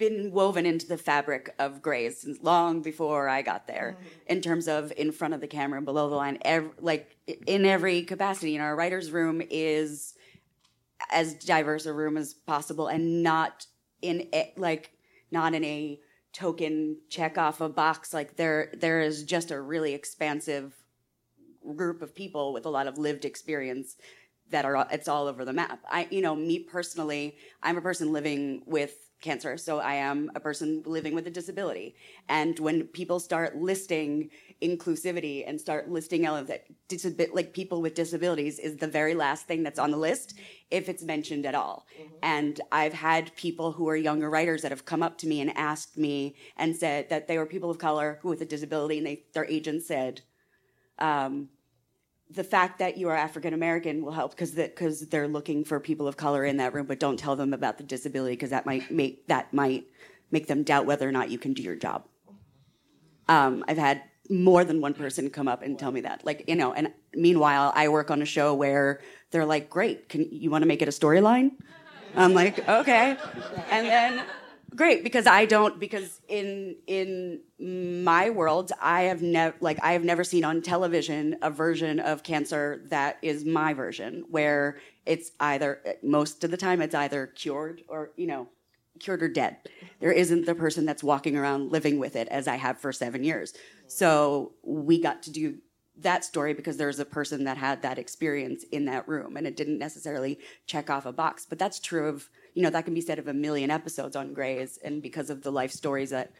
been 0.00 0.32
woven 0.32 0.66
into 0.66 0.88
the 0.88 0.96
fabric 0.96 1.54
of 1.60 1.80
Grey's 1.80 2.22
since 2.22 2.42
long 2.42 2.82
before 2.82 3.28
I 3.28 3.42
got 3.42 3.68
there. 3.68 3.96
Mm-hmm. 3.96 4.32
In 4.32 4.40
terms 4.40 4.66
of 4.66 4.92
in 4.96 5.12
front 5.12 5.34
of 5.34 5.40
the 5.40 5.46
camera 5.46 5.76
and 5.76 5.84
below 5.84 6.08
the 6.08 6.16
line, 6.16 6.38
ev- 6.42 6.72
like 6.80 7.16
in 7.46 7.64
every 7.64 8.02
capacity. 8.02 8.56
In 8.56 8.60
our 8.60 8.74
writers' 8.74 9.12
room 9.12 9.40
is 9.48 10.14
as 11.10 11.34
diverse 11.34 11.86
a 11.86 11.92
room 11.92 12.16
as 12.16 12.34
possible, 12.34 12.88
and 12.88 13.22
not 13.22 13.66
in 14.02 14.28
a, 14.32 14.52
like 14.56 14.90
not 15.30 15.54
in 15.54 15.62
a 15.62 16.00
token 16.32 16.96
check 17.08 17.38
off 17.38 17.60
a 17.60 17.68
box. 17.68 18.12
Like 18.12 18.36
there, 18.36 18.72
there 18.76 19.00
is 19.00 19.22
just 19.22 19.50
a 19.50 19.60
really 19.60 19.94
expansive 19.94 20.74
group 21.76 22.00
of 22.00 22.14
people 22.14 22.52
with 22.52 22.64
a 22.64 22.70
lot 22.70 22.86
of 22.86 22.96
lived 22.98 23.24
experience 23.24 23.96
that 24.48 24.64
are 24.64 24.88
it's 24.90 25.08
all 25.08 25.26
over 25.26 25.44
the 25.44 25.52
map. 25.52 25.80
I 25.88 26.08
you 26.10 26.22
know, 26.22 26.34
me 26.34 26.58
personally, 26.60 27.36
I'm 27.62 27.76
a 27.76 27.82
person 27.82 28.12
living 28.12 28.62
with 28.66 29.09
cancer, 29.20 29.56
so 29.56 29.78
I 29.78 29.94
am 29.94 30.30
a 30.34 30.40
person 30.40 30.82
living 30.86 31.14
with 31.14 31.26
a 31.26 31.30
disability. 31.30 31.94
And 32.28 32.58
when 32.58 32.86
people 32.86 33.20
start 33.20 33.56
listing 33.56 34.30
inclusivity 34.62 35.44
and 35.46 35.60
start 35.60 35.90
listing 35.90 36.24
ele- 36.24 36.44
that 36.44 36.64
disabi- 36.88 37.34
like 37.34 37.52
people 37.52 37.82
with 37.82 37.94
disabilities 37.94 38.58
is 38.58 38.76
the 38.76 38.86
very 38.86 39.14
last 39.14 39.46
thing 39.46 39.62
that's 39.62 39.78
on 39.78 39.90
the 39.90 39.96
list 39.96 40.34
if 40.70 40.88
it's 40.88 41.02
mentioned 41.02 41.46
at 41.46 41.54
all. 41.54 41.86
And 42.22 42.60
I've 42.70 42.92
had 42.92 43.34
people 43.36 43.72
who 43.72 43.88
are 43.88 43.96
younger 43.96 44.28
writers 44.28 44.62
that 44.62 44.72
have 44.72 44.84
come 44.84 45.02
up 45.02 45.18
to 45.18 45.26
me 45.26 45.40
and 45.40 45.56
asked 45.56 45.96
me 45.96 46.36
and 46.56 46.76
said 46.76 47.08
that 47.08 47.28
they 47.28 47.38
were 47.38 47.46
people 47.46 47.70
of 47.70 47.78
color 47.78 48.18
who 48.22 48.28
with 48.28 48.42
a 48.42 48.46
disability 48.46 48.98
and 48.98 49.06
they 49.06 49.24
their 49.32 49.46
agent 49.46 49.82
said 49.82 50.22
um, 50.98 51.48
the 52.32 52.44
fact 52.44 52.78
that 52.78 52.96
you 52.96 53.08
are 53.08 53.16
African 53.16 53.52
American 53.52 54.04
will 54.04 54.12
help 54.12 54.30
because 54.32 54.52
because 54.52 55.08
they're 55.08 55.28
looking 55.28 55.64
for 55.64 55.80
people 55.80 56.06
of 56.06 56.16
color 56.16 56.44
in 56.44 56.58
that 56.58 56.72
room, 56.72 56.86
but 56.86 57.00
don't 57.00 57.18
tell 57.18 57.36
them 57.36 57.52
about 57.52 57.78
the 57.78 57.84
disability 57.84 58.34
because 58.34 58.50
that 58.50 58.66
might 58.66 58.90
make 58.90 59.26
that 59.28 59.52
might 59.52 59.86
make 60.30 60.46
them 60.46 60.62
doubt 60.62 60.86
whether 60.86 61.08
or 61.08 61.12
not 61.12 61.30
you 61.30 61.38
can 61.38 61.52
do 61.52 61.62
your 61.62 61.76
job. 61.76 62.04
Um, 63.28 63.64
I've 63.66 63.78
had 63.78 64.02
more 64.28 64.64
than 64.64 64.80
one 64.80 64.94
person 64.94 65.28
come 65.30 65.48
up 65.48 65.62
and 65.62 65.78
tell 65.78 65.90
me 65.90 66.02
that, 66.02 66.24
like 66.24 66.44
you 66.46 66.54
know. 66.54 66.72
And 66.72 66.92
meanwhile, 67.14 67.72
I 67.74 67.88
work 67.88 68.10
on 68.10 68.22
a 68.22 68.26
show 68.26 68.54
where 68.54 69.00
they're 69.32 69.46
like, 69.46 69.68
"Great, 69.68 70.08
can 70.08 70.26
you 70.30 70.50
want 70.50 70.62
to 70.62 70.68
make 70.68 70.82
it 70.82 70.88
a 70.88 70.92
storyline?" 70.92 71.52
I'm 72.14 72.34
like, 72.34 72.68
"Okay," 72.68 73.16
and 73.70 73.86
then 73.86 74.22
great 74.76 75.02
because 75.02 75.26
I 75.26 75.44
don't 75.46 75.78
because 75.78 76.20
in 76.28 76.76
in 76.86 77.40
my 77.58 78.30
world 78.30 78.72
I 78.80 79.02
have 79.02 79.22
never 79.22 79.56
like 79.60 79.78
I 79.82 79.92
have 79.92 80.04
never 80.04 80.24
seen 80.24 80.44
on 80.44 80.62
television 80.62 81.36
a 81.42 81.50
version 81.50 82.00
of 82.00 82.22
cancer 82.22 82.82
that 82.88 83.18
is 83.22 83.44
my 83.44 83.74
version 83.74 84.24
where 84.30 84.78
it's 85.06 85.32
either 85.40 85.80
eh, 85.84 85.94
most 86.02 86.44
of 86.44 86.50
the 86.50 86.56
time 86.56 86.80
it's 86.80 86.94
either 86.94 87.26
cured 87.26 87.82
or 87.88 88.10
you 88.16 88.26
know 88.26 88.48
cured 88.98 89.22
or 89.22 89.28
dead. 89.28 89.56
There 90.00 90.12
isn't 90.12 90.44
the 90.44 90.54
person 90.54 90.84
that's 90.84 91.02
walking 91.02 91.36
around 91.36 91.72
living 91.72 91.98
with 91.98 92.16
it 92.16 92.28
as 92.28 92.46
I 92.46 92.56
have 92.56 92.78
for 92.78 92.92
7 92.92 93.24
years. 93.24 93.54
So 93.86 94.52
we 94.62 95.00
got 95.00 95.22
to 95.22 95.30
do 95.30 95.58
that 96.00 96.24
story 96.24 96.54
because 96.54 96.76
there's 96.76 96.98
a 96.98 97.04
person 97.04 97.44
that 97.44 97.56
had 97.56 97.82
that 97.82 97.98
experience 97.98 98.64
in 98.72 98.86
that 98.86 99.06
room 99.08 99.36
and 99.36 99.46
it 99.46 99.56
didn't 99.56 99.78
necessarily 99.78 100.38
check 100.66 100.88
off 100.88 101.04
a 101.04 101.12
box 101.12 101.46
but 101.48 101.58
that's 101.58 101.78
true 101.78 102.08
of 102.08 102.30
you 102.54 102.62
know 102.62 102.70
that 102.70 102.84
can 102.84 102.94
be 102.94 103.00
said 103.00 103.18
of 103.18 103.28
a 103.28 103.34
million 103.34 103.70
episodes 103.70 104.16
on 104.16 104.32
Grey's 104.32 104.78
and 104.78 105.02
because 105.02 105.30
of 105.30 105.42
the 105.42 105.52
life 105.52 105.70
stories 105.70 106.10
that 106.10 106.32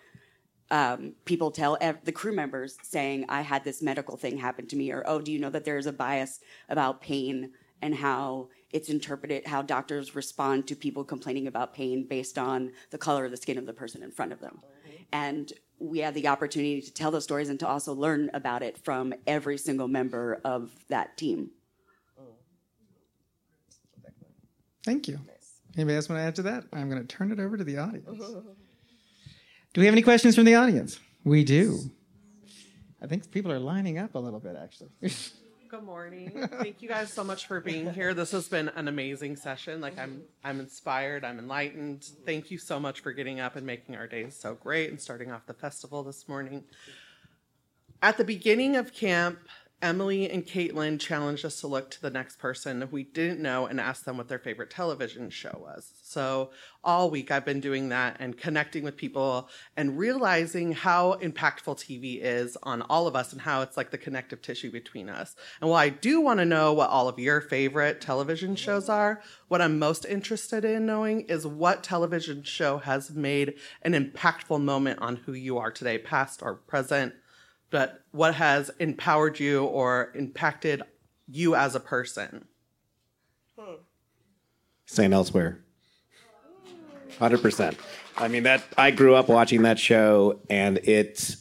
um, 0.70 1.14
people 1.24 1.50
tell 1.50 1.76
ev- 1.80 2.04
the 2.04 2.12
crew 2.12 2.32
members 2.32 2.78
saying 2.82 3.24
i 3.28 3.40
had 3.40 3.64
this 3.64 3.82
medical 3.82 4.16
thing 4.16 4.38
happen 4.38 4.66
to 4.68 4.76
me 4.76 4.92
or 4.92 5.02
oh 5.06 5.20
do 5.20 5.32
you 5.32 5.38
know 5.38 5.50
that 5.50 5.64
there's 5.64 5.86
a 5.86 5.92
bias 5.92 6.40
about 6.68 7.00
pain 7.00 7.50
and 7.82 7.94
how 7.94 8.48
it's 8.70 8.88
interpreted 8.88 9.44
how 9.46 9.62
doctors 9.62 10.14
respond 10.14 10.68
to 10.68 10.76
people 10.76 11.02
complaining 11.02 11.48
about 11.48 11.74
pain 11.74 12.06
based 12.06 12.38
on 12.38 12.70
the 12.90 12.98
color 12.98 13.24
of 13.24 13.32
the 13.32 13.36
skin 13.36 13.58
of 13.58 13.66
the 13.66 13.72
person 13.72 14.02
in 14.02 14.12
front 14.12 14.32
of 14.32 14.38
them 14.40 14.60
and 15.12 15.52
we 15.80 16.00
had 16.00 16.14
the 16.14 16.28
opportunity 16.28 16.80
to 16.82 16.92
tell 16.92 17.10
those 17.10 17.24
stories 17.24 17.48
and 17.48 17.58
to 17.58 17.66
also 17.66 17.92
learn 17.94 18.30
about 18.34 18.62
it 18.62 18.78
from 18.78 19.14
every 19.26 19.56
single 19.58 19.88
member 19.88 20.40
of 20.44 20.70
that 20.88 21.16
team. 21.16 21.50
Thank 24.84 25.08
you. 25.08 25.18
Anybody 25.80 25.96
else 25.96 26.10
want 26.10 26.18
to 26.20 26.24
add 26.24 26.34
to 26.34 26.42
that? 26.42 26.64
I'm 26.74 26.90
going 26.90 27.00
to 27.00 27.08
turn 27.08 27.32
it 27.32 27.40
over 27.40 27.56
to 27.56 27.64
the 27.64 27.78
audience. 27.78 28.06
Do 29.72 29.80
we 29.80 29.86
have 29.86 29.94
any 29.94 30.02
questions 30.02 30.34
from 30.34 30.44
the 30.44 30.54
audience? 30.54 31.00
We 31.24 31.42
do. 31.42 31.78
I 33.00 33.06
think 33.06 33.30
people 33.30 33.50
are 33.50 33.58
lining 33.58 33.96
up 33.96 34.14
a 34.14 34.18
little 34.18 34.40
bit, 34.40 34.56
actually. 34.62 34.90
Good 35.70 35.82
morning. 35.82 36.48
Thank 36.58 36.82
you 36.82 36.88
guys 36.90 37.10
so 37.10 37.24
much 37.24 37.46
for 37.46 37.62
being 37.62 37.94
here. 37.94 38.12
This 38.12 38.32
has 38.32 38.46
been 38.46 38.68
an 38.68 38.88
amazing 38.88 39.36
session. 39.36 39.80
Like 39.80 39.98
I'm 39.98 40.20
I'm 40.44 40.60
inspired, 40.60 41.24
I'm 41.24 41.38
enlightened. 41.38 42.04
Thank 42.26 42.50
you 42.50 42.58
so 42.58 42.78
much 42.78 43.00
for 43.00 43.14
getting 43.14 43.40
up 43.40 43.56
and 43.56 43.64
making 43.64 43.96
our 43.96 44.06
days 44.06 44.36
so 44.38 44.56
great 44.56 44.90
and 44.90 45.00
starting 45.00 45.32
off 45.32 45.46
the 45.46 45.54
festival 45.54 46.02
this 46.02 46.28
morning. 46.28 46.64
At 48.02 48.18
the 48.18 48.24
beginning 48.24 48.76
of 48.76 48.92
camp, 48.92 49.38
Emily 49.82 50.30
and 50.30 50.46
Caitlin 50.46 51.00
challenged 51.00 51.44
us 51.44 51.60
to 51.60 51.66
look 51.66 51.90
to 51.90 52.02
the 52.02 52.10
next 52.10 52.38
person 52.38 52.86
we 52.90 53.02
didn't 53.02 53.40
know 53.40 53.64
and 53.64 53.80
ask 53.80 54.04
them 54.04 54.18
what 54.18 54.28
their 54.28 54.38
favorite 54.38 54.70
television 54.70 55.30
show 55.30 55.58
was. 55.58 55.92
So 56.02 56.50
all 56.84 57.10
week 57.10 57.30
I've 57.30 57.46
been 57.46 57.60
doing 57.60 57.88
that 57.88 58.16
and 58.20 58.36
connecting 58.36 58.84
with 58.84 58.98
people 58.98 59.48
and 59.78 59.98
realizing 59.98 60.72
how 60.72 61.14
impactful 61.22 61.78
TV 61.78 62.20
is 62.20 62.58
on 62.62 62.82
all 62.82 63.06
of 63.06 63.16
us 63.16 63.32
and 63.32 63.40
how 63.40 63.62
it's 63.62 63.78
like 63.78 63.90
the 63.90 63.96
connective 63.96 64.42
tissue 64.42 64.70
between 64.70 65.08
us. 65.08 65.34
And 65.62 65.70
while 65.70 65.80
I 65.80 65.88
do 65.88 66.20
want 66.20 66.40
to 66.40 66.44
know 66.44 66.74
what 66.74 66.90
all 66.90 67.08
of 67.08 67.18
your 67.18 67.40
favorite 67.40 68.02
television 68.02 68.56
shows 68.56 68.90
are, 68.90 69.22
what 69.48 69.62
I'm 69.62 69.78
most 69.78 70.04
interested 70.04 70.62
in 70.62 70.84
knowing 70.84 71.22
is 71.22 71.46
what 71.46 71.82
television 71.82 72.42
show 72.42 72.78
has 72.78 73.10
made 73.12 73.54
an 73.80 73.92
impactful 73.92 74.62
moment 74.62 75.00
on 75.00 75.16
who 75.16 75.32
you 75.32 75.56
are 75.56 75.70
today, 75.70 75.96
past 75.96 76.42
or 76.42 76.54
present 76.54 77.14
but 77.70 78.02
what 78.10 78.34
has 78.34 78.70
empowered 78.78 79.40
you 79.40 79.64
or 79.64 80.12
impacted 80.14 80.82
you 81.28 81.54
as 81.54 81.74
a 81.74 81.80
person? 81.80 82.46
Hmm. 83.58 83.74
St. 84.86 85.12
Elsewhere. 85.12 85.60
100%. 87.18 87.76
I 88.16 88.28
mean 88.28 88.42
that 88.44 88.62
I 88.76 88.90
grew 88.90 89.14
up 89.14 89.28
watching 89.28 89.62
that 89.62 89.78
show 89.78 90.40
and 90.48 90.78
it 90.78 91.36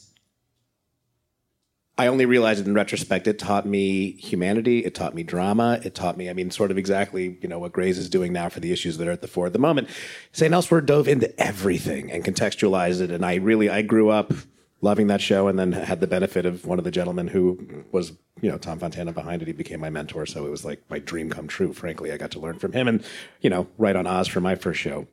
I 1.98 2.06
only 2.06 2.24
realized 2.24 2.66
in 2.66 2.72
retrospect 2.72 3.26
it 3.26 3.38
taught 3.38 3.66
me 3.66 4.12
humanity, 4.12 4.78
it 4.86 4.94
taught 4.94 5.14
me 5.14 5.22
drama, 5.22 5.80
it 5.84 5.94
taught 5.94 6.16
me 6.16 6.30
I 6.30 6.32
mean 6.32 6.50
sort 6.50 6.70
of 6.70 6.78
exactly, 6.78 7.38
you 7.42 7.48
know, 7.48 7.58
what 7.58 7.72
Grey's 7.72 7.98
is 7.98 8.08
doing 8.08 8.32
now 8.32 8.48
for 8.48 8.60
the 8.60 8.72
issues 8.72 8.98
that 8.98 9.08
are 9.08 9.12
at 9.12 9.20
the 9.20 9.28
fore 9.28 9.46
at 9.46 9.52
the 9.52 9.58
moment. 9.58 9.88
St. 10.32 10.52
Elsewhere 10.52 10.80
dove 10.80 11.08
into 11.08 11.38
everything 11.40 12.10
and 12.10 12.24
contextualized 12.24 13.00
it 13.00 13.10
and 13.10 13.24
I 13.24 13.36
really 13.36 13.68
I 13.68 13.82
grew 13.82 14.10
up 14.10 14.32
loving 14.80 15.06
that 15.08 15.20
show 15.20 15.48
and 15.48 15.58
then 15.58 15.72
had 15.72 16.00
the 16.00 16.06
benefit 16.06 16.46
of 16.46 16.66
one 16.66 16.78
of 16.78 16.84
the 16.84 16.90
gentlemen 16.90 17.28
who 17.28 17.84
was 17.92 18.12
you 18.40 18.50
know 18.50 18.58
tom 18.58 18.78
fontana 18.78 19.12
behind 19.12 19.42
it 19.42 19.48
he 19.48 19.52
became 19.52 19.80
my 19.80 19.90
mentor 19.90 20.24
so 20.26 20.46
it 20.46 20.50
was 20.50 20.64
like 20.64 20.82
my 20.88 20.98
dream 20.98 21.30
come 21.30 21.46
true 21.46 21.72
frankly 21.72 22.12
i 22.12 22.16
got 22.16 22.30
to 22.30 22.40
learn 22.40 22.58
from 22.58 22.72
him 22.72 22.88
and 22.88 23.04
you 23.40 23.50
know 23.50 23.66
right 23.78 23.96
on 23.96 24.06
oz 24.06 24.28
for 24.28 24.40
my 24.40 24.54
first 24.54 24.80
show 24.80 25.06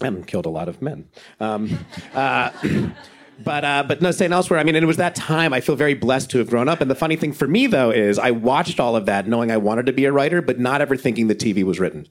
and 0.00 0.26
killed 0.26 0.46
a 0.46 0.50
lot 0.50 0.68
of 0.68 0.82
men 0.82 1.08
um, 1.40 1.78
uh, 2.14 2.50
but 3.44 3.64
uh, 3.64 3.82
but 3.86 4.00
no, 4.02 4.10
St. 4.10 4.32
Elsewhere. 4.32 4.58
I 4.58 4.64
mean, 4.64 4.76
it 4.76 4.84
was 4.84 4.96
that 4.98 5.14
time. 5.14 5.52
I 5.52 5.60
feel 5.60 5.76
very 5.76 5.94
blessed 5.94 6.30
to 6.30 6.38
have 6.38 6.48
grown 6.48 6.68
up. 6.68 6.80
And 6.80 6.90
the 6.90 6.94
funny 6.94 7.16
thing 7.16 7.32
for 7.32 7.48
me 7.48 7.66
though 7.66 7.90
is 7.90 8.18
I 8.18 8.30
watched 8.30 8.78
all 8.80 8.96
of 8.96 9.06
that 9.06 9.26
knowing 9.26 9.50
I 9.50 9.56
wanted 9.56 9.86
to 9.86 9.92
be 9.92 10.04
a 10.04 10.12
writer, 10.12 10.42
but 10.42 10.58
not 10.58 10.80
ever 10.80 10.96
thinking 10.96 11.28
the 11.28 11.34
TV 11.34 11.64
was 11.64 11.80
written. 11.80 12.08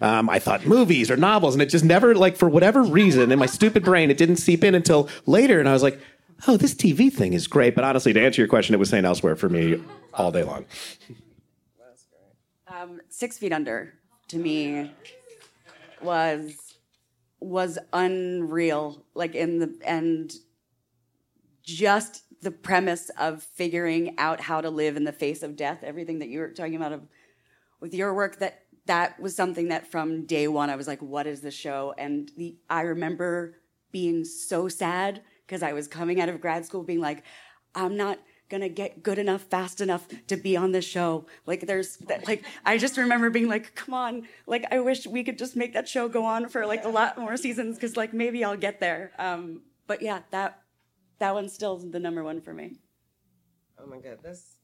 Um, 0.00 0.28
I 0.28 0.38
thought 0.38 0.66
movies 0.66 1.10
or 1.10 1.16
novels, 1.16 1.54
and 1.54 1.62
it 1.62 1.66
just 1.66 1.84
never 1.84 2.14
like 2.14 2.36
for 2.36 2.48
whatever 2.48 2.82
reason 2.82 3.32
in 3.32 3.38
my 3.38 3.46
stupid 3.46 3.84
brain 3.84 4.10
it 4.10 4.16
didn't 4.16 4.36
seep 4.36 4.64
in 4.64 4.74
until 4.74 5.08
later. 5.26 5.60
And 5.60 5.68
I 5.68 5.72
was 5.72 5.82
like, 5.82 6.00
oh, 6.46 6.56
this 6.56 6.74
TV 6.74 7.12
thing 7.12 7.32
is 7.32 7.46
great. 7.46 7.74
But 7.74 7.84
honestly, 7.84 8.12
to 8.12 8.24
answer 8.24 8.40
your 8.40 8.48
question, 8.48 8.74
it 8.74 8.78
was 8.78 8.90
St. 8.90 9.04
Elsewhere 9.04 9.36
for 9.36 9.48
me 9.48 9.82
all 10.12 10.30
day 10.30 10.42
long. 10.42 10.64
Um, 12.68 13.00
Six 13.08 13.38
Feet 13.38 13.52
Under 13.52 13.94
to 14.28 14.38
me 14.38 14.92
was 16.02 16.54
was 17.40 17.78
unreal. 17.92 19.04
Like 19.14 19.34
in 19.34 19.58
the 19.58 19.74
and 19.86 20.32
just 21.62 22.24
the 22.42 22.50
premise 22.50 23.10
of 23.18 23.42
figuring 23.42 24.14
out 24.18 24.40
how 24.40 24.60
to 24.60 24.70
live 24.70 24.96
in 24.96 25.04
the 25.04 25.12
face 25.12 25.42
of 25.42 25.56
death. 25.56 25.82
Everything 25.82 26.18
that 26.18 26.28
you 26.28 26.40
were 26.40 26.50
talking 26.50 26.76
about 26.76 26.92
of, 26.92 27.02
with 27.80 27.94
your 27.94 28.12
work 28.12 28.38
that 28.38 28.64
that 28.86 29.18
was 29.18 29.34
something 29.34 29.68
that 29.68 29.90
from 29.90 30.26
day 30.26 30.46
one 30.46 30.68
I 30.68 30.76
was 30.76 30.86
like, 30.86 31.00
what 31.00 31.26
is 31.26 31.40
this 31.40 31.54
show? 31.54 31.94
And 31.96 32.30
the 32.36 32.56
I 32.68 32.82
remember 32.82 33.56
being 33.92 34.24
so 34.24 34.68
sad 34.68 35.22
because 35.46 35.62
I 35.62 35.72
was 35.72 35.88
coming 35.88 36.20
out 36.20 36.28
of 36.28 36.40
grad 36.40 36.64
school 36.64 36.82
being 36.82 37.00
like, 37.00 37.22
I'm 37.74 37.96
not 37.96 38.18
gonna 38.50 38.68
get 38.68 39.02
good 39.02 39.18
enough 39.18 39.42
fast 39.42 39.80
enough 39.80 40.06
to 40.26 40.36
be 40.36 40.54
on 40.54 40.70
this 40.70 40.84
show 40.84 41.24
like 41.46 41.62
there's 41.62 41.96
that, 41.96 42.28
like 42.28 42.44
i 42.66 42.76
just 42.76 42.98
remember 42.98 43.30
being 43.30 43.48
like 43.48 43.74
come 43.74 43.94
on 43.94 44.28
like 44.46 44.66
i 44.70 44.78
wish 44.78 45.06
we 45.06 45.24
could 45.24 45.38
just 45.38 45.56
make 45.56 45.72
that 45.72 45.88
show 45.88 46.10
go 46.10 46.26
on 46.26 46.46
for 46.46 46.66
like 46.66 46.84
a 46.84 46.88
lot 46.88 47.16
more 47.16 47.38
seasons 47.38 47.76
because 47.76 47.96
like 47.96 48.12
maybe 48.12 48.44
i'll 48.44 48.56
get 48.56 48.80
there 48.80 49.12
um 49.18 49.62
but 49.86 50.02
yeah 50.02 50.20
that 50.30 50.60
that 51.18 51.32
one's 51.32 51.54
still 51.54 51.78
the 51.78 51.98
number 51.98 52.22
one 52.22 52.38
for 52.38 52.52
me 52.52 52.76
Oh 53.84 53.86
my 53.86 53.98
god, 53.98 54.18
that's. 54.22 54.56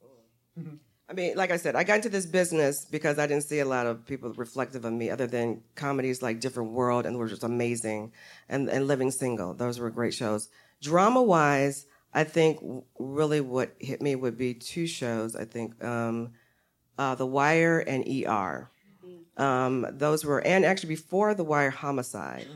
mm. 0.59 0.79
I 1.09 1.13
mean, 1.13 1.37
like 1.37 1.51
I 1.51 1.57
said, 1.57 1.75
I 1.75 1.83
got 1.83 1.97
into 1.97 2.09
this 2.09 2.25
business 2.25 2.85
because 2.85 3.19
I 3.19 3.27
didn't 3.27 3.43
see 3.43 3.59
a 3.59 3.65
lot 3.65 3.87
of 3.87 4.07
people 4.07 4.33
reflective 4.35 4.85
of 4.85 4.93
me, 4.93 5.11
other 5.11 5.27
than 5.27 5.63
comedies 5.75 6.23
like 6.23 6.41
Different 6.41 6.71
World, 6.71 7.05
and 7.05 7.19
were 7.19 7.29
just 7.29 7.43
amazing, 7.43 8.13
and 8.49 8.69
and 8.69 8.87
Living 8.87 9.11
Single. 9.11 9.55
Those 9.55 9.81
were 9.81 9.91
great 9.91 10.15
shows. 10.15 10.49
Drama 10.81 11.23
wise, 11.23 11.87
I 12.13 12.25
think 12.25 12.61
really 12.99 13.41
what 13.41 13.75
hit 13.79 14.03
me 14.03 14.15
would 14.17 14.37
be 14.37 14.55
two 14.55 14.87
shows. 14.87 15.37
I 15.37 15.45
think 15.45 15.83
um, 15.85 16.33
uh, 16.99 17.15
The 17.15 17.27
Wire 17.27 17.79
and 17.81 18.05
ER. 18.09 18.71
Um, 19.37 19.87
those 19.93 20.25
were, 20.25 20.41
and 20.41 20.65
actually 20.65 20.91
before 20.91 21.35
The 21.35 21.45
Wire, 21.45 21.71
Homicide. 21.71 22.47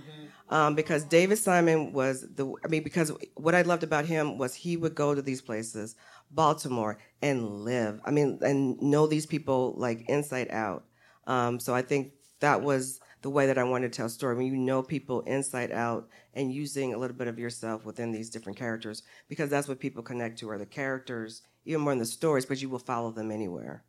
Um, 0.51 0.75
because 0.75 1.05
David 1.05 1.37
Simon 1.37 1.93
was 1.93 2.27
the, 2.35 2.53
I 2.65 2.69
mean, 2.69 2.83
because 2.83 3.11
what 3.35 3.55
I 3.55 3.63
loved 3.63 3.83
about 3.83 4.05
him 4.05 4.37
was 4.37 4.55
he 4.55 4.77
would 4.77 4.95
go 4.95 5.15
to 5.15 5.23
these 5.23 5.41
places, 5.41 5.97
Baltimore, 6.31 6.99
and 7.23 7.65
live. 7.65 8.01
I 8.05 8.11
mean, 8.11 8.39
and 8.43 8.81
know 8.83 9.07
these 9.07 9.25
people 9.25 9.75
like 9.79 10.07
inside 10.09 10.51
out. 10.51 10.85
Um, 11.27 11.59
so 11.59 11.75
I 11.75 11.81
think 11.81 12.13
that 12.41 12.61
was 12.61 13.01
the 13.25 13.31
way 13.31 13.47
that 13.47 13.57
I 13.57 13.65
wanted 13.65 13.91
to 13.91 13.97
tell 13.97 14.05
a 14.05 14.11
story. 14.11 14.37
When 14.37 14.45
you 14.45 14.55
know 14.55 14.83
people 14.83 15.23
inside 15.23 15.73
out 15.73 16.11
and 16.35 16.53
using 16.53 16.93
a 16.93 16.99
little 16.99 17.17
bit 17.17 17.27
of 17.27 17.39
yourself 17.39 17.87
within 17.87 18.13
these 18.13 18.29
different 18.29 18.59
characters, 18.59 19.03
because 19.31 19.49
that's 19.49 19.67
what 19.67 19.81
people 19.81 20.03
connect 20.03 20.39
to 20.41 20.51
are 20.51 20.59
the 20.59 20.67
characters, 20.67 21.41
even 21.65 21.81
more 21.81 21.93
than 21.93 22.01
the 22.01 22.05
stories, 22.05 22.45
but 22.45 22.61
you 22.61 22.69
will 22.69 22.79
follow 22.79 23.11
them 23.11 23.31
anywhere. 23.31 23.83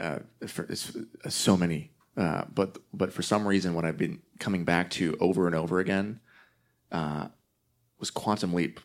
uh, 0.00 0.18
for, 0.48 0.66
uh, 0.68 1.30
so 1.30 1.56
many. 1.56 1.92
Uh, 2.16 2.42
but 2.52 2.78
but 2.92 3.12
for 3.12 3.22
some 3.22 3.46
reason, 3.46 3.74
what 3.74 3.84
I've 3.84 3.98
been 3.98 4.20
coming 4.40 4.64
back 4.64 4.90
to 4.90 5.16
over 5.20 5.46
and 5.46 5.54
over 5.54 5.78
again 5.78 6.18
uh, 6.90 7.28
was 8.00 8.10
Quantum 8.10 8.52
Leap, 8.52 8.80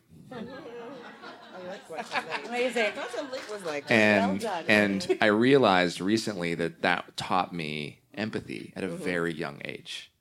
amazing 2.46 2.92
Quantum 2.92 3.32
Leap 3.32 3.50
was 3.50 3.64
like, 3.64 3.90
and 3.90 4.40
done. 4.40 4.64
and 4.68 5.18
I 5.20 5.26
realized 5.26 6.00
recently 6.00 6.54
that 6.54 6.82
that 6.82 7.16
taught 7.16 7.52
me 7.52 7.99
empathy 8.14 8.72
at 8.76 8.84
a 8.84 8.88
Mm-hmm. 8.88 9.04
very 9.04 9.32
young 9.34 9.60
age. 9.64 10.12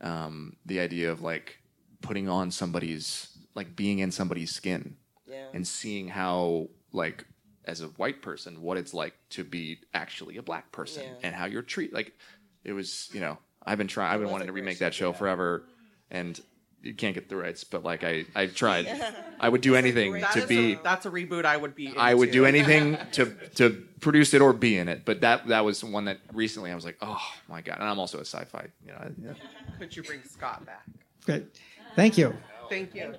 Um, 0.00 0.56
the 0.66 0.80
idea 0.80 1.10
of 1.10 1.22
like 1.22 1.58
putting 2.02 2.28
on 2.28 2.50
somebody's 2.50 3.36
like 3.54 3.74
being 3.74 3.98
in 3.98 4.12
somebody's 4.12 4.52
skin 4.52 4.96
Yeah. 5.26 5.46
and 5.52 5.66
seeing 5.66 6.06
how 6.08 6.68
like 6.92 7.24
as 7.64 7.80
a 7.80 7.88
white 7.88 8.22
person 8.22 8.62
what 8.62 8.78
it's 8.78 8.94
like 8.94 9.14
to 9.30 9.42
be 9.44 9.78
actually 9.92 10.36
a 10.36 10.42
black 10.42 10.70
person 10.70 11.02
Yeah. 11.02 11.26
and 11.26 11.34
how 11.34 11.46
you're 11.46 11.62
treated 11.62 11.92
like 11.94 12.12
it 12.64 12.72
was 12.72 13.10
you 13.12 13.18
know 13.20 13.36
i've 13.66 13.76
been 13.78 13.88
trying 13.88 14.12
i've 14.14 14.20
been 14.20 14.30
wanting 14.30 14.46
to 14.46 14.52
remake 14.52 14.78
that 14.78 14.94
show 14.94 15.10
yeah. 15.10 15.16
forever 15.16 15.64
and 16.10 16.40
you 16.82 16.94
can't 16.94 17.14
get 17.14 17.28
the 17.28 17.36
rights 17.36 17.64
but 17.64 17.82
like 17.84 18.04
i 18.04 18.24
i 18.34 18.46
tried 18.46 18.86
i 19.40 19.48
would 19.48 19.60
do 19.60 19.74
anything 19.74 20.12
That 20.12 20.32
to 20.32 20.38
is 20.40 20.44
be 20.46 20.72
a, 20.74 20.80
that's 20.82 21.06
a 21.06 21.10
reboot 21.10 21.44
I 21.44 21.56
would 21.56 21.74
be. 21.74 21.94
i 21.96 22.14
would 22.14 22.30
do 22.30 22.44
anything 22.46 22.96
to 23.12 23.26
to 23.56 23.70
produce 24.00 24.32
it 24.34 24.40
or 24.40 24.52
be 24.52 24.78
in 24.78 24.88
it 24.88 25.04
but 25.04 25.20
that 25.22 25.48
that 25.48 25.64
was 25.64 25.82
one 25.82 26.04
that 26.04 26.18
recently 26.32 26.70
i 26.70 26.74
was 26.74 26.84
like 26.84 26.96
oh 27.02 27.20
my 27.48 27.60
god 27.60 27.78
and 27.80 27.88
i'm 27.88 27.98
also 27.98 28.18
a 28.18 28.24
sci-fi 28.24 28.66
you 28.86 28.92
know 28.92 29.12
yeah. 29.22 29.32
Could 29.78 29.96
you 29.96 30.02
bring 30.02 30.22
Scott 30.24 30.66
back? 30.66 30.84
Good. 31.24 31.50
Thank 31.94 32.18
you. 32.18 32.34
Thank 32.68 32.94
you. 32.94 33.14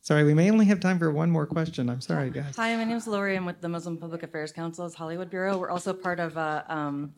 Sorry, 0.00 0.24
we 0.24 0.34
may 0.34 0.50
only 0.50 0.66
have 0.66 0.78
time 0.80 0.98
for 0.98 1.10
one 1.10 1.30
more 1.30 1.46
question. 1.46 1.90
I'm 1.90 2.00
sorry, 2.00 2.30
guys. 2.30 2.54
Hi, 2.56 2.74
my 2.76 2.84
name 2.84 2.96
is 2.96 3.06
Lori. 3.08 3.36
I'm 3.36 3.44
with 3.44 3.60
the 3.60 3.68
Muslim 3.68 3.96
Public 3.98 4.22
Affairs 4.22 4.52
Council's 4.52 4.94
Hollywood 4.94 5.30
Bureau. 5.30 5.58
We're 5.58 5.68
also 5.70 5.92
part 5.92 6.20
of 6.20 6.36
a, 6.36 6.64
um, 6.68 7.12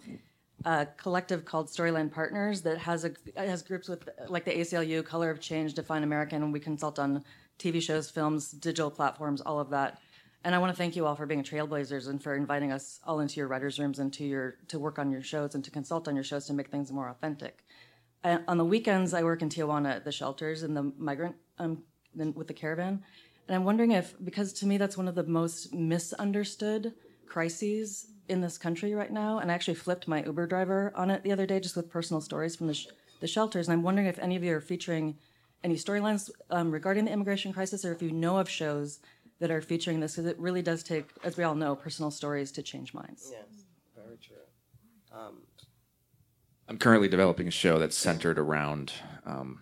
a 0.64 0.86
collective 0.96 1.44
called 1.44 1.68
Storyline 1.68 2.10
Partners 2.10 2.62
that 2.62 2.78
has 2.78 3.04
a 3.04 3.12
has 3.36 3.62
groups 3.62 3.88
with 3.88 4.08
like 4.28 4.44
the 4.44 4.52
ACLU, 4.52 5.04
Color 5.04 5.30
of 5.30 5.40
Change, 5.40 5.74
Define 5.74 6.02
American, 6.02 6.42
and 6.42 6.52
we 6.52 6.60
consult 6.60 6.98
on 6.98 7.24
TV 7.58 7.80
shows, 7.80 8.10
films, 8.10 8.50
digital 8.50 8.90
platforms, 8.90 9.40
all 9.40 9.58
of 9.58 9.70
that. 9.70 9.98
And 10.44 10.54
I 10.54 10.58
want 10.58 10.72
to 10.72 10.76
thank 10.76 10.96
you 10.96 11.06
all 11.06 11.14
for 11.14 11.26
being 11.26 11.42
trailblazers 11.42 12.08
and 12.08 12.22
for 12.22 12.34
inviting 12.34 12.72
us 12.72 13.00
all 13.06 13.20
into 13.20 13.36
your 13.36 13.48
writers' 13.48 13.78
rooms 13.78 13.98
and 13.98 14.12
to 14.14 14.24
your 14.24 14.56
to 14.68 14.78
work 14.78 14.98
on 14.98 15.10
your 15.10 15.22
shows 15.22 15.54
and 15.54 15.64
to 15.64 15.70
consult 15.70 16.08
on 16.08 16.14
your 16.14 16.24
shows 16.24 16.46
to 16.46 16.54
make 16.54 16.68
things 16.68 16.92
more 16.92 17.08
authentic. 17.08 17.64
On 18.22 18.58
the 18.58 18.64
weekends, 18.64 19.14
I 19.14 19.22
work 19.22 19.40
in 19.40 19.48
Tijuana 19.48 19.96
at 19.96 20.04
the 20.04 20.12
shelters 20.12 20.62
and 20.62 20.76
the 20.76 20.92
migrant 20.98 21.36
um, 21.58 21.82
with 22.14 22.48
the 22.48 22.54
caravan, 22.54 23.02
and 23.48 23.56
I'm 23.56 23.64
wondering 23.64 23.92
if 23.92 24.14
because 24.22 24.52
to 24.54 24.66
me 24.66 24.76
that's 24.76 24.96
one 24.96 25.08
of 25.08 25.14
the 25.14 25.24
most 25.24 25.72
misunderstood 25.72 26.92
crises 27.26 28.08
in 28.30 28.40
this 28.40 28.56
country 28.56 28.94
right 28.94 29.12
now. 29.12 29.38
And 29.38 29.50
I 29.50 29.54
actually 29.54 29.74
flipped 29.74 30.08
my 30.08 30.22
Uber 30.24 30.46
driver 30.46 30.92
on 30.94 31.10
it 31.10 31.22
the 31.22 31.32
other 31.32 31.46
day 31.46 31.60
just 31.60 31.76
with 31.76 31.90
personal 31.90 32.20
stories 32.20 32.56
from 32.56 32.68
the, 32.68 32.74
sh- 32.74 32.88
the 33.20 33.26
shelters. 33.26 33.68
And 33.68 33.74
I'm 33.74 33.82
wondering 33.82 34.06
if 34.06 34.18
any 34.18 34.36
of 34.36 34.44
you 34.44 34.54
are 34.56 34.60
featuring 34.60 35.18
any 35.62 35.74
storylines 35.74 36.30
um, 36.50 36.70
regarding 36.70 37.04
the 37.04 37.12
immigration 37.12 37.52
crisis, 37.52 37.84
or 37.84 37.92
if 37.92 38.00
you 38.00 38.10
know 38.10 38.38
of 38.38 38.48
shows 38.48 39.00
that 39.40 39.50
are 39.50 39.60
featuring 39.60 40.00
this, 40.00 40.12
because 40.12 40.26
it 40.26 40.38
really 40.38 40.62
does 40.62 40.82
take, 40.82 41.06
as 41.22 41.36
we 41.36 41.44
all 41.44 41.54
know, 41.54 41.74
personal 41.74 42.10
stories 42.10 42.50
to 42.52 42.62
change 42.62 42.94
minds. 42.94 43.28
Yes, 43.30 43.64
very 43.94 44.16
true. 44.16 44.36
Um, 45.12 45.42
I'm 46.68 46.78
currently 46.78 47.08
developing 47.08 47.48
a 47.48 47.50
show 47.50 47.78
that's 47.78 47.96
centered 47.96 48.38
around 48.38 48.92
um, 49.26 49.60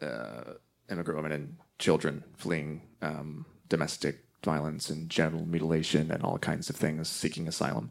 uh, 0.00 0.54
immigrant 0.90 1.16
women 1.16 1.32
and 1.32 1.56
children 1.78 2.24
fleeing 2.36 2.82
um, 3.02 3.44
domestic 3.68 4.24
violence 4.44 4.88
and 4.90 5.10
genital 5.10 5.44
mutilation 5.44 6.10
and 6.10 6.22
all 6.22 6.38
kinds 6.38 6.70
of 6.70 6.76
things, 6.76 7.08
seeking 7.08 7.48
asylum. 7.48 7.90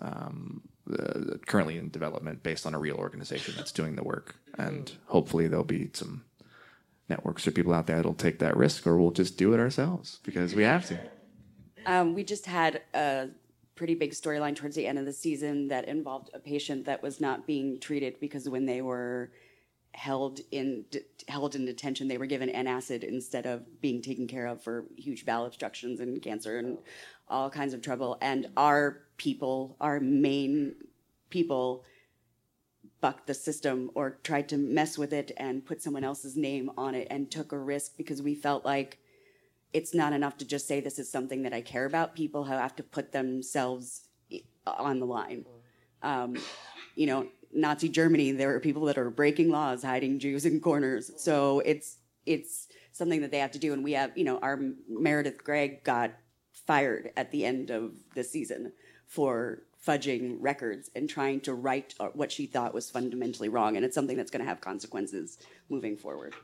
Um, 0.00 0.62
uh, 0.90 1.36
currently 1.46 1.76
in 1.76 1.90
development, 1.90 2.42
based 2.42 2.66
on 2.66 2.74
a 2.74 2.78
real 2.78 2.96
organization 2.96 3.54
that's 3.56 3.70
doing 3.70 3.96
the 3.96 4.02
work, 4.02 4.36
and 4.58 4.90
hopefully 5.06 5.46
there'll 5.46 5.64
be 5.64 5.90
some 5.92 6.24
networks 7.08 7.46
or 7.46 7.50
people 7.50 7.74
out 7.74 7.86
there 7.86 7.96
that'll 7.96 8.14
take 8.14 8.38
that 8.38 8.56
risk, 8.56 8.86
or 8.86 8.96
we'll 8.96 9.10
just 9.10 9.36
do 9.36 9.52
it 9.52 9.60
ourselves 9.60 10.20
because 10.22 10.54
we 10.54 10.62
have 10.62 10.86
to. 10.86 10.98
Um, 11.86 12.14
we 12.14 12.24
just 12.24 12.46
had 12.46 12.82
a 12.94 13.28
pretty 13.74 13.94
big 13.94 14.12
storyline 14.12 14.54
towards 14.54 14.76
the 14.76 14.86
end 14.86 14.98
of 14.98 15.04
the 15.04 15.12
season 15.12 15.68
that 15.68 15.86
involved 15.86 16.30
a 16.34 16.38
patient 16.38 16.86
that 16.86 17.02
was 17.02 17.20
not 17.20 17.46
being 17.46 17.78
treated 17.80 18.18
because 18.20 18.48
when 18.48 18.66
they 18.66 18.82
were 18.82 19.30
held 19.92 20.40
in 20.50 20.84
de- 20.90 21.00
held 21.28 21.54
in 21.54 21.64
detention, 21.64 22.06
they 22.06 22.18
were 22.18 22.26
given 22.26 22.48
antacid 22.48 23.02
instead 23.02 23.46
of 23.46 23.80
being 23.80 24.02
taken 24.02 24.26
care 24.26 24.46
of 24.46 24.62
for 24.62 24.84
huge 24.96 25.26
bowel 25.26 25.46
obstructions 25.46 26.00
and 26.00 26.22
cancer 26.22 26.58
and 26.58 26.78
all 27.28 27.50
kinds 27.50 27.74
of 27.74 27.82
trouble. 27.82 28.18
And 28.20 28.48
our 28.56 29.02
people, 29.20 29.76
our 29.82 30.00
main 30.00 30.74
people, 31.28 31.84
bucked 33.02 33.26
the 33.26 33.34
system 33.34 33.90
or 33.94 34.18
tried 34.22 34.48
to 34.48 34.56
mess 34.56 34.96
with 34.96 35.12
it 35.12 35.30
and 35.36 35.64
put 35.64 35.82
someone 35.82 36.04
else's 36.04 36.36
name 36.36 36.70
on 36.78 36.94
it 36.94 37.06
and 37.10 37.30
took 37.30 37.52
a 37.52 37.58
risk 37.58 37.98
because 37.98 38.22
we 38.22 38.34
felt 38.34 38.64
like 38.64 38.98
it's 39.74 39.94
not 39.94 40.14
enough 40.14 40.38
to 40.38 40.46
just 40.46 40.66
say 40.66 40.80
this 40.80 40.98
is 40.98 41.10
something 41.10 41.42
that 41.42 41.52
I 41.52 41.60
care 41.60 41.84
about. 41.84 42.14
People 42.14 42.44
have 42.44 42.74
to 42.76 42.82
put 42.82 43.12
themselves 43.12 44.08
on 44.66 45.00
the 45.00 45.06
line. 45.06 45.44
Um, 46.02 46.36
you 46.94 47.06
know, 47.06 47.28
Nazi 47.52 47.90
Germany, 47.90 48.32
there 48.32 48.54
are 48.54 48.60
people 48.60 48.86
that 48.86 48.96
are 48.96 49.10
breaking 49.10 49.50
laws, 49.50 49.82
hiding 49.82 50.18
Jews 50.18 50.46
in 50.46 50.60
corners. 50.60 51.10
So 51.18 51.60
it's 51.60 51.98
it's 52.24 52.68
something 52.92 53.20
that 53.20 53.30
they 53.30 53.38
have 53.38 53.52
to 53.52 53.58
do. 53.58 53.74
And 53.74 53.84
we 53.84 53.92
have, 53.92 54.16
you 54.16 54.24
know, 54.24 54.38
our 54.38 54.58
Meredith 54.88 55.44
Grey 55.44 55.80
got 55.84 56.12
fired 56.66 57.12
at 57.18 57.30
the 57.30 57.44
end 57.44 57.70
of 57.70 57.92
the 58.14 58.24
season 58.24 58.72
for 59.10 59.58
fudging 59.84 60.36
records 60.38 60.88
and 60.94 61.10
trying 61.10 61.40
to 61.40 61.52
right 61.52 61.92
uh, 61.98 62.06
what 62.08 62.30
she 62.30 62.46
thought 62.46 62.72
was 62.72 62.88
fundamentally 62.88 63.48
wrong. 63.48 63.76
And 63.76 63.84
it's 63.84 63.94
something 63.94 64.16
that's 64.16 64.30
going 64.30 64.42
to 64.42 64.48
have 64.48 64.60
consequences 64.60 65.36
moving 65.68 65.96
forward. 65.96 66.34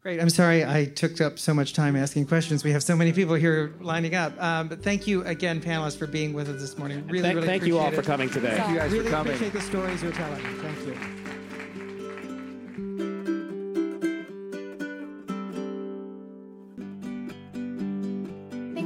Great. 0.00 0.20
I'm 0.20 0.30
sorry 0.30 0.64
I 0.64 0.84
took 0.84 1.20
up 1.20 1.38
so 1.38 1.52
much 1.52 1.72
time 1.72 1.96
asking 1.96 2.26
questions. 2.26 2.62
We 2.62 2.70
have 2.72 2.82
so 2.82 2.94
many 2.94 3.12
people 3.12 3.34
here 3.34 3.74
lining 3.80 4.14
up. 4.14 4.40
Um, 4.40 4.68
but 4.68 4.84
thank 4.84 5.06
you 5.06 5.24
again, 5.24 5.60
panelists, 5.60 5.96
for 5.96 6.06
being 6.06 6.32
with 6.32 6.48
us 6.48 6.60
this 6.60 6.78
morning. 6.78 7.06
Really, 7.06 7.22
thank, 7.22 7.36
really 7.36 7.48
thank 7.48 7.64
you 7.64 7.78
all 7.78 7.86
appreciate 7.88 8.04
for 8.04 8.10
coming 8.10 8.30
today. 8.30 8.56
Thank 8.56 8.70
you 8.70 8.76
guys 8.76 8.92
really 8.92 9.04
for 9.06 9.10
coming. 9.10 9.32
appreciate 9.32 9.54
the 9.54 9.62
stories 9.62 10.02
you're 10.02 10.12
telling. 10.12 10.42
Thank 10.42 10.86
you. 10.86 11.33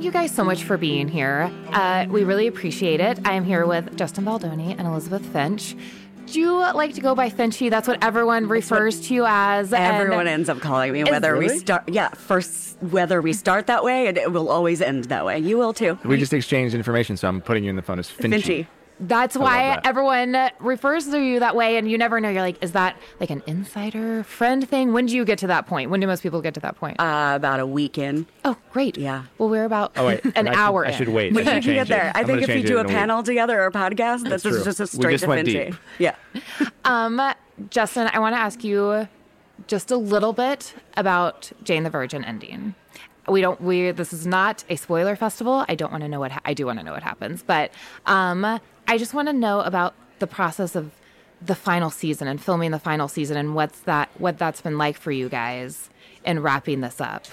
You 0.02 0.10
guys 0.10 0.34
so 0.34 0.44
much 0.44 0.64
for 0.64 0.76
being 0.76 1.08
here. 1.08 1.50
Uh, 1.68 2.06
we 2.08 2.24
really 2.24 2.46
appreciate 2.46 3.00
it. 3.00 3.18
I 3.24 3.34
am 3.34 3.44
here 3.44 3.66
with 3.66 3.96
Justin 3.96 4.24
Baldoni 4.24 4.74
and 4.78 4.86
Elizabeth 4.86 5.24
Finch. 5.26 5.76
Do 6.26 6.40
you 6.40 6.52
like 6.74 6.94
to 6.94 7.00
go 7.00 7.14
by 7.14 7.30
Finchy? 7.30 7.70
That's 7.70 7.88
what 7.88 8.04
everyone 8.04 8.48
refers 8.48 9.00
to 9.08 9.14
you 9.14 9.24
as. 9.26 9.72
Everyone 9.72 10.28
ends 10.28 10.50
up 10.50 10.60
calling 10.60 10.92
me 10.92 11.04
whether 11.04 11.36
we 11.38 11.48
start. 11.48 11.88
Yeah, 11.88 12.10
first 12.10 12.76
whether 12.82 13.22
we 13.22 13.32
start 13.32 13.66
that 13.68 13.82
way, 13.82 14.08
and 14.08 14.18
it 14.18 14.30
will 14.30 14.50
always 14.50 14.82
end 14.82 15.04
that 15.06 15.24
way. 15.24 15.38
You 15.38 15.56
will 15.56 15.72
too. 15.72 15.98
We 16.04 16.18
just 16.18 16.34
exchanged 16.34 16.74
information, 16.74 17.16
so 17.16 17.28
I'm 17.28 17.40
putting 17.40 17.64
you 17.64 17.70
in 17.70 17.76
the 17.76 17.82
phone 17.82 17.98
as 17.98 18.08
Finchy. 18.08 18.42
Finchy. 18.42 18.66
That's 19.00 19.36
why 19.36 19.68
that. 19.76 19.86
everyone 19.86 20.50
refers 20.58 21.06
to 21.08 21.18
you 21.20 21.38
that 21.40 21.54
way, 21.54 21.76
and 21.76 21.88
you 21.90 21.96
never 21.96 22.20
know. 22.20 22.28
You're 22.30 22.42
like, 22.42 22.62
is 22.62 22.72
that 22.72 22.96
like 23.20 23.30
an 23.30 23.42
insider 23.46 24.24
friend 24.24 24.68
thing? 24.68 24.92
When 24.92 25.06
do 25.06 25.14
you 25.14 25.24
get 25.24 25.38
to 25.38 25.46
that 25.46 25.66
point? 25.66 25.90
When 25.90 26.00
do 26.00 26.06
most 26.08 26.22
people 26.22 26.40
get 26.42 26.54
to 26.54 26.60
that 26.60 26.74
point? 26.76 27.00
Uh, 27.00 27.32
about 27.36 27.60
a 27.60 27.66
week 27.66 27.96
in. 27.98 28.26
oh, 28.44 28.56
great. 28.72 28.98
yeah. 28.98 29.24
Well, 29.38 29.48
we're 29.48 29.64
about 29.64 29.92
Oh 29.96 30.06
wait, 30.06 30.24
an 30.36 30.48
I 30.48 30.50
should- 30.50 30.58
hour. 30.58 30.86
I 30.86 30.90
should 30.90 31.08
wait. 31.10 31.32
We 31.38 31.44
should 31.44 31.52
can 31.52 31.62
change 31.62 31.74
get 31.76 31.86
it. 31.86 31.88
there. 31.90 32.12
I 32.14 32.20
I'm 32.20 32.26
think 32.26 32.42
if 32.42 32.48
we 32.48 32.62
do 32.62 32.78
a 32.78 32.80
in 32.80 32.86
week. 32.88 32.96
panel 32.96 33.22
together 33.22 33.60
or 33.62 33.66
a 33.66 33.72
podcast, 33.72 34.28
this 34.28 34.44
is 34.44 34.64
just 34.64 34.80
a 34.80 34.82
We 34.82 34.86
straight 34.88 35.12
just 35.12 35.24
to 35.24 35.28
went 35.30 35.46
deep. 35.46 35.74
Yeah. 35.98 36.14
Um, 36.84 37.20
Justin, 37.70 38.08
I 38.12 38.18
want 38.18 38.34
to 38.34 38.40
ask 38.40 38.62
you 38.64 39.08
just 39.66 39.90
a 39.90 39.96
little 39.96 40.32
bit 40.32 40.74
about 40.96 41.50
Jane 41.62 41.82
the 41.84 41.90
Virgin 41.90 42.24
ending. 42.24 42.74
We 43.28 43.40
don't. 43.42 43.60
We. 43.60 43.90
This 43.90 44.12
is 44.14 44.26
not 44.26 44.64
a 44.70 44.76
spoiler 44.76 45.14
festival. 45.14 45.64
I 45.68 45.74
don't 45.74 45.90
want 45.92 46.02
to 46.02 46.08
know 46.08 46.18
what. 46.20 46.32
Ha- 46.32 46.40
I 46.46 46.54
do 46.54 46.64
want 46.66 46.78
to 46.78 46.84
know 46.84 46.92
what 46.92 47.02
happens, 47.02 47.42
but 47.42 47.70
um, 48.06 48.58
I 48.88 48.96
just 48.96 49.12
want 49.12 49.28
to 49.28 49.34
know 49.34 49.60
about 49.60 49.94
the 50.18 50.26
process 50.26 50.74
of 50.74 50.92
the 51.42 51.54
final 51.54 51.90
season 51.90 52.26
and 52.26 52.42
filming 52.42 52.70
the 52.70 52.78
final 52.78 53.06
season 53.06 53.36
and 53.36 53.54
what's 53.54 53.80
that. 53.80 54.08
What 54.16 54.38
that's 54.38 54.62
been 54.62 54.78
like 54.78 54.96
for 54.96 55.12
you 55.12 55.28
guys 55.28 55.90
in 56.24 56.40
wrapping 56.40 56.80
this 56.80 56.98
up. 56.98 57.26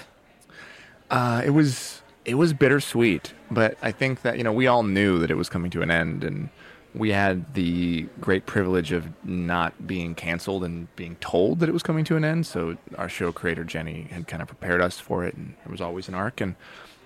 Uh, 1.10 1.40
it 1.44 1.50
was 1.50 2.02
it 2.26 2.34
was 2.34 2.52
bittersweet, 2.52 3.32
but 3.50 3.78
I 3.80 3.90
think 3.90 4.20
that 4.20 4.36
you 4.36 4.44
know 4.44 4.52
we 4.52 4.66
all 4.66 4.82
knew 4.82 5.18
that 5.18 5.30
it 5.30 5.36
was 5.36 5.48
coming 5.48 5.70
to 5.70 5.80
an 5.80 5.90
end, 5.90 6.24
and 6.24 6.50
we 6.94 7.10
had 7.10 7.54
the 7.54 8.06
great 8.20 8.44
privilege 8.44 8.92
of 8.92 9.08
not 9.24 9.86
being 9.86 10.14
canceled 10.14 10.62
and 10.62 10.94
being 10.94 11.16
told 11.16 11.60
that 11.60 11.70
it 11.70 11.72
was 11.72 11.82
coming 11.82 12.04
to 12.04 12.16
an 12.16 12.24
end. 12.24 12.46
So 12.46 12.76
our 12.98 13.08
show 13.08 13.32
creator 13.32 13.64
Jenny 13.64 14.08
had 14.10 14.28
kind 14.28 14.42
of 14.42 14.48
prepared 14.48 14.82
us 14.82 15.00
for 15.00 15.24
it, 15.24 15.34
and 15.34 15.54
there 15.64 15.72
was 15.72 15.80
always 15.80 16.06
an 16.06 16.14
arc. 16.14 16.42
And 16.42 16.54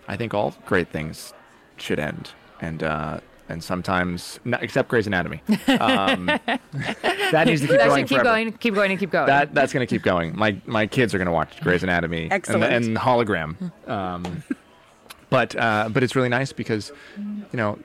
I 0.09 0.17
think 0.17 0.35
all 0.35 0.57
great 0.67 0.89
things 0.89 1.35
should 1.77 2.01
end, 2.01 2.33
and 2.61 2.83
uh, 2.83 3.21
and 3.51 3.63
sometimes 3.63 4.39
not, 4.45 4.63
except 4.63 4.89
Grey's 4.89 5.07
Anatomy. 5.07 5.43
Um, 5.69 6.27
that 6.27 7.45
needs 7.47 7.61
to 7.63 7.67
keep 7.69 7.77
That 7.77 7.87
going 7.89 8.03
should 8.03 8.09
keep 8.09 8.19
forever. 8.19 8.25
going, 8.25 8.53
keep 8.55 8.75
going, 8.75 8.91
and 8.91 9.01
keep 9.01 9.11
going. 9.11 9.27
That 9.27 9.55
that's 9.55 9.73
gonna 9.73 9.87
keep 9.87 10.03
going. 10.03 10.37
My 10.37 10.57
my 10.67 10.87
kids 10.87 11.15
are 11.15 11.19
gonna 11.19 11.33
watch 11.33 11.61
Grey's 11.61 11.83
Anatomy 11.83 12.25
and- 12.25 12.33
Excellent. 12.33 12.73
and, 12.73 12.97
hologram. 12.97 13.71
Um, 13.89 14.43
but 15.29 15.55
uh, 15.57 15.89
but 15.93 16.03
it's 16.03 16.17
really 16.17 16.29
nice 16.29 16.53
because 16.53 16.93
you 17.19 17.57
know 17.57 17.79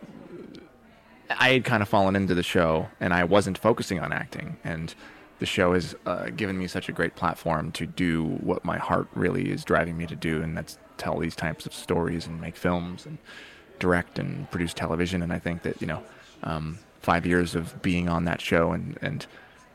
I 1.30 1.50
had 1.54 1.64
kind 1.66 1.82
of 1.82 1.90
fallen 1.90 2.16
into 2.16 2.36
the 2.36 2.44
show 2.44 2.88
and 3.00 3.14
I 3.14 3.24
wasn't 3.24 3.58
focusing 3.58 4.00
on 4.00 4.12
acting 4.12 4.58
and 4.64 4.94
the 5.40 5.46
show 5.46 5.74
has 5.74 5.96
uh, 6.06 6.30
given 6.30 6.58
me 6.58 6.68
such 6.68 6.88
a 6.88 6.92
great 6.92 7.16
platform 7.16 7.72
to 7.74 7.86
do 7.86 8.24
what 8.42 8.64
my 8.64 8.78
heart 8.78 9.08
really 9.16 9.52
is 9.52 9.64
driving 9.66 9.98
me 9.98 10.06
to 10.08 10.16
do 10.16 10.42
and 10.42 10.56
that's 10.56 10.78
tell 10.98 11.20
these 11.20 11.36
types 11.36 11.66
of 11.66 11.74
stories 11.74 12.26
and 12.28 12.40
make 12.40 12.56
films 12.56 13.06
and 13.06 13.18
direct 13.80 14.20
and 14.20 14.50
produce 14.52 14.74
television 14.74 15.22
and 15.22 15.32
I 15.34 15.40
think 15.40 15.64
that 15.64 15.82
you 15.82 15.88
know 15.88 16.04
um, 16.44 16.80
five 17.02 17.26
years 17.26 17.56
of 17.56 17.82
being 17.82 18.08
on 18.10 18.26
that 18.26 18.42
show 18.42 18.72
and 18.72 18.98
and 19.02 19.26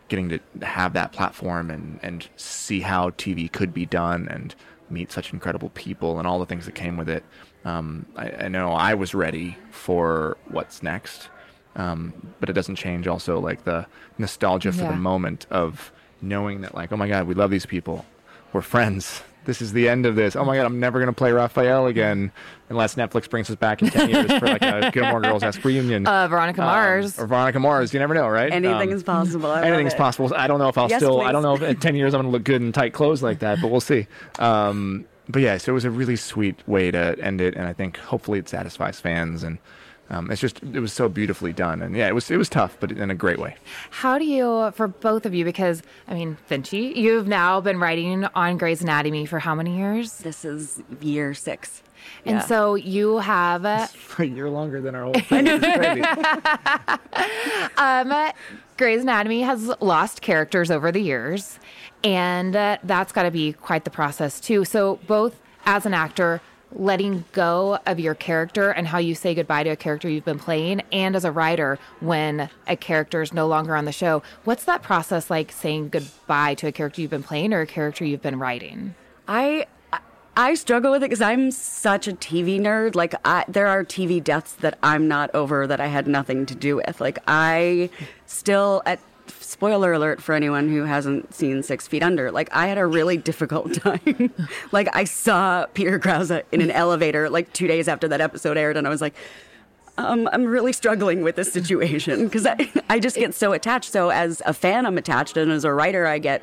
getting 0.08 0.28
to 0.28 0.40
have 0.62 0.92
that 0.94 1.12
platform 1.12 1.70
and 1.70 2.00
and 2.02 2.28
see 2.36 2.80
how 2.80 3.10
TV 3.10 3.50
could 3.50 3.72
be 3.72 3.86
done 3.86 4.28
and 4.28 4.54
meet 4.88 5.12
such 5.12 5.32
incredible 5.32 5.68
people 5.70 6.18
and 6.18 6.26
all 6.26 6.38
the 6.40 6.46
things 6.46 6.66
that 6.66 6.74
came 6.74 6.96
with 6.96 7.08
it. 7.08 7.22
Um, 7.64 8.06
I, 8.16 8.30
I 8.46 8.48
know 8.48 8.72
I 8.72 8.94
was 8.94 9.14
ready 9.14 9.56
for 9.70 10.36
what's 10.48 10.82
next, 10.82 11.28
um, 11.76 12.12
but 12.40 12.48
it 12.50 12.54
doesn't 12.54 12.74
change 12.76 13.06
also 13.06 13.38
like 13.38 13.62
the 13.64 13.86
nostalgia 14.18 14.72
for 14.72 14.82
Yeah. 14.82 14.90
the 14.90 14.96
moment 14.96 15.46
of 15.50 15.92
knowing 16.20 16.62
that 16.62 16.74
like 16.74 16.90
oh 16.92 16.96
my 16.96 17.06
god 17.08 17.26
we 17.28 17.34
love 17.34 17.50
these 17.50 17.66
people, 17.66 18.04
we're 18.52 18.62
friends. 18.62 19.22
This 19.46 19.62
is 19.62 19.72
the 19.72 19.88
end 19.88 20.04
of 20.06 20.16
this. 20.16 20.36
Oh 20.36 20.44
my 20.44 20.56
god, 20.56 20.66
I'm 20.66 20.78
never 20.80 20.98
gonna 21.00 21.12
play 21.12 21.32
Raphael 21.32 21.86
again 21.86 22.30
unless 22.68 22.94
Netflix 22.94 23.28
brings 23.28 23.48
us 23.50 23.56
back 23.56 23.82
in 23.82 23.88
ten 23.88 24.08
years 24.10 24.30
for 24.38 24.46
like 24.46 24.62
a 24.62 24.90
Gilmore 24.94 25.20
Girls 25.20 25.42
esque 25.42 25.64
reunion. 25.64 26.06
uh, 26.06 26.28
Veronica 26.28 26.60
Um, 26.60 26.66
Mars. 26.66 27.18
or 27.18 27.26
Veronica 27.26 27.58
Mars. 27.58 27.92
You 27.94 28.00
never 28.00 28.14
know, 28.14 28.28
right? 28.28 28.52
Anything 28.52 28.90
Um, 28.90 28.94
is 28.96 29.02
possible. 29.02 29.50
I 29.50 29.62
anything's 29.62 29.94
possible. 29.94 30.32
I 30.36 30.46
don't 30.46 30.58
know 30.58 30.68
if 30.68 30.76
I'll 30.78 30.88
Yes, 30.90 31.00
still. 31.00 31.20
I 31.22 31.32
don't 31.32 31.42
know 31.42 31.54
if 31.54 31.62
in 31.62 31.76
ten 31.78 31.94
years 31.96 32.12
I'm 32.14 32.20
going 32.20 32.30
to 32.30 32.36
look 32.36 32.44
good 32.44 32.60
in 32.62 32.70
tight 32.72 32.92
clothes 32.92 33.22
like 33.22 33.38
that, 33.40 33.58
but 33.62 33.70
we'll 33.70 33.80
see. 33.80 34.06
Um, 34.38 35.06
but 35.28 35.42
yeah, 35.42 35.56
so 35.58 35.72
it 35.72 35.74
was 35.74 35.84
a 35.84 35.90
really 35.90 36.16
sweet 36.16 36.56
way 36.68 36.90
to 36.90 37.16
end 37.20 37.40
it, 37.40 37.54
and 37.54 37.66
I 37.66 37.72
think 37.72 37.96
hopefully 37.98 38.38
it 38.38 38.48
satisfies 38.48 39.00
fans, 39.00 39.42
and 39.42 39.58
um, 40.10 40.30
it's 40.30 40.40
just 40.40 40.62
it 40.62 40.80
was 40.80 40.92
so 40.92 41.08
beautifully 41.08 41.52
done, 41.52 41.82
and 41.82 41.94
yeah, 41.96 42.08
it 42.08 42.14
was 42.14 42.30
it 42.30 42.36
was 42.36 42.48
tough, 42.48 42.76
but 42.80 42.90
in 42.92 43.10
a 43.10 43.14
great 43.14 43.38
way. 43.38 43.56
How 43.90 44.18
do 44.18 44.24
you, 44.24 44.70
for 44.74 44.88
both 44.88 45.24
of 45.26 45.34
you, 45.34 45.44
because 45.44 45.82
I 46.08 46.14
mean, 46.14 46.36
Finchy, 46.48 46.94
you've 46.96 47.28
now 47.28 47.60
been 47.60 47.78
writing 47.78 48.24
on 48.34 48.58
Grey's 48.58 48.82
Anatomy 48.82 49.26
for 49.26 49.38
how 49.38 49.54
many 49.54 49.76
years? 49.76 50.18
This 50.18 50.44
is 50.44 50.82
year 51.00 51.32
six. 51.34 51.82
And 52.24 52.36
Yeah. 52.36 52.40
so 52.46 52.74
you 52.76 53.18
have 53.18 53.64
uh, 53.66 53.86
a 54.18 54.24
year 54.24 54.48
longer 54.50 54.80
than 54.80 54.94
our 54.94 55.04
whole 55.04 55.12
thing. 55.14 55.46
It's 55.46 56.10
um, 57.76 58.32
Grey's 58.76 59.02
Anatomy 59.02 59.42
has 59.42 59.70
lost 59.80 60.22
characters 60.22 60.70
over 60.70 60.90
the 60.90 61.00
years, 61.00 61.58
and 62.02 62.56
uh, 62.56 62.78
that's 62.84 63.12
got 63.12 63.24
to 63.24 63.30
be 63.30 63.52
quite 63.52 63.84
the 63.84 63.90
process 63.90 64.40
too. 64.40 64.64
So 64.64 64.98
both 65.06 65.40
as 65.66 65.84
an 65.86 65.92
actor, 65.94 66.40
letting 66.72 67.24
go 67.32 67.78
of 67.86 67.98
your 67.98 68.14
character 68.14 68.70
and 68.70 68.86
how 68.86 68.98
you 68.98 69.14
say 69.14 69.34
goodbye 69.34 69.64
to 69.64 69.70
a 69.70 69.76
character 69.76 70.08
you've 70.08 70.24
been 70.24 70.38
playing, 70.38 70.82
and 70.92 71.16
as 71.16 71.24
a 71.24 71.32
writer, 71.32 71.78
when 72.00 72.48
a 72.66 72.76
character 72.76 73.22
is 73.22 73.32
no 73.32 73.46
longer 73.46 73.74
on 73.74 73.84
the 73.84 73.92
show, 73.92 74.22
what's 74.44 74.64
that 74.64 74.82
process 74.82 75.30
like 75.30 75.52
saying 75.52 75.88
goodbye 75.88 76.54
to 76.54 76.66
a 76.66 76.72
character 76.72 77.00
you've 77.00 77.10
been 77.10 77.22
playing 77.22 77.52
or 77.52 77.60
a 77.60 77.66
character 77.66 78.04
you've 78.04 78.22
been 78.22 78.38
writing? 78.38 78.94
I 79.26 79.66
I 80.36 80.54
struggle 80.54 80.92
with 80.92 81.02
it 81.02 81.10
because 81.10 81.20
I'm 81.20 81.50
such 81.50 82.06
a 82.06 82.12
TV 82.12 82.60
nerd. 82.60 82.94
Like, 82.94 83.14
I, 83.24 83.44
there 83.48 83.66
are 83.66 83.84
TV 83.84 84.22
deaths 84.22 84.52
that 84.54 84.78
I'm 84.82 85.08
not 85.08 85.34
over 85.34 85.66
that 85.66 85.80
I 85.80 85.88
had 85.88 86.06
nothing 86.06 86.46
to 86.46 86.54
do 86.54 86.76
with. 86.76 87.00
Like, 87.00 87.18
I 87.26 87.90
still 88.26 88.80
at 88.86 89.00
spoiler 89.30 89.92
alert 89.92 90.22
for 90.22 90.34
anyone 90.34 90.68
who 90.68 90.84
hasn't 90.84 91.34
seen 91.34 91.62
Six 91.62 91.86
Feet 91.88 92.02
Under. 92.02 92.30
Like, 92.30 92.48
I 92.52 92.66
had 92.66 92.78
a 92.78 92.86
really 92.86 93.16
difficult 93.16 93.74
time. 93.82 94.32
like, 94.72 94.88
I 94.94 95.04
saw 95.04 95.66
Peter 95.74 95.98
Krause 95.98 96.30
in 96.30 96.60
an 96.60 96.70
elevator 96.70 97.28
like 97.30 97.52
two 97.52 97.66
days 97.66 97.88
after 97.88 98.08
that 98.08 98.20
episode 98.20 98.56
aired, 98.56 98.76
and 98.76 98.86
I 98.86 98.90
was 98.90 99.00
like. 99.00 99.14
Um, 99.98 100.30
I'm 100.32 100.46
really 100.46 100.72
struggling 100.72 101.22
with 101.22 101.36
this 101.36 101.52
situation 101.52 102.24
because 102.24 102.46
I, 102.46 102.70
I 102.88 103.00
just 103.00 103.16
get 103.16 103.34
so 103.34 103.52
attached. 103.52 103.92
So 103.92 104.08
as 104.08 104.40
a 104.46 104.54
fan, 104.54 104.86
I'm 104.86 104.96
attached, 104.96 105.36
and 105.36 105.52
as 105.52 105.62
a 105.64 105.72
writer, 105.74 106.06
I 106.06 106.18
get 106.18 106.42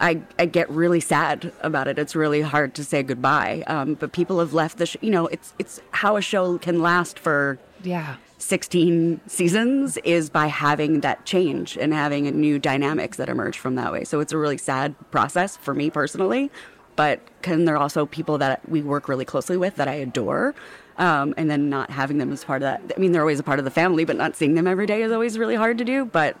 I, 0.00 0.22
I 0.40 0.46
get 0.46 0.68
really 0.70 0.98
sad 0.98 1.52
about 1.60 1.86
it. 1.86 1.98
It's 2.00 2.16
really 2.16 2.40
hard 2.40 2.74
to 2.76 2.84
say 2.84 3.04
goodbye. 3.04 3.62
Um, 3.68 3.94
but 3.94 4.10
people 4.12 4.40
have 4.40 4.54
left 4.54 4.78
the 4.78 4.86
sh- 4.86 4.96
you 5.02 5.10
know 5.10 5.28
it's 5.28 5.52
it's 5.60 5.80
how 5.92 6.16
a 6.16 6.22
show 6.22 6.58
can 6.58 6.80
last 6.82 7.16
for 7.16 7.58
Yeah. 7.84 8.16
16 8.40 9.20
seasons 9.26 9.98
is 9.98 10.30
by 10.30 10.46
having 10.46 11.00
that 11.00 11.26
change 11.26 11.76
and 11.76 11.92
having 11.92 12.24
new 12.40 12.58
dynamics 12.58 13.18
that 13.18 13.28
emerge 13.28 13.58
from 13.58 13.74
that 13.74 13.92
way. 13.92 14.04
So 14.04 14.20
it's 14.20 14.32
a 14.32 14.38
really 14.38 14.58
sad 14.58 14.94
process 15.10 15.56
for 15.56 15.74
me 15.74 15.90
personally. 15.90 16.50
But 16.96 17.20
can 17.42 17.64
there 17.64 17.76
also 17.76 18.06
people 18.06 18.38
that 18.38 18.66
we 18.68 18.82
work 18.82 19.08
really 19.08 19.24
closely 19.24 19.56
with 19.56 19.76
that 19.76 19.88
I 19.88 19.94
adore? 19.94 20.54
Um, 20.98 21.32
and 21.36 21.50
then 21.50 21.70
not 21.70 21.90
having 21.90 22.18
them 22.18 22.32
as 22.32 22.44
part 22.44 22.62
of 22.62 22.66
that. 22.66 22.92
I 22.94 23.00
mean, 23.00 23.12
they're 23.12 23.22
always 23.22 23.40
a 23.40 23.42
part 23.42 23.58
of 23.58 23.64
the 23.64 23.70
family, 23.70 24.04
but 24.04 24.16
not 24.16 24.36
seeing 24.36 24.54
them 24.54 24.66
every 24.66 24.86
day 24.86 25.02
is 25.02 25.12
always 25.12 25.38
really 25.38 25.54
hard 25.54 25.78
to 25.78 25.84
do. 25.84 26.04
But 26.04 26.36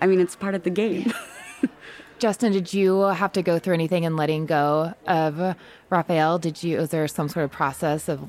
I 0.00 0.06
mean, 0.06 0.20
it's 0.20 0.34
part 0.34 0.54
of 0.54 0.62
the 0.62 0.70
game. 0.70 1.12
Justin, 2.18 2.52
did 2.52 2.72
you 2.72 3.00
have 3.00 3.32
to 3.32 3.42
go 3.42 3.58
through 3.58 3.74
anything 3.74 4.04
in 4.04 4.16
letting 4.16 4.46
go 4.46 4.94
of 5.06 5.56
Raphael? 5.90 6.38
Did 6.38 6.62
you? 6.62 6.78
Was 6.78 6.90
there 6.90 7.06
some 7.08 7.28
sort 7.28 7.44
of 7.44 7.52
process 7.52 8.08
of, 8.08 8.28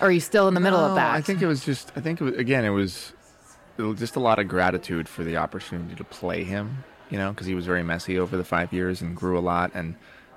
or 0.00 0.08
are 0.08 0.10
you 0.10 0.20
still 0.20 0.48
in 0.48 0.54
the 0.54 0.60
middle 0.60 0.78
of 0.78 0.94
that? 0.94 1.14
I 1.14 1.20
think 1.20 1.42
it 1.42 1.46
was 1.46 1.64
just. 1.64 1.92
I 1.96 2.00
think 2.00 2.20
it 2.20 2.24
was, 2.24 2.34
again, 2.34 2.64
it 2.64 2.70
was, 2.70 3.12
it 3.78 3.82
was 3.82 3.98
just 3.98 4.16
a 4.16 4.20
lot 4.20 4.38
of 4.38 4.48
gratitude 4.48 5.08
for 5.08 5.24
the 5.24 5.36
opportunity 5.36 5.94
to 5.94 6.04
play 6.04 6.44
him. 6.44 6.84
You 7.10 7.18
know, 7.18 7.32
because 7.32 7.48
he 7.48 7.56
was 7.56 7.66
very 7.66 7.82
messy 7.82 8.18
over 8.20 8.36
the 8.36 8.44
five 8.44 8.72
years 8.72 9.02
and 9.02 9.16
grew 9.16 9.36
a 9.36 9.40
lot, 9.40 9.72
and 9.74 9.96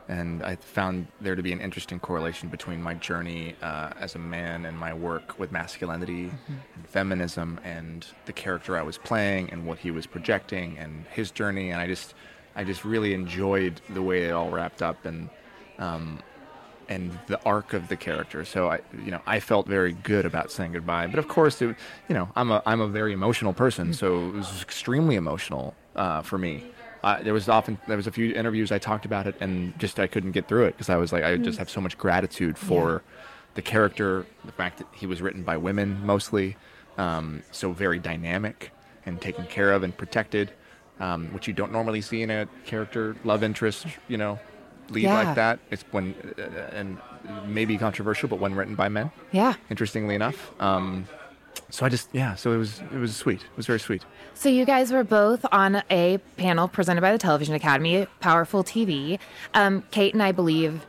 and 0.10 0.44
I 0.44 0.56
found 0.56 1.08
there 1.22 1.36
to 1.36 1.42
be 1.42 1.54
an 1.54 1.62
interesting 1.62 2.00
correlation 2.00 2.50
between 2.50 2.82
my 2.82 2.94
journey 2.96 3.56
uh, 3.62 3.92
as 4.00 4.16
a 4.16 4.20
man 4.20 4.66
and 4.66 4.78
my 4.78 4.94
work 4.94 5.40
with 5.40 5.52
masculinity 5.52 6.32
and 6.48 6.88
feminism, 6.88 7.60
and 7.64 8.06
the 8.26 8.34
character 8.34 8.78
I 8.78 8.82
was 8.82 8.98
playing 8.98 9.50
and 9.52 9.66
what 9.66 9.78
he 9.78 9.92
was 9.92 10.06
projecting 10.06 10.78
and 10.78 11.06
his 11.12 11.32
journey, 11.32 11.70
and 11.70 11.80
I 11.80 11.88
just, 11.88 12.16
I 12.56 12.64
just 12.64 12.84
really 12.84 13.14
enjoyed 13.14 13.80
the 13.90 14.02
way 14.02 14.26
it 14.26 14.32
all 14.32 14.50
wrapped 14.50 14.82
up, 14.82 15.06
and 15.06 15.30
um, 15.80 16.20
and 16.94 17.18
the 17.28 17.44
arc 17.44 17.74
of 17.74 17.88
the 17.88 17.96
character. 17.96 18.46
So 18.46 18.70
I, 18.70 18.80
you 19.04 19.12
know, 19.12 19.22
I 19.26 19.40
felt 19.40 19.68
very 19.68 19.94
good 19.94 20.26
about 20.26 20.52
saying 20.52 20.74
goodbye. 20.74 21.08
But 21.08 21.20
of 21.20 21.28
course, 21.28 21.62
it, 21.62 21.76
you 22.08 22.16
know, 22.16 22.30
I'm 22.36 22.52
a 22.52 22.62
I'm 22.66 22.82
a 22.82 22.88
very 22.88 23.14
emotional 23.14 23.54
person, 23.54 23.94
so 23.94 24.28
it 24.30 24.34
was 24.34 24.62
extremely 24.62 25.16
emotional 25.16 25.76
uh, 25.96 26.22
for 26.22 26.38
me. 26.38 26.64
Uh, 27.04 27.22
there 27.22 27.34
was 27.34 27.50
often 27.50 27.78
there 27.88 27.98
was 27.98 28.08
a 28.08 28.12
few 28.12 28.34
interviews 28.34 28.72
I 28.72 28.80
talked 28.80 29.06
about 29.06 29.28
it, 29.28 29.36
and 29.40 29.78
just 29.80 30.00
I 30.00 30.08
couldn't 30.08 30.32
get 30.32 30.48
through 30.48 30.66
it 30.66 30.72
because 30.72 30.90
I 30.90 30.98
was 30.98 31.12
like 31.12 31.24
I 31.24 31.36
just 31.38 31.60
have 31.60 31.70
so 31.70 31.82
much 31.82 31.98
gratitude 31.98 32.58
for 32.58 33.04
the 33.56 33.62
character, 33.62 34.26
the 34.46 34.52
fact 34.52 34.78
that 34.78 34.88
he 34.94 35.06
was 35.06 35.22
written 35.22 35.44
by 35.44 35.58
women 35.58 36.04
mostly, 36.06 36.56
um, 36.98 37.44
so 37.52 37.72
very 37.72 38.00
dynamic 38.00 38.72
and 39.06 39.22
taken 39.22 39.46
care 39.46 39.74
of 39.74 39.84
and 39.84 39.96
protected, 39.96 40.52
um, 41.00 41.28
which 41.34 41.48
you 41.48 41.54
don't 41.54 41.72
normally 41.72 42.02
see 42.02 42.22
in 42.24 42.32
a 42.32 42.48
character 42.66 43.16
love 43.24 43.44
interest, 43.44 43.86
you 44.08 44.18
know, 44.18 44.40
lead 44.94 45.04
Yeah. 45.04 45.24
like 45.24 45.36
that. 45.36 45.60
It's 45.72 45.84
when 45.92 46.16
uh, 46.38 46.42
and 46.74 46.98
maybe 47.46 47.78
controversial, 47.78 48.28
but 48.30 48.40
when 48.40 48.56
written 48.56 48.76
by 48.76 48.90
men. 48.90 49.12
Yeah. 49.32 49.54
Interestingly 49.70 50.16
enough. 50.16 50.52
Um, 50.62 51.08
so 51.70 51.86
I 51.86 51.90
just 51.90 52.10
yeah, 52.14 52.36
so 52.36 52.52
it 52.52 52.58
was 52.58 52.82
it 52.94 52.98
was 52.98 53.16
sweet. 53.16 53.42
It 53.42 53.58
was 53.58 53.66
very 53.66 53.80
sweet. 53.80 54.04
So 54.34 54.50
you 54.50 54.66
guys 54.66 54.92
were 54.92 55.04
both 55.04 55.46
on 55.52 55.84
a 55.90 56.18
panel 56.38 56.68
presented 56.68 57.02
by 57.02 57.12
the 57.12 57.18
Television 57.18 57.56
Academy, 57.56 58.08
Powerful 58.20 58.64
TV. 58.64 59.20
Um, 59.54 59.84
Kate 59.92 60.14
and 60.14 60.22
I 60.24 60.32
believe 60.32 60.86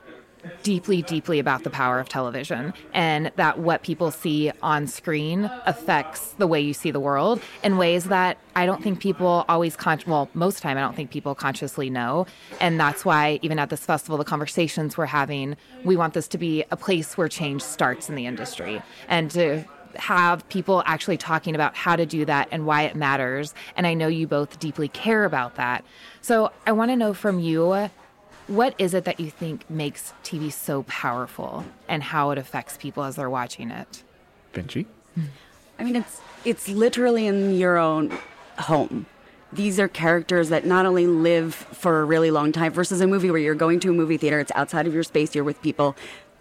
deeply, 0.62 1.02
deeply 1.02 1.38
about 1.38 1.62
the 1.64 1.70
power 1.70 2.00
of 2.00 2.08
television 2.08 2.72
and 2.92 3.30
that 3.36 3.58
what 3.58 3.82
people 3.82 4.10
see 4.10 4.52
on 4.62 4.86
screen 4.86 5.50
affects 5.66 6.32
the 6.38 6.46
way 6.46 6.60
you 6.60 6.74
see 6.74 6.90
the 6.90 7.00
world 7.00 7.40
in 7.62 7.76
ways 7.76 8.04
that 8.04 8.38
I 8.56 8.66
don't 8.66 8.82
think 8.82 9.00
people 9.00 9.44
always 9.48 9.76
con- 9.76 10.00
well 10.06 10.28
most 10.34 10.62
time 10.62 10.76
I 10.78 10.80
don't 10.80 10.96
think 10.96 11.10
people 11.10 11.34
consciously 11.34 11.90
know. 11.90 12.26
And 12.60 12.78
that's 12.80 13.04
why 13.04 13.38
even 13.42 13.58
at 13.58 13.70
this 13.70 13.84
festival 13.84 14.16
the 14.16 14.24
conversations 14.24 14.96
we're 14.96 15.06
having 15.06 15.56
we 15.84 15.96
want 15.96 16.14
this 16.14 16.28
to 16.28 16.38
be 16.38 16.64
a 16.70 16.76
place 16.76 17.16
where 17.16 17.28
change 17.28 17.62
starts 17.62 18.08
in 18.08 18.14
the 18.14 18.26
industry 18.26 18.82
and 19.08 19.30
to 19.32 19.64
have 19.96 20.48
people 20.48 20.82
actually 20.86 21.16
talking 21.16 21.54
about 21.54 21.76
how 21.76 21.96
to 21.96 22.06
do 22.06 22.24
that 22.24 22.48
and 22.50 22.66
why 22.66 22.82
it 22.82 22.96
matters. 22.96 23.54
And 23.76 23.86
I 23.86 23.94
know 23.94 24.08
you 24.08 24.26
both 24.26 24.58
deeply 24.58 24.88
care 24.88 25.24
about 25.24 25.54
that. 25.56 25.84
So 26.20 26.50
I 26.66 26.72
want 26.72 26.90
to 26.90 26.96
know 26.96 27.14
from 27.14 27.38
you 27.38 27.90
what 28.46 28.74
is 28.78 28.94
it 28.94 29.04
that 29.04 29.20
you 29.20 29.30
think 29.30 29.68
makes 29.70 30.12
TV 30.22 30.52
so 30.52 30.82
powerful 30.84 31.64
and 31.88 32.02
how 32.02 32.30
it 32.30 32.38
affects 32.38 32.76
people 32.76 33.04
as 33.04 33.16
they're 33.16 33.30
watching 33.30 33.70
it? 33.70 34.02
Finchy. 34.52 34.86
I 35.78 35.84
mean, 35.84 35.96
it's 35.96 36.20
it's 36.44 36.68
literally 36.68 37.26
in 37.26 37.54
your 37.54 37.78
own 37.78 38.16
home. 38.58 39.06
These 39.52 39.78
are 39.78 39.88
characters 39.88 40.48
that 40.48 40.66
not 40.66 40.84
only 40.84 41.06
live 41.06 41.54
for 41.54 42.00
a 42.00 42.04
really 42.04 42.30
long 42.30 42.50
time 42.50 42.72
versus 42.72 43.00
a 43.00 43.06
movie 43.06 43.30
where 43.30 43.40
you're 43.40 43.54
going 43.54 43.78
to 43.80 43.90
a 43.90 43.92
movie 43.92 44.16
theater, 44.16 44.40
it's 44.40 44.52
outside 44.54 44.86
of 44.86 44.94
your 44.94 45.04
space, 45.04 45.34
you're 45.34 45.44
with 45.44 45.60
people. 45.62 45.94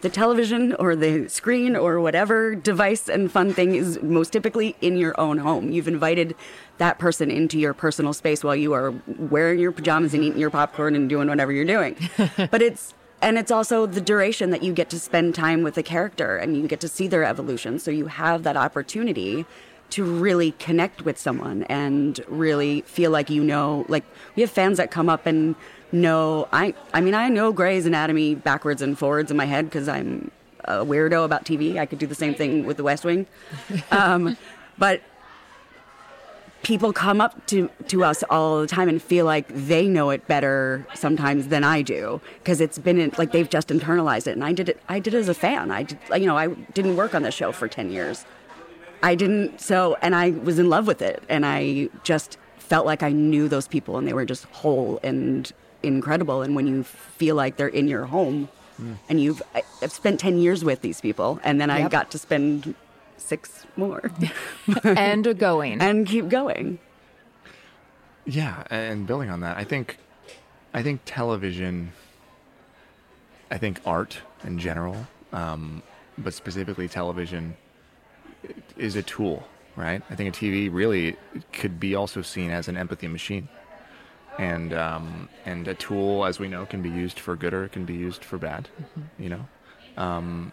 The 0.04 0.10
television 0.10 0.74
or 0.76 0.98
the 0.98 1.30
screen 1.30 1.78
or 1.78 2.02
whatever 2.02 2.56
device 2.56 3.08
and 3.08 3.32
fun 3.32 3.54
thing 3.54 3.74
is 3.74 4.02
most 4.04 4.34
typically 4.34 4.76
in 4.82 4.98
your 4.98 5.18
own 5.18 5.38
home. 5.38 5.72
You've 5.72 5.88
invited 5.88 6.36
that 6.78 7.00
person 7.00 7.32
into 7.32 7.58
your 7.58 7.74
personal 7.74 8.12
space 8.12 8.44
while 8.44 8.56
you 8.56 8.74
are 8.74 8.94
wearing 9.08 9.60
your 9.60 9.72
pajamas 9.72 10.14
and 10.14 10.22
eating 10.22 10.40
your 10.40 10.50
popcorn 10.50 10.94
and 10.94 11.08
doing 11.08 11.30
whatever 11.30 11.54
you're 11.54 11.64
doing. 11.64 11.96
but 12.52 12.62
it's 12.62 12.94
and 13.22 13.38
it's 13.38 13.50
also 13.50 13.86
the 13.86 14.02
duration 14.02 14.50
that 14.50 14.62
you 14.62 14.74
get 14.74 14.90
to 14.90 15.00
spend 15.00 15.36
time 15.36 15.64
with 15.64 15.76
the 15.76 15.84
character 15.84 16.36
and 16.36 16.58
you 16.58 16.68
get 16.68 16.82
to 16.82 16.90
see 16.90 17.08
their 17.08 17.24
evolution. 17.24 17.80
So 17.80 17.90
you 17.90 18.08
have 18.08 18.44
that 18.44 18.58
opportunity 18.58 19.46
to 19.92 20.04
really 20.04 20.52
connect 20.54 21.04
with 21.04 21.18
someone 21.18 21.64
and 21.64 22.20
really 22.28 22.82
feel 22.82 23.12
like 23.12 23.30
you 23.30 23.42
know 23.42 23.86
like 23.88 24.04
we 24.36 24.42
have 24.42 24.52
fans 24.52 24.78
that 24.80 24.92
come 24.92 25.08
up 25.08 25.26
and 25.26 25.56
know 25.94 26.48
I 26.52 26.74
I 26.94 27.02
mean 27.02 27.14
I 27.14 27.30
know 27.30 27.54
Grey's 27.54 27.86
Anatomy 27.86 28.36
backwards 28.36 28.82
and 28.82 28.98
forwards 28.98 29.32
in 29.32 29.38
my 29.38 29.46
head 29.46 29.66
because 29.66 29.88
I'm 29.88 30.32
a 30.66 30.86
weirdo 30.86 31.24
about 31.26 31.46
TV. 31.46 31.78
I 31.78 31.86
could 31.86 32.00
do 32.00 32.08
the 32.08 32.16
same 32.16 32.34
thing 32.34 32.66
with 32.66 32.78
The 32.78 32.84
West 32.84 33.06
Wing. 33.06 33.26
Um, 33.92 34.38
but 34.78 35.02
people 36.64 36.94
come 36.94 37.22
up 37.22 37.46
to, 37.48 37.70
to 37.88 38.04
us 38.04 38.24
all 38.30 38.62
the 38.62 38.68
time 38.68 38.90
and 38.90 39.02
feel 39.02 39.26
like 39.26 39.46
they 39.50 39.88
know 39.88 40.10
it 40.10 40.26
better 40.28 40.88
sometimes 40.96 41.50
than 41.50 41.64
I 41.64 41.82
do 41.82 42.22
because 42.40 42.62
it's 42.62 42.80
been 42.80 42.98
in, 42.98 43.12
like 43.18 43.34
they've 43.34 43.50
just 43.50 43.68
internalized 43.68 44.28
it. 44.28 44.32
And 44.32 44.44
I 44.44 44.54
did 44.54 44.70
it. 44.70 44.82
I 44.90 45.00
did 45.00 45.14
it 45.14 45.18
as 45.18 45.30
a 45.30 45.34
fan. 45.34 45.70
I 45.70 45.84
did, 45.84 46.00
you 46.16 46.26
know 46.26 46.38
I 46.38 46.48
didn't 46.48 46.96
work 46.96 47.14
on 47.14 47.22
the 47.22 47.32
show 47.32 47.52
for 47.52 47.68
ten 47.68 47.92
years. 47.92 48.26
I 49.04 49.16
didn't. 49.16 49.60
So 49.60 49.98
and 50.02 50.16
I 50.16 50.32
was 50.32 50.58
in 50.58 50.70
love 50.70 50.88
with 50.88 51.02
it, 51.02 51.22
and 51.30 51.46
I 51.46 51.90
just 52.04 52.38
felt 52.58 52.86
like 52.86 53.04
I 53.04 53.12
knew 53.12 53.48
those 53.48 53.68
people, 53.68 53.98
and 53.98 54.08
they 54.08 54.14
were 54.14 54.26
just 54.26 54.46
whole 54.46 55.00
and 55.04 55.52
incredible. 55.84 56.42
And 56.42 56.56
when 56.56 56.66
you 56.68 56.84
feel 56.84 57.36
like 57.36 57.58
they're 57.58 57.68
in 57.68 57.88
your 57.88 58.06
home. 58.06 58.50
And 59.08 59.22
you've 59.22 59.42
I- 59.56 59.64
I've 59.82 59.92
spent 59.94 60.20
ten 60.20 60.40
years 60.40 60.66
with 60.66 60.82
these 60.82 61.00
people, 61.00 61.40
and 61.44 61.62
then 61.62 61.70
I 61.70 61.88
got 61.88 62.10
to 62.12 62.18
spend 62.18 62.74
six 63.18 63.66
more 63.78 64.12
and 64.84 65.38
going 65.40 65.80
and 65.80 66.06
keep 66.08 66.28
going. 66.28 66.80
Yeah, 68.26 68.64
and 68.70 69.06
building 69.06 69.30
on 69.30 69.42
that, 69.42 69.58
I 69.58 69.64
think, 69.64 69.98
I 70.74 70.82
think 70.82 71.02
television, 71.06 71.92
I 73.52 73.58
think 73.58 73.80
art 73.86 74.18
in 74.44 74.58
general, 74.60 74.98
um, 75.32 75.84
but 76.18 76.34
specifically 76.34 76.88
television, 76.88 77.56
is 78.76 78.96
a 78.96 79.04
tool, 79.04 79.48
right? 79.76 80.02
I 80.10 80.16
think 80.16 80.36
a 80.36 80.38
TV 80.38 80.70
really 80.74 81.16
could 81.54 81.80
be 81.80 81.96
also 81.96 82.22
seen 82.22 82.50
as 82.50 82.68
an 82.68 82.76
empathy 82.76 83.08
machine, 83.08 83.48
and 84.38 84.74
um, 84.74 85.30
and 85.46 85.68
a 85.68 85.76
tool, 85.76 86.26
as 86.26 86.40
we 86.40 86.48
know, 86.48 86.66
can 86.66 86.82
be 86.82 86.90
used 86.90 87.20
for 87.20 87.36
good 87.36 87.54
or 87.54 87.64
it 87.66 87.72
can 87.72 87.86
be 87.86 87.94
used 87.94 88.24
for 88.24 88.38
bad. 88.38 88.68
You 89.20 89.30
know, 89.30 89.48
um, 89.98 90.52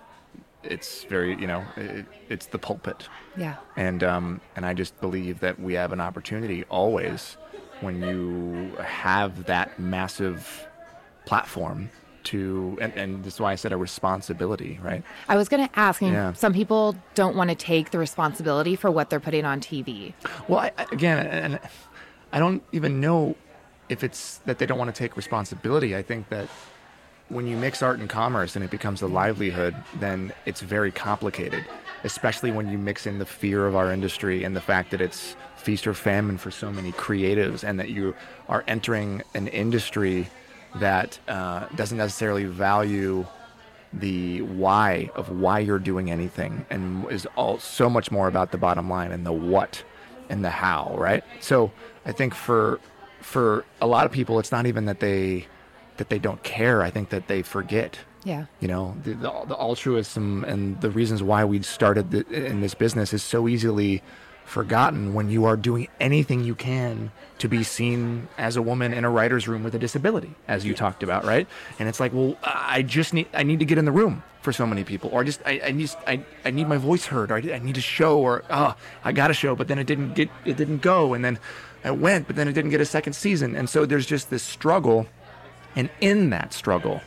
it's 0.62 1.05
very 1.05 1.39
you 1.40 1.47
know, 1.47 1.65
it, 1.77 2.05
it's 2.28 2.47
the 2.47 2.59
pulpit 2.59 3.09
Yeah. 3.36 3.57
and 3.77 4.05
um, 4.05 4.40
and 4.57 4.66
I 4.66 4.74
just 4.74 5.01
believe 5.01 5.40
that 5.40 5.59
we 5.59 5.74
have 5.74 5.93
an 5.93 6.01
opportunity 6.01 6.65
always 6.65 7.36
when 7.81 8.02
you 8.02 8.77
have 8.85 9.47
that 9.47 9.78
massive 9.78 10.66
platform 11.24 11.90
to 12.23 12.77
and, 12.82 12.93
and 12.94 13.24
this 13.24 13.35
is 13.35 13.40
why 13.40 13.52
I 13.52 13.55
said 13.55 13.73
a 13.73 13.77
responsibility, 13.78 14.78
right? 14.82 15.02
I 15.28 15.36
was 15.36 15.48
going 15.48 15.66
to 15.66 15.78
ask, 15.78 16.02
Yeah. 16.02 16.35
some 16.35 16.52
people 16.52 16.94
don't 17.15 17.35
want 17.35 17.48
to 17.48 17.57
take 17.57 17.90
the 17.90 17.98
responsibility 17.98 18.77
for 18.77 18.90
what 18.90 19.09
they're 19.09 19.20
putting 19.20 19.47
on 19.47 19.61
TV. 19.61 20.12
Well, 20.47 20.59
I- 20.61 20.73
again, 20.93 21.27
and 21.27 21.59
I 22.32 22.39
don't 22.39 22.62
even 22.73 23.01
know 23.01 23.36
if 23.91 24.05
it's 24.05 24.39
that 24.47 24.59
they 24.59 24.65
don't 24.65 24.79
want 24.79 24.95
to 24.95 24.99
take 24.99 25.17
responsibility. 25.17 25.95
I 25.95 26.03
think 26.03 26.29
that 26.31 26.49
when 27.29 27.47
you 27.47 27.57
mix 27.57 27.83
art 27.83 27.99
and 27.99 28.09
commerce 28.09 28.57
and 28.57 28.65
it 28.65 28.71
becomes 28.71 29.03
a 29.03 29.07
livelihood, 29.07 29.75
then 29.99 30.33
it's 30.47 30.61
very 30.61 30.91
complicated, 30.91 31.65
especially 32.05 32.51
when 32.51 32.71
you 32.71 32.79
mix 32.79 33.07
in 33.07 33.19
the 33.19 33.27
fear 33.27 33.67
of 33.67 33.77
our 33.77 33.93
industry 33.93 34.45
and 34.45 34.57
the 34.57 34.61
fact 34.61 34.93
that 34.93 35.01
it's 35.01 35.37
feast 35.57 35.87
or 35.87 35.93
famine 35.93 36.39
for 36.39 36.51
so 36.51 36.73
many 36.73 36.93
creatives 36.93 37.62
and 37.62 37.79
that 37.79 37.91
you 37.91 38.15
are 38.49 38.65
entering 38.67 39.23
an 39.35 39.49
industry 39.49 40.29
that 40.77 41.19
uh, 41.29 41.67
doesn't 41.75 41.99
necessarily 41.99 42.45
value 42.45 43.27
the 43.93 44.41
why 44.43 45.11
of 45.17 45.29
why 45.31 45.59
you're 45.59 45.81
doing 45.81 46.12
anything 46.12 46.65
and 46.71 47.11
is 47.11 47.27
all 47.37 47.59
so 47.59 47.91
much 47.91 48.12
more 48.12 48.29
about 48.29 48.53
the 48.53 48.59
bottom 48.59 48.89
line 48.89 49.11
and 49.11 49.27
the 49.27 49.33
what 49.33 49.83
and 50.29 50.45
the 50.45 50.51
how 50.51 50.95
right 50.97 51.25
so 51.41 51.73
i 52.07 52.12
think 52.12 52.33
for 52.33 52.79
for 53.20 53.64
a 53.80 53.86
lot 53.86 54.06
of 54.06 54.12
people 54.12 54.38
it's 54.38 54.52
not 54.52 54.66
even 54.66 54.86
that 54.86 55.01
they 55.01 55.47
that 56.01 56.09
they 56.09 56.18
don't 56.18 56.42
care. 56.42 56.82
I 56.82 56.90
think 56.90 57.10
that 57.10 57.28
they 57.28 57.42
forget. 57.42 57.98
Yeah. 58.22 58.44
you 58.60 58.68
know 58.68 58.94
the, 59.02 59.14
the, 59.14 59.30
the 59.47 59.56
altruism 59.56 60.44
and 60.44 60.78
the 60.82 60.90
reasons 60.90 61.22
why 61.22 61.47
we 61.47 61.62
started 61.62 62.10
the, 62.10 62.26
in 62.28 62.60
this 62.60 62.74
business 62.74 63.14
is 63.14 63.22
so 63.22 63.48
easily 63.48 64.02
forgotten 64.44 65.14
when 65.14 65.30
you 65.30 65.47
are 65.47 65.56
doing 65.56 65.88
anything 66.01 66.44
you 66.44 66.55
can 66.55 67.12
to 67.38 67.48
be 67.48 67.62
seen 67.62 68.28
as 68.36 68.56
a 68.56 68.62
woman 68.62 68.92
in 68.92 69.06
a 69.06 69.10
writer's 69.10 69.48
room 69.48 69.62
with 69.62 69.74
a 69.74 69.78
disability 69.78 70.34
as 70.48 70.66
you 70.66 70.74
talked 70.74 71.02
about 71.02 71.24
right? 71.24 71.48
And 71.78 71.88
it's 71.88 71.98
like 71.98 72.12
well 72.12 72.36
i 72.42 72.82
just 72.82 73.14
need 73.14 73.26
i 73.32 73.42
need 73.42 73.59
to 73.60 73.64
get 73.64 73.78
in 73.78 73.86
the 73.86 73.92
room 73.92 74.22
for 74.42 74.52
so 74.52 74.66
many 74.66 74.84
people 74.84 75.09
or 75.14 75.24
just 75.24 75.40
i, 75.47 75.59
I 75.64 75.70
need 75.70 75.90
I, 76.06 76.22
I 76.44 76.51
need 76.51 76.68
my 76.68 76.76
voice 76.76 77.06
heard 77.06 77.30
or 77.30 77.36
I, 77.36 77.55
I 77.55 77.59
need 77.59 77.78
a 77.78 77.80
show 77.80 78.18
or 78.18 78.44
oh 78.51 78.76
i 79.02 79.12
got 79.12 79.30
a 79.30 79.34
show 79.34 79.56
but 79.56 79.66
then 79.68 79.78
it 79.78 79.86
didn't 79.86 80.12
get 80.12 80.28
it 80.44 80.59
didn't 80.59 80.82
go. 80.82 81.14
And 81.14 81.24
then 81.24 81.38
i 81.85 81.90
went 81.90 82.27
but 82.27 82.36
then 82.36 82.48
it 82.48 82.52
didn't 82.52 82.70
get 82.70 82.81
a 82.81 82.86
second 82.86 83.12
season. 83.15 83.57
And 83.57 83.69
so 83.69 83.86
there's 83.86 84.07
just 84.07 84.31
this 84.31 84.43
struggle. 84.43 85.07
And 85.77 85.89
in 86.01 86.31
that 86.31 86.52
struggle 86.52 87.01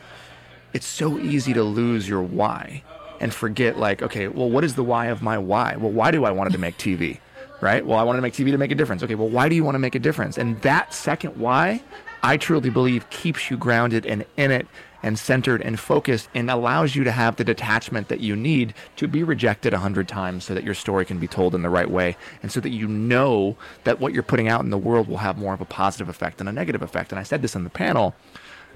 it's 0.72 0.86
so 0.86 1.18
easy 1.18 1.54
to 1.54 1.62
lose 1.62 2.08
your 2.08 2.22
why 2.22 2.82
and 3.20 3.32
forget 3.32 3.78
like 3.78 4.02
okay 4.02 4.26
well 4.28 4.50
what 4.50 4.64
is 4.64 4.74
the 4.74 4.84
why 4.84 5.06
of 5.06 5.22
my 5.22 5.38
why? 5.38 5.76
Well 5.76 5.92
why 5.92 6.10
do 6.10 6.24
i 6.24 6.30
want 6.30 6.52
to 6.52 6.58
make 6.58 6.76
tv 6.78 7.18
right? 7.60 7.84
Well 7.86 7.98
i 7.98 8.02
wanted 8.02 8.18
to 8.18 8.22
make 8.22 8.34
tv 8.34 8.50
to 8.50 8.58
make 8.58 8.72
a 8.72 8.74
difference. 8.74 9.02
Okay 9.02 9.14
well 9.14 9.28
why 9.28 9.48
do 9.48 9.54
you 9.54 9.64
want 9.64 9.74
to 9.74 9.78
make 9.78 9.94
a 9.94 10.00
difference? 10.00 10.38
And 10.38 10.60
that 10.62 10.92
second 10.92 11.36
why 11.36 11.82
i 12.22 12.36
truly 12.36 12.70
believe 12.70 13.08
keeps 13.10 13.50
you 13.50 13.56
grounded 13.56 14.06
and 14.06 14.24
in 14.36 14.50
it 14.50 14.66
and 15.04 15.18
centered 15.18 15.60
and 15.60 15.78
focused 15.78 16.30
and 16.34 16.50
allows 16.50 16.96
you 16.96 17.04
to 17.04 17.12
have 17.12 17.36
the 17.36 17.44
detachment 17.44 18.08
that 18.08 18.20
you 18.20 18.34
need 18.34 18.72
to 18.96 19.06
be 19.06 19.22
rejected 19.22 19.74
a 19.74 19.78
hundred 19.78 20.08
times 20.08 20.44
so 20.44 20.54
that 20.54 20.64
your 20.64 20.72
story 20.72 21.04
can 21.04 21.18
be 21.18 21.28
told 21.28 21.54
in 21.54 21.60
the 21.60 21.68
right 21.68 21.90
way 21.90 22.16
and 22.42 22.50
so 22.50 22.58
that 22.58 22.70
you 22.70 22.88
know 22.88 23.54
that 23.84 24.00
what 24.00 24.14
you're 24.14 24.22
putting 24.22 24.48
out 24.48 24.62
in 24.62 24.70
the 24.70 24.78
world 24.78 25.06
will 25.06 25.18
have 25.18 25.36
more 25.36 25.52
of 25.52 25.60
a 25.60 25.66
positive 25.66 26.08
effect 26.08 26.38
than 26.38 26.48
a 26.48 26.52
negative 26.52 26.80
effect. 26.80 27.12
And 27.12 27.18
i 27.18 27.22
said 27.22 27.42
this 27.42 27.54
on 27.54 27.64
the 27.64 27.70
panel 27.70 28.14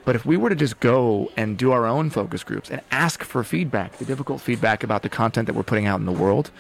but 0.05 0.17
if 0.17 0.25
we 0.25 0.37
were 0.37 0.49
to 0.49 0.55
just 0.55 0.81
go 0.81 1.31
and 1.37 1.59
do 1.59 1.73
our 1.73 1.85
own 1.85 2.09
focus 2.09 2.43
groups 2.43 2.71
and 2.71 2.81
ask 2.91 3.23
for 3.23 3.45
feedback, 3.45 3.99
the 3.99 4.07
difficult 4.07 4.41
feedback 4.41 4.83
about 4.83 5.03
the 5.03 5.11
content 5.11 5.45
that 5.47 5.55
we're 5.55 5.63
putting 5.63 5.85
out 5.85 6.01
in 6.01 6.07
the 6.07 6.13
world, 6.13 6.51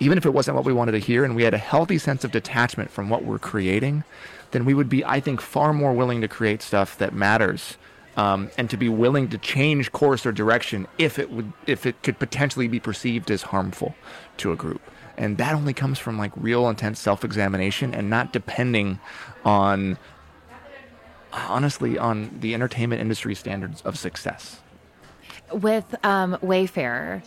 even 0.00 0.16
if 0.16 0.24
it 0.24 0.32
wasn't 0.32 0.54
what 0.54 0.64
we 0.64 0.72
wanted 0.72 0.92
to 0.92 0.98
hear 0.98 1.22
and 1.22 1.36
we 1.36 1.42
had 1.42 1.52
a 1.52 1.58
healthy 1.58 1.98
sense 1.98 2.24
of 2.24 2.30
detachment 2.30 2.90
from 2.90 3.10
what 3.10 3.22
we're 3.22 3.38
creating, 3.38 4.04
then 4.52 4.64
we 4.64 4.72
would 4.72 4.88
be, 4.88 5.04
I 5.04 5.20
think, 5.20 5.42
far 5.42 5.74
more 5.74 5.92
willing 5.92 6.22
to 6.22 6.28
create 6.28 6.62
stuff 6.62 6.96
that 6.96 7.12
matters 7.12 7.76
um, 8.16 8.50
and 8.56 8.70
to 8.70 8.76
be 8.76 8.88
willing 8.88 9.28
to 9.28 9.38
change 9.38 9.92
course 9.92 10.24
or 10.24 10.32
direction 10.32 10.86
if 10.98 11.18
it 11.18 11.30
would 11.30 11.52
if 11.66 11.86
it 11.86 12.02
could 12.02 12.18
potentially 12.18 12.68
be 12.68 12.80
perceived 12.80 13.30
as 13.30 13.42
harmful 13.42 13.94
to 14.38 14.52
a 14.52 14.56
group. 14.56 14.82
And 15.16 15.38
that 15.38 15.54
only 15.54 15.72
comes 15.72 15.98
from 15.98 16.18
like 16.18 16.32
real 16.36 16.68
intense 16.68 16.98
self-examination 16.98 17.94
and 17.94 18.10
not 18.10 18.32
depending 18.32 18.98
on 19.44 19.96
honestly 21.32 21.98
on 21.98 22.36
the 22.40 22.54
entertainment 22.54 23.00
industry 23.00 23.34
standards 23.34 23.80
of 23.82 23.98
success. 23.98 24.60
With 25.52 25.94
um, 26.04 26.38
Wayfarer, 26.42 27.22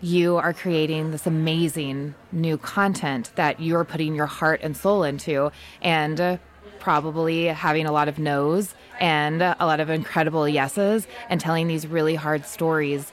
you 0.00 0.36
are 0.36 0.52
creating 0.52 1.10
this 1.10 1.26
amazing 1.26 2.14
new 2.32 2.56
content 2.56 3.30
that 3.36 3.60
you're 3.60 3.84
putting 3.84 4.14
your 4.14 4.26
heart 4.26 4.60
and 4.62 4.76
soul 4.76 5.04
into, 5.04 5.52
and 5.82 6.20
uh, 6.20 6.36
probably 6.80 7.46
having 7.46 7.86
a 7.86 7.92
lot 7.92 8.08
of 8.08 8.18
no's 8.18 8.74
and 8.98 9.40
a 9.42 9.56
lot 9.60 9.80
of 9.80 9.88
incredible 9.90 10.48
yeses, 10.48 11.06
and 11.28 11.40
telling 11.40 11.68
these 11.68 11.86
really 11.86 12.14
hard 12.16 12.44
stories. 12.44 13.12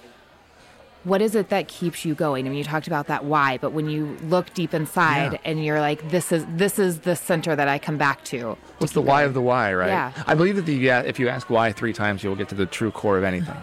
What 1.03 1.21
is 1.21 1.35
it 1.35 1.47
that 1.49 1.69
keeps 1.69 2.03
you 2.03 2.15
going? 2.15 2.45
I 2.45 2.49
mean, 2.49 2.57
you 2.57 2.65
talked 2.65 2.87
about 2.87 3.07
that 3.07 3.23
why, 3.23 3.57
but 3.59 3.71
when 3.71 3.89
you 3.89 4.17
look 4.23 4.53
deep 4.53 4.73
inside 4.73 5.33
Yeah. 5.33 5.39
and 5.45 5.63
you're 5.63 5.79
like, 5.79 6.09
"This 6.09 6.33
is 6.33 6.45
this 6.49 6.79
is 6.79 6.99
the 6.99 7.15
center 7.15 7.55
that 7.55 7.69
I 7.69 7.79
come 7.79 7.97
back 7.97 8.25
to." 8.25 8.57
What's 8.79 8.91
the 8.91 9.01
why 9.01 9.19
going. 9.19 9.27
of 9.27 9.33
the 9.33 9.41
why, 9.41 9.73
right? 9.73 9.87
Yeah. 9.87 10.11
I 10.25 10.33
believe 10.35 10.57
that 10.57 10.65
the 10.65 10.73
yeah, 10.73 10.99
if 11.01 11.17
you 11.19 11.29
ask 11.29 11.49
why 11.49 11.71
three 11.71 11.93
times, 11.93 12.23
you'll 12.23 12.35
get 12.35 12.49
to 12.49 12.55
the 12.55 12.65
true 12.65 12.91
core 12.91 13.17
of 13.17 13.23
anything. 13.23 13.55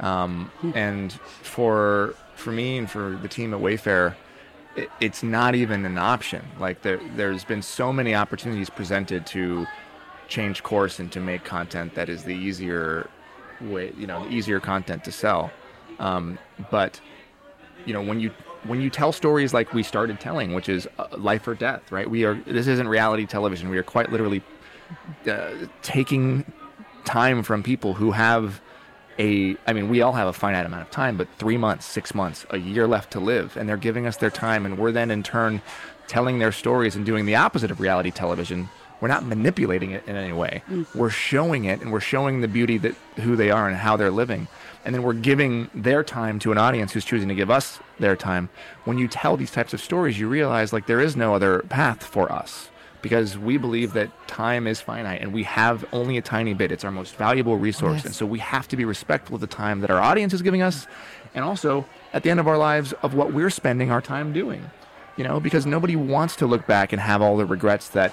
Um, 0.00 0.50
and 0.74 1.12
for 1.12 2.14
for 2.34 2.50
me 2.50 2.78
and 2.78 2.90
for 2.90 3.16
the 3.22 3.28
team 3.28 3.54
at 3.54 3.60
Wayfarer, 3.60 4.16
it, 4.76 4.90
it's 5.00 5.22
not 5.22 5.54
even 5.54 5.84
an 5.84 5.98
option. 5.98 6.44
Like 6.58 6.82
there, 6.82 7.00
there's 7.16 7.44
been 7.44 7.62
so 7.62 7.92
many 7.92 8.14
opportunities 8.14 8.70
presented 8.70 9.26
to 9.26 9.66
change 10.28 10.62
course 10.62 10.98
and 10.98 11.10
to 11.12 11.20
make 11.20 11.44
content 11.44 11.94
that 11.94 12.08
is 12.08 12.24
the 12.24 12.34
easier 12.34 13.08
way, 13.60 13.92
you 13.98 14.06
know, 14.06 14.24
the 14.24 14.30
easier 14.30 14.60
content 14.60 15.04
to 15.04 15.12
sell. 15.12 15.50
Um, 15.98 16.38
but 16.70 17.00
you 17.86 17.92
know 17.92 18.02
when 18.02 18.20
you 18.20 18.30
when 18.64 18.80
you 18.80 18.90
tell 18.90 19.12
stories 19.12 19.54
like 19.54 19.72
we 19.72 19.82
started 19.82 20.20
telling 20.20 20.54
which 20.54 20.68
is 20.68 20.88
uh, 20.98 21.06
life 21.16 21.46
or 21.48 21.54
death 21.54 21.90
right 21.90 22.08
we 22.08 22.24
are 22.24 22.34
this 22.46 22.66
isn't 22.66 22.88
reality 22.88 23.26
television 23.26 23.70
we 23.70 23.78
are 23.78 23.82
quite 23.82 24.10
literally 24.10 24.42
uh, 25.30 25.50
taking 25.82 26.44
time 27.04 27.42
from 27.42 27.62
people 27.62 27.94
who 27.94 28.10
have 28.10 28.60
a 29.20 29.56
i 29.66 29.72
mean 29.72 29.88
we 29.88 30.00
all 30.02 30.12
have 30.12 30.26
a 30.26 30.32
finite 30.32 30.66
amount 30.66 30.82
of 30.82 30.90
time 30.90 31.16
but 31.16 31.28
3 31.38 31.56
months 31.56 31.84
6 31.86 32.14
months 32.14 32.46
a 32.50 32.58
year 32.58 32.86
left 32.86 33.12
to 33.12 33.20
live 33.20 33.56
and 33.56 33.68
they're 33.68 33.76
giving 33.76 34.06
us 34.06 34.16
their 34.16 34.30
time 34.30 34.64
and 34.66 34.78
we're 34.78 34.92
then 34.92 35.10
in 35.10 35.22
turn 35.22 35.60
telling 36.10 36.40
their 36.40 36.50
stories 36.50 36.96
and 36.96 37.06
doing 37.06 37.24
the 37.24 37.36
opposite 37.36 37.70
of 37.70 37.80
reality 37.80 38.10
television. 38.10 38.68
We're 39.00 39.08
not 39.08 39.24
manipulating 39.24 39.92
it 39.92 40.02
in 40.08 40.16
any 40.16 40.32
way. 40.32 40.62
Mm. 40.68 40.92
We're 40.92 41.08
showing 41.08 41.64
it 41.64 41.80
and 41.80 41.92
we're 41.92 42.00
showing 42.00 42.40
the 42.40 42.48
beauty 42.48 42.78
that 42.78 42.96
who 43.20 43.36
they 43.36 43.50
are 43.50 43.68
and 43.68 43.76
how 43.76 43.96
they're 43.96 44.10
living. 44.10 44.48
And 44.84 44.92
then 44.92 45.04
we're 45.04 45.12
giving 45.12 45.70
their 45.72 46.02
time 46.02 46.40
to 46.40 46.50
an 46.50 46.58
audience 46.58 46.92
who's 46.92 47.04
choosing 47.04 47.28
to 47.28 47.34
give 47.34 47.48
us 47.48 47.78
their 48.00 48.16
time. 48.16 48.48
When 48.84 48.98
you 48.98 49.06
tell 49.06 49.36
these 49.36 49.52
types 49.52 49.72
of 49.72 49.80
stories 49.80 50.18
you 50.18 50.28
realize 50.28 50.72
like 50.72 50.86
there 50.86 51.00
is 51.00 51.14
no 51.14 51.32
other 51.32 51.60
path 51.68 52.02
for 52.02 52.30
us 52.30 52.70
because 53.02 53.38
we 53.38 53.56
believe 53.56 53.92
that 53.94 54.10
time 54.28 54.66
is 54.66 54.80
finite 54.80 55.20
and 55.20 55.32
we 55.32 55.42
have 55.44 55.84
only 55.92 56.16
a 56.18 56.22
tiny 56.22 56.54
bit. 56.54 56.70
It's 56.72 56.84
our 56.84 56.90
most 56.90 57.16
valuable 57.16 57.56
resource. 57.56 57.98
Yes. 57.98 58.04
and 58.06 58.14
so 58.14 58.26
we 58.26 58.38
have 58.38 58.68
to 58.68 58.76
be 58.76 58.84
respectful 58.84 59.36
of 59.36 59.40
the 59.40 59.46
time 59.46 59.80
that 59.80 59.90
our 59.90 60.00
audience 60.00 60.32
is 60.32 60.42
giving 60.42 60.62
us 60.62 60.86
and 61.34 61.44
also 61.44 61.86
at 62.12 62.22
the 62.22 62.30
end 62.30 62.40
of 62.40 62.48
our 62.48 62.58
lives 62.58 62.92
of 63.02 63.14
what 63.14 63.32
we're 63.32 63.50
spending 63.50 63.90
our 63.90 64.00
time 64.00 64.32
doing 64.32 64.70
you 65.16 65.24
know 65.24 65.40
because 65.40 65.66
nobody 65.66 65.96
wants 65.96 66.36
to 66.36 66.46
look 66.46 66.66
back 66.66 66.92
and 66.92 67.00
have 67.00 67.22
all 67.22 67.36
the 67.36 67.44
regrets 67.46 67.88
that 67.90 68.12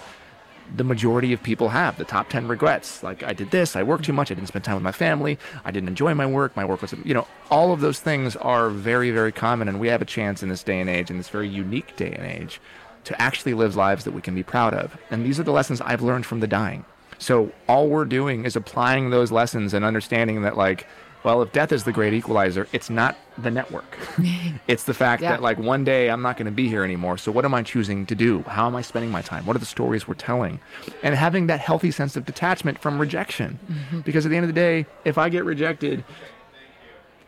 the 0.76 0.84
majority 0.84 1.32
of 1.32 1.42
people 1.42 1.70
have 1.70 1.98
the 1.98 2.04
top 2.04 2.28
10 2.30 2.48
regrets. 2.48 3.02
Like 3.02 3.24
i 3.24 3.34
did 3.34 3.52
this 3.52 3.76
i 3.76 3.84
worked 3.84 4.06
too 4.06 4.14
much 4.14 4.32
i 4.32 4.34
didn't 4.34 4.48
spend 4.48 4.66
time 4.66 4.76
with 4.76 4.84
my 4.84 4.92
family 4.92 5.40
i 5.64 5.72
didn't 5.72 5.90
enjoy 5.90 6.14
my 6.14 6.26
work 6.26 6.56
my 6.56 6.66
work 6.66 6.82
was 6.82 6.94
you 7.04 7.14
know 7.14 7.28
all 7.50 7.72
of 7.72 7.80
those 7.80 8.00
things 8.00 8.36
are 8.36 8.70
very 8.70 9.12
very 9.12 9.32
common 9.32 9.68
and 9.68 9.80
we 9.80 9.88
have 9.88 10.02
a 10.02 10.06
chance 10.06 10.44
in 10.44 10.50
this 10.50 10.64
day 10.64 10.80
and 10.80 10.90
age 10.90 11.10
in 11.10 11.18
this 11.18 11.30
very 11.30 11.48
unique 11.48 11.96
day 11.96 12.12
and 12.12 12.26
age 12.26 12.60
to 13.08 13.22
actually 13.22 13.54
live 13.54 13.76
lives 13.76 14.04
that 14.06 14.12
we 14.12 14.22
can 14.22 14.36
be 14.36 14.44
proud 14.44 14.74
of. 14.74 14.98
And 15.12 15.26
these 15.26 15.40
are 15.40 15.44
the 15.44 15.52
lessons 15.52 15.82
i've 15.82 16.02
learned 16.02 16.26
from 16.26 16.40
the 16.42 16.48
dying. 16.48 16.86
So 17.20 17.52
all 17.68 17.88
we're 17.90 18.06
doing 18.06 18.46
is 18.46 18.56
applying 18.56 19.10
those 19.10 19.32
lessons 19.32 19.74
and 19.74 19.84
understanding 19.84 20.42
that 20.44 20.56
like 20.58 20.86
well 21.24 21.42
if 21.42 21.52
death 21.52 21.72
is 21.72 21.84
the 21.84 21.92
great 21.92 22.14
equalizer 22.14 22.68
it's 22.74 22.90
not 22.90 23.16
the 23.38 23.50
network. 23.52 23.98
It's 24.68 24.84
the 24.84 24.94
fact 24.94 25.22
Yeah. 25.24 25.32
that 25.32 25.42
like 25.42 25.58
one 25.58 25.84
day 25.86 26.10
i'm 26.10 26.22
not 26.22 26.36
going 26.38 26.46
to 26.46 26.52
be 26.64 26.68
here 26.68 26.84
anymore 26.84 27.18
so 27.18 27.32
what 27.32 27.46
am 27.46 27.54
i 27.54 27.64
choosing 27.64 28.06
to 28.06 28.16
do? 28.16 28.44
How 28.44 28.68
am 28.68 28.76
i 28.76 28.82
spending 28.82 29.12
my 29.12 29.22
time? 29.22 29.46
What 29.46 29.56
are 29.56 29.60
the 29.60 29.66
stories 29.78 30.08
we're 30.08 30.14
telling? 30.32 30.60
And 31.04 31.16
having 31.16 31.48
that 31.48 31.60
healthy 31.62 31.92
sense 31.92 32.16
of 32.18 32.26
detachment 32.26 32.80
from 32.84 33.00
rejection. 33.00 33.58
Mm-hmm. 33.72 34.00
Because 34.02 34.26
at 34.26 34.30
the 34.30 34.36
end 34.38 34.44
of 34.44 34.54
the 34.54 34.62
day 34.68 34.86
if 35.06 35.18
i 35.18 35.30
get 35.30 35.44
rejected 35.46 36.04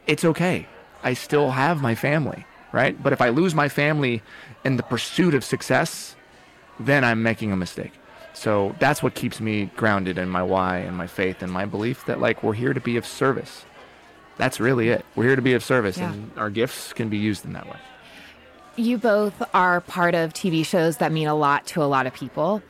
it's 0.07 0.25
okay. 0.25 0.67
I 1.03 1.13
still 1.13 1.51
have 1.51 1.81
my 1.81 1.95
family 1.95 2.45
right? 2.71 3.01
But 3.01 3.13
if 3.13 3.21
i 3.21 3.29
lose 3.29 3.55
my 3.55 3.67
family 3.69 4.21
in 4.63 4.77
the 4.77 4.83
pursuit 4.83 5.33
of 5.33 5.43
success 5.43 6.15
then 6.79 7.03
i'm 7.03 7.21
making 7.23 7.51
a 7.51 7.55
mistake 7.55 7.93
so 8.33 8.75
that's 8.79 9.01
what 9.03 9.15
keeps 9.15 9.39
me 9.41 9.69
grounded 9.75 10.17
in 10.17 10.29
my 10.29 10.41
why 10.43 10.77
and 10.77 10.95
my 10.95 11.07
faith 11.07 11.41
and 11.41 11.51
my 11.51 11.65
belief 11.65 12.05
that 12.05 12.19
like 12.19 12.41
we're 12.43 12.53
here 12.53 12.73
to 12.73 12.79
be 12.79 12.95
of 12.97 13.05
service 13.05 13.65
that's 14.37 14.59
really 14.59 14.89
it 14.89 15.03
we're 15.15 15.25
here 15.25 15.35
to 15.35 15.41
be 15.41 15.53
of 15.53 15.63
service 15.63 15.97
Yeah. 15.97 16.11
and 16.13 16.31
our 16.37 16.49
gifts 16.49 16.93
can 16.93 17.09
be 17.09 17.17
used 17.17 17.43
in 17.45 17.53
that 17.53 17.65
way 17.67 17.77
You 18.77 18.97
both 18.97 19.41
are 19.53 19.81
part 19.81 20.15
of 20.15 20.33
TV 20.33 20.65
shows 20.65 20.97
that 20.97 21.11
mean 21.11 21.27
a 21.27 21.35
lot 21.35 21.65
to 21.73 21.83
a 21.83 21.89
lot 21.95 22.07
of 22.07 22.13
people. 22.13 22.61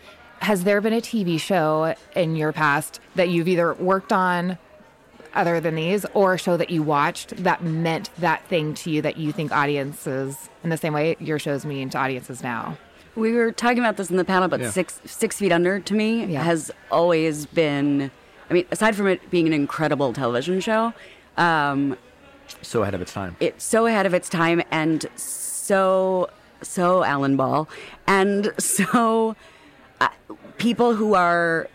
Has 0.42 0.64
there 0.64 0.82
been 0.82 0.94
a 0.94 1.02
TV 1.02 1.40
show 1.40 1.94
in 2.16 2.36
your 2.36 2.52
past 2.52 3.00
that 3.14 3.30
you've 3.30 3.48
either 3.48 3.76
worked 3.76 4.12
on 4.12 4.58
other 5.34 5.60
than 5.60 5.76
these 5.76 6.06
or 6.14 6.34
a 6.34 6.38
show 6.38 6.58
that 6.58 6.70
you 6.70 6.82
watched 6.84 7.36
that 7.44 7.64
meant 7.64 8.10
that 8.18 8.46
thing 8.48 8.74
to 8.76 8.90
you 8.92 9.02
that 9.02 9.18
you 9.18 9.32
think 9.32 9.52
audiences 9.52 10.50
in 10.64 10.70
the 10.70 10.78
same 10.78 10.94
way 10.94 11.16
your 11.20 11.40
shows 11.40 11.66
mean 11.66 11.90
to 11.92 11.98
audiences 11.98 12.42
now? 12.44 12.78
We 13.16 13.34
were 13.34 13.52
talking 13.52 13.80
about 13.80 13.98
this 13.98 14.10
in 14.10 14.18
the 14.18 14.26
panel, 14.26 14.48
but 14.48 14.60
Yeah. 14.62 14.70
six 14.72 15.02
Six 15.06 15.38
Feet 15.38 15.52
Under 15.52 15.80
to 15.80 15.94
me 15.94 16.26
Yeah. 16.26 16.44
has 16.44 16.72
always 16.92 17.46
been. 17.46 18.12
I 18.50 18.54
mean, 18.54 18.66
aside 18.72 18.96
from 18.96 19.08
it 19.08 19.30
being 19.30 19.46
an 19.48 19.54
incredible 19.54 20.14
television 20.14 20.60
show, 20.60 20.94
um, 21.38 21.98
so 22.64 22.82
ahead 22.82 22.96
of 22.96 23.02
its 23.02 23.14
time 23.14 23.36
it's 23.40 23.64
so 23.64 23.86
ahead 23.86 24.06
of 24.08 24.14
its 24.16 24.28
time 24.28 24.62
and 24.72 25.06
so 25.16 26.28
so 26.64 27.04
Alan 27.04 27.38
Ball 27.38 27.70
and 28.08 28.52
so 28.58 29.36
uh, 30.02 30.08
people 30.58 30.96
who 30.96 31.14
are 31.14 31.68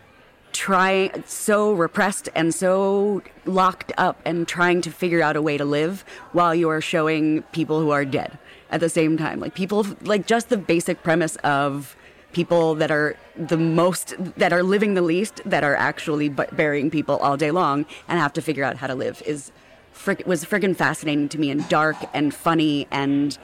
trying 0.55 1.23
so 1.27 1.73
repressed 1.73 2.29
and 2.33 2.55
so 2.55 3.21
locked 3.45 3.91
up 3.97 4.19
and 4.23 4.47
trying 4.47 4.79
to 4.81 4.89
figure 4.89 5.21
out 5.21 5.35
a 5.35 5.41
way 5.41 5.57
to 5.57 5.65
live 5.65 6.05
while 6.31 6.55
you 6.55 6.69
are 6.69 6.79
showing 6.79 7.41
people 7.51 7.81
who 7.81 7.89
are 7.89 8.05
dead 8.05 8.39
at 8.71 8.79
the 8.79 8.87
same 8.87 9.17
time. 9.17 9.41
Like 9.41 9.53
people 9.53 9.85
like 10.01 10.25
just 10.25 10.47
the 10.47 10.57
basic 10.57 11.03
premise 11.03 11.35
of 11.37 11.97
people 12.31 12.73
that 12.75 12.89
are 12.89 13.17
the 13.35 13.57
most 13.57 14.15
that 14.37 14.53
are 14.53 14.63
living 14.63 14.93
the 14.93 15.01
least 15.01 15.41
that 15.45 15.63
are 15.63 15.75
actually 15.75 16.29
bu- 16.29 16.47
burying 16.53 16.89
people 16.89 17.17
all 17.17 17.35
day 17.35 17.51
long 17.51 17.85
and 18.07 18.17
have 18.17 18.31
to 18.33 18.41
figure 18.41 18.63
out 18.63 18.77
how 18.77 18.87
to 18.87 18.95
live 18.95 19.21
is 19.25 19.51
frick, 19.91 20.25
was 20.25 20.45
freaking 20.45 20.75
fascinating 20.75 21.29
to 21.29 21.37
me 21.37 21.49
and 21.49 21.67
dark 21.67 21.97
and 22.13 22.33
funny 22.33 22.87
and 22.91 23.37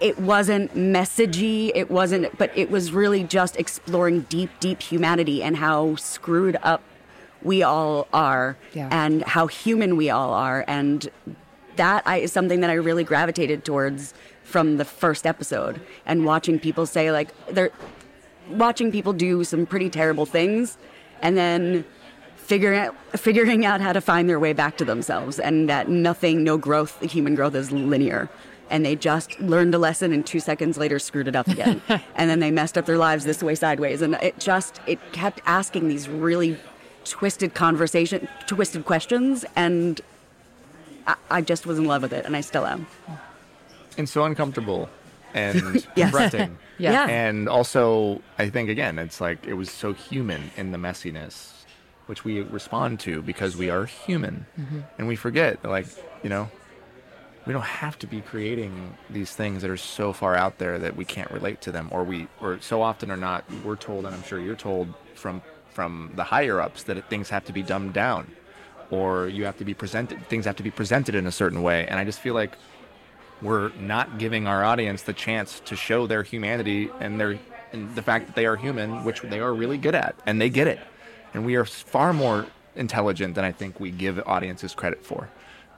it 0.00 0.18
wasn't 0.18 0.74
messagey 0.74 1.70
it 1.74 1.90
wasn't 1.90 2.36
but 2.38 2.50
it 2.56 2.70
was 2.70 2.92
really 2.92 3.22
just 3.24 3.56
exploring 3.56 4.20
deep 4.22 4.50
deep 4.60 4.82
humanity 4.82 5.42
and 5.42 5.56
how 5.56 5.94
screwed 5.96 6.56
up 6.62 6.82
we 7.42 7.62
all 7.62 8.08
are 8.12 8.56
Yeah. 8.72 8.88
and 8.90 9.22
how 9.22 9.46
human 9.46 9.96
we 9.96 10.10
all 10.10 10.32
are 10.32 10.64
and 10.66 11.08
that 11.76 12.02
I, 12.06 12.18
is 12.18 12.32
something 12.32 12.60
that 12.60 12.70
i 12.70 12.74
really 12.74 13.04
gravitated 13.04 13.64
towards 13.64 14.14
from 14.42 14.76
the 14.78 14.84
first 14.84 15.26
episode 15.26 15.80
and 16.06 16.24
watching 16.24 16.58
people 16.58 16.86
say 16.86 17.10
like 17.12 17.28
they're 17.48 17.70
watching 18.50 18.90
people 18.92 19.12
do 19.12 19.44
some 19.44 19.64
pretty 19.66 19.88
terrible 19.90 20.26
things 20.26 20.76
and 21.22 21.36
then 21.36 21.84
figuring 22.36 22.78
out, 22.78 22.94
figuring 23.18 23.64
out 23.64 23.80
how 23.80 23.90
to 23.92 24.02
find 24.02 24.28
their 24.28 24.38
way 24.38 24.52
back 24.52 24.76
to 24.76 24.84
themselves 24.84 25.38
and 25.38 25.66
that 25.70 25.88
nothing 25.88 26.44
no 26.44 26.58
growth 26.58 27.00
human 27.00 27.34
growth 27.34 27.54
is 27.54 27.72
linear 27.72 28.28
and 28.70 28.84
they 28.84 28.96
just 28.96 29.38
learned 29.40 29.74
a 29.74 29.78
lesson 29.78 30.12
and 30.12 30.26
two 30.26 30.40
seconds 30.40 30.76
later 30.78 30.98
screwed 30.98 31.28
it 31.28 31.36
up 31.36 31.48
again 31.48 31.80
and 32.14 32.30
then 32.30 32.40
they 32.40 32.50
messed 32.50 32.76
up 32.78 32.86
their 32.86 32.98
lives 32.98 33.24
this 33.24 33.42
way 33.42 33.54
sideways 33.54 34.02
and 34.02 34.14
it 34.22 34.38
just 34.38 34.80
it 34.86 34.98
kept 35.12 35.40
asking 35.46 35.88
these 35.88 36.08
really 36.08 36.58
twisted 37.04 37.54
conversation 37.54 38.26
twisted 38.46 38.84
questions 38.84 39.44
and 39.56 40.00
I, 41.06 41.14
I 41.30 41.40
just 41.42 41.66
was 41.66 41.78
in 41.78 41.84
love 41.84 42.02
with 42.02 42.12
it 42.12 42.24
and 42.24 42.36
i 42.36 42.40
still 42.40 42.66
am 42.66 42.86
and 43.98 44.08
so 44.08 44.24
uncomfortable 44.24 44.88
and 45.34 45.86
Yes. 45.96 46.10
confronting. 46.10 46.58
Yeah. 46.76 46.90
Yeah. 46.90 47.06
And 47.06 47.48
also, 47.48 48.20
I 48.36 48.50
think 48.50 48.68
again, 48.68 48.98
it's 48.98 49.20
like 49.20 49.46
it 49.46 49.54
was 49.54 49.70
so 49.70 49.92
human 49.92 50.50
in 50.56 50.72
the 50.72 50.76
messiness, 50.78 51.52
which 52.06 52.24
we 52.24 52.40
respond 52.40 52.98
to 53.00 53.22
because 53.22 53.56
we 53.56 53.70
are 53.70 53.84
human, 53.86 54.44
mm-hmm. 54.58 54.80
and 54.98 55.06
we 55.06 55.14
forget 55.14 55.64
like 55.64 55.86
you 56.24 56.30
know, 56.30 56.50
we 57.46 57.52
don't 57.52 57.62
have 57.62 57.98
to 57.98 58.06
be 58.06 58.20
creating 58.20 58.96
these 59.10 59.32
things 59.32 59.62
that 59.62 59.70
are 59.70 59.76
so 59.76 60.12
far 60.12 60.34
out 60.34 60.58
there 60.58 60.78
that 60.78 60.96
we 60.96 61.04
can't 61.04 61.30
relate 61.30 61.60
to 61.62 61.72
them, 61.72 61.88
or 61.90 62.02
we, 62.02 62.26
or 62.40 62.58
so 62.60 62.80
often 62.80 63.10
or 63.10 63.16
not, 63.16 63.44
we're 63.64 63.76
told, 63.76 64.06
and 64.06 64.14
I'm 64.14 64.22
sure 64.22 64.38
you're 64.38 64.54
told 64.56 64.94
from 65.14 65.42
from 65.70 66.12
the 66.14 66.22
higher 66.22 66.60
ups 66.60 66.84
that 66.84 67.10
things 67.10 67.28
have 67.30 67.44
to 67.44 67.52
be 67.52 67.60
dumbed 67.60 67.92
down, 67.92 68.30
or 68.90 69.26
you 69.26 69.44
have 69.44 69.58
to 69.58 69.64
be 69.64 69.74
presented 69.74 70.26
things 70.28 70.44
have 70.44 70.56
to 70.56 70.62
be 70.62 70.70
presented 70.70 71.14
in 71.14 71.26
a 71.26 71.32
certain 71.32 71.62
way. 71.62 71.86
And 71.86 71.98
I 71.98 72.04
just 72.04 72.20
feel 72.20 72.34
like 72.34 72.56
we're 73.42 73.70
not 73.70 74.18
giving 74.18 74.46
our 74.46 74.64
audience 74.64 75.02
the 75.02 75.12
chance 75.12 75.60
to 75.66 75.76
show 75.76 76.06
their 76.06 76.22
humanity 76.22 76.90
and 77.00 77.20
their 77.20 77.38
and 77.72 77.94
the 77.94 78.02
fact 78.02 78.26
that 78.26 78.36
they 78.36 78.46
are 78.46 78.56
human, 78.56 79.04
which 79.04 79.20
they 79.20 79.40
are 79.40 79.52
really 79.52 79.76
good 79.76 79.94
at, 79.94 80.14
and 80.24 80.40
they 80.40 80.48
get 80.48 80.66
it. 80.66 80.78
And 81.34 81.44
we 81.44 81.56
are 81.56 81.64
far 81.64 82.12
more 82.12 82.46
intelligent 82.76 83.34
than 83.34 83.44
I 83.44 83.52
think 83.52 83.80
we 83.80 83.90
give 83.90 84.22
audiences 84.26 84.74
credit 84.74 85.04
for. 85.04 85.28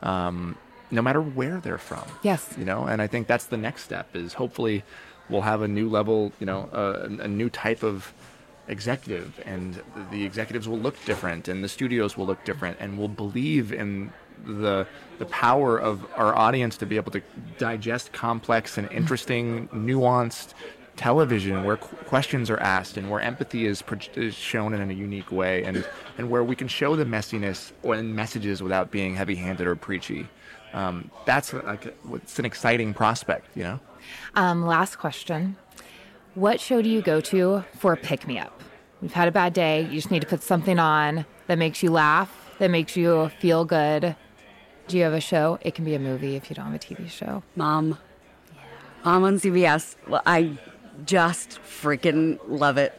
Um, 0.02 0.56
no 0.90 1.02
matter 1.02 1.20
where 1.20 1.60
they're 1.60 1.78
from. 1.78 2.04
Yes. 2.22 2.54
You 2.58 2.64
know, 2.64 2.84
and 2.86 3.02
I 3.02 3.06
think 3.06 3.26
that's 3.26 3.46
the 3.46 3.56
next 3.56 3.82
step 3.82 4.14
is 4.14 4.34
hopefully 4.34 4.84
we'll 5.28 5.42
have 5.42 5.62
a 5.62 5.68
new 5.68 5.88
level, 5.88 6.32
you 6.38 6.46
know, 6.46 6.68
uh, 6.72 7.08
a 7.20 7.28
new 7.28 7.50
type 7.50 7.82
of 7.82 8.12
executive 8.68 9.40
and 9.46 9.80
the 10.10 10.24
executives 10.24 10.66
will 10.68 10.78
look 10.78 10.96
different 11.04 11.46
and 11.48 11.62
the 11.62 11.68
studios 11.68 12.16
will 12.16 12.26
look 12.26 12.44
different 12.44 12.76
and 12.80 12.98
we'll 12.98 13.06
believe 13.08 13.72
in 13.72 14.12
the 14.44 14.86
the 15.18 15.26
power 15.26 15.78
of 15.78 16.04
our 16.16 16.36
audience 16.36 16.76
to 16.76 16.84
be 16.84 16.96
able 16.96 17.10
to 17.12 17.22
digest 17.58 18.12
complex 18.12 18.76
and 18.76 18.90
interesting 18.90 19.68
nuanced 19.68 20.52
television 20.96 21.62
where 21.64 21.76
qu- 21.76 21.96
questions 22.06 22.50
are 22.50 22.58
asked 22.60 22.96
and 22.96 23.10
where 23.10 23.20
empathy 23.20 23.66
is, 23.66 23.82
pro- 23.82 23.98
is 24.14 24.34
shown 24.34 24.74
in 24.74 24.90
a 24.90 24.94
unique 24.94 25.30
way 25.30 25.62
and 25.64 25.86
and 26.18 26.28
where 26.30 26.42
we 26.44 26.56
can 26.56 26.68
show 26.68 26.96
the 26.96 27.04
messiness 27.04 27.72
or 27.82 27.94
in 27.94 28.14
messages 28.14 28.62
without 28.62 28.90
being 28.90 29.14
heavy-handed 29.14 29.66
or 29.66 29.76
preachy 29.76 30.26
um, 30.72 31.10
that's 31.24 31.52
like 31.52 31.94
it's 32.14 32.38
an 32.38 32.44
exciting 32.44 32.92
prospect 32.94 33.46
you 33.56 33.62
know 33.62 33.80
Um, 34.34 34.64
last 34.66 34.96
question. 34.98 35.56
What 36.34 36.60
show 36.60 36.82
do 36.82 36.88
you 36.88 37.00
go 37.02 37.20
to 37.22 37.64
for 37.78 37.92
a 37.94 37.96
pick 37.96 38.26
me 38.26 38.38
up? 38.38 38.62
You've 39.00 39.14
had 39.14 39.26
a 39.28 39.32
bad 39.32 39.52
day. 39.52 39.82
You 39.82 39.92
just 39.94 40.10
need 40.10 40.20
to 40.20 40.26
put 40.28 40.42
something 40.42 40.78
on 40.78 41.24
that 41.46 41.58
makes 41.58 41.82
you 41.82 41.90
laugh, 41.90 42.30
that 42.58 42.70
makes 42.70 42.96
you 42.96 43.30
feel 43.40 43.64
good. 43.64 44.14
Do 44.86 44.96
you 44.96 45.02
have 45.04 45.12
a 45.14 45.20
show? 45.20 45.58
It 45.62 45.74
can 45.74 45.84
be 45.84 45.94
a 45.94 45.98
movie 45.98 46.36
if 46.36 46.48
you 46.50 46.54
don't 46.56 46.66
have 46.66 46.74
a 46.74 46.78
TV 46.78 47.08
show. 47.10 47.42
Mom. 47.56 47.98
Mom 49.04 49.24
on 49.24 49.36
CBS. 49.38 49.96
Well, 50.06 50.22
I 50.26 50.58
just 51.04 51.58
freaking 51.62 52.38
love 52.46 52.76
it. 52.78 52.92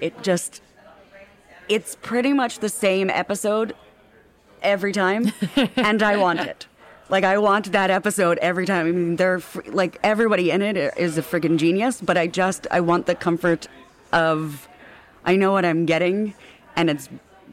It 0.00 0.22
just, 0.22 0.60
it's 1.68 1.96
pretty 1.96 2.32
much 2.32 2.58
the 2.60 2.68
same 2.68 3.10
episode 3.10 3.74
every 4.62 4.92
time, 4.92 5.32
and 5.76 6.02
I 6.02 6.16
want 6.16 6.40
it. 6.40 6.66
Like 7.08 7.24
I 7.24 7.38
want 7.38 7.72
that 7.72 7.90
episode 7.90 8.38
every 8.38 8.66
time. 8.66 8.86
I 8.86 8.90
mean, 8.90 9.16
they're 9.16 9.38
fr- 9.38 9.60
like 9.66 9.98
everybody 10.02 10.50
in 10.50 10.60
it 10.62 10.76
is 10.96 11.16
a 11.16 11.22
freaking 11.22 11.56
genius, 11.56 12.00
but 12.00 12.16
I 12.16 12.26
just 12.26 12.66
I 12.70 12.80
want 12.80 13.06
the 13.06 13.14
comfort 13.14 13.68
of 14.12 14.68
I 15.24 15.36
know 15.36 15.52
what 15.52 15.64
I'm 15.64 15.86
getting, 15.86 16.34
and 16.74 16.90
it's 16.90 17.08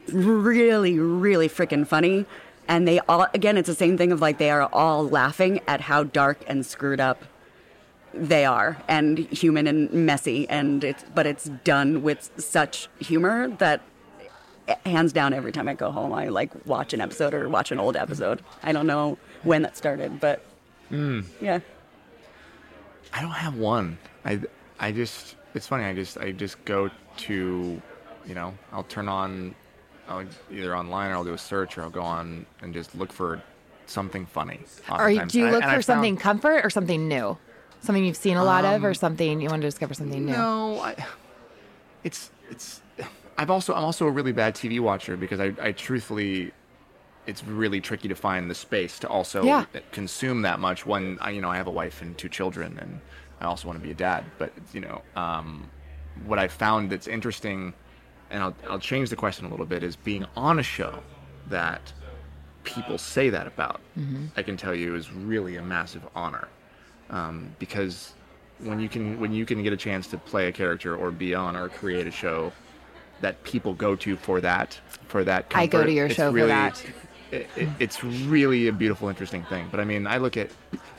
really, 0.08 0.98
really 0.98 1.48
freaking 1.48 1.86
funny. 1.86 2.26
And 2.66 2.88
they 2.88 2.98
all 3.00 3.26
again, 3.32 3.56
it's 3.56 3.68
the 3.68 3.74
same 3.74 3.96
thing 3.96 4.10
of 4.10 4.20
like 4.20 4.38
they 4.38 4.50
are 4.50 4.68
all 4.72 5.08
laughing 5.08 5.60
at 5.68 5.82
how 5.82 6.02
dark 6.02 6.42
and 6.48 6.66
screwed 6.66 7.00
up 7.00 7.22
they 8.16 8.44
are 8.44 8.80
and 8.86 9.18
human 9.18 9.66
and 9.66 9.90
messy 9.92 10.48
and 10.48 10.84
it's 10.84 11.04
but 11.16 11.26
it's 11.26 11.46
done 11.64 12.00
with 12.00 12.30
such 12.36 12.88
humor 13.00 13.48
that 13.58 13.82
eh, 14.68 14.76
hands 14.86 15.12
down 15.12 15.32
every 15.32 15.50
time 15.50 15.66
I 15.66 15.74
go 15.74 15.90
home 15.90 16.12
I 16.12 16.28
like 16.28 16.52
watch 16.64 16.92
an 16.94 17.00
episode 17.00 17.34
or 17.34 17.48
watch 17.48 17.72
an 17.72 17.80
old 17.80 17.96
episode. 17.96 18.40
I 18.62 18.70
don't 18.70 18.86
know 18.86 19.18
when 19.44 19.62
that 19.62 19.76
started, 19.76 20.20
but 20.20 20.44
hmm. 20.88 21.20
yeah. 21.40 21.60
I 23.12 23.20
don't 23.20 23.30
have 23.30 23.56
one. 23.56 23.98
I 24.24 24.40
I 24.80 24.90
just 24.92 25.36
it's 25.54 25.66
funny. 25.66 25.84
I 25.84 25.94
just 25.94 26.18
I 26.18 26.32
just 26.32 26.64
go 26.64 26.90
to, 27.16 27.80
you 28.26 28.34
know, 28.34 28.54
I'll 28.72 28.82
turn 28.84 29.08
on, 29.08 29.54
I'll 30.08 30.24
either 30.50 30.76
online 30.76 31.12
or 31.12 31.14
I'll 31.14 31.24
do 31.24 31.34
a 31.34 31.38
search 31.38 31.78
or 31.78 31.82
I'll 31.82 31.90
go 31.90 32.02
on 32.02 32.44
and 32.60 32.74
just 32.74 32.94
look 32.96 33.12
for 33.12 33.40
something 33.86 34.26
funny. 34.26 34.60
Or 34.90 35.10
you- 35.10 35.24
do 35.26 35.38
you 35.38 35.44
And 35.44 35.54
look 35.54 35.62
and 35.62 35.70
I 35.70 35.74
for 35.76 35.82
found- 35.82 35.84
something 35.84 36.16
comfort 36.16 36.64
or 36.64 36.70
something 36.70 37.06
new? 37.06 37.38
Something 37.80 38.04
you've 38.06 38.16
seen 38.16 38.38
a 38.38 38.44
lot 38.44 38.64
of 38.64 38.82
or 38.82 38.88
um, 38.88 38.94
something 38.94 39.42
you 39.42 39.48
want 39.50 39.60
to 39.60 39.68
discover 39.68 39.92
something 39.92 40.24
new? 40.24 40.32
No, 40.32 40.80
I, 40.80 40.96
it's 42.02 42.30
it's. 42.50 42.80
I've 43.36 43.50
also 43.50 43.74
I'm 43.74 43.84
also 43.84 44.06
a 44.06 44.10
really 44.10 44.32
bad 44.32 44.54
TV 44.54 44.80
watcher 44.80 45.18
because 45.18 45.38
I, 45.38 45.52
I 45.60 45.72
truthfully, 45.72 46.50
it's 47.26 47.44
really 47.44 47.80
tricky 47.80 48.08
to 48.08 48.14
find 48.14 48.50
the 48.50 48.54
space 48.54 48.98
to 49.00 49.08
also 49.08 49.44
Yeah. 49.44 49.64
consume 49.92 50.42
that 50.42 50.60
much 50.60 50.84
when 50.86 51.18
I 51.20 51.30
you 51.30 51.40
know 51.40 51.50
I 51.50 51.56
have 51.56 51.66
a 51.66 51.70
wife 51.82 52.02
and 52.02 52.16
two 52.18 52.28
children 52.28 52.78
and 52.80 53.00
I 53.40 53.46
also 53.46 53.66
want 53.68 53.78
to 53.78 53.84
be 53.84 53.90
a 53.90 53.94
dad. 53.94 54.24
But 54.38 54.52
you 54.72 54.80
know, 54.80 55.02
um, 55.16 55.68
what 56.24 56.38
I 56.38 56.48
found 56.48 56.90
that's 56.90 57.06
interesting, 57.08 57.74
and 58.30 58.42
I'll 58.42 58.54
I'll 58.70 58.78
change 58.78 59.10
the 59.10 59.16
question 59.16 59.46
a 59.46 59.48
little 59.48 59.66
bit 59.66 59.82
is 59.82 59.96
being 59.96 60.24
on 60.36 60.58
a 60.58 60.62
show 60.62 61.02
that 61.48 61.92
people 62.62 62.96
say 62.98 63.28
that 63.30 63.46
about. 63.46 63.80
I 64.36 64.42
can 64.42 64.56
tell 64.56 64.74
you 64.74 64.94
is 64.94 65.12
really 65.12 65.56
a 65.56 65.62
massive 65.62 66.02
honor 66.14 66.48
um, 67.10 67.54
because 67.58 68.14
when 68.60 68.80
you 68.80 68.88
can 68.88 69.20
when 69.20 69.32
you 69.32 69.44
can 69.44 69.62
get 69.62 69.72
a 69.72 69.76
chance 69.76 70.06
to 70.08 70.16
play 70.16 70.48
a 70.48 70.52
character 70.52 70.96
or 70.96 71.10
be 71.10 71.34
on 71.34 71.56
or 71.56 71.68
create 71.68 72.06
a 72.06 72.10
show 72.10 72.52
that 73.20 73.42
people 73.44 73.74
go 73.74 73.94
to 73.96 74.16
for 74.16 74.40
that 74.40 74.80
for 75.08 75.24
that 75.24 75.46
I 75.54 75.66
go 75.66 75.84
to 75.84 75.92
your 75.92 76.08
show 76.08 76.32
for 76.32 76.46
that. 76.46 76.82
It, 77.30 77.48
it, 77.56 77.68
it's 77.80 78.04
really 78.04 78.68
a 78.68 78.72
beautiful 78.72 79.08
interesting 79.08 79.42
thing 79.44 79.66
but 79.70 79.80
i 79.80 79.84
mean 79.84 80.06
i 80.06 80.18
look 80.18 80.36
at 80.36 80.50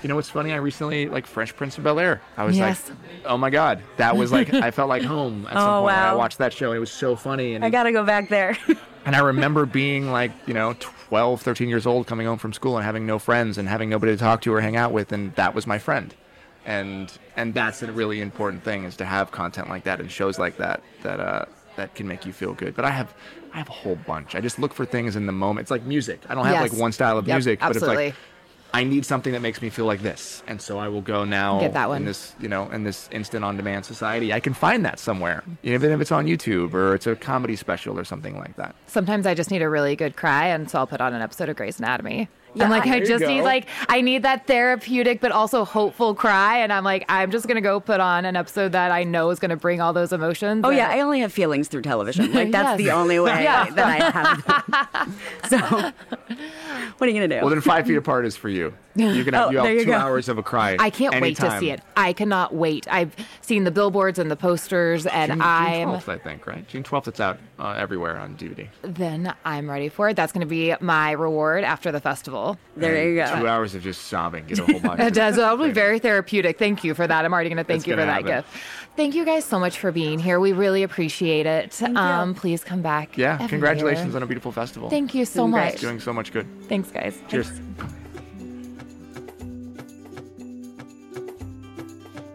you 0.01 0.09
know 0.09 0.15
what's 0.15 0.29
funny 0.29 0.51
i 0.51 0.57
recently 0.57 1.07
like 1.07 1.25
fresh 1.27 1.55
prince 1.55 1.77
of 1.77 1.83
bel 1.85 1.97
air 1.99 2.19
i 2.35 2.43
was 2.43 2.57
Yes. 2.57 2.89
like 2.89 2.97
oh 3.25 3.37
my 3.37 3.49
god 3.49 3.81
that 3.97 4.17
was 4.17 4.31
like 4.33 4.53
i 4.53 4.69
felt 4.71 4.89
like 4.89 5.03
home 5.03 5.45
at 5.45 5.53
some 5.57 5.61
Oh, 5.61 5.81
point 5.81 5.85
when 5.85 5.95
i 5.95 6.13
watched 6.13 6.39
that 6.39 6.51
show 6.51 6.73
it 6.73 6.79
was 6.79 6.91
so 6.91 7.15
funny 7.15 7.53
and 7.55 7.63
I 7.63 7.69
got 7.69 7.83
to 7.83 7.91
go 7.93 8.03
back 8.03 8.27
there. 8.29 8.57
and 9.05 9.15
I 9.15 9.19
remember 9.19 9.65
being 9.65 10.11
like, 10.11 10.31
you 10.47 10.53
know, 10.55 10.73
12, 10.79 11.41
13 11.41 11.69
years 11.69 11.85
old, 11.85 12.07
coming 12.07 12.25
home 12.27 12.39
from 12.39 12.51
school 12.53 12.75
and 12.75 12.83
having 12.83 13.05
no 13.05 13.19
friends 13.19 13.57
and 13.59 13.69
having 13.69 13.87
nobody 13.89 14.11
to 14.13 14.17
talk 14.17 14.41
to 14.41 14.53
or 14.53 14.59
hang 14.61 14.75
out 14.75 14.91
with, 14.91 15.11
and 15.11 15.33
that 15.35 15.53
was 15.53 15.67
my 15.67 15.77
friend. 15.77 16.13
And 16.65 17.11
and 17.37 17.53
that's 17.53 17.83
a 17.83 17.91
really 17.91 18.19
important 18.19 18.63
thing 18.63 18.83
is 18.85 18.95
to 18.97 19.05
have 19.05 19.31
content 19.31 19.69
like 19.69 19.83
that 19.83 19.99
and 19.99 20.09
shows 20.11 20.39
like 20.39 20.57
that 20.57 20.81
that 21.03 21.19
uh, 21.19 21.45
that 21.75 21.93
can 21.93 22.07
make 22.07 22.25
you 22.25 22.33
feel 22.33 22.53
good. 22.53 22.75
But 22.75 22.85
I 22.85 22.89
have 22.89 23.13
I 23.55 23.59
have 23.59 23.69
a 23.69 23.71
whole 23.71 23.95
bunch. 23.95 24.35
I 24.35 24.41
just 24.41 24.59
look 24.59 24.73
for 24.73 24.85
things 24.85 25.15
in 25.15 25.25
the 25.25 25.31
moment. 25.31 25.63
It's 25.63 25.71
like 25.71 25.83
music. 25.83 26.19
I 26.27 26.35
don't 26.35 26.43
have 26.45 26.53
Yes. 26.61 26.71
like 26.73 26.79
one 26.79 26.91
style 26.91 27.17
of 27.17 27.25
Yep, 27.27 27.35
music, 27.35 27.59
but 27.61 27.75
it's 27.75 27.85
like 27.85 28.13
I 28.73 28.83
need 28.83 29.05
something 29.05 29.31
that 29.31 29.41
makes 29.41 29.61
me 29.61 29.69
feel 29.69 29.85
like 29.85 30.01
this, 30.01 30.43
and 30.47 30.61
so 30.61 30.77
I 30.77 30.89
will 30.89 30.99
go 31.01 31.23
now 31.23 31.61
Get 31.61 31.71
that 31.73 31.87
one. 31.87 31.99
in 31.99 32.05
this, 32.05 32.35
you 32.41 32.49
know, 32.49 32.69
in 32.71 32.83
this 32.83 33.07
instant 33.13 33.45
on-demand 33.45 33.85
society. 33.85 34.33
I 34.33 34.41
can 34.41 34.53
find 34.53 34.83
that 34.83 34.99
somewhere, 34.99 35.43
even 35.63 35.93
if 35.93 36.01
it's 36.01 36.11
on 36.11 36.25
YouTube 36.25 36.73
or 36.73 36.93
it's 36.93 37.07
a 37.07 37.15
comedy 37.15 37.55
special 37.55 37.97
or 37.97 38.03
something 38.03 38.37
like 38.37 38.57
that. 38.57 38.75
Sometimes 38.87 39.25
I 39.25 39.33
just 39.33 39.49
need 39.49 39.61
a 39.61 39.69
really 39.69 39.95
good 39.95 40.17
cry, 40.17 40.47
and 40.47 40.69
so 40.69 40.79
I'll 40.79 40.87
put 40.87 40.99
on 40.99 41.13
an 41.13 41.21
episode 41.21 41.47
of 41.47 41.55
Grey's 41.55 41.79
Anatomy. 41.79 42.27
I'm 42.59 42.69
like, 42.69 42.87
I 42.87 42.99
just 43.01 43.25
need 43.25 43.41
like 43.43 43.67
I 43.89 44.01
need 44.01 44.23
that 44.23 44.47
therapeutic 44.47 45.21
but 45.21 45.31
also 45.31 45.65
hopeful 45.65 46.15
cry, 46.15 46.57
and 46.59 46.71
I'm 46.73 46.83
like, 46.83 47.05
I'm 47.09 47.31
just 47.31 47.47
gonna 47.47 47.61
go 47.61 47.79
put 47.79 47.99
on 47.99 48.25
an 48.25 48.35
episode 48.35 48.71
that 48.73 48.91
I 48.91 49.03
know 49.03 49.29
is 49.29 49.39
gonna 49.39 49.55
bring 49.57 49.81
all 49.81 49.93
those 49.93 50.13
emotions. 50.13 50.61
Oh 50.63 50.69
and- 50.69 50.77
yeah, 50.77 50.89
I 50.89 51.01
only 51.01 51.19
have 51.21 51.31
feelings 51.33 51.67
through 51.67 51.81
television. 51.83 52.31
Like 52.35 52.51
that's 52.51 52.77
Yes. 52.79 52.89
the 52.89 52.91
only 52.91 53.19
way 53.19 53.43
Yeah. 53.43 53.69
that 53.71 53.85
I 53.85 54.09
have. 54.09 55.09
so, 55.49 55.57
what 56.97 57.07
are 57.07 57.11
you 57.11 57.13
gonna 57.13 57.27
do? 57.27 57.41
Well, 57.41 57.49
then 57.49 57.61
Five 57.61 57.87
Feet 57.87 57.97
Apart 57.97 58.25
is 58.25 58.35
for 58.35 58.49
you. 58.49 58.73
You 58.95 59.23
can 59.23 59.33
have, 59.33 59.47
Oh, 59.47 59.51
you 59.51 59.57
have 59.57 59.67
two 59.67 59.85
go. 59.85 59.93
hours 59.93 60.29
of 60.29 60.37
a 60.37 60.43
cry. 60.43 60.77
I 60.79 60.89
can't 60.89 61.19
wait 61.21 61.37
to 61.37 61.59
see 61.59 61.69
it. 61.71 61.81
I 61.97 62.13
cannot 62.13 62.53
wait. 62.55 62.87
I've 62.89 63.13
seen 63.41 63.63
the 63.65 63.71
billboards 63.71 64.19
and 64.19 64.31
the 64.31 64.35
posters, 64.35 65.05
and 65.05 65.31
June, 65.33 65.41
I'm 65.41 65.89
June 65.89 65.99
12th, 65.99 66.09
I 66.09 66.17
think, 66.17 66.47
right? 66.47 66.67
June 66.67 66.83
12th, 66.83 67.07
it's 67.09 67.19
out 67.19 67.39
uh, 67.59 67.71
everywhere 67.77 68.17
on 68.17 68.35
DVD. 68.37 68.67
then 68.81 69.33
I'm 69.43 69.69
ready 69.69 69.89
for 69.89 70.09
it. 70.09 70.15
That's 70.15 70.31
going 70.31 70.41
to 70.41 70.47
be 70.47 70.73
my 70.79 71.11
reward 71.11 71.63
after 71.63 71.91
the 71.91 71.99
festival. 71.99 72.57
there 72.77 73.09
you 73.09 73.15
go. 73.15 73.39
Two 73.39 73.47
hours 73.47 73.75
of 73.75 73.83
just 73.83 74.03
sobbing. 74.03 74.45
Get 74.45 74.59
a 74.59 74.65
whole 74.65 74.79
bunch. 74.79 74.99
It 75.05 75.13
does. 75.13 75.35
That'll 75.35 75.57
be 75.57 75.71
very 75.71 75.99
therapeutic. 75.99 76.57
Thank 76.57 76.83
you 76.83 76.93
for 76.93 77.05
that. 77.05 77.25
I'm 77.25 77.33
already 77.33 77.49
going 77.49 77.57
to 77.57 77.63
thank 77.63 77.79
It's 77.79 77.87
you 77.87 77.93
for 77.93 77.97
gonna 78.05 78.23
that 78.23 78.25
gift. 78.43 78.47
Thank 78.95 79.13
you 79.13 79.25
guys 79.25 79.43
so 79.43 79.59
much 79.59 79.77
for 79.77 79.91
being 79.91 80.19
here. 80.19 80.39
We 80.39 80.53
really 80.53 80.83
appreciate 80.83 81.45
it. 81.45 81.81
Um, 81.83 82.33
please 82.33 82.63
come 82.63 82.81
back. 82.81 83.17
Yeah, 83.17 83.45
congratulations 83.47 84.07
year. 84.09 84.15
on 84.15 84.23
a 84.23 84.25
beautiful 84.25 84.53
festival. 84.53 84.89
Thank 84.89 85.13
you 85.13 85.25
so 85.25 85.47
much. 85.47 85.81
Doing 85.81 85.99
so 85.99 86.13
much 86.13 86.31
good. 86.31 86.47
Thanks, 86.69 86.91
guys. 86.91 87.19
Cheers. 87.27 87.51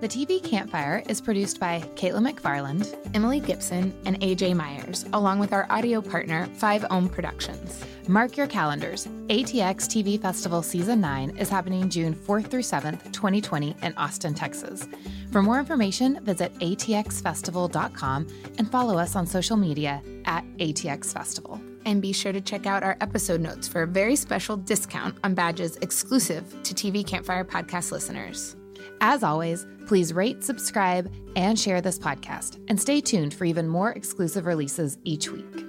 The 0.01 0.09
TV 0.09 0.43
Campfire 0.43 1.03
is 1.11 1.21
produced 1.21 1.61
by 1.61 1.81
Caitlin 1.95 2.27
McFarland, 2.27 2.97
Emily 3.13 3.39
Gibson, 3.39 3.95
and 4.07 4.19
AJ 4.21 4.57
Myers, 4.57 5.05
along 5.13 5.41
with 5.41 5.53
our 5.53 5.67
audio 5.69 6.01
partner, 6.01 6.47
Five 6.55 6.87
Ohm 6.89 7.07
Productions. 7.07 7.85
Mark 8.09 8.35
your 8.35 8.47
calendars. 8.47 9.09
ATX 9.29 9.87
TV 9.87 10.19
Festival 10.19 10.63
Season 10.63 11.03
9 11.03 11.37
is 11.37 11.51
happening 11.51 11.91
June 11.91 12.15
4th 12.15 12.47
through 12.47 12.63
7th, 12.63 13.13
2020, 13.13 13.77
in 13.83 13.93
Austin, 13.99 14.33
Texas. 14.33 14.89
For 15.33 15.43
more 15.43 15.59
information, 15.59 16.25
visit 16.25 16.55
atxfestival.com 16.61 18.27
and 18.57 18.73
follow 18.73 18.97
us 18.97 19.17
on 19.17 19.27
social 19.27 19.59
media 19.59 20.03
at 20.25 20.47
ATX 20.57 21.13
Festival. 21.13 21.61
And 21.85 22.01
be 22.01 22.15
sure 22.15 22.33
to 22.33 22.41
check 22.41 22.65
out 22.65 22.83
our 22.83 22.97
episode 23.03 23.43
notes 23.43 23.69
for 23.69 23.83
a 23.83 23.87
very 23.87 24.17
special 24.17 24.57
discount 24.57 25.19
on 25.25 25.35
badges 25.35 25.77
exclusive 25.83 26.63
to 26.63 26.73
TV 26.75 27.07
Campfire 27.07 27.45
podcast 27.45 27.93
listeners. 27.93 28.57
As 29.01 29.23
always, 29.23 29.67
please 29.87 30.13
rate, 30.13 30.45
subscribe, 30.45 31.11
and 31.37 31.59
share 31.59 31.81
this 31.81 31.99
podcast, 31.99 32.63
and 32.69 32.81
stay 32.81 33.01
tuned 33.01 33.33
for 33.33 33.45
even 33.45 33.67
more 33.67 33.93
exclusive 33.93 34.47
releases 34.47 34.99
each 35.05 35.31
week. 35.31 35.60